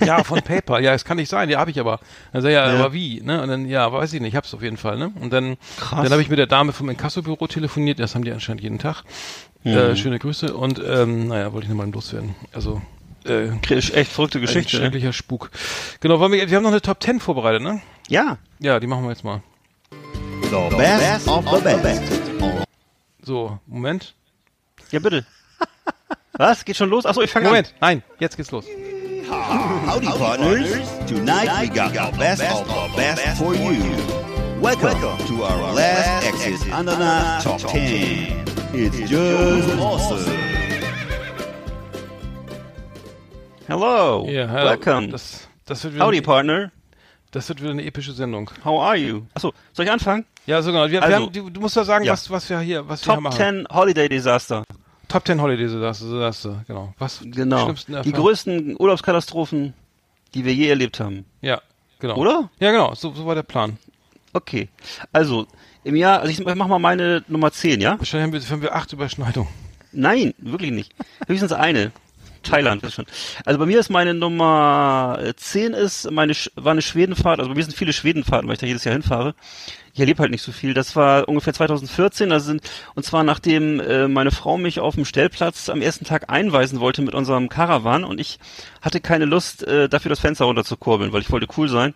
Ja, 0.00 0.22
von 0.24 0.40
PayPal. 0.44 0.82
Ja, 0.82 0.94
es 0.94 1.04
kann 1.04 1.16
nicht 1.16 1.28
sein. 1.28 1.50
Ja, 1.50 1.58
habe 1.58 1.70
ich 1.70 1.80
aber. 1.80 2.00
Dann 2.32 2.42
sag 2.42 2.48
ich, 2.50 2.54
ja, 2.54 2.72
Ja. 2.72 2.78
aber 2.78 2.92
wie? 2.92 3.20
Ne? 3.20 3.42
Und 3.42 3.48
dann, 3.48 3.66
ja, 3.68 3.92
weiß 3.92 4.12
ich 4.12 4.20
nicht. 4.20 4.30
Ich 4.30 4.36
hab's 4.36 4.54
auf 4.54 4.62
jeden 4.62 4.76
Fall. 4.76 4.96
Ne? 4.98 5.12
Und 5.20 5.32
dann, 5.32 5.56
Krass. 5.78 6.02
dann 6.02 6.12
habe 6.12 6.22
ich 6.22 6.28
mit 6.28 6.38
der 6.38 6.46
Dame 6.46 6.72
vom 6.72 6.88
Inkassobüro 6.88 7.46
telefoniert. 7.48 7.98
Das 7.98 8.14
haben 8.14 8.24
die 8.24 8.32
anscheinend 8.32 8.62
jeden 8.62 8.78
Tag. 8.78 9.02
Mhm. 9.64 9.72
Äh, 9.76 9.96
schöne 9.96 10.18
Grüße. 10.18 10.54
Und 10.54 10.80
ähm, 10.86 11.28
naja, 11.28 11.52
wollte 11.52 11.64
ich 11.66 11.70
nochmal 11.70 11.90
loswerden. 11.90 12.34
Also 12.52 12.80
äh, 13.26 13.48
Echt 13.70 14.12
verrückte 14.12 14.38
ein 14.38 14.42
Geschichte. 14.42 14.76
ne? 14.76 14.82
schrecklicher 14.82 15.12
Spuk. 15.12 15.50
Genau, 16.00 16.20
wollen 16.20 16.32
wir, 16.32 16.48
wir 16.48 16.56
haben 16.56 16.62
noch 16.62 16.70
eine 16.70 16.82
Top 16.82 17.02
10 17.02 17.20
vorbereitet, 17.20 17.62
ne? 17.62 17.80
Ja. 18.08 18.38
Ja, 18.60 18.78
die 18.80 18.86
machen 18.86 19.04
wir 19.04 19.10
jetzt 19.10 19.24
mal. 19.24 19.42
The 20.50 20.76
best 20.76 21.26
of 21.26 21.44
the 21.50 21.76
best. 21.82 22.02
So, 23.22 23.58
Moment. 23.66 24.14
Ja, 24.90 24.98
bitte. 25.00 25.24
Was? 26.34 26.64
Geht 26.64 26.76
schon 26.76 26.90
los? 26.90 27.06
Achso, 27.06 27.22
ich 27.22 27.30
fange 27.30 27.46
an. 27.46 27.52
Moment, 27.52 27.74
nein, 27.80 28.02
jetzt 28.20 28.36
geht's 28.36 28.50
los. 28.50 28.66
Howdy, 29.38 30.06
partners. 30.06 30.88
Tonight 31.06 31.48
we 31.60 31.68
got 31.74 31.92
the 31.92 32.16
best 32.16 32.42
of 32.42 32.66
the 32.68 32.96
best 32.96 33.36
for 33.38 33.52
you. 33.54 33.82
Welcome 34.60 35.18
to 35.26 35.42
our 35.42 35.72
last 35.74 36.24
Exit 36.24 36.72
Ananas 36.72 37.42
Top 37.42 37.58
10. 37.60 38.44
It's 38.74 39.10
just 39.10 39.78
awesome. 39.80 40.38
Hello. 43.66 44.24
Ja, 44.28 44.46
hallo. 44.46 44.70
Welcome. 44.70 45.08
Das, 45.10 45.48
das, 45.66 45.82
wird 45.82 45.94
wieder, 45.94 46.06
Howdy, 46.06 46.20
Partner. 46.20 46.70
das 47.32 47.48
wird 47.48 47.60
wieder 47.60 47.72
eine 47.72 47.84
epische 47.84 48.12
Sendung. 48.12 48.48
How 48.64 48.80
are 48.80 48.96
you? 48.96 49.22
Achso, 49.34 49.52
soll 49.72 49.84
ich 49.84 49.90
anfangen? 49.90 50.24
Ja, 50.46 50.62
so 50.62 50.70
genau. 50.70 50.88
Wir, 50.88 51.02
Also- 51.02 51.10
wir 51.12 51.22
haben, 51.26 51.32
du, 51.32 51.50
du 51.50 51.60
musst 51.60 51.74
ja 51.74 51.82
sagen, 51.82 52.04
Ja. 52.04 52.12
was, 52.12 52.30
was 52.30 52.48
wir 52.48 52.60
hier, 52.60 52.88
was 52.88 53.00
wir 53.04 53.12
hier 53.12 53.14
Top 53.14 53.22
machen. 53.24 53.36
10 53.36 53.66
Holiday 53.72 54.08
Disaster. 54.08 54.62
Top 55.08 55.26
10 55.26 55.40
Holiday 55.40 55.66
Disaster, 55.66 56.04
Disaster, 56.06 56.64
genau. 56.66 56.94
Was 56.98 57.20
Genau. 57.22 57.72
Die 57.72 57.92
Erfahrungen? 57.92 58.12
größten 58.12 58.76
Urlaubskatastrophen, 58.78 59.74
die 60.34 60.44
wir 60.44 60.54
je 60.54 60.68
erlebt 60.68 61.00
haben. 61.00 61.24
Ja, 61.40 61.60
genau. 61.98 62.16
Oder? 62.16 62.50
Ja, 62.58 62.72
genau. 62.72 62.94
So, 62.94 63.12
so 63.12 63.26
war 63.26 63.34
der 63.34 63.42
Plan. 63.42 63.78
Okay. 64.32 64.68
Also, 65.12 65.46
im 65.84 65.96
Jahr, 65.96 66.20
also 66.20 66.30
ich 66.32 66.44
mach 66.44 66.66
mal 66.66 66.78
meine 66.78 67.22
Nummer 67.28 67.52
10, 67.52 67.80
ja? 67.80 67.98
Wahrscheinlich 67.98 68.24
haben 68.24 68.42
wir, 68.42 68.50
haben 68.50 68.62
wir 68.62 68.74
acht 68.74 68.92
Überschneidungen. 68.92 69.48
Nein, 69.92 70.34
wirklich 70.38 70.72
nicht. 70.72 70.92
Höchstens 71.28 71.52
eine. 71.52 71.92
Thailand 72.42 72.82
ist 72.82 72.94
schon. 72.94 73.06
Also 73.46 73.58
bei 73.58 73.66
mir 73.66 73.80
ist 73.80 73.88
meine 73.90 74.12
Nummer 74.12 75.18
äh, 75.22 75.34
10 75.34 75.72
ist 75.72 76.10
meine 76.10 76.34
war 76.56 76.72
eine 76.72 76.82
Schwedenfahrt, 76.82 77.38
also 77.38 77.48
bei 77.50 77.56
mir 77.56 77.62
sind 77.64 77.74
viele 77.74 77.92
Schwedenfahrten, 77.94 78.46
weil 78.48 78.54
ich 78.54 78.60
da 78.60 78.66
jedes 78.66 78.84
Jahr 78.84 78.92
hinfahre. 78.92 79.34
Ich 79.94 80.00
erlebe 80.00 80.22
halt 80.22 80.32
nicht 80.32 80.42
so 80.42 80.50
viel. 80.50 80.74
Das 80.74 80.96
war 80.96 81.28
ungefähr 81.28 81.54
2014, 81.54 82.32
also 82.32 82.46
sind 82.46 82.68
und 82.96 83.04
zwar 83.04 83.22
nachdem 83.22 83.78
äh, 83.78 84.08
meine 84.08 84.32
Frau 84.32 84.58
mich 84.58 84.80
auf 84.80 84.96
dem 84.96 85.04
Stellplatz 85.04 85.68
am 85.68 85.80
ersten 85.80 86.04
Tag 86.04 86.30
einweisen 86.30 86.80
wollte 86.80 87.00
mit 87.00 87.14
unserem 87.14 87.48
Caravan 87.48 88.02
und 88.02 88.20
ich 88.20 88.40
hatte 88.82 89.00
keine 89.00 89.24
Lust 89.24 89.62
äh, 89.62 89.88
dafür 89.88 90.08
das 90.08 90.18
Fenster 90.18 90.46
runter 90.46 90.64
zu 90.64 90.76
kurbeln, 90.76 91.12
weil 91.12 91.20
ich 91.20 91.30
wollte 91.30 91.46
cool 91.56 91.68
sein. 91.68 91.94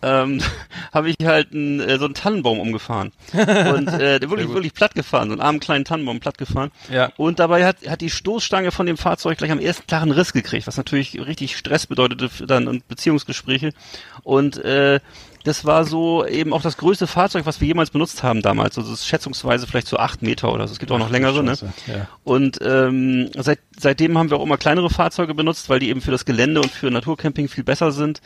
Ähm, 0.00 0.40
habe 0.92 1.10
ich 1.10 1.16
halt 1.22 1.52
einen, 1.52 1.80
äh, 1.80 1.98
so 1.98 2.06
einen 2.06 2.14
Tannenbaum 2.14 2.58
umgefahren 2.58 3.12
und 3.34 3.88
äh, 3.88 4.20
wirklich 4.30 4.48
wirklich 4.48 4.72
platt 4.72 4.94
gefahren, 4.94 5.28
so 5.28 5.34
einen 5.34 5.42
armen 5.42 5.60
kleinen 5.60 5.84
Tannenbaum 5.84 6.20
platt 6.20 6.38
gefahren. 6.38 6.70
Ja. 6.90 7.12
Und 7.18 7.40
dabei 7.40 7.66
hat, 7.66 7.86
hat 7.86 8.00
die 8.00 8.10
Stoßstange 8.10 8.70
von 8.70 8.86
dem 8.86 8.96
Fahrzeug 8.96 9.36
gleich 9.36 9.50
am 9.50 9.60
ersten 9.60 9.86
Tag 9.86 10.00
einen 10.00 10.12
Riss 10.12 10.32
gekriegt, 10.32 10.66
was 10.66 10.78
natürlich 10.78 11.20
richtig 11.26 11.58
Stress 11.58 11.86
bedeutete 11.86 12.46
dann 12.46 12.68
und 12.68 12.88
Beziehungsgespräche. 12.88 13.74
Und 14.22 14.56
äh, 14.64 15.00
das 15.44 15.64
war 15.64 15.84
so 15.84 16.26
eben 16.26 16.52
auch 16.52 16.62
das 16.62 16.78
größte 16.78 17.06
Fahrzeug, 17.06 17.46
was 17.46 17.60
wir 17.60 17.68
jemals 17.68 17.90
benutzt 17.90 18.22
haben 18.22 18.42
damals. 18.42 18.78
Also 18.78 18.92
es 18.92 19.00
ist 19.00 19.06
schätzungsweise 19.06 19.66
vielleicht 19.66 19.86
so 19.86 19.98
acht 19.98 20.22
Meter 20.22 20.52
oder 20.52 20.66
so. 20.66 20.72
Es 20.72 20.78
gibt 20.78 20.90
auch 20.90 20.98
noch 20.98 21.10
längere, 21.10 21.44
ne? 21.44 21.54
Ja. 21.86 22.08
Und 22.24 22.58
ähm, 22.62 23.30
seit, 23.36 23.60
seitdem 23.78 24.16
haben 24.16 24.30
wir 24.30 24.38
auch 24.38 24.42
immer 24.42 24.56
kleinere 24.56 24.88
Fahrzeuge 24.88 25.34
benutzt, 25.34 25.68
weil 25.68 25.78
die 25.78 25.90
eben 25.90 26.00
für 26.00 26.10
das 26.10 26.24
Gelände 26.24 26.62
und 26.62 26.70
für 26.70 26.90
Naturcamping 26.90 27.48
viel 27.48 27.62
besser 27.62 27.92
sind. 27.92 28.22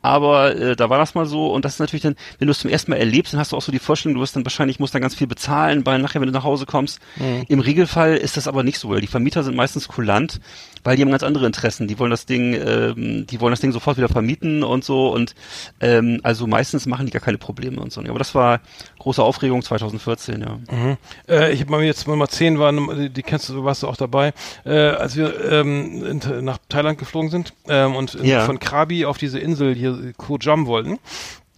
Aber 0.00 0.56
äh, 0.56 0.74
da 0.74 0.88
war 0.88 0.98
das 0.98 1.14
mal 1.14 1.26
so 1.26 1.52
und 1.52 1.64
das 1.64 1.74
ist 1.74 1.80
natürlich 1.80 2.02
dann, 2.02 2.16
wenn 2.38 2.48
du 2.48 2.52
es 2.52 2.58
zum 2.58 2.70
ersten 2.70 2.90
Mal 2.90 2.96
erlebst, 2.96 3.34
dann 3.34 3.40
hast 3.40 3.52
du 3.52 3.56
auch 3.56 3.62
so 3.62 3.70
die 3.70 3.78
Vorstellung, 3.78 4.16
du 4.16 4.22
wirst 4.22 4.34
dann 4.34 4.44
wahrscheinlich, 4.44 4.80
musst 4.80 4.94
dann 4.94 5.02
ganz 5.02 5.14
viel 5.14 5.26
bezahlen, 5.26 5.84
weil 5.84 5.98
nachher, 5.98 6.20
wenn 6.20 6.28
du 6.28 6.32
nach 6.32 6.44
Hause 6.44 6.66
kommst. 6.66 7.00
Im 7.48 7.60
Regelfall 7.60 8.16
ist 8.16 8.36
das 8.36 8.48
aber 8.48 8.62
nicht 8.62 8.78
so, 8.78 8.88
weil 8.88 9.00
die 9.00 9.06
Vermieter 9.06 9.42
sind 9.42 9.56
meistens 9.56 9.88
kulant, 9.88 10.40
weil 10.84 10.96
die 10.96 11.02
haben 11.02 11.10
ganz 11.10 11.22
andere 11.22 11.46
Interessen. 11.46 11.86
Die 11.88 11.98
wollen 11.98 12.10
das 12.10 12.26
Ding, 12.26 12.54
ähm, 12.54 13.26
die 13.26 13.40
wollen 13.40 13.52
das 13.52 13.60
Ding 13.60 13.72
sofort 13.72 13.96
wieder 13.96 14.08
vermieten 14.08 14.62
und 14.64 14.84
so 14.84 15.12
und 15.12 15.34
ähm, 15.80 16.20
also 16.22 16.46
meistens 16.46 16.86
machen 16.86 17.06
die 17.06 17.12
gar 17.12 17.20
keine 17.22 17.38
Probleme 17.38 17.80
und 17.80 17.92
so. 17.92 18.00
Aber 18.00 18.18
das 18.18 18.34
war 18.34 18.60
große 18.98 19.22
Aufregung 19.22 19.62
2014, 19.62 20.40
ja. 20.40 20.58
Mhm. 20.70 20.96
Äh, 21.28 21.52
ich 21.52 21.60
habe 21.60 21.70
mal 21.70 21.82
jetzt 21.82 22.06
Nummer 22.08 22.28
10 22.28 22.58
war, 22.58 22.72
Nummer- 22.72 22.94
die, 22.94 23.10
die 23.10 23.22
kennst 23.22 23.48
du, 23.48 23.64
warst 23.64 23.82
du 23.82 23.88
auch 23.88 23.96
dabei, 23.96 24.32
äh, 24.64 24.70
als 24.72 25.16
wir 25.16 25.50
ähm, 25.50 26.04
in, 26.04 26.44
nach 26.44 26.58
Thailand 26.68 26.98
geflogen 26.98 27.30
sind 27.30 27.52
ähm, 27.68 27.94
und 27.96 28.14
in, 28.14 28.24
Ja. 28.24 28.44
von 28.44 28.58
Krabi 28.58 29.04
auf 29.04 29.18
diese 29.18 29.38
Insel 29.38 29.74
hier 29.74 30.12
Koh 30.16 30.38
Jam 30.40 30.66
wollten. 30.66 30.98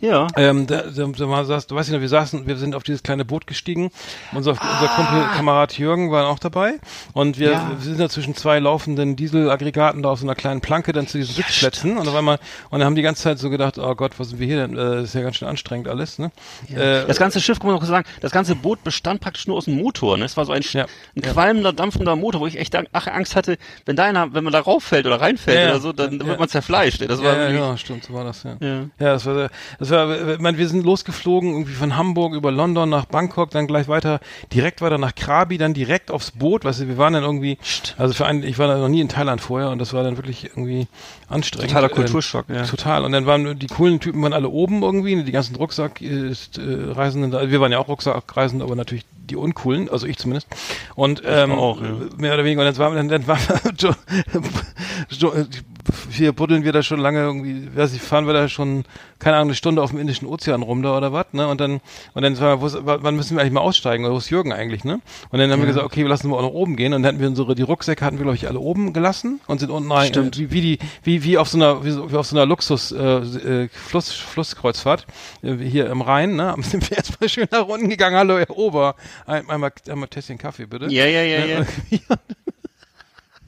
Ja. 0.00 0.26
Ähm, 0.36 0.66
da, 0.66 0.82
da, 0.82 1.06
da 1.06 1.44
saß, 1.44 1.66
du 1.68 1.76
weißt 1.76 1.90
nicht, 1.90 2.00
wir 2.00 2.08
saßen, 2.08 2.46
wir 2.46 2.56
sind 2.56 2.74
auf 2.74 2.82
dieses 2.82 3.02
kleine 3.02 3.24
Boot 3.24 3.46
gestiegen. 3.46 3.90
Unser, 4.32 4.50
unser 4.50 4.62
Ah. 4.62 4.96
Kumpel, 4.96 5.22
Kamerad 5.36 5.78
Jürgen 5.78 6.10
war 6.10 6.26
auch 6.28 6.38
dabei. 6.38 6.74
Und 7.14 7.38
wir, 7.38 7.52
Ja. 7.52 7.70
wir 7.70 7.78
sind 7.80 8.00
da 8.00 8.08
zwischen 8.10 8.34
zwei 8.34 8.58
laufenden 8.58 9.16
Dieselaggregaten 9.16 10.02
da 10.02 10.10
auf 10.10 10.18
so 10.18 10.26
einer 10.26 10.34
kleinen 10.34 10.60
Planke 10.60 10.92
dann 10.92 11.06
zu 11.06 11.16
diesen 11.18 11.34
Sitzplätzen. 11.34 11.96
Und 11.96 12.06
auf 12.08 12.14
einmal, 12.14 12.38
und 12.70 12.80
dann 12.80 12.86
haben 12.86 12.96
die 12.96 13.02
ganze 13.02 13.22
Zeit 13.22 13.38
so 13.38 13.48
gedacht, 13.50 13.78
oh 13.78 13.94
Gott, 13.94 14.12
was 14.18 14.28
sind 14.30 14.40
wir 14.40 14.46
hier 14.46 14.66
denn? 14.66 14.76
Äh, 14.76 14.96
Das 14.96 15.04
ist 15.04 15.14
ja 15.14 15.22
ganz 15.22 15.36
schön 15.36 15.48
anstrengend 15.48 15.88
alles, 15.88 16.18
ne? 16.18 16.32
Äh, 16.74 17.06
Das 17.06 17.18
ganze 17.18 17.40
Schiff, 17.40 17.58
kann 17.60 17.70
man 17.70 17.76
noch 17.80 17.84
sagen, 17.86 18.06
das 18.20 18.32
ganze 18.32 18.56
Boot 18.56 18.84
bestand 18.84 19.20
praktisch 19.20 19.46
nur 19.46 19.56
aus 19.56 19.64
dem 19.66 19.76
Motor. 19.78 20.16
Ne? 20.18 20.24
Es 20.26 20.36
war 20.36 20.44
so 20.44 20.52
ein, 20.52 20.62
Ja. 20.72 20.84
ein 21.16 21.22
Ja. 21.22 21.32
qualmender, 21.32 21.72
dampfender 21.72 22.16
Motor, 22.16 22.40
wo 22.42 22.46
ich 22.46 22.58
echt 22.58 22.76
ach, 22.92 23.06
Angst 23.06 23.36
hatte, 23.36 23.56
wenn 23.86 23.96
da 23.96 24.04
einer, 24.04 24.34
wenn 24.34 24.44
man 24.44 24.52
da 24.52 24.60
rauffällt 24.60 25.06
oder 25.06 25.20
reinfällt 25.20 25.56
Ja, 25.56 25.64
ja. 25.64 25.70
oder 25.70 25.80
so, 25.80 25.92
dann 25.92 26.18
Ja. 26.20 26.26
wird 26.26 26.38
man 26.40 26.48
zerfleischt. 26.48 27.00
Das 27.08 27.22
war 27.22 27.36
ja, 27.36 27.48
ja, 27.48 27.56
ja, 27.70 27.76
stimmt, 27.78 28.04
so 28.04 28.12
war 28.12 28.24
das, 28.24 28.42
ja. 28.42 28.56
Ja. 28.60 28.74
Ja, 28.98 29.12
das 29.14 29.24
war, 29.24 29.34
sehr- 29.34 29.50
das 29.84 29.90
war, 29.90 30.32
ich 30.34 30.40
meine, 30.40 30.58
wir 30.58 30.68
sind 30.68 30.84
losgeflogen, 30.84 31.50
irgendwie 31.52 31.72
von 31.74 31.96
Hamburg 31.96 32.34
über 32.34 32.50
London 32.50 32.88
nach 32.88 33.04
Bangkok, 33.04 33.50
dann 33.50 33.66
gleich 33.66 33.88
weiter, 33.88 34.20
direkt 34.52 34.80
weiter 34.82 34.98
nach 34.98 35.14
Krabi, 35.14 35.58
dann 35.58 35.74
direkt 35.74 36.10
aufs 36.10 36.30
Boot, 36.32 36.64
weißt 36.64 36.80
du, 36.80 36.88
wir 36.88 36.98
waren 36.98 37.12
dann 37.12 37.22
irgendwie, 37.22 37.58
also 37.96 38.14
für 38.14 38.26
einen, 38.26 38.42
ich 38.42 38.58
war 38.58 38.68
da 38.68 38.78
noch 38.78 38.88
nie 38.88 39.00
in 39.00 39.08
Thailand 39.08 39.40
vorher 39.40 39.70
und 39.70 39.78
das 39.78 39.92
war 39.92 40.02
dann 40.02 40.16
wirklich 40.16 40.44
irgendwie 40.44 40.86
anstrengend. 41.28 41.70
Totaler 41.70 41.88
Ähm, 41.90 41.94
Kulturschock, 41.96 42.46
ja. 42.48 42.62
Total. 42.64 43.04
Und 43.04 43.12
dann 43.12 43.26
waren 43.26 43.58
die 43.58 43.66
coolen 43.66 44.00
Typen 44.00 44.22
waren 44.22 44.32
alle 44.32 44.48
oben 44.48 44.82
irgendwie, 44.82 45.22
die 45.22 45.32
ganzen 45.32 45.56
Rucksackreisenden, 45.56 47.30
da- 47.30 47.50
wir 47.50 47.60
waren 47.60 47.72
ja 47.72 47.78
auch 47.78 47.88
Rucksackreisende, 47.88 48.64
aber 48.64 48.76
natürlich 48.76 49.04
die 49.30 49.36
uncoolen, 49.36 49.88
also 49.88 50.06
ich 50.06 50.18
zumindest. 50.18 50.48
Und 50.94 51.22
ähm, 51.26 51.52
auch, 51.52 51.80
ja. 51.80 51.88
mehr 52.18 52.34
oder 52.34 52.44
weniger. 52.44 52.60
Und 52.60 52.66
dann 52.66 52.76
waren 52.78 52.94
wir, 52.94 53.02
dann, 53.18 53.24
dann 53.26 53.74
Jo- 53.78 53.94
Jo- 55.32 55.44
hier 56.10 56.32
buddeln 56.32 56.64
wir 56.64 56.72
da 56.72 56.82
schon 56.82 56.98
lange 57.00 57.20
irgendwie, 57.20 57.68
weiß 57.76 57.92
ich, 57.94 58.00
fahren 58.02 58.26
wir 58.26 58.32
da 58.32 58.48
schon, 58.48 58.84
keine 59.18 59.36
Ahnung, 59.36 59.48
eine 59.48 59.54
Stunde 59.54 59.82
auf 59.82 59.90
dem 59.90 59.98
Indischen 60.00 60.26
Ozean 60.26 60.62
rum 60.62 60.82
da 60.82 60.96
oder 60.96 61.12
was, 61.12 61.26
ne? 61.32 61.46
Und 61.48 61.60
dann, 61.60 61.80
und 62.14 62.22
dann 62.22 62.38
wo 62.60 62.66
ist- 62.66 62.78
wann 62.82 63.16
müssen 63.16 63.36
wir 63.36 63.42
eigentlich 63.42 63.52
mal 63.52 63.60
aussteigen? 63.60 64.04
Oder 64.04 64.14
wo 64.14 64.18
ist 64.18 64.30
Jürgen 64.30 64.52
eigentlich, 64.52 64.84
ne? 64.84 65.00
Und 65.30 65.38
dann 65.38 65.50
haben 65.50 65.60
wir 65.60 65.66
gesagt, 65.66 65.84
okay, 65.84 66.02
wir 66.02 66.08
lassen 66.08 66.28
wir 66.30 66.36
auch 66.36 66.42
nach 66.42 66.48
oben 66.48 66.76
gehen. 66.76 66.92
Und 66.94 67.02
dann 67.02 67.08
hatten 67.14 67.20
wir 67.20 67.28
unsere, 67.28 67.54
die 67.54 67.62
Rucksäcke 67.62 68.04
hatten 68.04 68.16
wir, 68.18 68.22
glaube 68.24 68.36
ich, 68.36 68.48
alle 68.48 68.60
oben 68.60 68.92
gelassen 68.92 69.40
und 69.46 69.60
sind 69.60 69.70
unten 69.70 69.90
rein, 69.92 70.08
Stimmt. 70.08 70.38
wie, 70.38 70.50
wie 70.50 70.60
die, 70.60 70.78
wie, 71.02 71.22
wie 71.24 71.38
auf 71.38 71.48
so 71.48 71.58
einer, 71.58 71.84
wie, 71.84 71.90
so, 71.90 72.10
wie 72.10 72.16
auf 72.16 72.26
so 72.26 72.36
einer 72.36 72.46
Luxus, 72.46 72.92
äh, 72.92 72.98
äh, 73.02 73.68
Fluss, 73.68 74.10
Flusskreuzfahrt, 74.12 75.06
äh, 75.42 75.54
hier 75.56 75.86
im 75.90 76.00
Rhein, 76.00 76.36
ne? 76.36 76.54
Sind 76.60 76.88
wir 76.90 76.96
erstmal 76.96 77.28
schön 77.28 77.48
nach 77.50 77.66
unten 77.66 77.88
gegangen. 77.88 78.16
Hallo, 78.16 78.38
Herr 78.38 78.50
Ober. 78.56 78.94
Ein, 79.26 79.48
einmal, 79.50 79.72
einmal 79.88 80.08
Tässchen 80.08 80.38
Kaffee, 80.38 80.66
bitte. 80.66 80.86
Ja, 80.86 81.06
ja, 81.06 81.22
ja, 81.22 81.44
ja. 81.44 81.64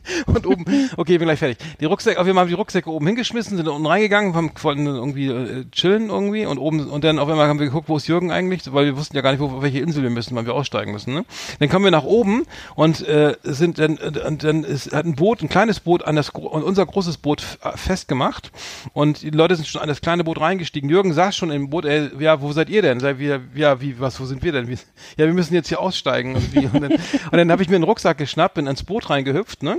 Und 0.27 0.47
oben, 0.47 0.65
okay, 0.97 1.19
bin 1.19 1.27
gleich 1.27 1.39
fertig. 1.39 1.59
Die 1.81 1.85
Rucksäcke, 1.85 2.25
wir 2.25 2.35
haben 2.35 2.49
die 2.49 2.55
Rucksäcke 2.55 2.91
oben 2.91 3.07
hingeschmissen, 3.07 3.57
sind 3.57 3.69
unten 3.69 3.87
reingegangen, 3.87 4.35
haben, 4.35 4.51
wollten 4.63 4.87
irgendwie 4.87 5.29
äh, 5.29 5.65
chillen 5.71 6.09
irgendwie 6.11 6.47
und 6.47 6.59
oben 6.59 6.89
und 6.89 7.05
dann 7.05 7.19
auf 7.19 7.29
einmal 7.29 7.49
haben 7.49 7.59
wir 7.59 7.67
geguckt, 7.67 7.89
wo 7.89 7.97
ist 7.97 8.07
Jürgen 8.07 8.31
eigentlich, 8.31 8.73
weil 8.73 8.87
wir 8.87 8.97
wussten 8.97 9.17
ja 9.17 9.23
gar 9.23 9.33
nicht, 9.33 9.41
wo, 9.41 9.47
auf 9.47 9.63
welche 9.63 9.81
Insel 9.81 10.03
wir 10.03 10.11
müssen, 10.11 10.37
wann 10.37 10.47
wir 10.47 10.55
aussteigen 10.55 10.93
müssen. 10.93 11.15
Ne? 11.15 11.25
Dann 11.59 11.69
kommen 11.69 11.85
wir 11.85 11.91
nach 11.91 12.05
oben 12.05 12.45
und 12.75 13.07
äh, 13.07 13.37
sind 13.43 13.79
dann 13.79 13.97
und 13.97 14.45
dann 14.45 14.65
ist, 14.65 14.93
hat 14.93 15.07
ein 15.07 15.17
Boot, 15.17 15.43
ein 15.43 15.49
kleines 15.49 15.81
Boot 15.81 16.05
an 16.05 16.17
das 16.17 16.35
an 16.35 16.63
unser 16.63 16.87
großes 16.87 17.19
Boot 17.19 17.59
äh, 17.63 17.77
festgemacht 17.77 18.51
und 18.93 19.23
die 19.23 19.31
Leute 19.31 19.57
sind 19.57 19.67
schon 19.67 19.83
an 19.83 19.89
das 19.89 20.01
kleine 20.01 20.25
Boot 20.25 20.41
reingestiegen. 20.41 20.91
Jürgen 20.91 21.13
saß 21.13 21.37
schon 21.37 21.51
im 21.51 21.71
Boot, 21.71 21.85
ey, 21.85 22.11
ja, 22.19 22.41
wo 22.41 22.53
seid 22.53 22.69
ihr 22.69 22.83
denn? 22.83 23.01
Sei 23.01 23.19
wir, 23.19 23.43
ja, 23.55 23.81
wie, 23.81 23.99
was, 24.01 24.21
wo 24.21 24.25
sind 24.25 24.43
wir 24.43 24.53
denn? 24.53 24.69
Wie, 24.69 24.75
ja, 25.17 25.27
wir 25.27 25.35
müssen 25.35 25.55
jetzt 25.55 25.69
hier 25.69 25.81
aussteigen 25.81 26.35
und 26.35 26.55
wie 26.55 26.67
und 26.67 26.81
dann, 26.81 26.93
und 26.93 27.33
dann 27.33 27.51
habe 27.51 27.63
ich 27.63 27.69
mir 27.69 27.77
einen 27.77 27.85
Rucksack 27.85 28.19
geschnappt, 28.19 28.55
bin 28.55 28.67
ins 28.67 28.83
Boot 28.83 29.11
reingehüpft, 29.11 29.63
ne? 29.63 29.79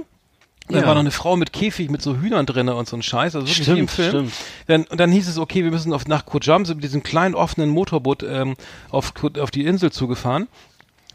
Da 0.70 0.80
Ja. 0.80 0.86
war 0.86 0.93
noch 0.95 1.01
eine 1.01 1.11
Frau 1.11 1.38
mit 1.38 1.53
Käfig 1.53 1.89
mit 1.89 2.01
so 2.01 2.18
Hühnern 2.18 2.45
drinne 2.45 2.76
und 2.76 2.88
so 2.89 2.97
ein 2.97 3.01
Scheiß, 3.01 3.36
also 3.36 3.47
wirklich 3.47 3.68
wie 3.68 3.80
im 3.80 3.88
Stimmt, 3.88 3.91
Film. 3.91 4.09
stimmt. 4.30 4.34
Dann, 4.68 4.84
und 4.86 4.99
dann 4.99 5.11
hieß 5.11 5.28
es, 5.30 5.38
okay, 5.38 5.63
wir 5.63 5.72
müssen 5.72 5.93
auf, 5.93 6.07
nach 6.07 6.26
Kojam, 6.26 6.65
sind 6.65 6.78
mit 6.78 6.84
diesem 6.84 7.03
kleinen 7.03 7.36
offenen 7.36 7.70
Motorboot 7.70 8.24
ähm, 8.24 8.55
auf, 8.89 9.13
auf 9.39 9.51
die 9.51 9.65
Insel 9.65 9.91
zugefahren. 9.91 10.47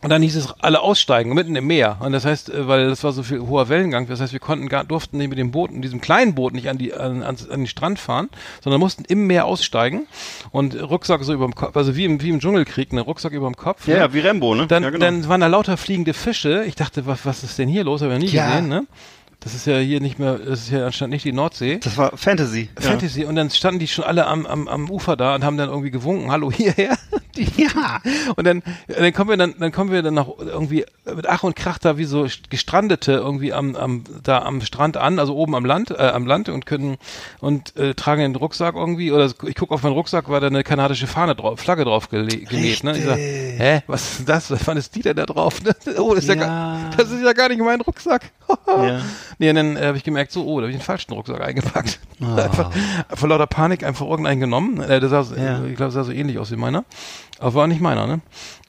Und 0.04 0.10
dann 0.10 0.20
hieß 0.20 0.34
es, 0.34 0.52
alle 0.58 0.80
aussteigen, 0.80 1.32
mitten 1.32 1.54
im 1.54 1.68
Meer. 1.68 1.98
Und 2.00 2.10
das 2.10 2.24
heißt, 2.24 2.50
äh, 2.50 2.66
weil 2.66 2.88
das 2.88 3.04
war 3.04 3.12
so 3.12 3.22
viel 3.22 3.40
hoher 3.40 3.68
Wellengang, 3.68 4.08
das 4.08 4.20
heißt, 4.20 4.32
wir 4.32 4.40
konnten 4.40 4.68
gar, 4.68 4.82
durften 4.82 5.18
nicht 5.18 5.28
mit 5.28 5.38
dem 5.38 5.52
Boot, 5.52 5.70
in 5.70 5.80
diesem 5.80 6.00
kleinen 6.00 6.34
Boot 6.34 6.54
nicht 6.54 6.68
an, 6.68 6.76
die, 6.76 6.92
an, 6.92 7.22
an, 7.22 7.36
den 7.36 7.68
Strand 7.68 8.00
fahren, 8.00 8.28
sondern 8.64 8.80
mussten 8.80 9.04
im 9.04 9.28
Meer 9.28 9.44
aussteigen 9.44 10.08
und 10.50 10.74
Rucksack 10.74 11.22
so 11.22 11.32
über 11.32 11.44
dem 11.46 11.54
Kopf, 11.54 11.76
also 11.76 11.94
wie 11.94 12.04
im, 12.06 12.20
wie 12.20 12.30
im 12.30 12.40
Dschungelkrieg, 12.40 12.92
ne, 12.92 13.00
Rucksack 13.02 13.30
über 13.32 13.46
dem 13.46 13.54
Kopf. 13.56 13.86
Ja, 13.86 14.08
ne? 14.08 14.12
wie 14.14 14.20
Rambo, 14.20 14.56
ne? 14.56 14.66
Dann, 14.66 14.82
ja, 14.82 14.90
genau. 14.90 15.04
dann 15.04 15.28
waren 15.28 15.40
da 15.40 15.46
lauter 15.46 15.76
fliegende 15.76 16.14
Fische. 16.14 16.64
Ich 16.66 16.74
dachte, 16.74 17.06
was, 17.06 17.24
was 17.24 17.44
ist 17.44 17.58
denn 17.60 17.68
hier 17.68 17.84
los? 17.84 18.02
Habe 18.02 18.12
ich 18.14 18.18
noch 18.18 18.26
nie 18.26 18.32
Ja. 18.34 18.48
gesehen, 18.48 18.68
ne? 18.68 18.86
Das 19.44 19.54
ist 19.54 19.66
ja 19.66 19.78
hier 19.78 20.00
nicht 20.00 20.18
mehr, 20.18 20.38
das 20.38 20.60
ist 20.60 20.70
ja 20.70 20.86
anscheinend 20.86 21.12
nicht 21.14 21.24
die 21.24 21.32
Nordsee. 21.32 21.78
das 21.82 21.96
war 21.96 22.16
Fantasy. 22.16 22.68
Fantasy. 22.78 23.24
Und 23.24 23.34
dann 23.34 23.50
standen 23.50 23.80
die 23.80 23.88
schon 23.88 24.04
alle 24.04 24.26
am, 24.26 24.46
am, 24.46 24.68
am 24.68 24.88
Ufer 24.90 25.16
da 25.16 25.34
und 25.34 25.42
haben 25.44 25.56
dann 25.56 25.68
irgendwie 25.68 25.90
gewunken, 25.90 26.30
hallo 26.30 26.50
hierher. 26.52 26.96
Die, 27.34 27.46
ja. 27.56 28.02
Und 28.36 28.46
dann, 28.46 28.62
dann 28.88 29.10
kommen 29.14 29.30
wir 29.30 29.38
dann, 29.38 29.54
dann 29.58 29.72
kommen 29.72 29.90
wir 29.90 30.02
dann 30.02 30.12
noch 30.12 30.38
irgendwie 30.38 30.84
mit 31.16 31.26
Ach 31.26 31.42
und 31.44 31.56
Krach 31.56 31.78
da 31.78 31.96
wie 31.96 32.04
so 32.04 32.26
Gestrandete 32.50 33.12
irgendwie 33.12 33.54
am, 33.54 33.74
am, 33.74 34.04
da 34.22 34.42
am 34.42 34.60
Strand 34.60 34.98
an, 34.98 35.18
also 35.18 35.34
oben 35.34 35.54
am 35.54 35.64
Land, 35.64 35.92
äh, 35.92 35.94
am 35.96 36.26
Land 36.26 36.50
und 36.50 36.66
können 36.66 36.98
und 37.40 37.74
äh, 37.78 37.94
tragen 37.94 38.20
den 38.20 38.36
Rucksack 38.36 38.74
irgendwie 38.74 39.12
oder 39.12 39.32
ich 39.46 39.54
gucke 39.54 39.72
auf 39.72 39.82
meinen 39.82 39.94
Rucksack, 39.94 40.28
war 40.28 40.40
da 40.40 40.48
eine 40.48 40.62
kanadische 40.62 41.06
Fahne 41.06 41.34
drauf, 41.34 41.58
Flagge 41.58 41.84
drauf 41.86 42.10
genäht. 42.10 42.84
Ne? 42.84 42.98
Ich 42.98 43.04
sag, 43.04 43.16
hä, 43.16 43.80
was 43.86 44.18
ist 44.20 44.28
das? 44.28 44.50
Was 44.50 44.76
ist 44.76 44.94
die 44.94 45.00
denn 45.00 45.16
da 45.16 45.24
drauf? 45.24 45.62
Ne? 45.62 45.74
Oh, 45.98 46.14
das 46.14 46.24
ist 46.24 46.28
ja, 46.28 46.34
Ja. 46.34 46.40
gar, 46.46 46.90
das 46.98 47.10
ist 47.10 47.22
ja 47.24 47.32
gar 47.32 47.48
nicht 47.48 47.60
mein 47.62 47.80
Rucksack. 47.80 48.30
Ja. 48.66 49.00
Nee, 49.38 49.50
und 49.50 49.56
dann 49.56 49.76
äh, 49.76 49.86
habe 49.86 49.96
ich 49.96 50.04
gemerkt, 50.04 50.32
so, 50.32 50.44
oh, 50.46 50.58
da 50.60 50.64
habe 50.64 50.70
ich 50.72 50.76
den 50.78 50.84
falschen 50.84 51.12
Rucksack 51.12 51.40
eingepackt. 51.40 51.98
Einfach, 52.20 52.70
vor 53.14 53.28
lauter 53.28 53.46
Panik 53.46 53.82
einfach 53.84 54.06
irgendeinen 54.06 54.40
genommen. 54.40 54.80
Äh, 54.80 55.00
der 55.00 55.08
sah, 55.08 55.22
so- 55.24 55.34
Ja. 55.34 55.64
ich 55.64 55.76
glaube, 55.76 55.90
sah 55.92 56.04
so 56.04 56.12
ähnlich 56.12 56.38
aus 56.38 56.50
wie 56.52 56.56
meiner. 56.56 56.84
Aber 57.38 57.54
war 57.54 57.66
nicht 57.66 57.80
meiner, 57.80 58.06
ne? 58.06 58.20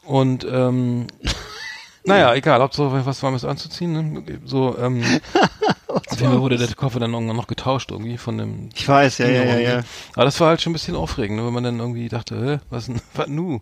Und 0.03 0.45
ähm, 0.49 1.07
naja, 2.05 2.33
egal, 2.33 2.61
Hauptsache 2.61 3.05
was 3.05 3.21
war 3.23 3.31
mir 3.31 3.43
anzuziehen, 3.43 3.93
ne? 4.23 4.23
So, 4.45 4.77
ähm, 4.79 5.03
auf 6.09 6.19
jeden 6.19 6.31
Fall 6.31 6.41
wurde 6.41 6.57
der 6.57 6.73
Koffer 6.73 6.99
dann 6.99 7.13
irgendwann 7.13 7.35
noch 7.35 7.47
getauscht 7.47 7.91
irgendwie 7.91 8.17
von 8.17 8.37
dem 8.37 8.69
Ich 8.75 8.87
weiß, 8.87 9.19
ja, 9.19 9.27
ja, 9.27 9.43
ja, 9.43 9.57
ja. 9.57 9.83
Aber 10.13 10.25
das 10.25 10.39
war 10.39 10.49
halt 10.49 10.61
schon 10.61 10.71
ein 10.71 10.73
bisschen 10.73 10.95
aufregend, 10.95 11.37
ne? 11.37 11.45
wenn 11.45 11.53
man 11.53 11.63
dann 11.63 11.79
irgendwie 11.79 12.09
dachte, 12.09 12.35
hä, 12.35 12.59
was 12.69 12.87
denn, 12.87 13.01
was 13.13 13.27
nu? 13.27 13.61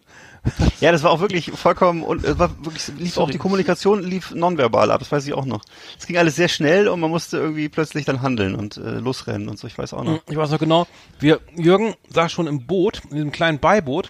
Ja, 0.80 0.92
das 0.92 1.04
war 1.04 1.12
auch 1.12 1.20
wirklich 1.20 1.52
vollkommen 1.52 2.04
und 2.04 2.24
es 2.24 2.40
war 2.40 2.50
wirklich 2.64 2.88
lief 2.98 3.12
auch 3.14 3.22
Sorry. 3.22 3.34
die 3.34 3.38
Kommunikation 3.38 4.02
lief 4.02 4.32
nonverbal 4.32 4.90
ab, 4.90 5.00
das 5.00 5.12
weiß 5.12 5.28
ich 5.28 5.34
auch 5.34 5.46
noch. 5.46 5.62
Es 6.00 6.08
ging 6.08 6.18
alles 6.18 6.36
sehr 6.36 6.48
schnell 6.48 6.88
und 6.88 7.00
man 7.00 7.12
musste 7.12 7.38
irgendwie 7.38 7.70
plötzlich 7.70 8.06
dann 8.06 8.22
handeln 8.22 8.56
und 8.56 8.78
äh, 8.78 9.00
losrennen 9.00 9.50
und 9.50 9.60
so, 9.60 9.68
ich 9.68 9.78
weiß 9.78 9.94
auch 9.94 10.04
noch. 10.04 10.20
Ich 10.30 10.38
weiß 10.38 10.50
noch 10.50 10.60
genau, 10.60 10.88
wir, 11.20 11.40
Jürgen 11.56 11.94
saß 12.10 12.32
schon 12.32 12.48
im 12.48 12.66
Boot, 12.66 13.02
in 13.10 13.16
diesem 13.16 13.32
kleinen 13.32 13.60
Beiboot, 13.60 14.10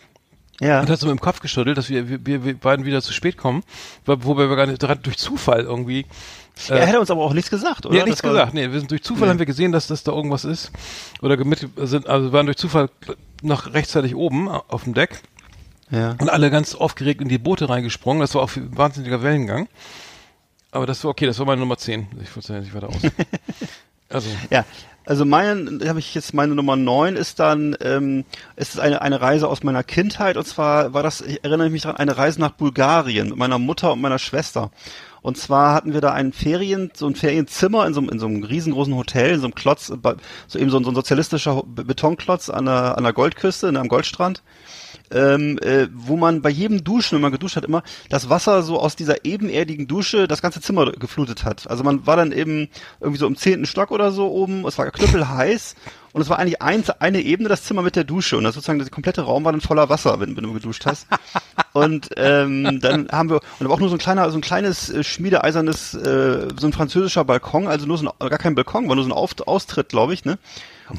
Ja. 0.62 0.80
und 0.80 0.89
hat 0.89 0.99
so 0.99 1.07
mit 1.07 1.18
dem 1.18 1.22
Kopf 1.22 1.39
geschüttelt, 1.41 1.78
dass 1.78 1.89
wir, 1.89 2.07
wir, 2.07 2.45
wir, 2.45 2.53
beiden 2.57 2.86
wieder 2.86 3.01
zu 3.01 3.12
spät 3.14 3.36
kommen, 3.36 3.64
wo- 4.05 4.16
wobei 4.22 4.47
wir 4.47 4.55
gar 4.55 4.68
nicht 4.68 4.80
gerade 4.80 5.01
durch 5.01 5.18
Zufall 5.18 5.62
irgendwie. 5.62 6.05
er 6.70 6.86
hätte 6.86 6.99
uns 6.99 7.09
aber 7.12 7.22
auch 7.24 7.34
nichts 7.34 7.49
gesagt, 7.49 7.86
oder? 7.88 7.97
Ja, 7.97 8.05
nichts 8.05 8.24
war- 8.24 8.30
gesagt. 8.32 8.53
Nee, 8.53 8.72
wir 8.72 8.80
sind 8.80 8.91
durch 8.91 9.01
Zufall 9.03 9.26
Nee. 9.28 9.32
haben 9.32 9.39
wir 9.39 9.45
gesehen, 9.47 9.72
dass 9.72 9.88
das 9.88 10.03
da 10.03 10.12
irgendwas 10.12 10.45
ist. 10.45 10.72
Oder 11.22 11.36
gemit 11.36 11.68
sind, 11.78 12.07
also 12.07 12.28
wir 12.28 12.34
waren 12.34 12.45
durch 12.45 12.57
Zufall 12.57 12.89
noch 13.41 13.74
rechtzeitig 13.74 14.16
oben 14.16 14.47
auf 14.49 14.84
dem 14.84 14.93
Deck 14.93 15.22
Ja. 15.89 16.16
und 16.20 16.30
alle 16.30 16.51
ganz 16.51 16.76
aufgeregt 16.76 17.22
in 17.22 17.28
die 17.28 17.39
Boote 17.39 17.68
reingesprungen. 17.68 18.22
Das 18.22 18.36
war 18.36 18.43
auch 18.43 18.55
ein 18.55 18.78
wahnsinniger 18.78 19.24
Wellengang. 19.24 19.68
Aber 20.72 20.86
das 20.86 21.03
war 21.03 21.09
okay, 21.12 21.26
das 21.26 21.39
war 21.39 21.45
meine 21.47 21.59
Nummer 21.59 21.78
10. 21.78 22.07
Ich 22.24 22.34
wollte 22.36 22.53
ja 22.53 22.59
nicht 22.59 22.74
weiter 22.74 22.88
aus. 22.89 22.95
also, 24.09 24.30
Ja, 24.51 24.64
also 25.06 25.26
mein, 25.26 25.82
habe 25.88 25.99
ich 25.99 26.14
jetzt 26.14 26.34
meine 26.34 26.54
Nummer 26.56 26.76
9 26.76 27.16
ist 27.16 27.39
dann, 27.39 27.76
ähm, 27.82 28.24
ist 28.56 28.80
eine, 28.80 29.02
eine 29.02 29.20
Reise 29.22 29.47
aus 29.47 29.64
meiner 29.64 29.84
Kindheit 29.84 30.38
und 30.38 30.45
zwar 30.45 30.93
war 30.93 31.04
das, 31.04 31.22
ich 31.22 31.43
erinnere 31.43 31.70
mich 31.70 31.84
daran, 31.84 31.97
eine 31.97 32.18
Reise 32.18 32.39
nach 32.39 32.52
Bulgarien 32.52 33.30
mit 33.30 33.38
meiner 33.38 33.60
Mutter 33.60 33.93
und 33.93 34.02
meiner 34.02 34.20
Schwester. 34.20 34.72
Und 35.24 35.38
zwar 35.38 35.76
hatten 35.76 35.93
wir 35.93 36.02
da 36.02 36.14
ein 36.14 36.34
Ferien, 36.34 36.89
so 36.95 37.06
ein 37.06 37.14
Ferienzimmer 37.16 37.86
in 37.86 37.93
so, 37.93 37.99
einem- 38.02 38.10
in 38.10 38.18
so 38.20 38.26
einem 38.26 38.43
riesengroßen 38.43 38.95
Hotel, 38.95 39.36
in 39.36 39.39
so 39.39 39.45
einem 39.45 39.54
Klotz, 39.56 39.88
so 40.47 40.58
eben 40.60 40.72
so 40.72 40.78
ein, 40.78 40.84
so 40.84 40.89
ein 40.91 40.95
sozialistischer 40.95 41.62
Be- 41.64 41.84
Betonklotz 41.84 42.49
an 42.49 42.66
der, 42.66 42.97
an 42.97 43.04
der 43.04 43.14
Goldküste, 43.14 43.68
am 43.70 43.88
Goldstrand 43.88 44.41
ähm, 45.12 45.58
äh, 45.60 45.88
wo 45.94 46.18
man 46.18 46.42
bei 46.42 46.50
jedem 46.50 46.84
Duschen, 46.84 47.16
wenn 47.16 47.22
man 47.22 47.32
geduscht 47.32 47.56
hat, 47.56 47.66
immer 47.66 47.84
das 48.10 48.30
Wasser 48.30 48.62
so 48.64 48.80
aus 48.80 48.96
dieser 48.96 49.26
ebenerdigen 49.26 49.88
Dusche 49.88 50.28
das 50.28 50.42
ganze 50.42 50.62
Zimmer 50.62 50.92
geflutet 50.92 51.44
hat. 51.44 51.70
Also 51.70 51.84
man 51.84 52.06
war 52.06 52.16
dann 52.16 52.32
eben 52.32 52.70
irgendwie 53.00 53.20
so 53.20 53.28
im 53.28 53.36
zehnten 53.36 53.66
Stock 53.66 53.92
oder 53.92 54.12
so 54.12 54.30
oben, 54.32 54.66
es 54.66 54.78
war 54.78 54.89
knüppelheiß 54.89 55.76
und 56.14 56.22
es 56.22 56.30
war 56.30 56.39
eigentlich 56.39 56.62
ein, 56.62 56.84
eine 57.00 57.22
Ebene 57.22 57.50
das 57.50 57.64
Zimmer 57.64 57.82
mit 57.82 57.96
der 57.96 58.04
Dusche 58.04 58.38
und 58.38 58.44
das 58.44 58.56
sozusagen 58.56 58.80
der 58.80 58.89
komplette 58.89 59.22
Raum 59.22 59.46
war 59.46 59.52
dann 59.52 59.62
voller 59.62 59.89
Wasser, 59.89 60.20
wenn, 60.20 60.36
wenn 60.36 60.44
du 60.44 60.54
geduscht 60.54 60.86
hast. 60.86 61.08
und 61.74 62.10
ähm, 62.18 62.80
dann 62.82 63.10
haben 63.12 63.30
wir 63.30 63.39
und 63.60 63.66
aber 63.66 63.74
auch 63.74 63.80
nur 63.80 63.89
so 63.89 63.96
ein 63.96 64.00
kleiner, 64.00 64.30
so 64.32 64.38
ein 64.38 64.42
kleines 64.42 64.89
äh, 64.89 65.04
schmiedeeisernes, 65.04 65.94
äh, 65.94 66.48
so 66.60 66.68
ein 66.68 66.74
französischer 66.74 67.24
Balkon, 67.24 67.68
also 67.68 67.86
nur 67.86 67.98
so 67.98 68.10
ein, 68.10 68.30
gar 68.30 68.39
kein 68.39 68.56
Balkon, 68.56 68.88
war 68.88 68.96
nur 68.96 69.06
so 69.06 69.10
ein 69.10 69.14
Auf, 69.14 69.36
Austritt, 69.46 69.89
glaube 69.89 70.14
ich, 70.14 70.26
ne? 70.26 70.38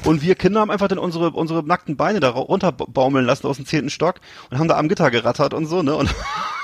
Und 0.03 0.21
wir 0.21 0.35
Kinder 0.35 0.61
haben 0.61 0.71
einfach 0.71 0.87
dann 0.87 0.99
unsere, 0.99 1.31
unsere 1.31 1.63
nackten 1.63 1.95
Beine 1.95 2.19
da 2.19 2.29
runterbaumeln 2.29 3.25
lassen 3.25 3.47
aus 3.47 3.57
dem 3.57 3.65
zehnten 3.65 3.89
Stock 3.89 4.15
und 4.49 4.59
haben 4.59 4.67
da 4.67 4.77
am 4.77 4.89
Gitter 4.89 5.11
gerattert 5.11 5.53
und 5.53 5.65
so, 5.65 5.83
ne? 5.83 5.95
Und 5.95 6.13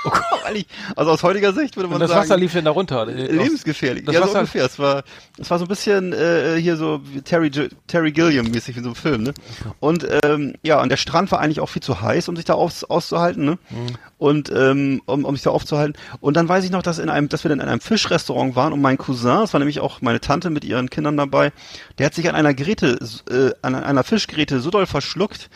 Weil 0.44 0.56
ich, 0.56 0.66
also 0.96 1.10
aus 1.10 1.22
heutiger 1.22 1.52
Sicht 1.52 1.76
würde 1.76 1.88
man 1.88 1.96
Und 1.96 2.00
das 2.00 2.10
sagen, 2.10 2.22
Wasser 2.22 2.36
lief 2.36 2.52
denn 2.52 2.64
da 2.64 2.70
runter? 2.70 3.06
Äh, 3.08 3.30
lebensgefährlich. 3.32 4.04
Das 4.04 4.14
ja, 4.14 4.20
so 4.22 4.28
Wasser- 4.28 4.38
ungefähr. 4.40 4.64
Es 4.64 4.78
war, 4.78 5.02
es 5.38 5.50
war 5.50 5.58
so 5.58 5.64
ein 5.66 5.68
bisschen 5.68 6.12
äh, 6.12 6.56
hier 6.60 6.76
so 6.76 7.00
wie 7.04 7.20
Terry, 7.22 7.50
Terry 7.86 8.12
Gilliam 8.12 8.50
mäßig 8.50 8.76
in 8.76 8.82
so 8.82 8.90
einem 8.90 8.96
Film, 8.96 9.22
ne? 9.22 9.34
Und 9.78 10.06
ähm, 10.24 10.54
ja, 10.62 10.80
und 10.80 10.88
der 10.88 10.96
Strand 10.96 11.30
war 11.32 11.40
eigentlich 11.40 11.60
auch 11.60 11.68
viel 11.68 11.82
zu 11.82 12.00
heiß, 12.00 12.28
um 12.28 12.36
sich 12.36 12.44
da 12.44 12.54
aus, 12.54 12.84
auszuhalten, 12.84 13.44
ne? 13.44 13.58
Mhm. 13.70 13.86
Und 14.18 14.50
ähm, 14.54 15.02
um, 15.06 15.24
um 15.24 15.34
sich 15.34 15.42
da 15.42 15.50
aufzuhalten. 15.50 15.94
Und 16.20 16.36
dann 16.36 16.48
weiß 16.48 16.64
ich 16.64 16.70
noch, 16.70 16.82
dass 16.82 16.98
in 16.98 17.08
einem, 17.08 17.28
dass 17.28 17.44
wir 17.44 17.48
dann 17.48 17.60
in 17.60 17.68
einem 17.68 17.80
Fischrestaurant 17.80 18.56
waren 18.56 18.72
und 18.72 18.80
mein 18.80 18.98
Cousin, 18.98 19.40
das 19.40 19.52
war 19.52 19.58
nämlich 19.60 19.80
auch 19.80 20.00
meine 20.00 20.20
Tante 20.20 20.50
mit 20.50 20.64
ihren 20.64 20.90
Kindern 20.90 21.16
dabei, 21.16 21.52
der 21.98 22.06
hat 22.06 22.14
sich 22.14 22.28
an 22.28 22.34
einer 22.34 22.54
Geräte, 22.54 22.98
äh, 23.30 23.50
an 23.62 23.74
einer 23.74 24.04
Fischgeräte 24.04 24.60
so 24.60 24.70
doll 24.70 24.86
verschluckt, 24.86 25.48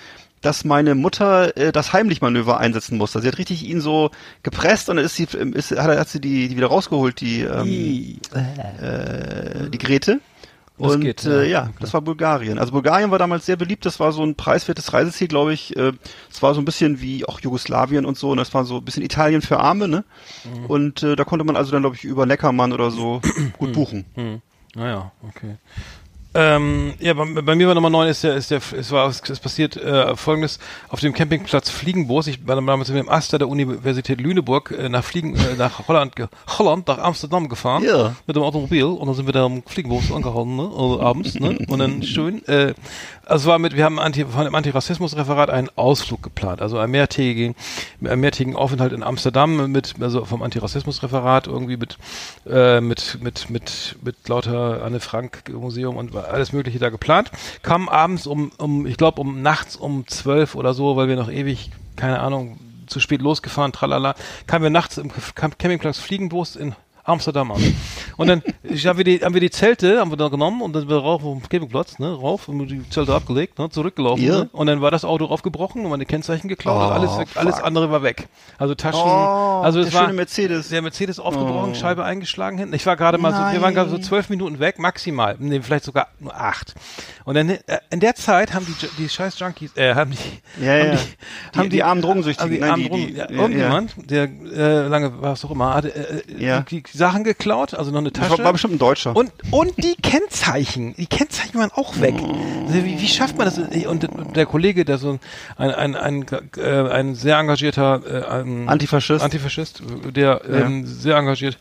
dass 0.44 0.64
meine 0.64 0.94
Mutter 0.94 1.56
äh, 1.56 1.72
das 1.72 1.92
Heimlichmanöver 1.92 2.58
einsetzen 2.58 2.98
musste. 2.98 3.20
Sie 3.20 3.28
hat 3.28 3.38
richtig 3.38 3.64
ihn 3.68 3.80
so 3.80 4.10
gepresst 4.42 4.88
und 4.90 4.96
dann 4.96 5.04
ist 5.04 5.16
sie, 5.16 5.24
ist, 5.24 5.70
hat, 5.72 5.98
hat 5.98 6.08
sie 6.08 6.20
die, 6.20 6.48
die 6.48 6.56
wieder 6.56 6.66
rausgeholt, 6.66 7.20
die, 7.20 7.40
ähm, 7.40 8.18
äh, 8.34 9.70
die 9.70 9.78
Grete. 9.78 10.20
Das 10.76 10.92
und 10.92 11.02
geht, 11.02 11.24
äh, 11.24 11.44
ja. 11.44 11.66
ja, 11.66 11.70
das 11.78 11.94
war 11.94 12.00
Bulgarien. 12.00 12.58
Also 12.58 12.72
Bulgarien 12.72 13.12
war 13.12 13.18
damals 13.18 13.46
sehr 13.46 13.54
beliebt. 13.54 13.86
Das 13.86 14.00
war 14.00 14.10
so 14.10 14.24
ein 14.24 14.34
preiswertes 14.34 14.92
Reiseziel, 14.92 15.28
glaube 15.28 15.52
ich. 15.52 15.76
Äh, 15.76 15.92
Es 16.32 16.42
war 16.42 16.52
so 16.52 16.60
ein 16.60 16.64
bisschen 16.64 17.00
wie 17.00 17.24
auch 17.24 17.38
Jugoslawien 17.38 18.04
und 18.04 18.18
so. 18.18 18.30
Und 18.30 18.38
das 18.38 18.52
war 18.54 18.64
so 18.64 18.78
ein 18.78 18.84
bisschen 18.84 19.04
Italien 19.04 19.40
für 19.40 19.60
Arme, 19.60 19.86
ne? 19.86 20.04
Mhm. 20.44 20.66
Und 20.66 21.02
äh, 21.04 21.14
da 21.14 21.22
konnte 21.22 21.44
man 21.44 21.54
also 21.54 21.70
dann, 21.70 21.82
glaube 21.82 21.94
ich, 21.94 22.02
über 22.02 22.26
Neckermann 22.26 22.72
oder 22.72 22.90
so 22.90 23.20
gut 23.58 23.72
buchen. 23.72 24.04
Hm. 24.14 24.42
Naja, 24.74 25.12
okay. 25.22 25.56
Ähm, 26.36 26.94
ja, 26.98 27.14
bei, 27.14 27.24
bei 27.42 27.54
mir 27.54 27.68
war 27.68 27.74
Nummer 27.76 27.90
9 27.90 28.08
ist 28.08 28.24
der, 28.24 28.34
ist 28.34 28.50
der, 28.50 28.60
es 28.76 28.90
war, 28.90 29.08
es 29.08 29.20
ist 29.20 29.40
passiert 29.40 29.76
äh, 29.76 30.16
folgendes, 30.16 30.58
auf 30.88 30.98
dem 31.00 31.12
Campingplatz 31.12 31.70
Fliegenboos, 31.70 32.26
ich 32.26 32.44
war 32.46 32.56
damals 32.56 32.88
mit 32.88 32.98
dem 32.98 33.08
Aster 33.08 33.38
der 33.38 33.48
Universität 33.48 34.20
Lüneburg 34.20 34.72
äh, 34.76 34.88
nach 34.88 35.04
Fliegen, 35.04 35.36
äh, 35.36 35.54
nach 35.56 35.86
Holland, 35.86 36.16
ge 36.16 36.26
Holland, 36.58 36.88
nach 36.88 36.98
Amsterdam 36.98 37.48
gefahren, 37.48 37.84
Ja. 37.84 38.16
mit 38.26 38.34
dem 38.34 38.42
Automobil. 38.42 38.82
Und 38.84 39.06
dann 39.06 39.14
sind 39.14 39.26
wir 39.26 39.32
da 39.32 39.44
am 39.44 39.62
Fliegenboos 39.64 40.10
angehalten, 40.10 40.56
ne, 40.56 40.62
also 40.64 41.00
abends, 41.00 41.34
ne, 41.34 41.56
und 41.68 41.78
dann 41.78 42.02
schön, 42.02 42.44
äh, 42.48 42.74
also 43.26 43.48
war 43.48 43.58
mit, 43.58 43.76
wir 43.76 43.84
haben 43.84 43.98
Anti, 43.98 44.24
von 44.24 44.44
dem 44.44 44.54
Antirassismusreferat 44.54 45.50
einen 45.50 45.68
Ausflug 45.76 46.22
geplant, 46.22 46.62
also 46.62 46.78
einen 46.78 46.92
mehrtägigen, 46.92 47.54
einen 48.04 48.20
mehrtägigen 48.20 48.56
Aufenthalt 48.56 48.92
in 48.92 49.02
Amsterdam 49.02 49.70
mit, 49.70 49.94
also 50.00 50.24
vom 50.24 50.42
Antirassismusreferat 50.42 51.46
irgendwie 51.46 51.76
mit, 51.76 51.98
äh, 52.48 52.80
mit, 52.80 53.18
mit, 53.22 53.50
mit, 53.50 53.96
mit 54.02 54.28
lauter 54.28 54.82
Anne 54.84 55.00
Frank 55.00 55.44
Museum 55.52 55.96
und 55.96 56.14
alles 56.16 56.52
Mögliche 56.52 56.78
da 56.78 56.90
geplant. 56.90 57.30
Kam 57.62 57.88
abends 57.88 58.26
um, 58.26 58.52
um 58.58 58.86
ich 58.86 58.96
glaube 58.96 59.20
um 59.20 59.42
nachts 59.42 59.76
um 59.76 60.06
zwölf 60.06 60.54
oder 60.54 60.74
so, 60.74 60.96
weil 60.96 61.08
wir 61.08 61.16
noch 61.16 61.30
ewig, 61.30 61.70
keine 61.96 62.20
Ahnung, 62.20 62.58
zu 62.86 63.00
spät 63.00 63.22
losgefahren, 63.22 63.72
tralala, 63.72 64.14
kamen 64.46 64.64
wir 64.64 64.70
nachts 64.70 64.98
im 64.98 65.10
Camp- 65.34 65.58
Campingplatz 65.58 65.98
Fliegenbus 65.98 66.56
in 66.56 66.74
Amsterdam 67.04 67.52
an. 67.52 67.62
Und 68.16 68.28
dann 68.28 68.42
haben 68.86 68.96
wir 68.98 69.04
die, 69.04 69.20
haben 69.20 69.34
wir 69.34 69.40
die 69.40 69.50
Zelte, 69.50 69.98
haben 70.00 70.10
wir 70.10 70.16
da 70.16 70.28
genommen 70.28 70.62
und 70.62 70.72
dann 70.72 70.82
sind 70.82 70.88
wir 70.90 70.98
rauf 70.98 71.24
auf 71.24 71.38
dem 71.40 71.48
Campingplatz, 71.48 71.98
ne, 71.98 72.12
rauf, 72.14 72.48
und 72.48 72.66
die 72.68 72.88
Zelte 72.90 73.14
abgelegt, 73.14 73.58
ne, 73.58 73.68
zurückgelaufen, 73.70 74.24
Ja. 74.24 74.38
ne, 74.40 74.48
und 74.52 74.66
dann 74.66 74.80
war 74.80 74.90
das 74.90 75.04
Auto 75.04 75.26
aufgebrochen 75.26 75.84
und 75.84 75.90
meine 75.90 76.06
Kennzeichen 76.06 76.48
geklaut 76.48 76.76
und 76.80 76.88
Oh, 76.88 76.92
alles 76.92 77.18
weg, 77.18 77.28
alles 77.34 77.60
andere 77.60 77.90
war 77.90 78.02
weg. 78.02 78.28
Also 78.58 78.74
Taschen, 78.74 79.00
Oh, 79.04 79.60
also 79.62 79.80
es 79.80 79.86
der 79.90 79.94
war 79.94 80.02
schöne 80.06 80.14
Mercedes. 80.14 80.68
der 80.68 80.82
Mercedes 80.82 81.18
aufgebrochen, 81.18 81.70
Oh. 81.72 81.74
Scheibe 81.74 82.04
eingeschlagen 82.04 82.58
hinten. 82.58 82.74
Ich 82.74 82.86
war 82.86 82.96
gerade 82.96 83.18
mal 83.18 83.32
so, 83.32 83.52
wir 83.52 83.60
waren 83.62 83.74
gerade 83.74 83.90
so 83.90 83.96
Nein. 83.96 84.04
zwölf 84.04 84.28
Minuten 84.30 84.58
weg, 84.60 84.78
maximal, 84.78 85.36
nee, 85.38 85.60
vielleicht 85.60 85.84
sogar 85.84 86.08
nur 86.20 86.34
acht. 86.34 86.74
Und 87.24 87.34
dann 87.36 87.48
äh, 87.48 87.58
in 87.90 88.00
der 88.00 88.14
Zeit 88.14 88.52
haben 88.54 88.66
die 88.66 88.74
die 88.98 89.08
scheiß 89.08 89.38
Junkies, 89.38 89.76
äh, 89.76 89.94
haben 89.94 90.10
die, 90.12 90.64
Ja, 90.64 90.72
haben 90.72 90.86
ja. 90.88 90.94
die, 91.54 91.60
Die- 91.62 91.68
die 91.70 91.82
armen 91.82 92.02
Drogensüchtigen, 92.02 92.44
haben 92.44 92.54
die 92.54 92.60
nein, 92.60 92.70
armen 92.70 92.82
die- 92.82 92.88
Drogen, 92.88 93.06
die- 93.06 93.14
ja, 93.14 93.24
ja, 93.30 93.36
irgendjemand, 93.42 93.94
der 94.10 94.24
äh, 94.24 94.86
lange 94.88 95.20
war 95.22 95.32
es 95.32 95.40
doch 95.40 95.50
immer, 95.50 95.74
hatte 95.74 95.94
äh, 95.94 96.62
die, 96.70 96.82
die 96.82 96.96
Sachen 96.96 97.24
geklaut, 97.24 97.74
also 97.74 97.90
noch 97.90 98.03
Das 98.04 98.28
Tasche. 98.28 98.38
war, 98.38 98.46
war 98.46 98.52
bestimmt 98.52 98.74
ein 98.74 98.78
Deutscher. 98.78 99.16
Und, 99.16 99.32
und 99.50 99.72
die 99.82 99.94
Kennzeichen, 99.96 100.94
die 100.96 101.06
Kennzeichen 101.06 101.58
waren 101.58 101.70
auch 101.72 102.00
weg. 102.00 102.14
Also 102.14 102.84
wie, 102.84 103.00
wie 103.00 103.08
schafft 103.08 103.36
man 103.36 103.46
das? 103.46 103.58
Und 103.86 104.08
der 104.36 104.46
Kollege, 104.46 104.84
der 104.84 104.98
so 104.98 105.18
ein, 105.56 105.70
ein, 105.70 105.96
ein, 105.96 106.26
äh, 106.56 106.88
ein 106.88 107.14
sehr 107.14 107.38
engagierter 107.38 108.02
äh, 108.06 108.40
ein 108.40 108.68
Antifaschist. 108.68 109.24
Antifaschist, 109.24 109.82
der 110.14 110.42
ähm, 110.48 110.86
sehr 110.86 111.16
engagiert. 111.16 111.58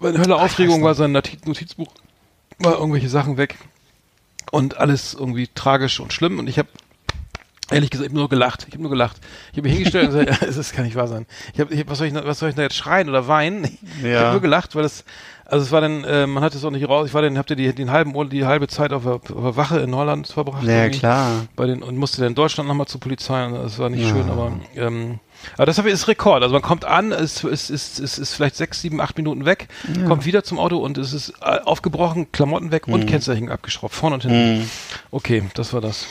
Eine 0.00 0.18
Hölle 0.18 0.36
Aufregung 0.36 0.82
war 0.82 0.94
sein 0.94 1.12
Notiz 1.12 1.44
Notizbuch, 1.46 1.92
war 2.58 2.74
irgendwelche 2.74 3.08
Sachen 3.08 3.36
weg 3.36 3.56
und 4.50 4.76
alles 4.76 5.14
irgendwie 5.14 5.48
tragisch 5.54 6.00
und 6.00 6.12
schlimm 6.12 6.38
und 6.38 6.48
ich 6.48 6.58
habe 6.58 6.68
Ehrlich 7.72 7.90
gesagt, 7.90 8.06
ich 8.06 8.10
habe 8.12 8.18
nur 8.20 8.28
gelacht. 8.28 8.64
Ich 8.68 8.72
habe 8.74 8.82
nur 8.82 8.90
gelacht. 8.90 9.16
Ich 9.52 9.58
habe 9.58 9.68
mich 9.68 9.72
hingestellt 9.76 10.10
und 10.10 10.18
gesagt, 10.26 10.42
ja, 10.42 10.46
das 10.48 10.72
kann 10.72 10.84
nicht 10.84 10.96
wahr 10.96 11.08
sein. 11.08 11.26
Ich 11.54 11.60
hab, 11.60 11.70
ich 11.70 11.88
was, 11.88 11.98
soll 11.98 12.06
ich, 12.08 12.14
was 12.14 12.38
soll 12.38 12.48
ich 12.50 12.54
da 12.54 12.62
jetzt 12.62 12.76
schreien 12.76 13.08
oder 13.08 13.28
weinen? 13.28 13.64
Ich 13.64 14.02
Ja. 14.04 14.20
habe 14.20 14.32
nur 14.32 14.40
gelacht, 14.40 14.74
weil 14.74 14.84
es, 14.84 15.04
also 15.44 15.64
es 15.66 15.72
war 15.72 15.80
dann, 15.82 16.04
äh, 16.04 16.26
man 16.26 16.42
hat 16.42 16.54
es 16.54 16.64
auch 16.64 16.70
nicht 16.70 16.88
raus. 16.88 17.08
Ich 17.08 17.14
war 17.14 17.20
dann, 17.22 17.36
habt 17.36 17.50
ihr 17.50 17.56
die, 17.56 17.74
den 17.74 17.90
halben, 17.90 18.14
Ur- 18.14 18.28
die 18.28 18.46
halbe 18.46 18.68
Zeit 18.68 18.92
auf 18.92 19.02
der, 19.02 19.14
auf 19.14 19.22
der 19.26 19.56
Wache 19.56 19.80
in 19.80 19.94
Holland 19.94 20.26
verbracht. 20.28 20.62
Ja, 20.64 20.84
irgendwie. 20.84 21.00
klar. 21.00 21.46
Bei 21.56 21.66
den, 21.66 21.82
und 21.82 21.96
musste 21.96 22.18
dann 22.22 22.28
in 22.28 22.34
Deutschland 22.34 22.68
nochmal 22.68 22.86
zur 22.86 23.00
Polizei 23.00 23.44
und 23.46 23.54
das 23.54 23.78
war 23.78 23.90
nicht 23.90 24.08
schön, 24.08 24.30
aber, 24.30 24.52
ähm, 24.76 25.18
aber 25.56 25.66
das 25.66 25.76
ist 25.78 26.08
Rekord. 26.08 26.42
Also 26.42 26.52
man 26.54 26.62
kommt 26.62 26.84
an, 26.86 27.12
es 27.12 27.42
ist, 27.44 27.68
ist, 27.68 27.98
ist, 27.98 28.18
ist 28.18 28.34
vielleicht 28.34 28.56
sechs, 28.56 28.80
sieben, 28.80 29.00
acht 29.00 29.16
Minuten 29.18 29.44
weg, 29.44 29.68
kommt 30.06 30.24
wieder 30.24 30.42
zum 30.44 30.58
Auto 30.58 30.78
und 30.78 30.96
es 30.96 31.12
ist 31.12 31.30
äh, 31.42 31.58
aufgebrochen, 31.64 32.30
Klamotten 32.32 32.70
weg 32.70 32.86
Mhm. 32.86 32.94
und 32.94 33.06
Kennzeichen 33.06 33.50
abgeschraubt, 33.50 33.94
vorne 33.94 34.14
und 34.14 34.22
hinten. 34.22 34.70
Okay, 35.10 35.42
das 35.54 35.72
war 35.74 35.80
das. 35.82 36.06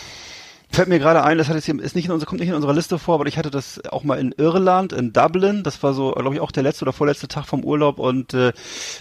Fällt 0.74 0.88
mir 0.88 0.99
gerade 0.99 1.24
ein, 1.24 1.38
das 1.38 1.49
hat 1.49 1.55
jetzt 1.55 1.65
hier, 1.65 1.78
ist 1.82 1.95
nicht 1.95 2.05
in 2.05 2.11
unserer, 2.11 2.30
kommt 2.30 2.39
nicht 2.39 2.47
in 2.49 2.55
unserer 2.55 2.74
Liste 2.74 2.97
vor, 2.97 3.15
aber 3.15 3.26
ich 3.26 3.38
hatte 3.38 3.51
das 3.51 3.84
auch 3.89 4.03
mal 4.05 4.17
in 4.19 4.32
Irland, 4.38 4.93
in 4.93 5.11
Dublin. 5.11 5.63
Das 5.63 5.84
war 5.84 5.93
so, 5.93 6.11
glaube 6.13 6.34
ich, 6.36 6.39
auch 6.39 6.51
der 6.51 6.63
letzte 6.63 6.86
oder 6.86 6.93
vorletzte 6.93 7.28
Tag 7.28 7.45
vom 7.45 7.65
Urlaub 7.65 7.99
und 7.99 8.34
äh, 8.34 8.53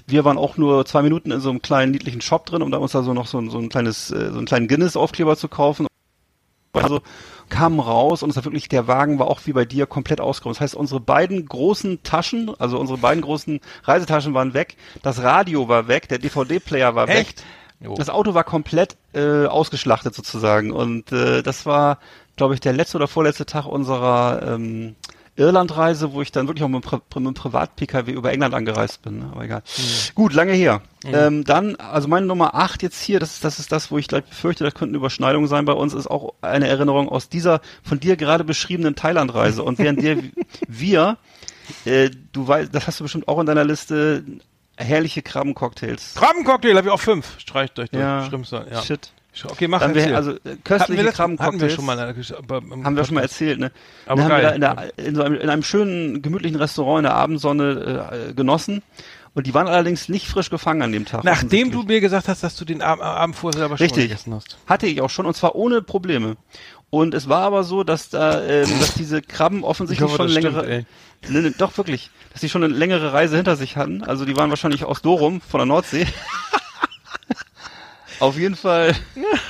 wir 0.07 0.25
waren 0.25 0.37
auch 0.37 0.57
nur 0.57 0.85
zwei 0.85 1.03
Minuten 1.03 1.31
in 1.31 1.41
so 1.41 1.49
einem 1.51 1.63
kleinen 1.63 1.93
niedlichen 1.93 2.21
Shop 2.23 2.45
drin, 2.47 2.63
um 2.63 2.73
da 2.73 2.79
uns 2.79 2.91
da 2.93 3.03
so 3.03 3.15
noch 3.15 3.29
so, 3.29 3.39
ein- 3.39 3.51
so 3.51 3.59
ein 3.59 3.69
kleines, 3.69 4.11
äh, 4.11 4.31
so 4.33 4.39
einen 4.39 4.47
kleinen 4.47 4.67
Guinness-Aufkleber 4.67 5.37
zu 5.37 5.47
kaufen. 5.47 5.87
Also 6.73 7.01
kamen 7.49 7.81
raus 7.81 8.23
und 8.23 8.31
es 8.31 8.37
war 8.37 8.45
wirklich, 8.45 8.69
der 8.69 8.87
Wagen 8.87 9.19
war 9.19 9.27
auch 9.29 9.41
wie 9.45 9.53
bei 9.53 9.65
dir 9.65 9.87
komplett 9.87 10.21
ausgeräumt. 10.21 10.57
Das 10.57 10.61
heißt, 10.61 10.75
unsere 10.77 11.01
beiden 11.01 11.47
großen 11.47 12.03
Taschen, 12.05 12.51
also 12.59 12.79
unsere 12.79 12.99
beiden 12.99 13.23
großen 13.23 13.61
Reisetaschen 13.85 14.35
waren 14.35 14.55
weg, 14.55 14.77
das 15.03 15.23
Radio 15.23 15.69
war 15.69 15.89
weg, 15.89 16.09
der 16.09 16.19
DVD-Player 16.19 16.95
war 16.95 17.09
Echt? 17.09 17.41
weg. 17.41 17.47
Jo. 17.81 17.95
Das 17.95 18.11
Auto 18.11 18.35
war 18.35 18.45
komplett 18.45 18.97
äh, 19.15 19.47
ausgeschlachtet 19.47 20.15
sozusagen 20.15 20.71
und 20.71 21.13
äh, 21.13 21.43
das 21.43 21.65
war, 21.65 21.99
glaube 22.37 22.55
ich, 22.55 22.61
der 22.61 22.75
letzte 22.75 22.99
oder 22.99 23.09
vorletzte 23.09 23.47
Tag 23.47 23.67
unserer 23.67 24.43
ähm, 24.47 24.97
Irlandreise, 25.37 26.13
wo 26.13 26.21
ich 26.21 26.33
dann 26.33 26.47
wirklich 26.47 26.63
auch 26.63 26.69
mit, 26.69 26.83
Pri 26.83 27.01
dem 27.17 27.33
Privat-PKW 27.33 28.13
über 28.13 28.33
England 28.33 28.55
angereist 28.55 29.01
bin. 29.01 29.21
Ne? 29.21 29.31
Aber 29.33 29.45
egal. 29.45 29.63
Gut, 30.15 30.35
lange 30.35 30.53
her. 30.53 30.83
Ähm, 31.05 31.45
dann, 31.45 31.77
also 31.77 32.09
meine 32.09 32.27
Nummer 32.27 32.55
8 32.55 32.83
jetzt 32.83 33.01
hier, 33.01 33.19
das 33.21 33.35
ist, 33.35 33.45
das 33.45 33.59
ist 33.59 33.73
das, 33.73 33.91
wo 33.91 33.97
ich 33.97 34.07
gleich 34.07 34.25
befürchte, 34.25 34.65
das 34.65 34.75
könnten 34.75 34.95
Überschneidungen 34.95 35.49
sein 35.49 35.65
bei 35.65 35.73
uns, 35.73 35.95
ist 35.95 36.11
auch 36.11 36.35
eine 36.43 36.69
Erinnerung 36.69 37.09
aus 37.09 37.31
dieser 37.31 37.63
von 37.83 37.99
dir 37.99 38.17
gerade 38.17 38.45
beschriebenen 38.45 38.97
Thailand-Reise. 38.97 39.63
Und 39.63 39.79
während 39.79 40.03
der 40.03 40.19
wir, 40.69 41.17
äh, 41.87 42.11
du 42.33 42.47
weißt, 42.47 42.75
das 42.75 42.87
hast 42.87 43.01
du 43.01 43.05
bestimmt 43.05 43.27
auch 43.27 43.41
in 43.41 43.47
deiner 43.47 43.65
Liste, 43.65 44.23
herrliche 44.81 45.23
Krabbencocktails. 45.23 46.15
Krabbencocktail 46.15 46.77
habe 46.77 46.89
ich 46.89 46.93
auch 46.93 47.01
fünf. 47.01 47.39
Streicht 47.39 47.79
euch 47.79 47.91
durch. 47.91 48.03
Ja. 48.03 48.25
Schlimmste. 48.25 48.67
Ja. 48.71 48.83
Shit. 48.83 49.13
Okay, 49.45 49.69
mach 49.69 49.81
Dann 49.81 49.97
also 50.13 50.33
äh, 50.33 50.35
hatten 50.35 50.65
köstliche 50.65 51.03
wir, 51.03 51.11
das, 51.11 51.19
hatten 51.19 51.33
wir 51.33 51.37
Krabbencocktails. 51.39 51.73
schon 51.73 51.87
mal. 51.87 51.99
haben 52.85 52.97
wir 52.97 53.05
schon 53.05 53.15
mal 53.15 53.21
erzählt, 53.23 53.61
ne? 53.61 53.71
Aber 54.07 54.25
haben 54.25 54.31
wir 54.31 54.43
da 54.43 54.51
in, 54.51 54.61
der, 54.61 54.93
in, 54.97 55.15
so 55.15 55.23
einem, 55.23 55.37
in 55.37 55.49
einem 55.49 55.63
schönen, 55.63 56.21
gemütlichen 56.21 56.57
Restaurant 56.59 56.99
in 56.99 57.05
der 57.05 57.15
Abendsonne 57.15 58.29
äh, 58.29 58.35
genossen. 58.35 58.83
Und 59.33 59.47
die 59.47 59.55
waren 59.55 59.69
allerdings 59.69 60.09
nicht 60.09 60.27
frisch 60.27 60.51
gefangen 60.51 60.83
an 60.83 60.91
dem 60.91 61.05
Tag. 61.05 61.23
Nachdem 61.23 61.71
du 61.71 61.85
mir 61.85 62.01
gesagt 62.01 62.27
hast, 62.27 62.43
dass 62.43 62.57
du 62.57 62.65
den 62.65 62.83
Ab 62.83 63.01
Abend 63.01 63.37
vorher 63.37 63.61
selber 63.61 63.79
schon 63.79 63.85
Richtig. 63.85 64.09
gegessen 64.09 64.35
hast. 64.35 64.59
Hatte 64.67 64.89
ich 64.89 65.01
auch 65.01 65.11
schon 65.11 65.25
und 65.27 65.37
zwar 65.37 65.55
ohne 65.55 65.83
Probleme. 65.83 66.37
Und 66.91 67.15
es 67.15 67.29
war 67.29 67.43
aber 67.43 67.63
so, 67.63 67.85
dass 67.85 68.09
da, 68.11 68.43
ähm, 68.43 68.69
dass 68.81 68.95
diese 68.95 69.23
Krabben 69.23 69.65
offensichtlich 69.65 70.07
Ich 70.07 70.13
hoffe, 70.13 70.29
schon 70.29 70.33
längere, 70.33 70.85
stimmt, 71.23 71.33
ne, 71.33 71.43
ne, 71.43 71.55
doch 71.57 71.77
wirklich, 71.79 72.11
dass 72.33 72.41
die 72.41 72.49
schon 72.49 72.65
eine 72.65 72.75
längere 72.75 73.13
Reise 73.13 73.37
hinter 73.37 73.57
sich 73.57 73.77
hatten. 73.77 74.03
Also 74.03 74.25
die 74.25 74.37
waren 74.37 74.51
wahrscheinlich 74.51 74.85
aus 74.85 75.01
Dorum 75.01 75.41
von 75.41 75.59
der 75.59 75.67
Nordsee. 75.67 76.07
Auf 78.21 78.39
jeden 78.39 78.55
Fall 78.57 78.95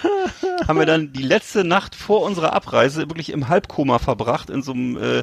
haben 0.68 0.78
wir 0.78 0.86
dann 0.86 1.12
die 1.12 1.22
letzte 1.22 1.64
Nacht 1.64 1.94
vor 1.94 2.22
unserer 2.22 2.52
Abreise 2.52 3.08
wirklich 3.08 3.30
im 3.30 3.48
Halbkoma 3.48 3.98
verbracht 3.98 4.48
in 4.50 4.62
so 4.62 4.72
einem 4.72 4.96
äh, 4.96 5.22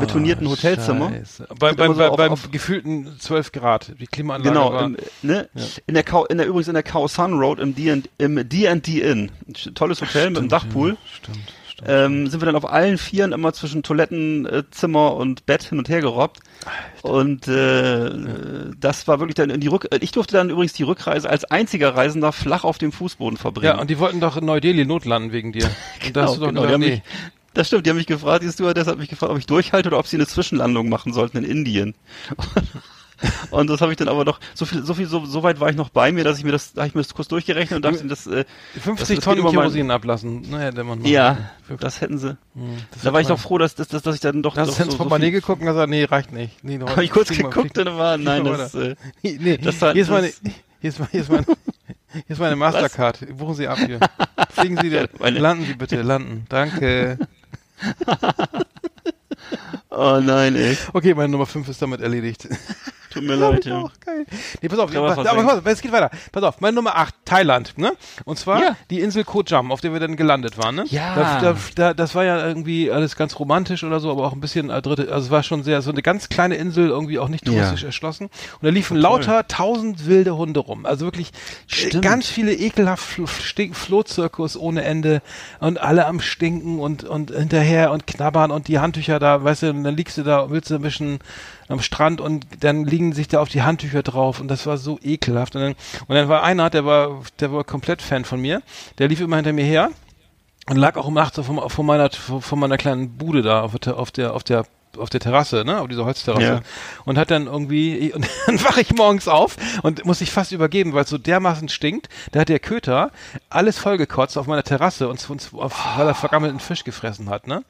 betonierten 0.00 0.48
Hotelzimmer. 0.48 1.06
Oh, 1.10 1.14
Scheiße. 1.14 1.48
Bei, 1.58 1.70
immer 1.70 1.88
so 1.88 1.94
bei, 1.94 2.08
auf- 2.10 2.16
beim 2.16 2.32
auf- 2.32 2.50
gefühlten 2.50 3.18
12 3.18 3.52
Grad. 3.52 3.92
Die 3.98 4.06
Klimaanlage 4.06 4.50
Genau, 4.50 4.72
war... 4.72 4.84
im, 4.84 4.96
ne? 5.22 5.48
in 5.86 5.94
der 5.94 6.04
in 6.28 6.38
der 6.38 6.46
übrigens 6.46 6.68
in 6.68 6.74
der 6.74 6.82
Khao 6.82 7.08
Sun 7.08 7.38
Road 7.38 7.58
im 7.58 7.74
D&D 7.74 9.00
Inn. 9.00 9.30
Ein 9.48 9.74
Tolles 9.74 10.00
Hotel 10.00 10.30
mit 10.30 10.38
einem 10.38 10.48
Dachpool. 10.48 10.96
Stimmt, 11.16 11.38
stimmt. 11.74 11.88
Ähm, 11.90 12.26
sind 12.28 12.40
wir 12.40 12.46
dann 12.46 12.56
auf 12.56 12.70
allen 12.70 12.98
Vieren 12.98 13.32
immer 13.32 13.52
zwischen 13.52 13.82
Toilettenzimmer 13.82 14.52
äh, 14.58 14.62
Zimmer 14.70 15.14
und 15.16 15.46
Bett 15.46 15.62
hin 15.64 15.78
und 15.78 15.88
her 15.88 16.00
gerobbt. 16.00 16.40
Und 17.02 17.46
äh, 17.48 18.10
das 18.80 19.06
war 19.06 19.18
wirklich 19.20 19.34
dann 19.34 19.50
in 19.50 19.60
die 19.60 19.68
Rück. 19.68 19.88
Ich 20.00 20.12
durfte 20.12 20.34
dann 20.36 20.50
übrigens 20.50 20.72
die 20.72 20.82
Rückreise 20.84 21.28
als 21.28 21.44
einziger 21.44 21.94
Reisender 21.94 22.32
flach 22.32 22.64
auf 22.64 22.78
dem 22.78 22.92
Fußboden 22.92 23.36
verbringen. 23.36 23.66
Ja, 23.74 23.80
und 23.80 23.90
die 23.90 23.98
wollten 23.98 24.20
doch 24.20 24.36
in 24.36 24.44
Neu-Delhi 24.46 24.84
notlanden 24.86 25.32
wegen 25.32 25.52
dir. 25.52 25.70
Und 26.06 26.16
da 26.16 26.22
hast 26.24 26.36
du 26.36 26.40
doch 26.40 26.48
genau, 26.48 26.62
gesagt, 26.62 26.74
haben 26.74 26.80
nee. 26.80 26.90
mich- 26.90 27.02
Das 27.54 27.66
stimmt, 27.68 27.86
die 27.86 27.90
haben 27.90 27.96
mich 27.98 28.06
gefragt, 28.06 28.42
die 28.42 28.48
Stewardess 28.48 28.86
hat 28.86 28.98
mich 28.98 29.08
gefragt, 29.10 29.30
ob 29.32 29.38
ich 29.38 29.46
durchhalte 29.46 29.88
oder 29.88 29.98
ob 29.98 30.06
sie 30.06 30.16
eine 30.16 30.26
Zwischenlandung 30.26 30.88
machen 30.88 31.12
sollten 31.12 31.36
in 31.38 31.44
Indien. 31.44 31.94
Und 32.36 32.64
das 33.66 33.80
habe 33.80 33.92
ich 33.92 33.96
dann 33.96 34.08
aber 34.08 34.24
noch, 34.24 34.40
so 34.54 34.64
viel, 34.64 34.84
so 34.84 34.94
viel, 34.94 35.06
so, 35.06 35.24
so 35.24 35.42
weit 35.42 35.60
war 35.60 35.70
ich 35.70 35.76
noch 35.76 35.88
bei 35.88 36.12
mir, 36.12 36.24
dass 36.24 36.38
ich 36.38 36.44
mir 36.44 36.52
das, 36.52 36.72
da 36.72 36.82
habe 36.82 36.88
ich 36.88 36.94
mir 36.94 37.02
das 37.02 37.14
kurz 37.14 37.28
durchgerechnet 37.28 37.76
und 37.76 37.82
dachte, 37.82 38.06
das, 38.06 38.26
äh, 38.26 38.44
50 38.80 38.96
das, 38.98 39.08
das 39.08 39.24
Tonnen 39.24 39.50
Kerosin 39.50 39.90
ablassen. 39.90 40.42
Naja, 40.50 40.70
der 40.70 40.84
Mann. 40.84 41.04
Ja, 41.04 41.50
das 41.78 42.00
hätten 42.00 42.18
sie. 42.18 42.36
Hm, 42.54 42.76
das 42.92 43.02
da 43.02 43.12
war 43.12 43.20
ich 43.20 43.28
doch 43.28 43.38
froh, 43.38 43.58
dass, 43.58 43.74
dass, 43.74 43.88
dass, 43.88 44.02
dass 44.02 44.14
ich 44.14 44.20
dann 44.20 44.42
doch, 44.42 44.56
Hast 44.56 44.78
du 44.78 44.82
ins 44.82 44.96
Portemonnaie 44.96 45.30
geguckt 45.30 45.60
und 45.60 45.66
gesagt, 45.66 45.88
nee, 45.90 46.04
reicht 46.04 46.32
nicht. 46.32 46.62
Nee, 46.64 46.78
Hab 46.86 46.98
ich 46.98 47.10
kurz 47.10 47.28
geguckt 47.28 47.78
und 47.78 47.86
war, 47.96 48.16
nein, 48.18 48.44
das, 48.44 48.74
äh, 48.74 48.96
nee, 49.22 49.58
das 49.58 49.80
war- 49.80 49.92
hier 49.92 50.02
ist 50.02 50.10
meine, 50.10 50.32
hier 50.80 50.90
ist, 50.90 51.00
hier 51.10 51.20
ist 51.20 51.30
meine, 51.30 51.44
hier 52.12 52.22
ist 52.28 52.38
meine 52.38 52.56
Mastercard. 52.56 53.36
Buchen 53.36 53.54
Sie 53.54 53.68
ab 53.68 53.78
hier. 53.78 54.00
Fliegen 54.50 54.78
Sie, 54.80 54.90
da, 54.90 55.06
Meine- 55.18 55.38
landen 55.38 55.66
Sie 55.66 55.74
bitte, 55.74 56.02
landen. 56.02 56.46
Danke. 56.48 57.18
Oh 59.90 60.20
nein, 60.22 60.56
ey. 60.56 60.76
Okay, 60.92 61.14
meine 61.14 61.28
Nummer 61.28 61.46
5 61.46 61.68
ist 61.68 61.80
damit 61.80 62.00
erledigt. 62.00 62.48
Tut 63.14 63.22
mir 63.24 63.36
leid, 63.36 63.64
ja. 63.64 63.84
Geil. 64.04 64.26
Nee, 64.60 64.68
pass 64.68 64.78
auf, 64.78 64.92
man 64.92 65.02
aber, 65.02 65.30
aber 65.30 65.42
pass 65.44 65.58
auf, 65.58 65.66
es 65.66 65.80
geht 65.80 65.92
weiter. 65.92 66.10
Pass 66.32 66.42
auf, 66.42 66.60
meine 66.60 66.74
Nummer 66.74 66.96
8, 66.96 67.14
Thailand, 67.24 67.78
ne? 67.78 67.92
Und 68.24 68.38
zwar 68.38 68.60
Ja. 68.60 68.76
die 68.90 69.00
Insel 69.00 69.24
Koh 69.24 69.42
Jam, 69.46 69.72
auf 69.72 69.80
der 69.80 69.92
wir 69.92 70.00
dann 70.00 70.16
gelandet 70.16 70.58
waren, 70.58 70.74
ne? 70.74 70.84
Ja. 70.88 71.14
Da, 71.14 71.40
da, 71.40 71.56
da, 71.74 71.94
das 71.94 72.14
war 72.14 72.24
ja 72.24 72.46
irgendwie 72.46 72.90
alles 72.90 73.16
ganz 73.16 73.38
romantisch 73.38 73.84
oder 73.84 74.00
so, 74.00 74.10
aber 74.10 74.26
auch 74.26 74.32
ein 74.32 74.40
bisschen 74.40 74.68
äh, 74.70 74.82
dritte, 74.82 75.12
also 75.12 75.26
es 75.26 75.30
war 75.30 75.42
schon 75.42 75.62
sehr, 75.62 75.80
so 75.82 75.90
eine 75.90 76.02
ganz 76.02 76.28
kleine 76.28 76.56
Insel, 76.56 76.88
irgendwie 76.88 77.18
auch 77.18 77.28
nicht 77.28 77.44
touristisch 77.44 77.82
Ja. 77.82 77.86
erschlossen. 77.86 78.24
Und 78.26 78.62
da 78.62 78.68
liefen 78.68 78.96
lauter 78.96 79.46
tausend 79.48 80.06
wilde 80.06 80.36
Hunde 80.36 80.60
rum. 80.60 80.84
Also 80.86 81.06
wirklich 81.06 81.28
äh, 81.30 81.32
Stimmt. 81.66 82.04
ganz 82.04 82.26
viele 82.28 82.52
ekelhaft 82.54 83.04
Fl- 83.04 83.28
Stink- 83.28 83.76
Flohzirkus 83.76 84.56
ohne 84.56 84.82
Ende 84.84 85.22
und 85.60 85.80
alle 85.80 86.06
am 86.06 86.20
Stinken 86.20 86.78
und, 86.80 87.04
und 87.04 87.30
hinterher 87.30 87.92
und 87.92 88.06
knabbern 88.06 88.50
und 88.50 88.68
die 88.68 88.78
Handtücher 88.78 89.18
da, 89.18 89.44
weißt 89.44 89.62
du, 89.62 89.70
und 89.70 89.84
dann 89.84 89.96
liegst 89.96 90.18
du 90.18 90.22
da, 90.22 90.50
willst 90.50 90.70
du 90.70 90.78
mischen 90.78 91.18
am 91.68 91.80
Strand 91.80 92.20
und 92.20 92.46
dann 92.60 92.84
liegen 92.84 93.12
sich 93.12 93.28
da 93.28 93.40
auf 93.40 93.48
die 93.48 93.62
Handtücher 93.62 94.02
drauf 94.02 94.40
und 94.40 94.48
das 94.48 94.66
war 94.66 94.76
so 94.76 94.98
ekelhaft. 95.02 95.56
Und 95.56 95.62
dann, 95.62 95.74
und 96.06 96.14
dann 96.14 96.28
war 96.28 96.42
einer, 96.42 96.70
der 96.70 96.84
war, 96.84 97.22
der 97.40 97.52
war 97.52 97.64
komplett 97.64 98.02
Fan 98.02 98.24
von 98.24 98.40
mir, 98.40 98.62
der 98.98 99.08
lief 99.08 99.20
immer 99.20 99.36
hinter 99.36 99.52
mir 99.52 99.64
her 99.64 99.90
und 100.68 100.76
lag 100.76 100.96
auch 100.96 101.06
um 101.06 101.14
nachts 101.14 101.38
vor, 101.38 101.70
vor 101.70 101.84
meiner 101.84 102.10
vor 102.10 102.58
meiner 102.58 102.76
kleinen 102.76 103.16
Bude 103.16 103.42
da 103.42 103.62
auf 103.62 104.10
der 104.10 104.34
auf 104.34 104.44
der 104.44 104.64
auf 104.98 105.10
der 105.10 105.20
Terrasse, 105.20 105.64
ne, 105.64 105.80
auf 105.80 105.88
dieser 105.88 106.04
Holzterrasse 106.04 106.44
Ja. 106.44 106.60
und 107.04 107.18
hat 107.18 107.30
dann 107.30 107.46
irgendwie 107.46 108.12
und 108.14 108.26
dann 108.46 108.62
wache 108.64 108.80
ich 108.80 108.94
morgens 108.94 109.28
auf 109.28 109.56
und 109.82 110.04
muss 110.04 110.20
ich 110.20 110.30
fast 110.30 110.52
übergeben, 110.52 110.92
weil 110.92 111.04
es 111.04 111.10
so 111.10 111.18
dermaßen 111.18 111.68
stinkt. 111.68 112.08
Da 112.32 112.40
hat 112.40 112.48
der 112.48 112.58
Köter 112.60 113.10
alles 113.50 113.78
vollgekotzt 113.78 114.36
auf 114.38 114.46
meiner 114.46 114.62
Terrasse 114.62 115.08
und 115.08 115.28
uns 115.30 115.50
auf, 115.54 115.74
weil 115.96 116.06
er 116.06 116.14
vergammelten 116.14 116.60
Fisch 116.60 116.84
gefressen 116.84 117.30
hat, 117.30 117.46
ne? 117.46 117.64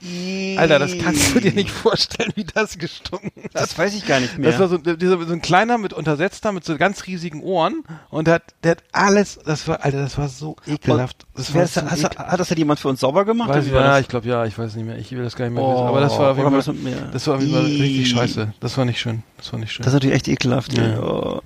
Alter, 0.59 0.79
das 0.79 0.97
kannst 0.99 1.35
du 1.35 1.41
dir 1.41 1.53
nicht 1.53 1.71
vorstellen, 1.71 2.33
wie 2.35 2.45
das 2.45 2.79
gestunken 2.79 3.31
hat. 3.45 3.51
Das 3.55 3.79
weiß 3.79 3.95
ich 3.95 4.07
gar 4.07 4.21
nicht 4.21 4.39
mehr. 4.39 4.51
Das 4.51 4.61
war 4.61 4.69
so, 4.69 4.79
dieser, 4.79 5.19
so 5.25 5.33
ein 5.33 5.43
kleiner 5.43 5.79
mit 5.79 5.93
untersetzter, 5.93 6.53
mit 6.53 6.65
so 6.65 6.77
ganz 6.77 7.07
riesigen 7.07 7.43
Ohren 7.43 7.85
und 8.11 8.27
der 8.27 8.35
hat, 8.35 8.43
der 8.63 8.73
hat 8.73 8.83
alles, 8.93 9.39
das 9.45 9.67
war, 9.69 9.85
Alter, 9.85 9.99
das 10.03 10.19
war 10.19 10.29
so 10.29 10.57
ekelhaft. 10.67 11.27
Das 11.37 11.55
war 11.55 11.63
ist, 11.63 11.75
so 11.75 11.81
da- 11.81 11.91
hast, 11.91 12.05
ekel- 12.05 12.19
hat 12.19 12.41
das 12.41 12.49
denn 12.49 12.59
jemand 12.59 12.81
für 12.81 12.89
uns 12.89 13.01
sauber 13.01 13.25
gemacht? 13.25 13.49
Weiß 13.51 13.67
ja, 13.69 13.83
das? 13.83 14.01
ich 14.01 14.09
glaube 14.09 14.29
ja, 14.29 14.45
ich 14.45 14.59
weiß 14.59 14.75
nicht 14.77 14.85
mehr, 14.87 14.99
ich 14.99 15.11
will 15.13 15.23
das 15.25 15.37
gar 15.37 15.45
nicht 15.47 15.55
mehr 15.55 15.63
Oh, 15.65 15.73
wissen. 15.75 15.87
Aber 15.87 16.01
das 16.01 16.19
war 16.19 16.31
auf 16.33 16.39
jeden 16.39 16.51
Fall? 16.63 17.13
Das 17.15 17.29
war 17.29 17.41
Ih. 17.41 17.55
richtig 17.55 18.11
scheiße. 18.11 18.55
Das 18.59 18.77
war 18.77 18.85
nicht 18.85 18.99
schön. 18.99 19.23
Das 19.37 19.53
war 19.53 19.61
nicht 19.61 19.71
schön. 19.71 19.85
Das 19.85 19.93
ist 19.93 19.95
natürlich 19.95 20.17
echt 20.17 20.27
ekelhaft. 20.27 20.77
Ja. 20.77 20.85
Ja, 20.85 21.01
oh. 21.01 21.43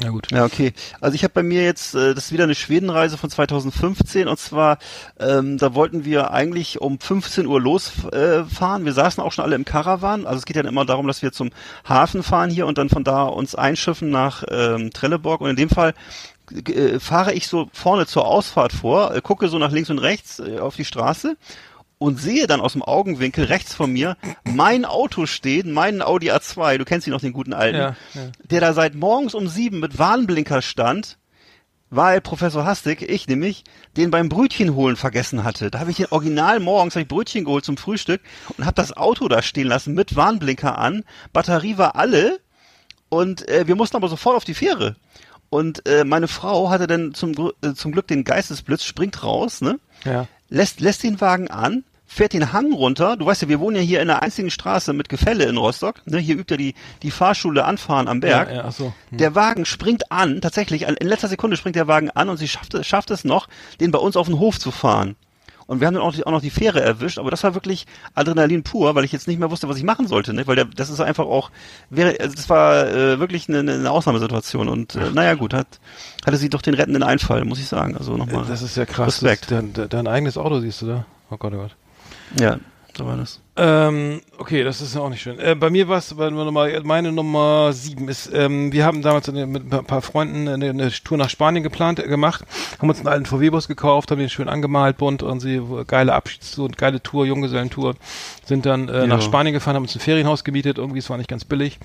ja 0.00 0.10
gut. 0.10 0.30
ja 0.30 0.44
okay. 0.44 0.74
Also 1.00 1.16
ich 1.16 1.24
habe 1.24 1.34
bei 1.34 1.42
mir 1.42 1.64
jetzt, 1.64 1.96
äh, 1.96 2.14
das 2.14 2.26
ist 2.26 2.32
wieder 2.32 2.44
eine 2.44 2.54
Schwedenreise 2.54 3.18
von 3.18 3.30
2015 3.30 4.28
und 4.28 4.38
zwar, 4.38 4.78
ähm, 5.18 5.58
da 5.58 5.74
wollten 5.74 6.04
wir 6.04 6.30
eigentlich 6.30 6.80
um 6.80 7.00
15 7.00 7.46
Uhr 7.46 7.60
losfahren. 7.60 8.12
Äh, 8.12 8.44
fahren. 8.44 8.84
wir 8.84 8.92
saßen 8.92 9.20
auch 9.24 9.32
schon 9.32 9.44
alle 9.44 9.56
im 9.56 9.64
Caravan. 9.64 10.24
Also 10.24 10.38
es 10.38 10.44
geht 10.44 10.54
ja 10.54 10.62
immer 10.62 10.84
darum, 10.84 11.08
dass 11.08 11.20
wir 11.20 11.32
zum 11.32 11.50
Hafen 11.84 12.22
fahren 12.22 12.48
hier 12.48 12.68
und 12.68 12.78
dann 12.78 12.90
von 12.90 13.02
da 13.02 13.24
uns 13.24 13.56
einschiffen 13.56 14.08
nach 14.08 14.44
ähm, 14.48 14.92
Trelleborg. 14.92 15.40
Und 15.40 15.50
in 15.50 15.56
dem 15.56 15.68
Fall 15.68 15.94
äh, 16.52 17.00
fahre 17.00 17.32
ich 17.32 17.48
so 17.48 17.68
vorne 17.72 18.06
zur 18.06 18.24
Ausfahrt 18.24 18.72
vor, 18.72 19.16
äh, 19.16 19.20
gucke 19.20 19.48
so 19.48 19.58
nach 19.58 19.72
links 19.72 19.90
und 19.90 19.98
rechts 19.98 20.38
äh, 20.38 20.60
auf 20.60 20.76
die 20.76 20.84
Straße 20.84 21.36
und 21.98 22.20
sehe 22.20 22.46
dann 22.46 22.60
aus 22.60 22.72
dem 22.74 22.82
Augenwinkel 22.82 23.44
rechts 23.44 23.74
von 23.74 23.92
mir 23.92 24.16
mein 24.44 24.84
Auto 24.84 25.26
stehen, 25.26 25.72
meinen 25.72 26.00
Audi 26.02 26.30
A2, 26.30 26.78
du 26.78 26.84
kennst 26.84 27.06
ihn 27.06 27.12
noch, 27.12 27.20
den 27.20 27.32
guten 27.32 27.52
alten, 27.52 27.78
Ja, 27.78 27.96
ja. 28.14 28.30
der 28.44 28.60
da 28.60 28.72
seit 28.72 28.94
morgens 28.94 29.34
um 29.34 29.48
sieben 29.48 29.80
mit 29.80 29.98
Warnblinker 29.98 30.62
stand, 30.62 31.18
weil 31.90 32.20
Professor 32.20 32.64
Hastig, 32.66 33.02
ich 33.02 33.26
nämlich, 33.28 33.64
den 33.96 34.10
beim 34.10 34.28
Brötchen 34.28 34.74
holen 34.74 34.96
vergessen 34.96 35.42
hatte. 35.42 35.70
Da 35.70 35.80
habe 35.80 35.90
ich 35.90 35.96
den 35.96 36.06
Original 36.06 36.60
morgens 36.60 36.94
hab 36.94 37.02
ich 37.02 37.08
Brötchen 37.08 37.44
geholt 37.44 37.64
zum 37.64 37.76
Frühstück 37.78 38.20
und 38.56 38.64
habe 38.66 38.74
das 38.74 38.96
Auto 38.96 39.26
da 39.26 39.40
stehen 39.42 39.66
lassen 39.66 39.94
mit 39.94 40.14
Warnblinker 40.14 40.76
an. 40.78 41.04
Batterie 41.32 41.78
war 41.78 41.96
alle 41.96 42.38
und 43.08 43.48
äh, 43.48 43.66
wir 43.66 43.74
mussten 43.74 43.96
aber 43.96 44.08
sofort 44.08 44.36
auf 44.36 44.44
die 44.44 44.54
Fähre. 44.54 44.96
Und 45.50 45.86
äh, 45.88 46.04
meine 46.04 46.28
Frau 46.28 46.68
hatte 46.68 46.86
dann 46.86 47.14
zum, 47.14 47.32
äh, 47.62 47.72
zum 47.72 47.90
Glück 47.92 48.06
den 48.06 48.22
Geistesblitz, 48.22 48.84
springt 48.84 49.22
raus, 49.24 49.62
ne? 49.62 49.80
Ja. 50.04 50.26
lässt, 50.50 50.80
lässt 50.80 51.02
den 51.02 51.22
Wagen 51.22 51.48
an, 51.48 51.84
fährt 52.10 52.32
den 52.32 52.52
Hang 52.52 52.72
runter. 52.72 53.16
Du 53.16 53.26
weißt 53.26 53.42
ja, 53.42 53.48
wir 53.48 53.60
wohnen 53.60 53.76
ja 53.76 53.82
hier 53.82 54.00
in 54.00 54.08
einer 54.10 54.22
einzigen 54.22 54.50
Straße 54.50 54.92
mit 54.94 55.08
Gefälle 55.08 55.44
in 55.44 55.56
Rostock. 55.58 56.00
Ne, 56.06 56.18
hier 56.18 56.36
übt 56.36 56.52
ja 56.52 56.56
die, 56.56 56.74
die 57.02 57.10
Fahrschule 57.10 57.64
Anfahren 57.66 58.08
am 58.08 58.20
Berg. 58.20 58.48
Ja, 58.48 58.54
ja, 58.56 58.64
ach 58.66 58.72
so. 58.72 58.92
Hm. 59.10 59.18
Der 59.18 59.34
Wagen 59.34 59.64
springt 59.66 60.10
an, 60.10 60.40
tatsächlich, 60.40 60.82
in 60.88 61.06
letzter 61.06 61.28
Sekunde 61.28 61.56
springt 61.56 61.76
der 61.76 61.86
Wagen 61.86 62.10
an 62.10 62.28
und 62.30 62.38
sie 62.38 62.48
schafft, 62.48 62.74
es- 62.74 62.86
schafft 62.86 63.10
es 63.10 63.24
noch, 63.24 63.46
den 63.80 63.90
bei 63.90 63.98
uns 63.98 64.16
auf 64.16 64.26
den 64.26 64.38
Hof 64.38 64.58
zu 64.58 64.70
fahren. 64.70 65.16
Und 65.66 65.80
wir 65.80 65.86
haben 65.86 65.92
dann 65.92 66.02
auch, 66.02 66.14
die- 66.14 66.24
auch 66.24 66.30
noch 66.32 66.40
die 66.40 66.48
Fähre 66.48 66.80
erwischt, 66.80 67.18
aber 67.18 67.30
das 67.30 67.44
war 67.44 67.52
wirklich 67.52 67.84
Adrenalin 68.14 68.62
pur, 68.62 68.94
weil 68.94 69.04
ich 69.04 69.12
jetzt 69.12 69.28
nicht 69.28 69.38
mehr 69.38 69.50
wusste, 69.50 69.68
was 69.68 69.76
ich 69.76 69.84
machen 69.84 70.06
sollte, 70.08 70.32
ne? 70.32 70.46
weil 70.46 70.56
der, 70.56 70.64
das 70.64 70.88
ist 70.88 71.00
einfach 71.00 71.26
auch, 71.26 71.50
wäre, 71.90 72.16
also 72.20 72.34
das 72.34 72.48
war 72.48 72.88
äh, 72.88 73.20
wirklich 73.20 73.50
eine, 73.50 73.58
eine 73.58 73.90
Ausnahmesituation 73.90 74.70
und 74.70 74.94
äh, 74.94 75.10
naja 75.12 75.34
gut, 75.34 75.52
hat, 75.52 75.66
hatte 76.24 76.38
sie 76.38 76.48
doch 76.48 76.62
den 76.62 76.72
rettenden 76.72 77.02
Einfall, 77.02 77.44
muss 77.44 77.58
ich 77.58 77.66
sagen. 77.68 77.98
Also 77.98 78.16
nochmal. 78.16 78.46
Das 78.48 78.62
ist 78.62 78.78
ja 78.78 78.86
krass. 78.86 79.08
Respekt. 79.22 79.50
Dein, 79.50 79.74
dein 79.74 80.06
eigenes 80.06 80.38
Auto 80.38 80.58
siehst 80.60 80.80
du 80.80 80.86
da. 80.86 81.04
Oh 81.30 81.36
Gott, 81.36 81.52
oh 81.52 81.58
Gott. 81.58 81.76
Ja, 82.38 82.58
so 82.96 83.06
war 83.06 83.16
das. 83.16 83.40
Ähm, 83.56 84.22
okay, 84.38 84.64
das 84.64 84.80
ist 84.80 84.94
ja 84.94 85.00
auch 85.00 85.08
nicht 85.08 85.22
schön. 85.22 85.38
Äh, 85.38 85.54
bei 85.54 85.70
mir 85.70 85.88
war 85.88 85.98
es, 85.98 86.14
meine 86.14 87.12
Nummer 87.12 87.72
sieben 87.72 88.08
ist, 88.08 88.30
ähm, 88.32 88.72
wir 88.72 88.84
haben 88.84 89.02
damals 89.02 89.28
eine, 89.28 89.46
mit 89.46 89.72
ein 89.72 89.84
paar 89.84 90.02
Freunden 90.02 90.48
eine, 90.48 90.70
eine 90.70 90.90
Tour 90.90 91.16
nach 91.16 91.30
Spanien 91.30 91.62
geplant, 91.62 92.00
äh, 92.00 92.08
gemacht, 92.08 92.44
haben 92.78 92.88
uns 92.88 92.98
einen 92.98 93.08
alten 93.08 93.26
VW-Bus 93.26 93.68
gekauft, 93.68 94.10
haben 94.10 94.18
den 94.18 94.28
schön 94.28 94.48
angemalt, 94.48 94.96
bunt 94.96 95.22
und 95.22 95.40
sie, 95.40 95.60
geile 95.86 96.12
Abschiedstour, 96.12 96.70
geile 96.70 97.02
Tour, 97.02 97.26
Junggesellentour, 97.26 97.94
sind 98.44 98.66
dann 98.66 98.88
äh, 98.88 99.06
nach 99.06 99.22
Spanien 99.22 99.52
gefahren, 99.52 99.76
haben 99.76 99.84
uns 99.84 99.94
ein 99.94 100.00
Ferienhaus 100.00 100.42
gemietet, 100.42 100.78
irgendwie, 100.78 100.98
es 100.98 101.10
war 101.10 101.18
nicht 101.18 101.30
ganz 101.30 101.44
billig. 101.44 101.78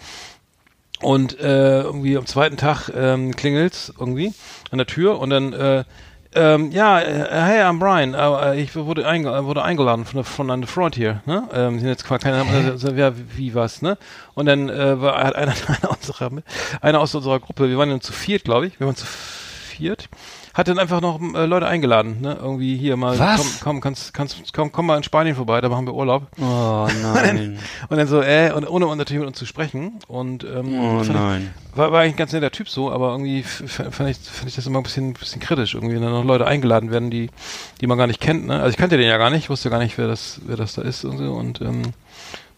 Und 1.01 1.39
äh, 1.39 1.81
irgendwie 1.81 2.17
am 2.17 2.25
zweiten 2.25 2.57
Tag 2.57 2.89
ähm, 2.95 3.35
klingelt's 3.35 3.93
irgendwie 3.99 4.33
an 4.71 4.77
der 4.77 4.87
Tür 4.87 5.19
und 5.19 5.31
dann 5.31 5.53
äh, 5.53 5.83
ähm, 6.35 6.71
ja, 6.71 6.99
äh, 6.99 7.27
hey, 7.29 7.61
I'm 7.61 7.79
Brian. 7.79 8.13
Äh, 8.13 8.61
ich 8.61 8.75
wurde, 8.75 9.07
einge 9.07 9.45
wurde 9.45 9.63
eingeladen 9.63 10.05
von, 10.05 10.23
von 10.23 10.49
an 10.49 10.61
the 10.61 10.67
Frontier. 10.67 11.21
Ne? 11.25 11.47
Ähm, 11.53 11.79
sind 11.79 11.87
jetzt 11.87 12.05
keine 12.05 12.43
also, 12.71 12.91
ja, 12.91 13.13
wie 13.35 13.53
was, 13.53 13.81
ne? 13.81 13.97
Und 14.33 14.45
dann 14.45 14.69
äh, 14.69 15.01
war 15.01 15.23
hat 15.23 15.35
einer, 15.35 15.53
einer 15.67 15.91
unserer 15.91 16.31
einer 16.81 16.99
aus 16.99 17.15
unserer 17.15 17.39
Gruppe, 17.39 17.69
wir 17.69 17.77
waren 17.77 17.89
dann 17.89 18.01
zu 18.01 18.13
viert, 18.13 18.43
glaube 18.43 18.67
ich, 18.67 18.79
wir 18.79 18.87
waren 18.87 18.95
zu 18.95 19.05
viert, 19.05 20.09
hat 20.53 20.67
dann 20.67 20.77
einfach 20.77 21.01
noch 21.01 21.19
äh, 21.33 21.45
Leute 21.45 21.65
eingeladen, 21.67 22.21
ne? 22.21 22.37
Irgendwie 22.41 22.77
hier 22.77 22.95
mal, 22.95 23.17
Was? 23.17 23.41
komm, 23.41 23.47
komm, 23.61 23.81
kannst, 23.81 24.13
kannst, 24.13 24.53
komm, 24.53 24.71
komm 24.71 24.85
mal 24.85 24.97
in 24.97 25.03
Spanien 25.03 25.35
vorbei, 25.35 25.61
da 25.61 25.69
machen 25.69 25.85
wir 25.87 25.93
Urlaub. 25.95 26.27
Oh 26.39 26.87
nein. 27.01 27.57
Und 27.89 27.97
dann 27.97 28.07
so, 28.07 28.21
äh, 28.21 28.51
und 28.51 28.69
ohne 28.69 28.87
uns 28.87 28.97
natürlich 28.97 29.19
mit 29.19 29.27
uns 29.27 29.37
zu 29.39 29.45
sprechen. 29.45 29.99
Und 30.07 30.43
ähm, 30.43 30.79
Oh 30.79 30.97
fand 30.97 31.07
ich, 31.07 31.13
nein. 31.13 31.53
war, 31.75 31.91
war 31.91 32.01
eigentlich 32.01 32.13
ein 32.13 32.17
ganz 32.17 32.33
netter 32.33 32.51
Typ 32.51 32.69
so, 32.69 32.91
aber 32.91 33.11
irgendwie 33.11 33.43
fand 33.43 34.09
ich, 34.09 34.17
fand 34.17 34.47
ich 34.47 34.55
das 34.55 34.65
immer 34.67 34.79
ein 34.79 34.83
bisschen, 34.83 35.13
bisschen 35.13 35.41
kritisch, 35.41 35.73
irgendwie, 35.73 35.95
wenn 35.95 36.01
dann 36.03 36.11
noch 36.11 36.23
Leute 36.23 36.45
eingeladen 36.45 36.91
werden, 36.91 37.09
die, 37.09 37.29
die 37.81 37.87
man 37.87 37.97
gar 37.97 38.07
nicht 38.07 38.21
kennt. 38.21 38.45
Ne? 38.45 38.55
Also 38.59 38.69
ich 38.69 38.77
kannte 38.77 38.97
den 38.97 39.07
ja 39.07 39.17
gar 39.17 39.29
nicht, 39.31 39.49
wusste 39.49 39.69
gar 39.69 39.79
nicht, 39.79 39.97
wer 39.97 40.07
das, 40.07 40.39
wer 40.45 40.55
das 40.57 40.73
da 40.75 40.81
ist 40.83 41.03
und 41.03 41.17
so. 41.17 41.33
Und 41.33 41.61
ähm, 41.61 41.81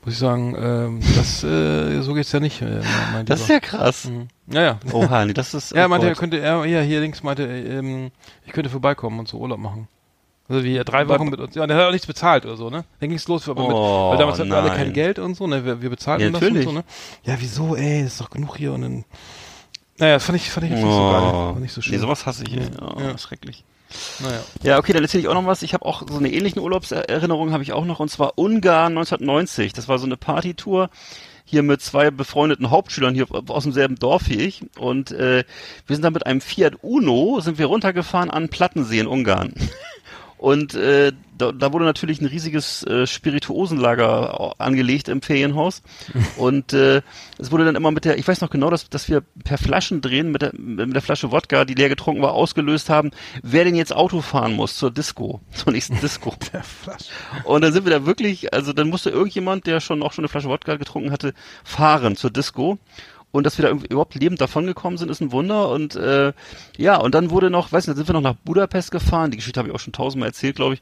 muss 0.06 0.14
ich 0.14 0.20
sagen, 0.20 0.56
ähm, 0.58 1.00
das, 1.16 1.44
äh, 1.44 2.02
so 2.02 2.14
geht's 2.14 2.32
ja 2.32 2.40
nicht. 2.40 2.62
Äh, 2.62 2.82
Das 3.26 3.42
ist 3.42 3.50
ja 3.50 3.60
krass. 3.60 4.06
Mhm. 4.06 4.28
Ja, 4.48 4.62
ja. 4.62 4.80
Oha, 4.94 5.26
nee, 5.26 5.34
das 5.34 5.54
ist. 5.54 5.72
Ja, 5.76 5.86
oh 5.86 5.90
meinte, 5.90 6.08
er 6.08 6.16
könnte, 6.16 6.40
er, 6.40 6.64
ja, 6.66 6.82
hier 6.82 7.02
links 7.02 7.24
meinte, 7.24 7.44
ähm, 7.44 8.12
ich 8.46 8.54
könnte 8.54 8.70
vorbeikommen 8.70 9.20
und 9.20 9.28
so 9.28 9.38
Urlaub 9.40 9.60
machen. 9.60 9.88
Also 10.48 10.64
wie 10.64 10.78
drei 10.86 11.08
Wochen 11.08 11.30
mit 11.30 11.40
uns. 11.40 11.56
Ja, 11.56 11.64
und 11.64 11.70
der 11.70 11.78
hat 11.78 11.86
auch 11.88 11.92
nichts 11.92 12.06
bezahlt 12.06 12.46
oder 12.46 12.56
so, 12.56 12.70
ne? 12.70 12.86
Dann 13.00 13.10
ging's 13.10 13.28
los, 13.28 13.50
aber 13.50 13.64
mit, 13.64 13.72
Oh, 13.76 14.12
weil 14.12 14.18
damals 14.20 14.38
hatten 14.38 14.50
wir 14.52 14.58
alle 14.58 14.70
kein 14.70 14.94
Geld 14.94 15.18
und 15.18 15.34
so, 15.36 15.48
ne? 15.48 15.66
Wir, 15.66 15.82
wir 15.82 15.90
bezahlten 15.90 16.24
Ja, 16.24 16.30
das 16.32 16.40
natürlich. 16.40 16.68
und 16.68 16.74
so, 16.74 16.78
ne? 16.80 16.86
Ja, 17.24 17.36
wieso, 17.40 17.76
ey, 17.76 18.02
ist 18.06 18.22
doch 18.22 18.30
genug 18.30 18.56
hier 18.58 18.72
und 18.74 18.82
dann. 18.84 19.06
Naja, 19.98 20.14
das 20.16 20.26
fand 20.26 20.36
ich, 20.36 20.52
fand 20.52 20.66
ich 20.68 20.72
jetzt 20.74 20.84
nicht 20.84 20.92
so 20.94 21.00
Oh. 21.02 21.12
geil. 21.12 21.22
War 21.34 21.60
nicht 21.60 21.74
so 21.74 21.82
schön. 21.82 21.94
Nee, 21.96 22.00
sowas 22.00 22.26
hasse 22.28 22.44
ich. 22.44 22.54
ey. 22.56 22.68
Oh, 22.80 23.00
Ja. 23.02 23.18
schrecklich. 23.18 23.64
Naja. 24.20 24.44
Ja, 24.64 24.78
okay, 24.78 24.94
dann 24.94 25.04
erzähle 25.04 25.22
ich 25.22 25.28
auch 25.28 25.34
noch 25.34 25.46
was. 25.46 25.62
Ich 25.62 25.74
habe 25.74 25.86
auch 25.86 26.04
so 26.08 26.18
eine 26.18 26.32
ähnliche 26.32 26.62
Urlaubserinnerung 26.62 27.52
habe 27.52 27.64
ich 27.64 27.74
auch 27.74 27.86
noch 27.86 28.00
und 28.00 28.10
zwar 28.10 28.38
Ungarn 28.38 28.98
1990. 28.98 29.74
Das 29.74 29.88
war 29.88 30.00
so 30.00 30.06
eine 30.06 30.18
Partytour 30.18 30.90
hier 31.46 31.62
mit 31.62 31.82
zwei 31.82 32.10
befreundeten 32.10 32.72
Hauptschülern 32.72 33.14
hier 33.14 33.28
aus 33.30 33.64
demselben 33.64 33.96
Dorf 33.96 34.30
wie 34.30 34.42
ich 34.42 34.64
und 34.80 35.12
äh, 35.12 35.44
wir 35.86 35.96
sind 35.96 36.04
dann 36.04 36.14
mit 36.14 36.26
einem 36.26 36.42
Fiat 36.42 36.74
Uno 36.82 37.40
sind 37.40 37.60
wir 37.60 37.68
runtergefahren 37.68 38.32
an 38.32 38.50
Plattensee 38.50 39.00
in 39.00 39.08
Ungarn. 39.08 39.54
Und 40.38 40.74
äh, 40.76 41.12
da, 41.38 41.52
da 41.52 41.74
wurde 41.74 41.86
natürlich 41.86 42.22
ein 42.22 42.26
riesiges 42.28 42.84
äh, 42.84 43.08
Spirituosenlager 43.08 44.40
au- 44.40 44.54
angelegt 44.58 45.08
im 45.10 45.22
Ferienhaus. 45.22 45.82
Und 46.38 46.74
äh, 46.74 47.02
es 47.38 47.52
wurde 47.52 47.66
dann 47.66 47.76
immer 47.76 47.92
mit 47.92 48.06
der, 48.06 48.18
ich 48.18 48.28
weiß 48.28 48.42
noch 48.42 48.50
genau, 48.50 48.70
dass, 48.70 48.90
dass 48.90 49.10
wir 49.10 49.22
per 49.44 49.58
Flaschen 49.58 50.02
drehen 50.02 50.32
mit 50.32 50.42
der, 50.42 50.52
mit 50.54 50.94
der 50.94 51.02
Flasche 51.02 51.32
Wodka, 51.32 51.66
die 51.66 51.74
leer 51.74 51.90
getrunken 51.90 52.22
war, 52.22 52.34
ausgelöst 52.34 52.90
haben, 52.90 53.12
wer 53.44 53.64
denn 53.64 53.76
jetzt 53.76 53.96
Auto 53.96 54.22
fahren 54.22 54.54
muss 54.54 54.76
zur 54.78 54.92
Disco, 54.92 55.42
zur 55.54 55.74
nächsten 55.74 56.00
Disco. 56.00 56.34
Und 57.44 57.62
dann 57.64 57.74
sind 57.74 57.86
wir 57.86 57.92
da 57.92 58.06
wirklich, 58.06 58.54
also 58.54 58.74
dann 58.74 58.90
musste 58.90 59.10
irgendjemand, 59.10 59.68
der 59.68 59.80
schon 59.80 60.04
auch 60.04 60.14
schon 60.14 60.24
eine 60.24 60.30
Flasche 60.30 60.50
Wodka 60.50 60.76
getrunken 60.76 61.12
hatte, 61.12 61.34
fahren 61.64 62.16
zur 62.16 62.30
Disco. 62.30 62.78
Und 63.32 63.46
dass 63.46 63.58
wir 63.58 63.66
da 63.68 63.72
überhaupt 63.90 64.16
lebend 64.16 64.40
davongekommen 64.40 64.98
sind, 64.98 65.12
ist 65.12 65.20
ein 65.20 65.34
Wunder. 65.34 65.70
Und 65.70 65.96
äh, 65.96 66.32
ja, 66.78 66.96
und 66.98 67.14
dann 67.14 67.32
wurde 67.32 67.50
noch, 67.50 67.72
weiß 67.72 67.88
nicht, 67.88 67.98
sind 67.98 68.08
wir 68.08 68.14
noch 68.14 68.22
nach 68.22 68.36
Budapest 68.46 68.92
gefahren. 68.92 69.32
Die 69.32 69.38
Geschichte 69.38 69.60
habe 69.60 69.68
ich 69.68 69.76
auch 69.76 69.80
schon 69.80 69.92
tausendmal 69.92 70.30
erzählt, 70.30 70.56
glaube 70.56 70.76
ich. 70.76 70.82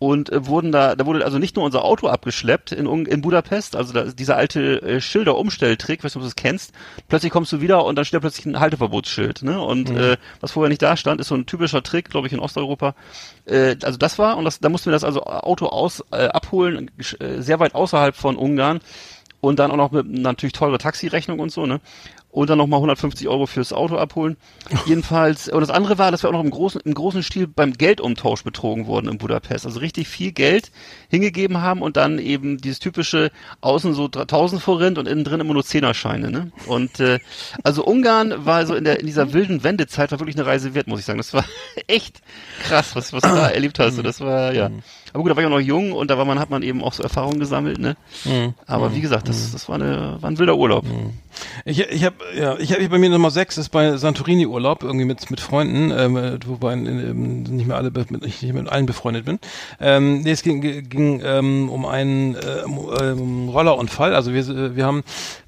Und 0.00 0.30
äh, 0.32 0.46
wurden 0.46 0.72
da, 0.72 0.96
da 0.96 1.06
wurde 1.06 1.24
also 1.24 1.38
nicht 1.38 1.54
nur 1.54 1.64
unser 1.64 1.84
Auto 1.84 2.08
abgeschleppt 2.08 2.72
in, 2.72 2.86
in 3.06 3.20
Budapest, 3.22 3.76
also 3.76 3.92
da, 3.92 4.02
dieser 4.06 4.36
alte 4.36 4.82
äh, 4.82 5.00
Schilder-Umstelltrick, 5.00 6.02
weiß 6.02 6.10
nicht, 6.12 6.16
ob 6.16 6.22
du 6.22 6.26
das 6.26 6.34
kennst. 6.34 6.72
Plötzlich 7.06 7.30
kommst 7.30 7.52
du 7.52 7.60
wieder 7.60 7.84
und 7.84 7.94
dann 7.94 8.04
steht 8.04 8.16
da 8.16 8.20
plötzlich 8.20 8.46
ein 8.46 8.58
Halteverbotsschild. 8.58 9.42
Ne? 9.44 9.60
Und 9.60 9.90
Mhm. 9.90 9.96
äh, 9.96 10.16
was 10.40 10.50
vorher 10.52 10.70
nicht 10.70 10.82
da 10.82 10.96
stand, 10.96 11.20
ist 11.20 11.28
so 11.28 11.36
ein 11.36 11.46
typischer 11.46 11.84
Trick, 11.84 12.10
glaube 12.10 12.26
ich, 12.26 12.32
in 12.32 12.40
Osteuropa. 12.40 12.96
Äh, 13.44 13.76
also 13.82 13.96
das 13.96 14.18
war, 14.18 14.36
und 14.38 14.44
das, 14.44 14.58
da 14.58 14.68
mussten 14.68 14.86
wir 14.86 14.92
das 14.92 15.04
also 15.04 15.22
Auto 15.22 15.66
aus 15.66 16.02
äh, 16.10 16.26
abholen, 16.26 16.90
äh, 17.20 17.40
sehr 17.40 17.60
weit 17.60 17.76
außerhalb 17.76 18.16
von 18.16 18.36
Ungarn 18.36 18.80
und 19.42 19.58
dann 19.58 19.72
auch 19.72 19.76
noch 19.76 19.90
mit 19.90 20.08
natürlich 20.08 20.52
teure 20.52 20.78
Taxirechnung 20.78 21.40
und 21.40 21.50
so, 21.50 21.66
ne? 21.66 21.80
Und 22.30 22.48
dann 22.48 22.56
nochmal 22.56 22.78
150 22.78 23.28
Euro 23.28 23.46
fürs 23.46 23.72
Auto 23.74 23.96
abholen. 23.96 24.36
Jedenfalls, 24.86 25.48
und 25.48 25.60
das 25.60 25.68
andere 25.68 25.98
war, 25.98 26.12
dass 26.12 26.22
wir 26.22 26.28
auch 26.28 26.32
noch 26.32 26.44
im 26.44 26.50
großen, 26.50 26.80
im 26.82 26.94
großen 26.94 27.24
Stil 27.24 27.48
beim 27.48 27.72
Geldumtausch 27.72 28.44
betrogen 28.44 28.86
wurden 28.86 29.08
in 29.08 29.18
Budapest. 29.18 29.66
Also 29.66 29.80
richtig 29.80 30.06
viel 30.06 30.30
Geld 30.30 30.70
hingegeben 31.10 31.60
haben 31.60 31.82
und 31.82 31.96
dann 31.96 32.20
eben 32.20 32.58
dieses 32.58 32.78
typische 32.78 33.32
außen 33.60 33.94
so 33.94 34.04
1000 34.04 34.62
Forint 34.62 34.96
und 34.96 35.08
innen 35.08 35.24
drin 35.24 35.40
immer 35.40 35.54
nur 35.54 35.64
Zehnerscheine, 35.64 36.30
ne? 36.30 36.52
Und 36.66 37.00
äh, 37.00 37.18
also 37.64 37.84
Ungarn 37.84 38.46
war 38.46 38.64
so 38.64 38.76
in 38.76 38.84
der 38.84 39.00
in 39.00 39.06
dieser 39.06 39.32
wilden 39.32 39.64
Wendezeit 39.64 40.12
war 40.12 40.20
wirklich 40.20 40.36
eine 40.36 40.46
Reise 40.46 40.72
wert, 40.74 40.86
muss 40.86 41.00
ich 41.00 41.04
sagen. 41.04 41.18
Das 41.18 41.34
war 41.34 41.44
echt 41.88 42.22
krass, 42.62 42.94
was 42.94 43.12
was 43.12 43.22
du 43.22 43.28
da 43.28 43.48
erlebt 43.48 43.80
hast. 43.80 43.98
Und 43.98 44.04
das 44.04 44.20
war 44.20 44.54
ja. 44.54 44.70
Aber 45.12 45.22
gut, 45.22 45.30
da 45.30 45.36
war 45.36 45.42
ich 45.42 45.46
auch 45.46 45.50
noch 45.50 45.60
jung 45.60 45.92
und 45.92 46.10
da 46.10 46.18
war 46.18 46.24
man 46.24 46.38
hat 46.38 46.50
man 46.50 46.62
eben 46.62 46.82
auch 46.82 46.92
so 46.92 47.02
Erfahrungen 47.02 47.38
gesammelt, 47.38 47.78
ne? 47.78 47.96
Mhm. 48.24 48.54
Aber 48.66 48.94
wie 48.94 49.00
gesagt, 49.00 49.28
das 49.28 49.52
das 49.52 49.68
war 49.68 49.76
eine 49.76 50.16
war 50.20 50.30
ein 50.30 50.38
wilder 50.38 50.56
Urlaub. 50.56 50.84
Ich, 51.64 51.80
ich 51.80 52.04
habe 52.04 52.16
ja, 52.36 52.58
ich 52.58 52.72
habe 52.72 52.88
bei 52.88 52.98
mir 52.98 53.10
Nummer 53.10 53.30
6 53.30 53.58
ist 53.58 53.68
bei 53.70 53.96
Santorini 53.96 54.46
Urlaub 54.46 54.82
irgendwie 54.82 55.04
mit 55.04 55.30
mit 55.30 55.40
Freunden, 55.40 55.90
ähm, 55.90 56.16
äh, 56.16 56.38
wobei 56.46 56.74
ähm, 56.74 57.42
nicht 57.42 57.66
mehr 57.66 57.76
alle 57.76 57.90
mit, 57.90 58.24
ich 58.24 58.42
nicht 58.42 58.52
mit 58.52 58.68
allen 58.68 58.86
befreundet 58.86 59.24
bin. 59.24 59.38
Ähm, 59.80 60.20
nee, 60.22 60.30
es 60.30 60.42
ging, 60.42 60.60
ging 60.60 61.20
ähm, 61.24 61.68
um 61.68 61.86
einen 61.86 62.36
ähm, 63.00 63.48
Rollerunfall. 63.48 64.14
Also 64.14 64.32
wir 64.32 64.76
wir 64.76 64.86
haben 64.86 65.02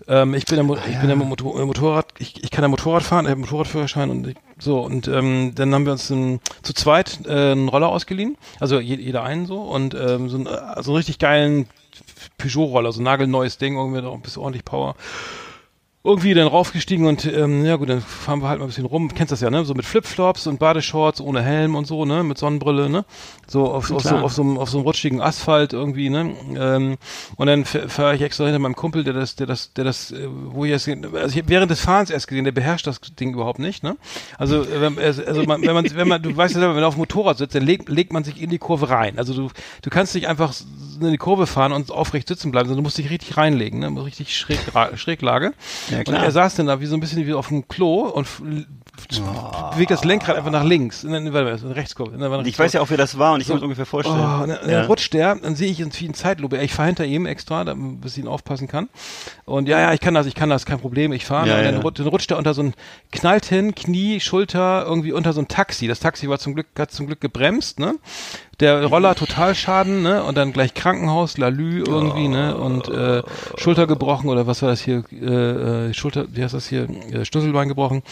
ähm, 0.09 0.35
ich 0.35 0.45
bin 0.45 0.57
der, 0.57 0.65
Mo 0.65 0.77
ich 0.77 0.99
bin 0.99 1.09
der 1.09 1.17
Motor 1.17 1.65
Motorrad 1.65 2.07
ich, 2.19 2.43
ich 2.43 2.51
kann 2.51 2.63
der 2.63 2.69
Motorrad 2.69 3.03
fahren, 3.03 3.25
ich 3.25 3.31
habe 3.31 3.39
einen 3.39 3.41
Motorradführerschein 3.43 4.11
und 4.11 4.27
ich, 4.29 4.37
so 4.59 4.81
und 4.81 5.09
ähm, 5.09 5.53
dann 5.55 5.75
haben 5.75 5.85
wir 5.85 5.93
uns 5.93 6.11
ein, 6.11 6.41
zu 6.63 6.73
zweit 6.75 7.21
äh, 7.27 7.53
einen 7.53 7.69
Roller 7.69 7.89
ausgeliehen, 7.89 8.37
also 8.61 8.81
je, 8.81 8.97
jeder 8.97 9.23
einen 9.23 9.47
so 9.47 9.63
und 9.63 9.95
ähm, 9.95 10.29
so, 10.29 10.39
ein, 10.39 10.47
äh, 10.47 10.83
so 10.83 10.91
einen 10.91 10.97
richtig 10.97 11.19
geilen 11.19 11.67
Peugeot-Roller, 12.39 12.93
so 12.93 13.01
ein 13.01 13.05
nagelneues 13.05 13.59
Ding, 13.59 13.77
irgendwie 13.77 14.03
noch 14.03 14.15
ein 14.15 14.23
bisschen 14.23 14.43
ordentlich 14.43 14.65
Power 14.65 14.97
irgendwie 16.07 16.35
dann 16.35 16.47
raufgestiegen 16.49 17.07
und 17.07 17.25
ähm, 17.25 17.65
ja 17.65 17.77
gut, 17.77 17.89
dann 17.89 18.03
fahren 18.03 18.43
wir 18.43 18.49
halt 18.51 18.59
mal 18.59 18.67
ein 18.67 18.69
bisschen 18.69 18.85
rum. 18.85 19.09
Kennst 19.15 19.33
das 19.33 19.41
ja, 19.41 19.49
ne? 19.49 19.65
So 19.65 19.73
mit 19.73 19.87
Flipflops 19.87 20.47
und 20.47 20.59
Badeshorts 20.59 21.19
ohne 21.23 21.41
Helm 21.41 21.75
und 21.75 21.87
so, 21.87 22.05
ne? 22.05 22.23
Mit 22.23 22.37
Sonnenbrille, 22.37 22.91
ne? 22.91 23.07
So 23.47 23.71
auf, 23.73 23.85
auf, 23.97 24.03
so, 24.03 24.09
auf, 24.23 24.33
so, 24.35 24.43
einem- 24.43 24.59
auf 24.59 24.69
so 24.69 24.77
einem 24.77 24.87
rutschigen 24.87 25.23
Asphalt 25.23 25.73
irgendwie, 25.73 26.11
ne? 26.11 26.35
Ähm, 26.59 26.97
und 27.37 27.47
dann 27.47 27.65
fahre 27.65 28.15
ich 28.17 28.21
extra 28.21 28.45
hinter 28.45 28.59
meinem 28.59 28.77
Kumpel, 28.77 29.03
der 29.03 29.15
das, 29.15 29.35
der 29.37 29.47
das, 29.47 29.73
der 29.73 29.85
das, 29.85 30.11
äh, 30.11 30.29
wo 30.29 30.67
ich 30.67 30.73
erst, 30.73 30.89
also 30.89 31.07
ich 31.37 31.43
hab 31.43 31.49
während 31.49 31.71
des 31.71 31.81
Fahrens 31.81 32.11
erst 32.11 32.29
gesehen, 32.29 32.45
der 32.45 32.53
beherrscht 32.53 32.87
das 32.87 33.01
Ding 33.01 33.33
überhaupt 33.33 33.59
nicht, 33.59 33.83
ne? 33.83 33.97
Also, 34.37 34.61
äh, 34.63 34.81
wenn, 34.83 34.99
also 34.99 35.43
man, 35.45 35.63
wenn 35.63 35.73
man, 35.75 35.87
wenn 35.95 36.09
man, 36.09 36.23
du 36.23 36.37
weißt 36.37 36.55
ja 36.55 36.61
selber, 36.61 36.75
wenn 36.75 36.83
man 36.83 36.89
auf 36.89 36.97
dem 36.97 37.01
Motorrad 37.01 37.39
sitzt, 37.39 37.55
dann 37.55 37.65
legt, 37.65 37.89
legt 37.89 38.13
man 38.13 38.25
sich 38.25 38.43
in 38.43 38.51
die 38.51 38.59
Kurve 38.59 38.91
rein. 38.91 39.17
Also 39.19 39.33
du, 39.33 39.49
du 39.81 39.89
kannst 39.89 40.15
nicht 40.15 40.29
einfach 40.29 40.53
in 41.01 41.11
die 41.11 41.17
Kurve 41.17 41.47
fahren 41.47 41.73
und 41.73 41.91
aufrecht 41.91 42.29
sitzen 42.29 42.51
bleiben, 42.51 42.69
sondern 42.69 42.83
du 42.85 42.87
musst 42.87 42.99
dich 42.99 43.09
richtig 43.09 43.39
reinlegen, 43.39 43.81
ne? 43.81 44.05
Richtig 44.05 44.37
schräg, 44.37 44.59
Schräglage. 44.97 45.55
Ja, 45.95 45.99
Und 46.01 46.05
klar. 46.05 46.25
er 46.25 46.31
saß 46.31 46.55
dann 46.57 46.67
da 46.67 46.81
wie 46.81 46.87
so 46.87 46.97
ein 46.97 47.01
bisschen 47.01 47.27
wie 47.27 47.33
auf 47.35 47.49
dem 47.49 47.67
Klo 47.69 48.03
und 48.09 48.23
f- 48.25 48.43
bewegt 49.73 49.91
das 49.91 50.05
Lenkrad 50.05 50.37
einfach 50.37 50.51
nach 50.51 50.65
links. 50.65 51.03
Nein, 51.05 51.33
warte 51.33 51.59
mal. 51.65 51.75
Nein, 52.17 52.31
warte, 52.31 52.49
Ich 52.49 52.59
weiß 52.59 52.73
ja 52.75 52.81
auch, 52.81 52.91
wer 52.91 52.97
das 52.97 53.19
war 53.19 53.35
und 53.35 53.41
ich 53.41 53.47
So. 53.47 53.55
kann 53.55 53.57
mir 53.57 53.61
das 53.61 53.65
ungefähr 53.65 53.87
vorstellen. 53.87 54.19
Oh, 54.21 54.43
und 54.43 54.49
dann, 54.51 54.59
dann 54.61 54.71
ja. 54.71 54.83
rutscht 54.87 55.13
der, 55.15 55.35
dann 55.35 55.57
sehe 55.57 55.71
ich 55.71 55.81
irgendwie 55.81 56.07
in 56.07 56.15
Zeitlupe. 56.15 56.59
Ich 56.59 56.73
fahre 56.73 56.87
hinter 56.87 57.05
ihm 57.05 57.27
extra, 57.27 57.65
damit 57.65 58.01
bis 58.01 58.17
ich 58.17 58.23
ihn 58.23 58.29
aufpassen 58.29 58.69
kann. 58.69 58.89
Und 59.45 59.69
ja, 59.69 59.81
ja, 59.81 59.93
ich 59.93 60.01
kann 60.01 60.15
das, 60.15 60.27
ich 60.27 60.35
kann 60.35 60.49
das, 60.51 60.65
kein 60.67 60.79
Problem, 60.79 61.13
ich 61.13 61.25
fahre. 61.27 61.49
Ja, 61.49 61.55
und 61.59 61.65
dann, 61.65 61.75
ja. 61.83 61.91
dann 61.91 62.07
rutscht 62.07 62.31
er 62.31 62.39
unter 62.39 62.55
so 62.55 62.63
ein, 62.63 62.75
knallt 63.13 63.47
hin, 63.47 63.75
Knie, 63.75 64.21
Schulter, 64.21 64.85
irgendwie 64.87 65.13
unter 65.13 65.33
so 65.33 65.41
ein 65.41 65.49
Taxi. 65.49 65.87
Das 65.89 66.01
Taxi 66.01 66.29
war 66.29 66.39
zum 66.39 66.55
Glück, 66.55 66.69
hat 66.79 66.93
zum 66.93 67.07
Glück 67.07 67.21
gebremst, 67.21 67.81
ne? 67.81 67.95
Der 68.61 68.85
Roller 68.87 69.15
total 69.15 69.55
Schaden, 69.55 70.03
ne? 70.03 70.23
Und 70.23 70.37
dann 70.37 70.53
gleich 70.53 70.75
Krankenhaus, 70.75 71.39
Lalü 71.39 71.83
irgendwie, 71.85 72.29
ne? 72.29 72.57
Und 72.57 72.89
äh, 72.89 73.23
Schulter 73.57 73.87
gebrochen 73.87 74.29
oder 74.29 74.47
was 74.47 74.63
war 74.63 74.69
das 74.69 74.81
hier? 74.81 75.03
Äh, 75.13 75.89
äh, 75.89 75.95
Schulter, 75.95 76.27
wie 76.31 76.43
heißt 76.43 76.55
das 76.55 76.69
hier? 76.69 76.89
Äh, 77.13 77.25
Schlüsselbein 77.25 77.69
gebrochen. 77.69 78.03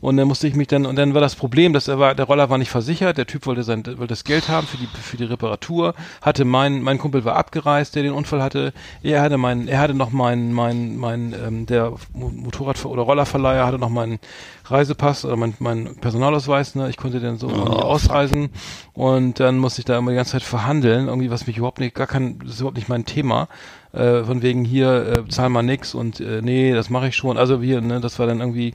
Und 0.00 0.16
dann 0.16 0.26
musste 0.26 0.48
ich 0.48 0.54
mich 0.54 0.66
dann, 0.66 0.86
und 0.86 0.96
dann 0.96 1.14
war 1.14 1.20
das 1.20 1.36
Problem, 1.36 1.72
dass 1.72 1.86
er 1.86 1.98
war, 1.98 2.14
der 2.14 2.24
Roller 2.26 2.50
war 2.50 2.58
nicht 2.58 2.70
versichert, 2.70 3.16
der 3.16 3.26
Typ 3.26 3.46
wollte 3.46 3.62
sein, 3.62 3.84
wollte 3.86 4.08
das 4.08 4.24
Geld 4.24 4.48
haben 4.48 4.66
für 4.66 4.76
die, 4.76 4.86
für 4.86 5.16
die 5.16 5.24
Reparatur, 5.24 5.94
hatte 6.20 6.44
mein, 6.44 6.82
mein 6.82 6.98
Kumpel 6.98 7.24
war 7.24 7.36
abgereist, 7.36 7.94
der 7.94 8.02
den 8.02 8.12
Unfall 8.12 8.42
hatte. 8.42 8.72
Er 9.02 9.22
hatte 9.22 9.38
mein, 9.38 9.68
er 9.68 9.78
hatte 9.80 9.94
noch 9.94 10.10
mein, 10.10 10.52
mein, 10.52 10.96
mein, 10.96 11.34
ähm, 11.46 11.66
der 11.66 11.92
Mo- 12.12 12.32
Motorrad- 12.34 12.84
oder 12.84 13.02
Rollerverleiher 13.02 13.66
hatte 13.66 13.78
noch 13.78 13.88
meinen 13.88 14.18
Reisepass 14.64 15.24
oder 15.24 15.36
mein, 15.36 15.54
mein 15.58 15.96
Personalausweis, 15.96 16.74
ne? 16.74 16.88
Ich 16.88 16.96
konnte 16.96 17.20
den 17.20 17.36
so 17.36 17.46
nicht 17.48 17.58
ausreisen. 17.58 18.50
Und 18.92 19.40
dann 19.40 19.58
musste 19.58 19.80
ich 19.80 19.84
da 19.84 19.98
immer 19.98 20.10
die 20.10 20.16
ganze 20.16 20.32
Zeit 20.32 20.42
verhandeln, 20.42 21.08
irgendwie, 21.08 21.30
was 21.30 21.46
mich 21.46 21.56
überhaupt 21.56 21.80
nicht, 21.80 21.94
gar 21.94 22.06
kein, 22.06 22.38
das 22.40 22.54
ist 22.54 22.60
überhaupt 22.60 22.76
nicht 22.76 22.88
mein 22.88 23.04
Thema. 23.04 23.48
Äh, 23.92 24.24
von 24.24 24.40
wegen 24.40 24.64
hier, 24.64 25.24
äh, 25.26 25.28
zahl 25.28 25.50
mal 25.50 25.62
nix 25.62 25.94
und 25.94 26.18
äh, 26.18 26.40
nee, 26.40 26.72
das 26.72 26.88
mache 26.88 27.08
ich 27.08 27.16
schon. 27.16 27.36
Also 27.36 27.60
hier, 27.60 27.82
ne, 27.82 28.00
das 28.00 28.18
war 28.18 28.26
dann 28.26 28.40
irgendwie, 28.40 28.72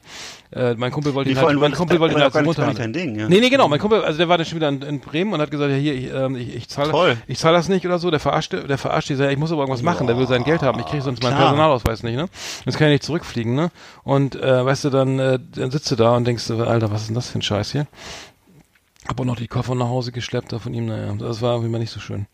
äh, 0.51 0.75
mein 0.75 0.91
Kumpel 0.91 1.15
wollte 1.15 1.31
ihn 1.31 1.41
halt, 1.41 1.57
mein 1.57 1.71
Kumpel 1.71 1.99
wollte 1.99 2.15
ihn 2.15 2.21
halt 2.21 2.77
dein 2.77 2.93
Ding, 2.93 3.17
ja. 3.17 3.27
Nee, 3.27 3.39
nee, 3.39 3.49
genau, 3.49 3.67
mein 3.67 3.79
Kumpel, 3.79 4.03
also 4.03 4.15
der 4.19 4.29
war 4.29 4.37
dann 4.37 4.45
schon 4.45 4.57
wieder 4.57 4.69
in, 4.69 4.83
in 4.83 4.99
Bremen 4.99 5.33
und 5.33 5.41
hat 5.41 5.49
gesagt, 5.49 5.71
ja 5.71 5.77
hier, 5.77 5.95
ich, 5.95 6.13
ähm, 6.13 6.35
ich, 6.35 6.55
ich 6.55 6.69
zahle 6.69 7.17
ich 7.25 7.39
zahl 7.39 7.51
das 7.51 7.67
nicht 7.67 7.83
oder 7.83 7.97
so, 7.97 8.11
der 8.11 8.19
verarschte, 8.19 8.65
der 8.67 8.77
verarscht 8.77 9.09
die, 9.09 9.15
sagt, 9.15 9.31
ich 9.31 9.39
muss 9.39 9.51
aber 9.51 9.61
irgendwas 9.61 9.81
machen, 9.81 10.05
der 10.05 10.19
will 10.19 10.27
sein 10.27 10.43
Geld 10.43 10.61
haben, 10.61 10.79
ich 10.81 10.85
kriege 10.85 11.01
sonst 11.01 11.23
meinen 11.23 11.31
klar. 11.31 11.45
Personalausweis 11.47 12.03
nicht, 12.03 12.15
ne? 12.15 12.27
Jetzt 12.65 12.77
kann 12.77 12.89
ich 12.89 12.93
nicht 12.93 13.03
zurückfliegen, 13.03 13.55
ne? 13.55 13.71
Und 14.03 14.35
äh, 14.35 14.65
weißt 14.65 14.83
du, 14.83 14.91
dann, 14.91 15.17
äh, 15.17 15.39
dann 15.55 15.71
sitzt 15.71 15.89
du 15.89 15.95
da 15.95 16.15
und 16.15 16.27
denkst, 16.27 16.51
Alter, 16.51 16.91
was 16.91 17.01
ist 17.01 17.07
denn 17.07 17.15
das 17.15 17.31
für 17.31 17.39
ein 17.39 17.41
Scheiß 17.41 17.71
hier? 17.71 17.87
Hab 19.07 19.19
auch 19.19 19.25
noch 19.25 19.37
die 19.37 19.47
Koffer 19.47 19.73
nach 19.73 19.87
Hause 19.87 20.11
geschleppt 20.11 20.53
da 20.53 20.59
von 20.59 20.75
ihm, 20.75 20.85
naja, 20.85 21.11
das 21.17 21.41
war 21.41 21.53
irgendwie 21.53 21.71
mal 21.71 21.79
nicht 21.79 21.91
so 21.91 21.99
schön. 21.99 22.27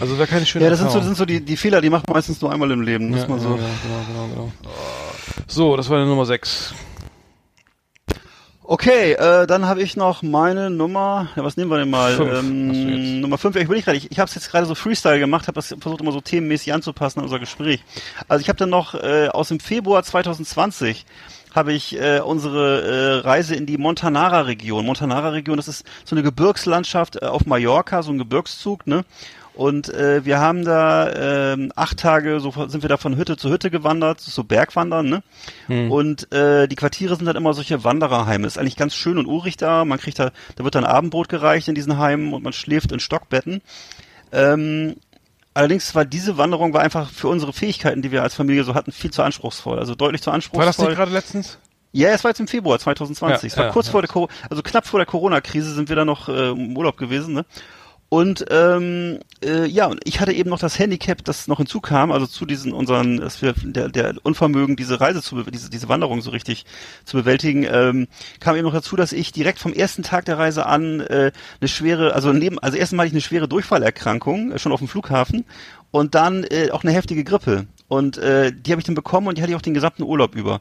Also 0.00 0.18
war 0.18 0.26
keine 0.26 0.46
schöne 0.46 0.64
Ja, 0.64 0.70
das 0.70 0.80
sind 0.80 0.90
so, 0.90 0.98
das 0.98 1.06
sind 1.06 1.16
so 1.16 1.24
die, 1.24 1.44
die 1.44 1.56
Fehler, 1.56 1.80
die 1.80 1.90
macht 1.90 2.06
man 2.08 2.16
meistens 2.16 2.40
nur 2.40 2.52
einmal 2.52 2.70
im 2.70 2.82
Leben. 2.82 3.10
Muss 3.10 3.22
ja, 3.22 3.28
man 3.28 3.38
ja, 3.38 3.44
so. 3.44 3.50
ja, 3.50 3.56
genau, 3.56 4.26
genau, 4.28 4.28
genau. 4.34 4.52
So, 5.46 5.76
das 5.76 5.88
war 5.90 5.98
die 5.98 6.06
Nummer 6.08 6.26
6. 6.26 6.74
Okay, 8.64 9.12
äh, 9.12 9.46
dann 9.46 9.66
habe 9.66 9.82
ich 9.82 9.96
noch 9.96 10.22
meine 10.22 10.70
Nummer. 10.70 11.28
Ja, 11.36 11.44
was 11.44 11.56
nehmen 11.56 11.70
wir 11.70 11.78
denn 11.78 11.90
mal? 11.90 12.14
Fünf 12.14 12.38
Ähm. 12.38 13.20
Nummer 13.20 13.36
5. 13.36 13.56
Ich 13.56 13.66
bin 13.66 13.76
nicht 13.76 13.84
gerade. 13.84 13.98
Ich, 13.98 14.10
ich 14.10 14.18
habe 14.18 14.28
es 14.28 14.34
jetzt 14.34 14.50
gerade 14.50 14.66
so 14.66 14.74
Freestyle 14.74 15.18
gemacht, 15.18 15.46
habe 15.46 15.56
das 15.56 15.74
versucht 15.78 16.00
immer 16.00 16.12
so 16.12 16.20
themenmäßig 16.20 16.72
anzupassen 16.72 17.18
an 17.18 17.24
unser 17.24 17.38
Gespräch. 17.38 17.84
Also 18.28 18.40
ich 18.40 18.48
habe 18.48 18.56
dann 18.56 18.70
noch 18.70 18.94
äh, 18.94 19.28
aus 19.28 19.48
dem 19.48 19.60
Februar 19.60 20.02
2020 20.02 21.04
habe 21.54 21.72
ich 21.72 22.00
äh, 22.00 22.20
unsere 22.20 23.20
äh, 23.20 23.26
Reise 23.26 23.54
in 23.54 23.66
die 23.66 23.76
Montanara-Region. 23.76 24.86
Montanara-Region, 24.86 25.56
das 25.56 25.68
ist 25.68 25.84
so 26.04 26.16
eine 26.16 26.22
Gebirgslandschaft 26.22 27.20
äh, 27.20 27.26
auf 27.26 27.44
Mallorca, 27.46 28.02
so 28.02 28.10
ein 28.10 28.18
Gebirgszug, 28.18 28.86
ne? 28.86 29.04
Und 29.54 29.92
äh, 29.92 30.24
wir 30.24 30.40
haben 30.40 30.64
da 30.64 31.52
ähm, 31.52 31.72
acht 31.76 31.98
Tage, 31.98 32.40
so 32.40 32.52
sind 32.68 32.82
wir 32.82 32.88
da 32.88 32.96
von 32.96 33.16
Hütte 33.16 33.36
zu 33.36 33.50
Hütte 33.50 33.70
gewandert, 33.70 34.20
so 34.20 34.44
Bergwandern, 34.44 35.08
ne? 35.08 35.22
Und 35.90 36.32
äh, 36.32 36.66
die 36.68 36.76
Quartiere 36.76 37.16
sind 37.16 37.26
dann 37.26 37.36
immer 37.36 37.52
solche 37.52 37.84
Wandererheime. 37.84 38.46
Ist 38.46 38.58
eigentlich 38.58 38.76
ganz 38.76 38.94
schön 38.94 39.18
und 39.18 39.26
urig 39.26 39.56
da. 39.58 39.84
Man 39.84 39.98
kriegt 39.98 40.18
da, 40.18 40.30
da 40.56 40.64
wird 40.64 40.74
dann 40.74 40.84
Abendbrot 40.84 41.28
gereicht 41.28 41.68
in 41.68 41.74
diesen 41.74 41.98
Heimen 41.98 42.32
und 42.32 42.42
man 42.42 42.54
schläft 42.54 42.92
in 42.92 43.00
Stockbetten. 43.00 43.60
Ähm, 44.32 44.96
allerdings 45.52 45.94
war 45.94 46.06
diese 46.06 46.38
Wanderung 46.38 46.72
war 46.72 46.80
einfach 46.80 47.10
für 47.10 47.28
unsere 47.28 47.52
Fähigkeiten, 47.52 48.00
die 48.00 48.10
wir 48.10 48.22
als 48.22 48.34
Familie 48.34 48.64
so 48.64 48.74
hatten, 48.74 48.92
viel 48.92 49.10
zu 49.10 49.22
anspruchsvoll. 49.22 49.78
Also 49.78 49.94
deutlich 49.94 50.22
zu 50.22 50.30
anspruchsvoll. 50.30 50.60
War 50.60 50.66
das 50.66 50.78
nicht 50.78 50.96
gerade 50.96 51.12
letztens? 51.12 51.58
Ja, 51.92 52.08
es 52.08 52.24
war 52.24 52.30
jetzt 52.30 52.40
im 52.40 52.48
Februar 52.48 52.78
2020. 52.78 53.42
Ja, 53.42 53.46
es 53.48 53.56
war 53.58 53.66
ja, 53.66 53.72
kurz 53.72 53.86
ja. 53.86 53.92
vor 53.92 54.00
der, 54.02 54.28
also 54.48 54.62
knapp 54.62 54.86
vor 54.86 54.98
der 54.98 55.06
Corona-Krise 55.06 55.74
sind 55.74 55.90
wir 55.90 55.96
da 55.96 56.06
noch 56.06 56.28
äh, 56.30 56.50
im 56.50 56.74
Urlaub 56.74 56.96
gewesen, 56.96 57.34
ne? 57.34 57.44
Und 58.12 58.44
ähm, 58.50 59.20
äh, 59.42 59.64
ja, 59.64 59.90
ich 60.04 60.20
hatte 60.20 60.34
eben 60.34 60.50
noch 60.50 60.58
das 60.58 60.78
Handicap, 60.78 61.24
das 61.24 61.48
noch 61.48 61.56
hinzukam, 61.56 62.12
also 62.12 62.26
zu 62.26 62.44
diesen 62.44 62.74
unseren, 62.74 63.16
dass 63.16 63.40
wir 63.40 63.54
der, 63.54 63.88
der 63.88 64.14
Unvermögen, 64.22 64.76
diese 64.76 65.00
Reise 65.00 65.22
zu, 65.22 65.42
diese, 65.44 65.70
diese 65.70 65.88
Wanderung 65.88 66.20
so 66.20 66.28
richtig 66.28 66.66
zu 67.06 67.16
bewältigen, 67.16 67.64
ähm, 67.64 68.08
kam 68.38 68.54
eben 68.56 68.66
noch 68.66 68.74
dazu, 68.74 68.96
dass 68.96 69.14
ich 69.14 69.32
direkt 69.32 69.58
vom 69.58 69.72
ersten 69.72 70.02
Tag 70.02 70.26
der 70.26 70.36
Reise 70.36 70.66
an 70.66 71.00
äh, 71.00 71.32
eine 71.62 71.68
schwere, 71.68 72.12
also 72.12 72.34
neben, 72.34 72.58
also 72.58 72.76
erstmal 72.76 73.06
hatte 73.06 73.08
ich 73.08 73.14
eine 73.14 73.22
schwere 73.22 73.48
Durchfallerkrankung 73.48 74.52
äh, 74.52 74.58
schon 74.58 74.72
auf 74.72 74.80
dem 74.80 74.88
Flughafen 74.88 75.46
und 75.90 76.14
dann 76.14 76.44
äh, 76.44 76.70
auch 76.70 76.84
eine 76.84 76.92
heftige 76.92 77.24
Grippe 77.24 77.66
und 77.88 78.18
äh, 78.18 78.52
die 78.52 78.72
habe 78.72 78.80
ich 78.80 78.84
dann 78.84 78.94
bekommen 78.94 79.28
und 79.28 79.38
die 79.38 79.42
hatte 79.42 79.52
ich 79.52 79.56
auch 79.56 79.62
den 79.62 79.72
gesamten 79.72 80.02
Urlaub 80.02 80.34
über. 80.34 80.60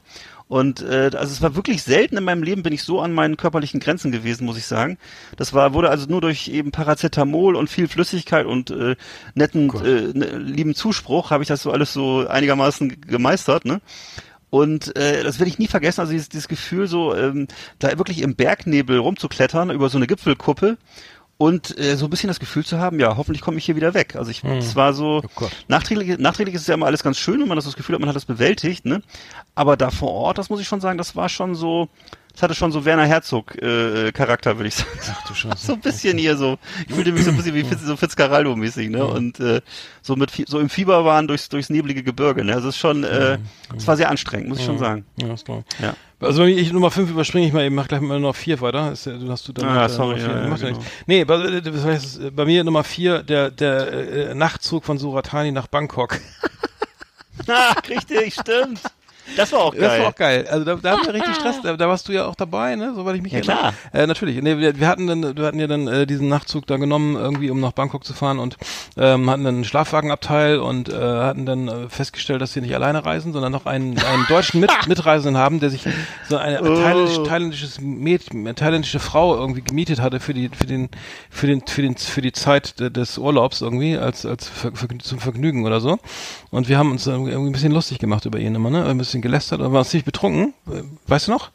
Und 0.51 0.81
äh, 0.81 1.11
also 1.13 1.31
es 1.31 1.41
war 1.41 1.55
wirklich 1.55 1.81
selten 1.81 2.17
in 2.17 2.25
meinem 2.25 2.43
Leben 2.43 2.61
bin 2.61 2.73
ich 2.73 2.83
so 2.83 2.99
an 2.99 3.13
meinen 3.13 3.37
körperlichen 3.37 3.79
Grenzen 3.79 4.11
gewesen, 4.11 4.45
muss 4.45 4.57
ich 4.57 4.65
sagen. 4.65 4.97
Das 5.37 5.53
war 5.53 5.73
wurde 5.73 5.89
also 5.89 6.07
nur 6.07 6.19
durch 6.19 6.49
eben 6.49 6.71
Paracetamol 6.71 7.55
und 7.55 7.69
viel 7.69 7.87
Flüssigkeit 7.87 8.45
und 8.45 8.69
äh, 8.69 8.97
netten 9.33 9.69
äh, 9.69 10.11
ne, 10.13 10.37
lieben 10.39 10.75
Zuspruch 10.75 11.31
habe 11.31 11.41
ich 11.41 11.47
das 11.47 11.61
so 11.61 11.71
alles 11.71 11.93
so 11.93 12.27
einigermaßen 12.27 12.99
gemeistert, 12.99 13.63
ne? 13.63 13.79
Und 14.49 14.93
äh, 14.97 15.23
das 15.23 15.39
werde 15.39 15.49
ich 15.49 15.57
nie 15.57 15.69
vergessen, 15.69 16.01
also 16.01 16.11
dieses, 16.11 16.27
dieses 16.27 16.49
Gefühl, 16.49 16.85
so 16.87 17.15
ähm, 17.15 17.47
da 17.79 17.97
wirklich 17.97 18.21
im 18.21 18.35
Bergnebel 18.35 18.97
rumzuklettern 18.97 19.71
über 19.71 19.87
so 19.87 19.97
eine 19.97 20.07
Gipfelkuppe 20.07 20.77
und 21.41 21.76
äh, 21.80 21.97
so 21.97 22.05
ein 22.05 22.11
bisschen 22.11 22.27
das 22.27 22.39
Gefühl 22.39 22.63
zu 22.63 22.77
haben, 22.77 22.99
ja, 22.99 23.18
hoffentlich 23.18 23.41
komme 23.41 23.57
ich 23.57 23.65
hier 23.65 23.76
wieder 23.76 23.95
weg. 23.95 24.15
Also 24.15 24.30
ich, 24.30 24.43
es 24.43 24.76
war 24.76 24.93
so, 24.93 25.23
nachträglich, 25.68 26.19
nachträglich 26.19 26.53
ist 26.53 26.61
es 26.61 26.68
ja 26.68 26.76
immer 26.76 26.85
alles 26.85 27.01
ganz 27.01 27.18
schön, 27.18 27.41
wenn 27.41 27.47
man 27.47 27.55
das, 27.55 27.65
das 27.65 27.76
Gefühl 27.76 27.95
hat, 27.95 27.99
man 27.99 28.09
hat 28.09 28.15
das 28.15 28.26
bewältigt, 28.26 28.85
ne? 28.85 29.01
Aber 29.55 29.76
da 29.76 29.89
vor 29.89 30.11
Ort, 30.11 30.38
das 30.38 30.51
muss 30.51 30.61
ich 30.61 30.68
schon 30.68 30.81
sagen, 30.81 30.99
das 30.99 31.15
war 31.15 31.30
schon 31.30 31.55
so, 31.55 31.89
das 32.33 32.43
hatte 32.43 32.55
schon 32.55 32.71
so 32.71 32.85
Werner 32.85 33.05
Herzog 33.05 33.55
äh, 33.61 34.11
Charakter, 34.11 34.57
würde 34.57 34.67
ich 34.69 34.75
sagen. 34.75 34.89
Ach 35.11 35.27
du 35.27 35.33
Scheiße. 35.33 35.67
so 35.67 35.73
ein 35.73 35.81
bisschen 35.81 36.17
hier 36.17 36.37
so. 36.37 36.57
Ich 36.87 36.95
fühlte 36.95 37.11
mich 37.11 37.23
so 37.23 37.31
ein 37.31 37.37
bisschen 37.37 37.55
wie 37.55 37.63
Fitz, 37.63 37.81
so 37.81 37.95
Fitzcarraldo-mäßig, 37.95 38.89
ne? 38.89 39.05
Und 39.05 39.39
äh, 39.39 39.61
so 40.01 40.15
mit 40.15 40.31
so 40.47 40.59
im 40.59 40.69
Fieberwahn 40.69 41.27
durchs 41.27 41.49
durchs 41.49 41.69
neblige 41.69 42.03
Gebirge, 42.03 42.43
ne? 42.43 42.53
Also 42.53 42.69
es 42.69 42.75
ist 42.75 42.81
schon, 42.81 43.03
äh, 43.03 43.37
es 43.75 43.87
war 43.87 43.97
sehr 43.97 44.09
anstrengend, 44.09 44.49
muss 44.49 44.59
ich 44.59 44.65
schon 44.65 44.77
sagen. 44.77 45.05
Ja, 45.17 45.33
ist 45.33 45.45
klar. 45.45 45.63
Ja. 45.81 45.93
Also 46.19 46.43
ich 46.43 46.71
Nummer 46.71 46.91
5 46.91 47.09
überspringe 47.09 47.47
ich 47.47 47.53
mal 47.53 47.65
eben, 47.65 47.73
mach 47.73 47.87
gleich 47.87 47.99
mal 48.01 48.19
Nummer 48.19 48.33
4 48.35 48.61
weiter. 48.61 48.91
Ist, 48.91 49.07
du 49.07 49.29
hast 49.29 49.47
du 49.47 49.53
dann 49.53 49.67
Ah, 49.67 49.85
äh, 49.85 49.89
sorry, 49.89 50.19
ja, 50.21 50.47
ja, 50.47 50.55
genau. 50.55 50.79
Nee, 51.07 51.25
bei, 51.25 51.35
äh, 51.35 51.61
das 51.61 51.83
heißt, 51.83 52.21
äh, 52.21 52.31
bei 52.31 52.45
mir 52.45 52.63
Nummer 52.63 52.83
4 52.83 53.23
der 53.23 53.49
der 53.49 53.91
äh, 54.29 54.35
Nachtzug 54.35 54.85
von 54.85 54.97
Suratani 54.97 55.51
nach 55.51 55.67
Bangkok. 55.67 56.19
Ah, 57.47 57.73
richtig, 57.89 58.35
stimmt. 58.35 58.81
Das 59.35 59.51
war 59.51 59.59
auch 59.61 59.71
geil. 59.73 59.81
Das 59.81 59.99
war 59.99 60.07
auch 60.07 60.15
geil. 60.15 60.47
Also 60.49 60.65
da, 60.65 60.75
da 60.75 60.91
hatten 60.91 61.05
wir 61.07 61.13
richtig 61.13 61.35
Stress. 61.35 61.61
Da, 61.61 61.75
da 61.77 61.87
warst 61.87 62.07
du 62.07 62.11
ja 62.13 62.25
auch 62.25 62.35
dabei, 62.35 62.75
ne? 62.75 62.93
Soweit 62.95 63.15
ich 63.15 63.21
mich 63.21 63.31
Ja, 63.31 63.39
erinnere. 63.39 63.57
klar. 63.57 63.73
Äh, 63.93 64.07
natürlich. 64.07 64.41
Nee, 64.41 64.57
wir, 64.57 64.79
wir 64.79 64.87
hatten 64.87 65.07
dann, 65.07 65.37
wir 65.37 65.45
hatten 65.45 65.59
ja 65.59 65.67
dann 65.67 65.87
äh, 65.87 66.05
diesen 66.07 66.27
Nachtzug 66.27 66.67
da 66.67 66.77
genommen, 66.77 67.15
irgendwie 67.15 67.49
um 67.51 67.59
nach 67.59 67.71
Bangkok 67.71 68.03
zu 68.03 68.13
fahren 68.13 68.39
und 68.39 68.57
ähm, 68.97 69.29
hatten 69.29 69.43
dann 69.43 69.55
einen 69.55 69.63
Schlafwagenabteil 69.63 70.59
und 70.59 70.89
äh, 70.89 70.93
hatten 70.95 71.45
dann 71.45 71.67
äh, 71.67 71.89
festgestellt, 71.89 72.41
dass 72.41 72.55
wir 72.55 72.61
nicht 72.61 72.75
alleine 72.75 73.05
reisen, 73.05 73.33
sondern 73.33 73.51
noch 73.51 73.65
einen, 73.65 73.97
einen 73.99 74.25
deutschen 74.27 74.59
Mit 74.59 74.71
Mitreisenden 74.87 75.41
haben, 75.41 75.59
der 75.59 75.69
sich 75.69 75.83
so 76.27 76.37
eine 76.37 76.61
Oh. 76.61 76.75
thailändisch, 76.75 77.17
thailändisches 77.27 77.79
Mäd, 77.81 78.23
eine 78.33 78.53
thailändische 78.55 78.99
Frau 78.99 79.35
irgendwie 79.35 79.61
gemietet 79.61 79.99
hatte 80.01 80.19
für 80.19 80.33
die 80.33 80.49
für 80.49 80.65
den 80.67 80.89
für 81.29 81.47
den 81.47 81.61
für 81.65 81.81
den 81.81 81.95
für 81.97 82.21
die 82.21 82.31
Zeit 82.31 82.79
de- 82.79 82.89
des 82.89 83.17
Urlaubs 83.17 83.61
irgendwie 83.61 83.97
als 83.97 84.25
als 84.25 84.47
Ver, 84.47 84.71
Ver, 84.73 84.87
zum 84.99 85.19
Vergnügen 85.19 85.65
oder 85.65 85.79
so. 85.81 85.97
Und 86.51 86.67
wir 86.69 86.77
haben 86.77 86.91
uns 86.91 87.07
irgendwie 87.07 87.33
ein 87.33 87.51
bisschen 87.51 87.71
lustig 87.71 87.99
gemacht 87.99 88.25
über 88.25 88.39
ihn 88.39 88.53
immer, 88.55 88.69
ne? 88.69 88.85
Ein 88.85 88.97
bisschen 88.97 89.20
gelästert 89.22 89.61
und 89.61 89.73
waren 89.73 89.85
ziemlich 89.85 90.06
betrunken. 90.06 90.53
Äh, 90.68 90.84
Weißt 91.07 91.27
du 91.27 91.31
noch? 91.31 91.52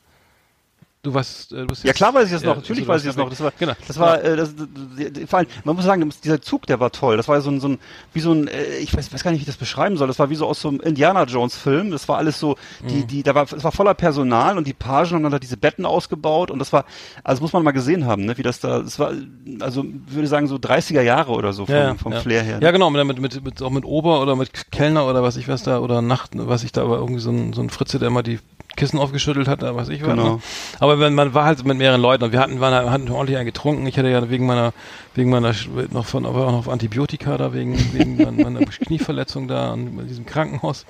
Du 1.07 1.15
warst, 1.15 1.53
äh, 1.53 1.59
du 1.59 1.67
bist 1.69 1.85
Ja 1.85 1.93
klar 1.93 2.13
weiß 2.13 2.27
ich 2.27 2.33
das 2.33 2.43
Ja, 2.43 2.49
noch, 2.49 2.57
natürlich 2.57 2.81
also 2.81 2.87
du 2.87 2.93
weiß 2.95 3.03
ich 3.03 3.09
das 3.09 3.17
noch. 3.17 3.31
Das 3.31 3.41
war, 3.41 3.53
Genau. 3.59 3.73
das 3.87 3.99
war, 4.01 4.25
äh, 4.25 4.37
das, 4.37 4.55
das, 4.57 5.29
vor 5.31 5.39
allem, 5.39 5.49
man 5.63 5.77
muss 5.77 5.85
sagen, 5.85 6.13
dieser 6.25 6.43
Zug, 6.43 6.67
der 6.67 6.81
war 6.81 6.91
toll. 6.91 7.17
Das 7.17 7.29
war 7.29 7.37
ja 7.37 7.41
so 7.41 7.51
ein, 7.51 7.61
so 7.61 7.69
ein 7.69 7.79
wie 8.13 8.19
so 8.21 8.33
ein, 8.33 8.49
äh, 8.49 8.79
ich 8.79 8.93
weiß, 8.97 9.13
weiß 9.13 9.23
gar 9.23 9.31
nicht, 9.31 9.39
wie 9.39 9.43
ich 9.43 9.47
das 9.47 9.57
beschreiben 9.57 9.97
soll. 9.97 10.09
Das 10.09 10.19
war 10.19 10.31
wie 10.31 10.35
so 10.35 10.47
aus 10.47 10.61
so 10.61 10.69
einem 10.69 10.81
Indiana 10.81 11.23
Jones 11.25 11.57
Film. 11.57 11.93
Das 11.93 12.09
war 12.09 12.19
alles 12.19 12.41
so, 12.41 12.57
die, 12.89 12.95
Mhm. 13.03 13.07
die, 13.07 13.23
da 13.23 13.37
war, 13.37 13.45
es 13.53 13.63
war 13.63 13.71
voller 13.71 13.95
Personal 13.95 14.59
und 14.59 14.67
die 14.67 14.73
Pagen 14.73 15.11
haben 15.11 15.23
dann 15.23 15.31
da 15.33 15.39
diese 15.39 15.57
Betten 15.57 15.87
ausgebaut 15.87 16.51
und 16.51 16.59
das 16.59 16.73
war, 16.73 16.85
also 17.23 17.41
muss 17.43 17.53
man 17.53 17.63
mal 17.63 17.71
gesehen 17.71 18.05
haben, 18.07 18.25
ne, 18.25 18.37
wie 18.37 18.43
das 18.43 18.59
da, 18.59 18.81
das 18.81 18.99
war, 18.99 19.13
also 19.61 19.85
würde 20.09 20.27
sagen 20.27 20.49
so 20.49 20.57
30er 20.57 21.03
Jahre 21.03 21.31
oder 21.33 21.53
so 21.53 21.67
vom, 21.67 21.75
ja, 21.75 21.95
vom 21.95 22.13
ja. 22.13 22.21
Flair 22.21 22.43
her. 22.43 22.59
Ja, 22.61 22.73
genau, 22.73 22.91
mit, 22.91 23.07
mit, 23.07 23.21
mit, 23.21 23.45
mit, 23.45 23.63
auch 23.63 23.71
mit 23.71 23.85
Ober 23.85 24.21
oder 24.23 24.35
mit 24.35 24.73
Kellner 24.73 25.07
oder 25.07 25.23
was 25.23 25.37
ich 25.37 25.47
was 25.47 25.63
da, 25.63 25.79
oder 25.79 26.03
Nacht, 26.03 26.31
was 26.35 26.65
ich 26.65 26.73
da, 26.73 26.83
aber 26.83 26.97
irgendwie 26.97 27.21
so 27.21 27.31
ein, 27.31 27.53
so 27.53 27.63
ein 27.63 27.71
Fritze, 27.71 28.01
der 28.01 28.09
immer 28.09 28.23
die 28.25 28.41
Kissen 28.77 28.99
aufgeschüttelt 28.99 29.49
hat, 29.49 29.63
was 29.63 29.89
ich 29.89 30.03
was. 30.03 30.11
Genau. 30.11 30.35
Ne? 30.35 30.41
Aber 30.79 31.01
wenn 31.01 31.15
man 31.15 31.35
war 31.35 31.45
halt 31.45 31.65
mit 31.65 31.79
mehreren 31.79 32.01
Leuten 32.01 32.25
und 32.25 32.33
wir 32.33 32.41
hatten, 32.41 32.61
waren, 32.61 32.91
hatten 32.91 33.11
ordentlich 33.11 33.37
einen 33.37 33.47
getrunken. 33.47 33.87
Ich 33.87 33.99
hatte 33.99 34.09
ja 34.09 34.29
wegen 34.31 34.47
meiner, 34.47 34.73
wegen 35.15 35.31
meiner, 35.31 35.55
noch 35.91 36.07
von, 36.07 36.27
aber 36.27 36.47
auch 36.47 36.53
noch 36.53 36.59
auf 36.59 36.69
Antibiotika 36.69 37.37
da, 37.39 37.53
wegen, 37.53 37.75
wegen 37.95 38.17
meiner, 38.23 38.51
meiner 38.51 38.67
Knieverletzung 38.67 39.49
da 39.49 39.75
in 39.75 40.07
diesem 40.07 40.27
Krankenhaus. 40.27 40.85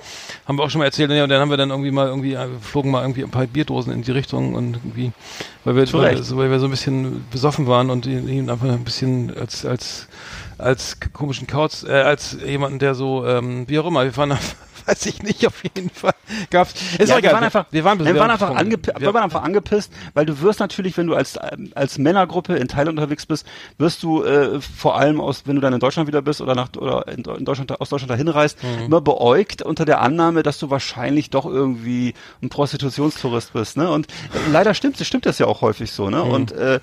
Haben 0.45 0.57
wir 0.57 0.63
auch 0.63 0.69
schon 0.69 0.79
mal 0.79 0.85
erzählt. 0.85 1.09
Ja, 1.11 1.23
und 1.23 1.29
dann 1.29 1.41
haben 1.41 1.49
wir 1.49 1.57
dann 1.57 1.69
irgendwie 1.69 1.91
mal 1.91 2.07
irgendwie, 2.07 2.33
äh, 2.33 2.47
flogen 2.61 2.91
mal 2.91 3.01
irgendwie 3.01 3.23
ein 3.23 3.31
paar 3.31 3.47
Bierdosen 3.47 3.93
in 3.93 4.01
die 4.01 4.11
Richtung 4.11 4.53
und 4.53 4.75
irgendwie, 4.75 5.11
weil 5.63 5.75
wir, 5.75 5.93
weil, 5.93 6.37
weil 6.37 6.51
wir 6.51 6.59
so 6.59 6.67
ein 6.67 6.71
bisschen 6.71 7.25
besoffen 7.31 7.67
waren 7.67 7.89
und 7.89 8.05
ihn, 8.05 8.49
einfach 8.49 8.67
ein 8.67 8.83
bisschen 8.83 9.35
als, 9.35 9.65
als, 9.65 10.07
als 10.57 10.97
komischen 11.13 11.47
Kauz, 11.47 11.83
äh, 11.83 11.91
als 11.91 12.37
jemanden, 12.45 12.79
der 12.79 12.95
so, 12.95 13.25
ähm, 13.25 13.67
wie 13.67 13.79
auch 13.79 13.87
immer, 13.87 14.03
wir 14.03 14.15
waren, 14.17 14.37
weiß 14.87 15.05
ich 15.07 15.21
nicht, 15.23 15.45
auf 15.45 15.63
jeden 15.63 15.89
Fall 15.89 16.13
gab's. 16.49 16.73
Ist 16.97 17.09
ja, 17.09 17.17
egal. 17.17 17.21
wir 17.23 17.31
waren 17.33 17.43
einfach, 17.43 17.65
wir 17.71 17.83
waren, 17.83 18.05
wir 18.05 18.15
waren 18.15 18.31
einfach, 18.31 18.55
angepi 18.55 18.91
Wir- 18.97 19.13
waren 19.13 19.23
einfach 19.23 19.43
angepisst, 19.43 19.91
weil 20.13 20.25
du 20.25 20.41
wirst 20.41 20.59
natürlich, 20.59 20.97
wenn 20.97 21.07
du 21.07 21.15
als 21.15 21.37
ähm, 21.51 21.71
als 21.75 21.97
Männergruppe 21.97 22.55
in 22.55 22.67
Thailand 22.67 22.97
unterwegs 22.97 23.25
bist, 23.25 23.45
wirst 23.77 24.01
du 24.03 24.23
äh, 24.23 24.59
vor 24.61 24.97
allem 24.97 25.19
aus, 25.21 25.43
wenn 25.45 25.55
du 25.55 25.61
dann 25.61 25.73
in 25.73 25.79
Deutschland 25.79 26.07
wieder 26.07 26.21
bist 26.21 26.41
oder 26.41 26.55
nach 26.55 26.69
oder 26.77 27.07
in, 27.07 27.23
Deu- 27.23 27.35
in 27.37 27.45
Deutschland 27.45 27.79
aus 27.79 27.89
Deutschland 27.89 28.09
dahin 28.11 28.27
reist, 28.27 28.57
Mhm. 28.63 28.85
immer 28.85 29.01
beäugt 29.01 29.61
unter 29.61 29.85
der 29.85 30.01
Annahme, 30.01 30.41
dass 30.43 30.57
du 30.59 30.69
wahrscheinlich 30.69 31.29
doch 31.29 31.45
irgendwie 31.45 32.13
ein 32.41 32.49
Prostitutionstourist 32.49 33.53
bist, 33.53 33.77
ne? 33.77 33.89
Und 33.91 34.07
äh, 34.07 34.51
leider 34.51 34.73
stimmt, 34.73 34.97
stimmt 34.99 35.25
das 35.25 35.39
ja 35.39 35.45
auch 35.47 35.61
häufig 35.61 35.91
so, 35.91 36.05
Mhm. 36.05 36.11
ne? 36.11 36.23
Und 36.23 36.51
äh, 36.51 36.79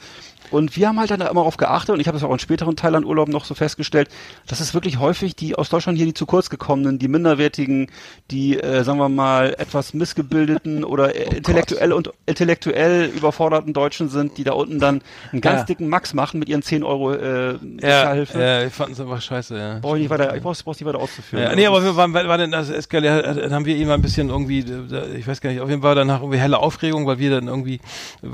und 0.55 0.77
wir 0.77 0.89
haben 0.89 0.99
halt 0.99 1.11
dann 1.11 1.21
immer 1.21 1.35
darauf 1.35 1.57
geachtet 1.57 1.95
und 1.95 2.01
ich 2.01 2.07
habe 2.07 2.17
das 2.17 2.25
auch 2.25 2.33
in 2.33 2.39
späteren 2.39 2.77
Thailand-Urlauben 2.77 3.33
noch 3.33 3.45
so 3.45 3.55
festgestellt, 3.55 4.09
dass 4.47 4.61
es 4.61 4.73
wirklich 4.75 4.99
häufig 4.99 5.37
die 5.37 5.55
aus 5.57 5.69
Deutschland 5.69 5.99
hier 5.99 6.07
die 6.07 6.15
zu 6.15 6.27
kurz 6.27 6.49
gekommenen, 6.51 6.99
die 6.99 7.09
minderwertigen, 7.09 7.89
die, 8.31 8.59
äh, 8.59 8.85
sagen 8.85 8.99
wir 8.99 9.09
mal, 9.09 9.55
etwas 9.59 9.93
missgebildeten 9.95 10.85
oder 10.85 11.05
Oh 11.07 11.09
äh, 11.19 11.37
intellektuell 11.37 11.93
und 11.93 12.11
intellektuell 12.27 13.07
überforderten 13.07 13.73
Deutschen 13.73 14.09
sind, 14.09 14.39
die 14.39 14.45
da 14.45 14.53
unten 14.53 14.79
dann 14.79 15.03
einen 15.33 15.41
ganz 15.41 15.61
Ja. 15.61 15.65
dicken 15.65 15.89
Max 15.89 16.15
machen 16.15 16.39
mit 16.39 16.49
ihren 16.49 16.63
10 16.63 16.83
Euro 16.85 17.13
äh, 17.13 17.53
ja, 17.53 17.57
Sozialhilfe. 17.59 18.39
ja, 18.41 18.63
ich 18.65 18.73
fand 18.73 18.93
es 18.93 19.01
einfach 19.01 19.21
scheiße, 19.21 19.57
ja. 19.59 19.79
Brauche 19.81 19.97
ich 19.97 20.03
nicht 20.03 20.11
weiter, 20.11 20.35
ich 20.37 20.43
brauch's, 20.43 20.63
brauch's 20.63 20.79
nicht 20.81 20.87
weiter 20.87 21.01
auszuführen. 21.01 21.43
Ja, 21.45 21.55
nee, 21.55 21.67
aber 21.67 21.83
wir 21.83 21.97
waren, 21.97 22.15
war 22.15 22.39
denn 22.39 22.51
das 22.53 22.71
eskaliert, 22.71 23.27
dann 23.27 23.53
haben 23.53 23.65
wir 23.67 23.77
ihm 23.77 23.91
ein 23.91 24.03
bisschen 24.03 24.29
irgendwie, 24.29 24.61
äh, 24.61 25.17
ich 25.17 25.27
weiß 25.27 25.41
gar 25.41 25.51
nicht, 25.51 25.61
auf 25.61 25.69
jeden 25.71 25.83
Fall 25.83 25.95
danach 25.95 26.21
irgendwie 26.21 26.39
helle 26.39 26.59
Aufregung, 26.59 27.07
weil 27.07 27.19
wir 27.19 27.31
dann 27.31 27.49
irgendwie, 27.49 27.81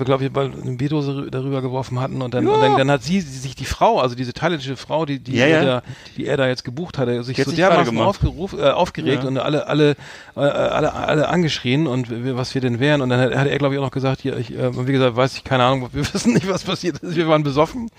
glaube 0.05 0.25
ich, 0.25 0.33
mal 0.33 0.51
eine 0.51 0.73
Bierdose 0.77 1.13
rü- 1.13 1.31
darüber 1.31 1.63
geworfen 1.63 1.99
hatten 2.01 2.10
und 2.11 2.35
dann, 2.35 2.47
und 2.47 2.61
dann, 2.61 2.77
dann 2.77 2.91
hat 2.91 3.03
sie, 3.03 3.21
sie 3.21 3.39
sich 3.39 3.55
die 3.55 3.65
Frau, 3.65 4.01
also 4.01 4.15
diese 4.15 4.33
thailändische 4.33 4.77
Frau, 4.77 5.05
die, 5.07 5.19
die, 5.19 5.37
Ja, 5.37 5.47
ja. 5.47 5.61
Der, 5.63 5.83
die 6.17 6.27
er 6.27 6.37
da 6.37 6.47
jetzt 6.49 6.65
gebucht 6.65 6.99
hatte, 6.99 7.23
sich 7.23 7.43
so 7.43 7.51
dermaßen 7.53 7.97
aufgeruf, 7.99 8.53
äh, 8.55 8.71
aufgeregt 8.71 9.23
Ja. 9.23 9.29
und 9.29 9.39
alle, 9.39 9.67
alle, 9.67 9.91
äh, 10.37 10.41
alle, 10.41 10.93
alle 10.95 11.29
angeschrien 11.29 11.87
und 11.87 12.11
wir, 12.11 12.37
was 12.37 12.55
wir 12.55 12.61
denn 12.61 12.81
wären 12.81 13.01
und 13.01 13.09
dann 13.11 13.21
hat, 13.21 13.35
hat 13.35 13.47
er 13.47 13.59
glaube 13.59 13.75
ich 13.75 13.79
auch 13.81 13.85
noch 13.85 13.91
gesagt, 13.91 14.21
hier, 14.23 14.37
ich, 14.37 14.53
äh, 14.57 14.87
wie 14.87 14.93
gesagt, 14.93 15.17
weiß 15.17 15.37
ich 15.37 15.45
keine 15.45 15.65
Ahnung, 15.65 15.89
wir 15.93 16.05
wissen 16.15 16.33
nicht, 16.35 16.49
was 16.49 16.65
passiert 16.65 16.99
ist, 16.99 17.17
wir 17.17 17.29
waren 17.29 17.43
besoffen 17.43 17.91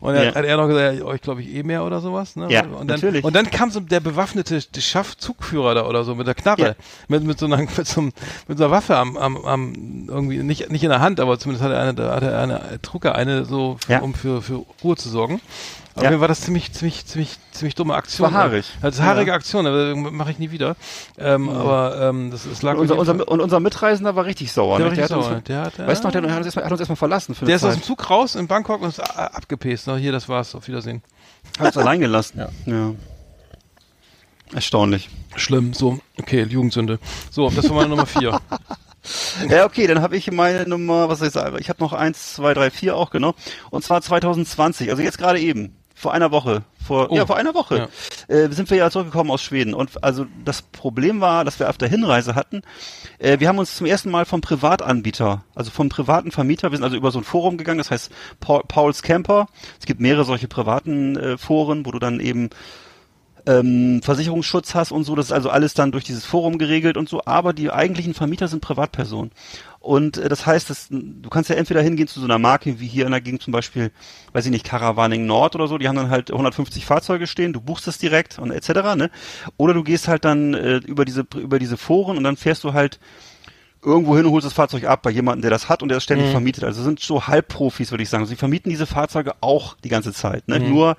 und 0.00 0.14
dann 0.14 0.24
Ja. 0.26 0.34
hat 0.34 0.44
er 0.44 0.56
noch 0.56 0.68
gesagt, 0.68 0.98
ja, 0.98 1.04
euch 1.04 1.20
glaube 1.20 1.42
ich 1.42 1.54
eh 1.54 1.62
mehr 1.62 1.84
oder 1.84 2.00
sowas, 2.00 2.36
ne? 2.36 2.46
Ja, 2.50 2.62
und 2.62 2.88
dann, 2.88 3.00
natürlich. 3.00 3.24
Und 3.24 3.34
dann 3.34 3.50
kam 3.50 3.70
so 3.70 3.80
der 3.80 4.00
bewaffnete 4.00 4.60
Schaffzugführer 4.78 5.74
da 5.74 5.86
oder 5.86 6.04
so 6.04 6.14
mit 6.14 6.26
der 6.26 6.34
Knarre, 6.34 6.60
Ja. 6.60 6.74
mit, 7.08 7.24
mit, 7.24 7.38
so 7.38 7.46
einer, 7.46 7.56
mit, 7.58 7.86
so 7.86 8.00
einem, 8.00 8.12
mit 8.48 8.58
so 8.58 8.64
einer 8.64 8.70
Waffe 8.72 8.96
am, 8.96 9.16
am, 9.16 9.36
am 9.44 10.06
irgendwie 10.08 10.38
nicht, 10.38 10.70
nicht 10.70 10.82
in 10.84 10.90
der 10.90 11.00
Hand, 11.00 11.20
aber 11.20 11.38
zumindest 11.38 11.64
hat 11.64 11.72
er 11.72 11.80
eine, 11.80 11.94
da 11.94 12.14
hat 12.14 12.22
er 12.22 12.38
eine, 12.40 12.80
trug 12.82 13.04
er 13.04 13.14
eine 13.14 13.43
so, 13.44 13.78
Ja. 13.88 14.00
um 14.00 14.14
für, 14.14 14.42
für 14.42 14.64
Ruhe 14.82 14.96
zu 14.96 15.08
sorgen. 15.08 15.40
Aber 15.96 16.04
Ja. 16.06 16.10
mir 16.10 16.20
war 16.20 16.26
das 16.28 16.40
ziemlich, 16.40 16.72
ziemlich, 16.72 17.06
ziemlich, 17.06 17.36
ziemlich 17.52 17.74
dumme 17.76 17.94
Aktion. 17.94 18.32
war 18.32 18.40
haarig. 18.42 18.66
Das 18.82 18.94
ist 18.96 19.00
eine 19.00 19.10
haarige 19.10 19.30
Ja. 19.30 19.36
Aktion, 19.36 19.64
aber 19.66 19.94
mache 19.94 20.32
ich 20.32 20.38
nie 20.40 20.50
wieder. 20.50 20.74
Ähm, 21.18 21.48
Aber 21.48 22.00
ähm, 22.08 22.30
das, 22.32 22.48
das 22.48 22.62
lag 22.62 22.72
und 22.74 22.90
unser, 22.90 22.98
unser, 22.98 23.28
und 23.28 23.40
unser 23.40 23.60
Mitreisender 23.60 24.16
war 24.16 24.24
richtig 24.24 24.50
sauer. 24.52 24.78
Der 24.78 24.86
ne? 24.90 24.96
war 24.96 24.98
richtig 24.98 25.10
hat 25.12 25.16
uns- 25.18 25.26
sauer. 25.26 25.40
Der 25.42 25.60
hat, 25.62 25.78
weißt 25.78 26.02
du 26.02 26.08
noch, 26.08 26.12
der, 26.12 26.24
äh, 26.24 26.30
hat 26.30 26.36
uns 26.38 26.46
erstmal- 26.46 26.64
hat 26.64 26.72
uns 26.72 26.80
erstmal 26.80 26.96
verlassen 26.96 27.34
für 27.36 27.44
der 27.44 27.54
ist 27.56 27.64
aus 27.64 27.74
Zeit. 27.74 27.82
dem 27.82 27.86
Zug 27.86 28.10
raus 28.10 28.34
in 28.34 28.48
Bangkok 28.48 28.82
und 28.82 28.88
ist 28.88 28.98
abgepäst. 29.00 29.86
Na, 29.86 29.94
hier, 29.96 30.10
das 30.10 30.28
war's. 30.28 30.54
Auf 30.56 30.66
Wiedersehen. 30.66 31.00
Hat 31.60 31.66
uns 31.68 31.76
allein 31.76 32.00
gelassen. 32.00 32.42
Ja. 32.66 32.92
Erstaunlich. 34.52 35.08
Schlimm. 35.36 35.72
So, 35.74 35.98
okay, 36.20 36.42
Jugendsünde. 36.44 36.98
So, 37.30 37.48
das 37.50 37.68
war 37.68 37.76
meine 37.76 37.88
Nummer 37.88 38.06
vier. 38.06 38.40
Ja, 39.48 39.64
okay, 39.66 39.86
dann 39.86 40.00
habe 40.02 40.16
ich 40.16 40.30
meine 40.30 40.68
Nummer, 40.68 41.08
was 41.08 41.18
soll 41.18 41.28
ich 41.28 41.34
sagen? 41.34 41.56
Ich 41.60 41.68
habe 41.68 41.82
noch 41.82 41.92
eins, 41.92 42.34
zwei, 42.34 42.54
drei, 42.54 42.70
vier 42.70 42.96
auch, 42.96 43.10
genau. 43.10 43.34
Und 43.70 43.84
zwar 43.84 44.00
2020, 44.02 44.90
also 44.90 45.02
jetzt 45.02 45.18
gerade 45.18 45.40
eben, 45.40 45.76
vor 45.96 46.12
einer 46.12 46.30
Woche, 46.32 46.64
Vor, 46.84 47.10
Oh. 47.10 47.16
ja, 47.16 47.24
vor 47.24 47.36
einer 47.36 47.54
Woche 47.54 47.88
äh, 48.28 48.48
sind 48.50 48.68
wir 48.68 48.76
ja 48.76 48.90
zurückgekommen 48.90 49.30
aus 49.30 49.42
Schweden. 49.42 49.72
Und 49.74 50.02
also 50.04 50.26
das 50.44 50.60
Problem 50.62 51.20
war, 51.20 51.44
dass 51.44 51.58
wir 51.60 51.70
auf 51.70 51.78
der 51.78 51.88
Hinreise 51.88 52.34
hatten, 52.34 52.62
äh, 53.18 53.38
wir 53.38 53.48
haben 53.48 53.58
uns 53.58 53.76
zum 53.76 53.86
ersten 53.86 54.10
Mal 54.10 54.24
vom 54.26 54.40
Privatanbieter, 54.40 55.44
also 55.54 55.70
vom 55.70 55.88
privaten 55.88 56.30
Vermieter, 56.32 56.72
wir 56.72 56.76
sind 56.78 56.84
also 56.84 56.96
über 56.96 57.10
so 57.10 57.20
ein 57.20 57.24
Forum 57.24 57.56
gegangen, 57.56 57.78
das 57.78 57.90
heißt 57.90 58.10
Paul, 58.40 58.62
Pauls 58.66 59.02
Camper. 59.02 59.46
Es 59.80 59.86
gibt 59.86 60.00
mehrere 60.00 60.24
solche 60.24 60.48
privaten 60.48 61.16
äh, 61.16 61.38
Foren, 61.38 61.86
wo 61.86 61.92
du 61.92 61.98
dann 62.00 62.18
eben 62.20 62.50
ähm, 63.46 64.00
Versicherungsschutz 64.02 64.74
hast 64.74 64.92
und 64.92 65.04
so. 65.04 65.14
Das 65.14 65.26
ist 65.26 65.32
also 65.32 65.50
alles 65.50 65.74
dann 65.74 65.92
durch 65.92 66.04
dieses 66.04 66.24
Forum 66.24 66.58
geregelt 66.58 66.96
und 66.96 67.08
so. 67.08 67.22
Aber 67.26 67.52
die 67.52 67.70
eigentlichen 67.70 68.14
Vermieter 68.14 68.48
sind 68.48 68.60
Privatpersonen. 68.60 69.32
Und 69.80 70.16
äh, 70.16 70.28
das 70.30 70.46
heißt, 70.46 70.70
dass, 70.70 70.88
du 70.90 71.28
kannst 71.28 71.50
ja 71.50 71.56
entweder 71.56 71.82
hingehen 71.82 72.08
zu 72.08 72.18
so 72.20 72.24
einer 72.26 72.38
Marke 72.38 72.80
wie 72.80 72.86
hier 72.86 73.04
in 73.04 73.12
der 73.12 73.20
Gegend 73.20 73.42
zum 73.42 73.52
Beispiel, 73.52 73.90
weiß 74.32 74.46
ich 74.46 74.50
nicht, 74.50 74.64
Caravaning 74.64 75.26
Nord 75.26 75.54
oder 75.54 75.68
so, 75.68 75.76
die 75.76 75.88
haben 75.88 75.96
dann 75.96 76.08
halt 76.10 76.30
150 76.30 76.86
Fahrzeuge 76.86 77.26
stehen, 77.26 77.52
du 77.52 77.60
buchst 77.60 77.86
es 77.86 77.98
direkt 77.98 78.38
und 78.38 78.50
etc. 78.50 78.94
Ne? 78.96 79.10
Oder 79.58 79.74
du 79.74 79.82
gehst 79.82 80.08
halt 80.08 80.24
dann 80.24 80.54
äh, 80.54 80.76
über 80.78 81.04
diese 81.04 81.26
über 81.36 81.58
diese 81.58 81.76
Foren 81.76 82.16
und 82.16 82.24
dann 82.24 82.36
fährst 82.38 82.64
du 82.64 82.72
halt 82.72 82.98
irgendwo 83.84 84.16
hin 84.16 84.24
und 84.24 84.32
holst 84.32 84.46
das 84.46 84.54
Fahrzeug 84.54 84.84
ab 84.84 85.02
bei 85.02 85.10
jemandem, 85.10 85.42
der 85.42 85.50
das 85.50 85.68
hat 85.68 85.82
und 85.82 85.90
der 85.90 85.98
es 85.98 86.04
ständig 86.04 86.28
Mhm. 86.28 86.32
vermietet. 86.32 86.64
Also 86.64 86.82
sind 86.82 87.00
so 87.00 87.26
Halbprofis, 87.26 87.90
würde 87.90 88.02
ich 88.02 88.08
sagen. 88.08 88.24
Sie 88.24 88.36
vermieten 88.36 88.70
diese 88.70 88.86
Fahrzeuge 88.86 89.34
auch 89.42 89.76
die 89.84 89.90
ganze 89.90 90.14
Zeit. 90.14 90.48
Ne? 90.48 90.60
Mhm. 90.60 90.70
Nur 90.70 90.96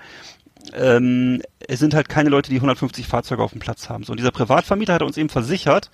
ähm, 0.74 1.42
es 1.68 1.80
sind 1.80 1.94
halt 1.94 2.10
keine 2.10 2.30
Leute, 2.30 2.50
die 2.50 2.58
150 2.58 3.08
Fahrzeuge 3.08 3.44
auf 3.44 3.52
dem 3.52 3.60
Platz 3.60 3.90
haben. 3.90 4.04
So, 4.04 4.12
und 4.12 4.20
dieser 4.20 4.32
Privatvermieter 4.32 4.94
hat 4.94 5.02
uns 5.02 5.18
eben 5.18 5.30
versichert, 5.30 5.90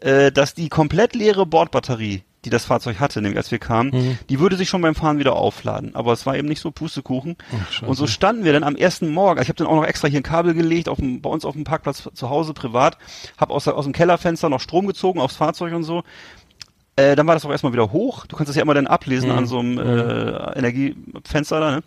äh, 0.00 0.32
dass 0.32 0.54
die 0.54 0.68
komplett 0.68 1.14
leere 1.14 1.46
Bordbatterie, 1.46 2.22
die 2.46 2.50
das 2.50 2.64
Fahrzeug 2.64 3.00
hatte, 3.00 3.20
nämlich 3.20 3.36
als 3.36 3.50
wir 3.50 3.58
kamen, 3.58 3.90
Mhm. 3.90 4.18
die 4.30 4.40
würde 4.40 4.56
sich 4.56 4.68
schon 4.70 4.80
beim 4.80 4.94
Fahren 4.94 5.18
wieder 5.18 5.34
aufladen. 5.36 5.94
Aber 5.94 6.12
es 6.14 6.24
war 6.24 6.36
eben 6.36 6.48
nicht 6.48 6.60
so 6.62 6.70
Pustekuchen. 6.70 7.36
Scheiße. 7.70 7.84
und 7.86 7.96
so 7.96 8.06
standen 8.06 8.44
wir 8.44 8.54
dann 8.54 8.64
am 8.64 8.76
ersten 8.76 9.08
Morgen. 9.12 9.38
Also 9.38 9.42
ich 9.42 9.48
habe 9.50 9.58
dann 9.58 9.66
auch 9.66 9.76
noch 9.76 9.84
extra 9.86 10.08
hier 10.08 10.20
ein 10.20 10.22
Kabel 10.22 10.54
gelegt, 10.54 10.88
auf 10.88 10.96
dem, 10.98 11.20
bei 11.20 11.28
uns 11.28 11.44
auf 11.44 11.52
dem 11.54 11.64
Parkplatz 11.64 12.08
zu 12.14 12.30
Hause 12.30 12.54
privat, 12.54 12.96
habe 13.36 13.52
aus, 13.52 13.68
aus 13.68 13.84
dem 13.84 13.92
Kellerfenster 13.92 14.48
noch 14.48 14.60
Strom 14.60 14.86
gezogen 14.86 15.20
aufs 15.20 15.36
Fahrzeug 15.36 15.74
und 15.74 15.82
so. 15.82 16.02
Äh, 16.96 17.14
dann 17.14 17.26
war 17.26 17.34
das 17.34 17.44
auch 17.44 17.50
erstmal 17.50 17.72
wieder 17.74 17.92
hoch. 17.92 18.24
Du 18.26 18.36
kannst 18.36 18.48
das 18.48 18.56
ja 18.56 18.62
immer 18.62 18.74
dann 18.74 18.86
ablesen 18.86 19.30
Mhm. 19.30 19.36
an 19.38 19.46
so 19.46 19.58
einem 19.58 19.78
äh, 19.78 20.58
Energiefenster 20.58 21.60
da. 21.60 21.70
Ne? 21.76 21.82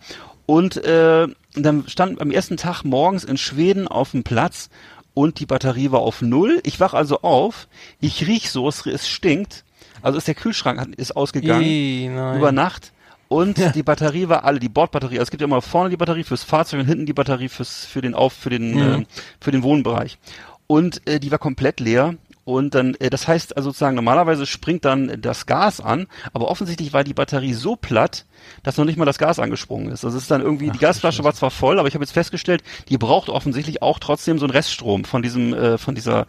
Und 0.46 0.76
äh, 0.84 1.26
dann 1.54 1.84
stand 1.88 2.20
am 2.20 2.30
ersten 2.30 2.56
Tag 2.56 2.82
morgens 2.84 3.24
in 3.24 3.36
Schweden 3.36 3.86
auf 3.88 4.10
dem 4.12 4.24
Platz 4.24 4.68
und 5.14 5.38
die 5.40 5.46
Batterie 5.46 5.90
war 5.92 6.00
auf 6.00 6.22
null. 6.22 6.60
Ich 6.64 6.80
wach 6.80 6.94
also 6.94 7.20
auf, 7.22 7.68
ich 8.00 8.26
riech 8.26 8.50
so, 8.50 8.68
es, 8.68 9.08
stinkt. 9.08 9.64
Also 10.02 10.18
ist 10.18 10.26
der 10.28 10.34
Kühlschrank 10.34 10.80
hat- 10.80 10.94
ist 10.96 11.16
ausgegangen 11.16 12.14
nein. 12.14 12.36
über 12.38 12.52
Nacht. 12.52 12.92
Und 13.28 13.56
die 13.74 13.82
Batterie 13.82 14.28
war 14.28 14.44
alle, 14.44 14.60
die 14.60 14.68
Bordbatterie. 14.68 15.14
Also 15.14 15.24
es 15.24 15.30
gibt 15.30 15.40
ja 15.40 15.46
immer 15.46 15.62
vorne 15.62 15.88
die 15.90 15.96
Batterie 15.96 16.24
fürs 16.24 16.44
Fahrzeug 16.44 16.80
und 16.80 16.86
hinten 16.86 17.06
die 17.06 17.12
Batterie 17.14 17.48
fürs, 17.48 17.84
für 17.86 18.00
den 18.02 18.14
Auf, 18.14 18.32
für 18.32 18.50
den, 18.50 18.74
Mhm. 18.74 19.02
äh, 19.02 19.04
für 19.40 19.50
den 19.50 19.62
Wohnbereich. 19.62 20.18
Und 20.66 21.00
äh, 21.08 21.18
die 21.20 21.30
war 21.30 21.38
komplett 21.38 21.80
leer. 21.80 22.14
Und 22.44 22.74
dann, 22.74 22.94
äh, 22.96 23.10
das 23.10 23.26
heißt 23.26 23.56
also 23.56 23.70
sozusagen, 23.70 23.96
normalerweise 23.96 24.46
springt 24.46 24.84
dann 24.84 25.20
das 25.20 25.46
Gas 25.46 25.80
an, 25.80 26.06
aber 26.32 26.48
offensichtlich 26.48 26.92
war 26.92 27.04
die 27.04 27.14
Batterie 27.14 27.54
so 27.54 27.76
platt, 27.76 28.26
dass 28.62 28.76
noch 28.76 28.84
nicht 28.84 28.98
mal 28.98 29.06
das 29.06 29.18
Gas 29.18 29.38
angesprungen 29.38 29.90
ist. 29.90 30.04
Also 30.04 30.16
es 30.16 30.24
ist 30.24 30.30
dann 30.30 30.42
irgendwie, 30.42 30.70
die 30.70 30.78
Gasflasche 30.78 31.24
war 31.24 31.34
zwar 31.34 31.50
voll, 31.50 31.78
aber 31.78 31.88
ich 31.88 31.94
habe 31.94 32.04
jetzt 32.04 32.12
festgestellt, 32.12 32.62
die 32.88 32.98
braucht 32.98 33.30
offensichtlich 33.30 33.82
auch 33.82 33.98
trotzdem 33.98 34.38
so 34.38 34.44
einen 34.44 34.52
Reststrom 34.52 35.04
von 35.04 35.22
diesem, 35.22 35.54
äh, 35.54 35.78
von 35.78 35.94
dieser, 35.94 36.26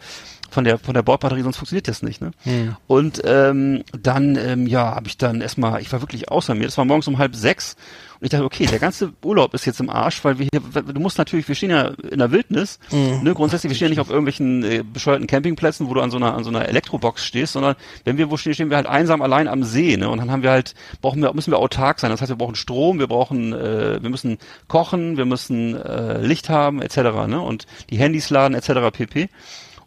von 0.50 0.64
der, 0.64 0.78
von 0.78 0.94
der 0.94 1.02
Bordbatterie, 1.02 1.42
sonst 1.42 1.58
funktioniert 1.58 1.88
das 1.88 2.02
nicht. 2.02 2.20
Ne? 2.20 2.30
Hm. 2.44 2.76
Und 2.86 3.20
ähm, 3.24 3.84
dann, 3.92 4.36
ähm, 4.36 4.66
ja, 4.66 4.94
habe 4.94 5.08
ich 5.08 5.18
dann 5.18 5.40
erstmal, 5.40 5.80
ich 5.82 5.92
war 5.92 6.00
wirklich 6.00 6.30
außer 6.30 6.54
mir. 6.54 6.64
Das 6.64 6.78
war 6.78 6.84
morgens 6.84 7.08
um 7.08 7.18
halb 7.18 7.34
sechs. 7.34 7.76
Und 8.18 8.24
ich 8.24 8.30
dachte, 8.30 8.44
okay, 8.44 8.66
der 8.66 8.78
ganze 8.78 9.12
Urlaub 9.22 9.52
ist 9.54 9.66
jetzt 9.66 9.80
im 9.80 9.90
Arsch, 9.90 10.24
weil 10.24 10.38
wir 10.38 10.48
hier, 10.52 10.82
du 10.82 11.00
musst 11.00 11.18
natürlich, 11.18 11.46
wir 11.48 11.54
stehen 11.54 11.70
ja 11.70 11.92
in 12.10 12.18
der 12.18 12.30
Wildnis, 12.30 12.78
Mhm. 12.90 13.22
ne, 13.22 13.34
grundsätzlich, 13.34 13.70
wir 13.70 13.76
stehen 13.76 13.86
ja 13.86 13.90
nicht 13.90 14.00
auf 14.00 14.08
irgendwelchen 14.10 14.64
äh, 14.64 14.82
bescheuerten 14.82 15.26
Campingplätzen, 15.26 15.88
wo 15.88 15.94
du 15.94 16.00
an 16.00 16.10
so 16.10 16.16
einer, 16.16 16.34
an 16.34 16.44
so 16.44 16.50
einer 16.50 16.68
Elektrobox 16.68 17.24
stehst, 17.24 17.52
sondern 17.54 17.76
wenn 18.04 18.16
wir 18.18 18.30
wo 18.30 18.36
stehen, 18.36 18.54
stehen 18.54 18.70
wir 18.70 18.76
halt 18.76 18.86
einsam 18.86 19.22
allein 19.22 19.48
am 19.48 19.62
See, 19.64 19.96
ne, 19.96 20.08
und 20.08 20.18
dann 20.18 20.30
haben 20.30 20.42
wir 20.42 20.50
halt, 20.50 20.74
brauchen 21.02 21.20
wir, 21.22 21.32
müssen 21.34 21.50
wir 21.50 21.58
autark 21.58 22.00
sein. 22.00 22.10
Das 22.10 22.20
heißt, 22.20 22.30
wir 22.30 22.36
brauchen 22.36 22.54
Strom, 22.54 22.98
wir 22.98 23.06
brauchen, 23.06 23.52
äh, 23.52 24.02
wir 24.02 24.10
müssen 24.10 24.38
kochen, 24.68 25.16
wir 25.16 25.24
müssen 25.26 25.74
äh, 25.74 26.20
Licht 26.20 26.48
haben, 26.48 26.80
etc., 26.82 26.96
ne, 27.26 27.40
und 27.40 27.66
die 27.90 27.98
Handys 27.98 28.30
laden, 28.30 28.54
etc., 28.54 28.90
pp. 28.92 29.28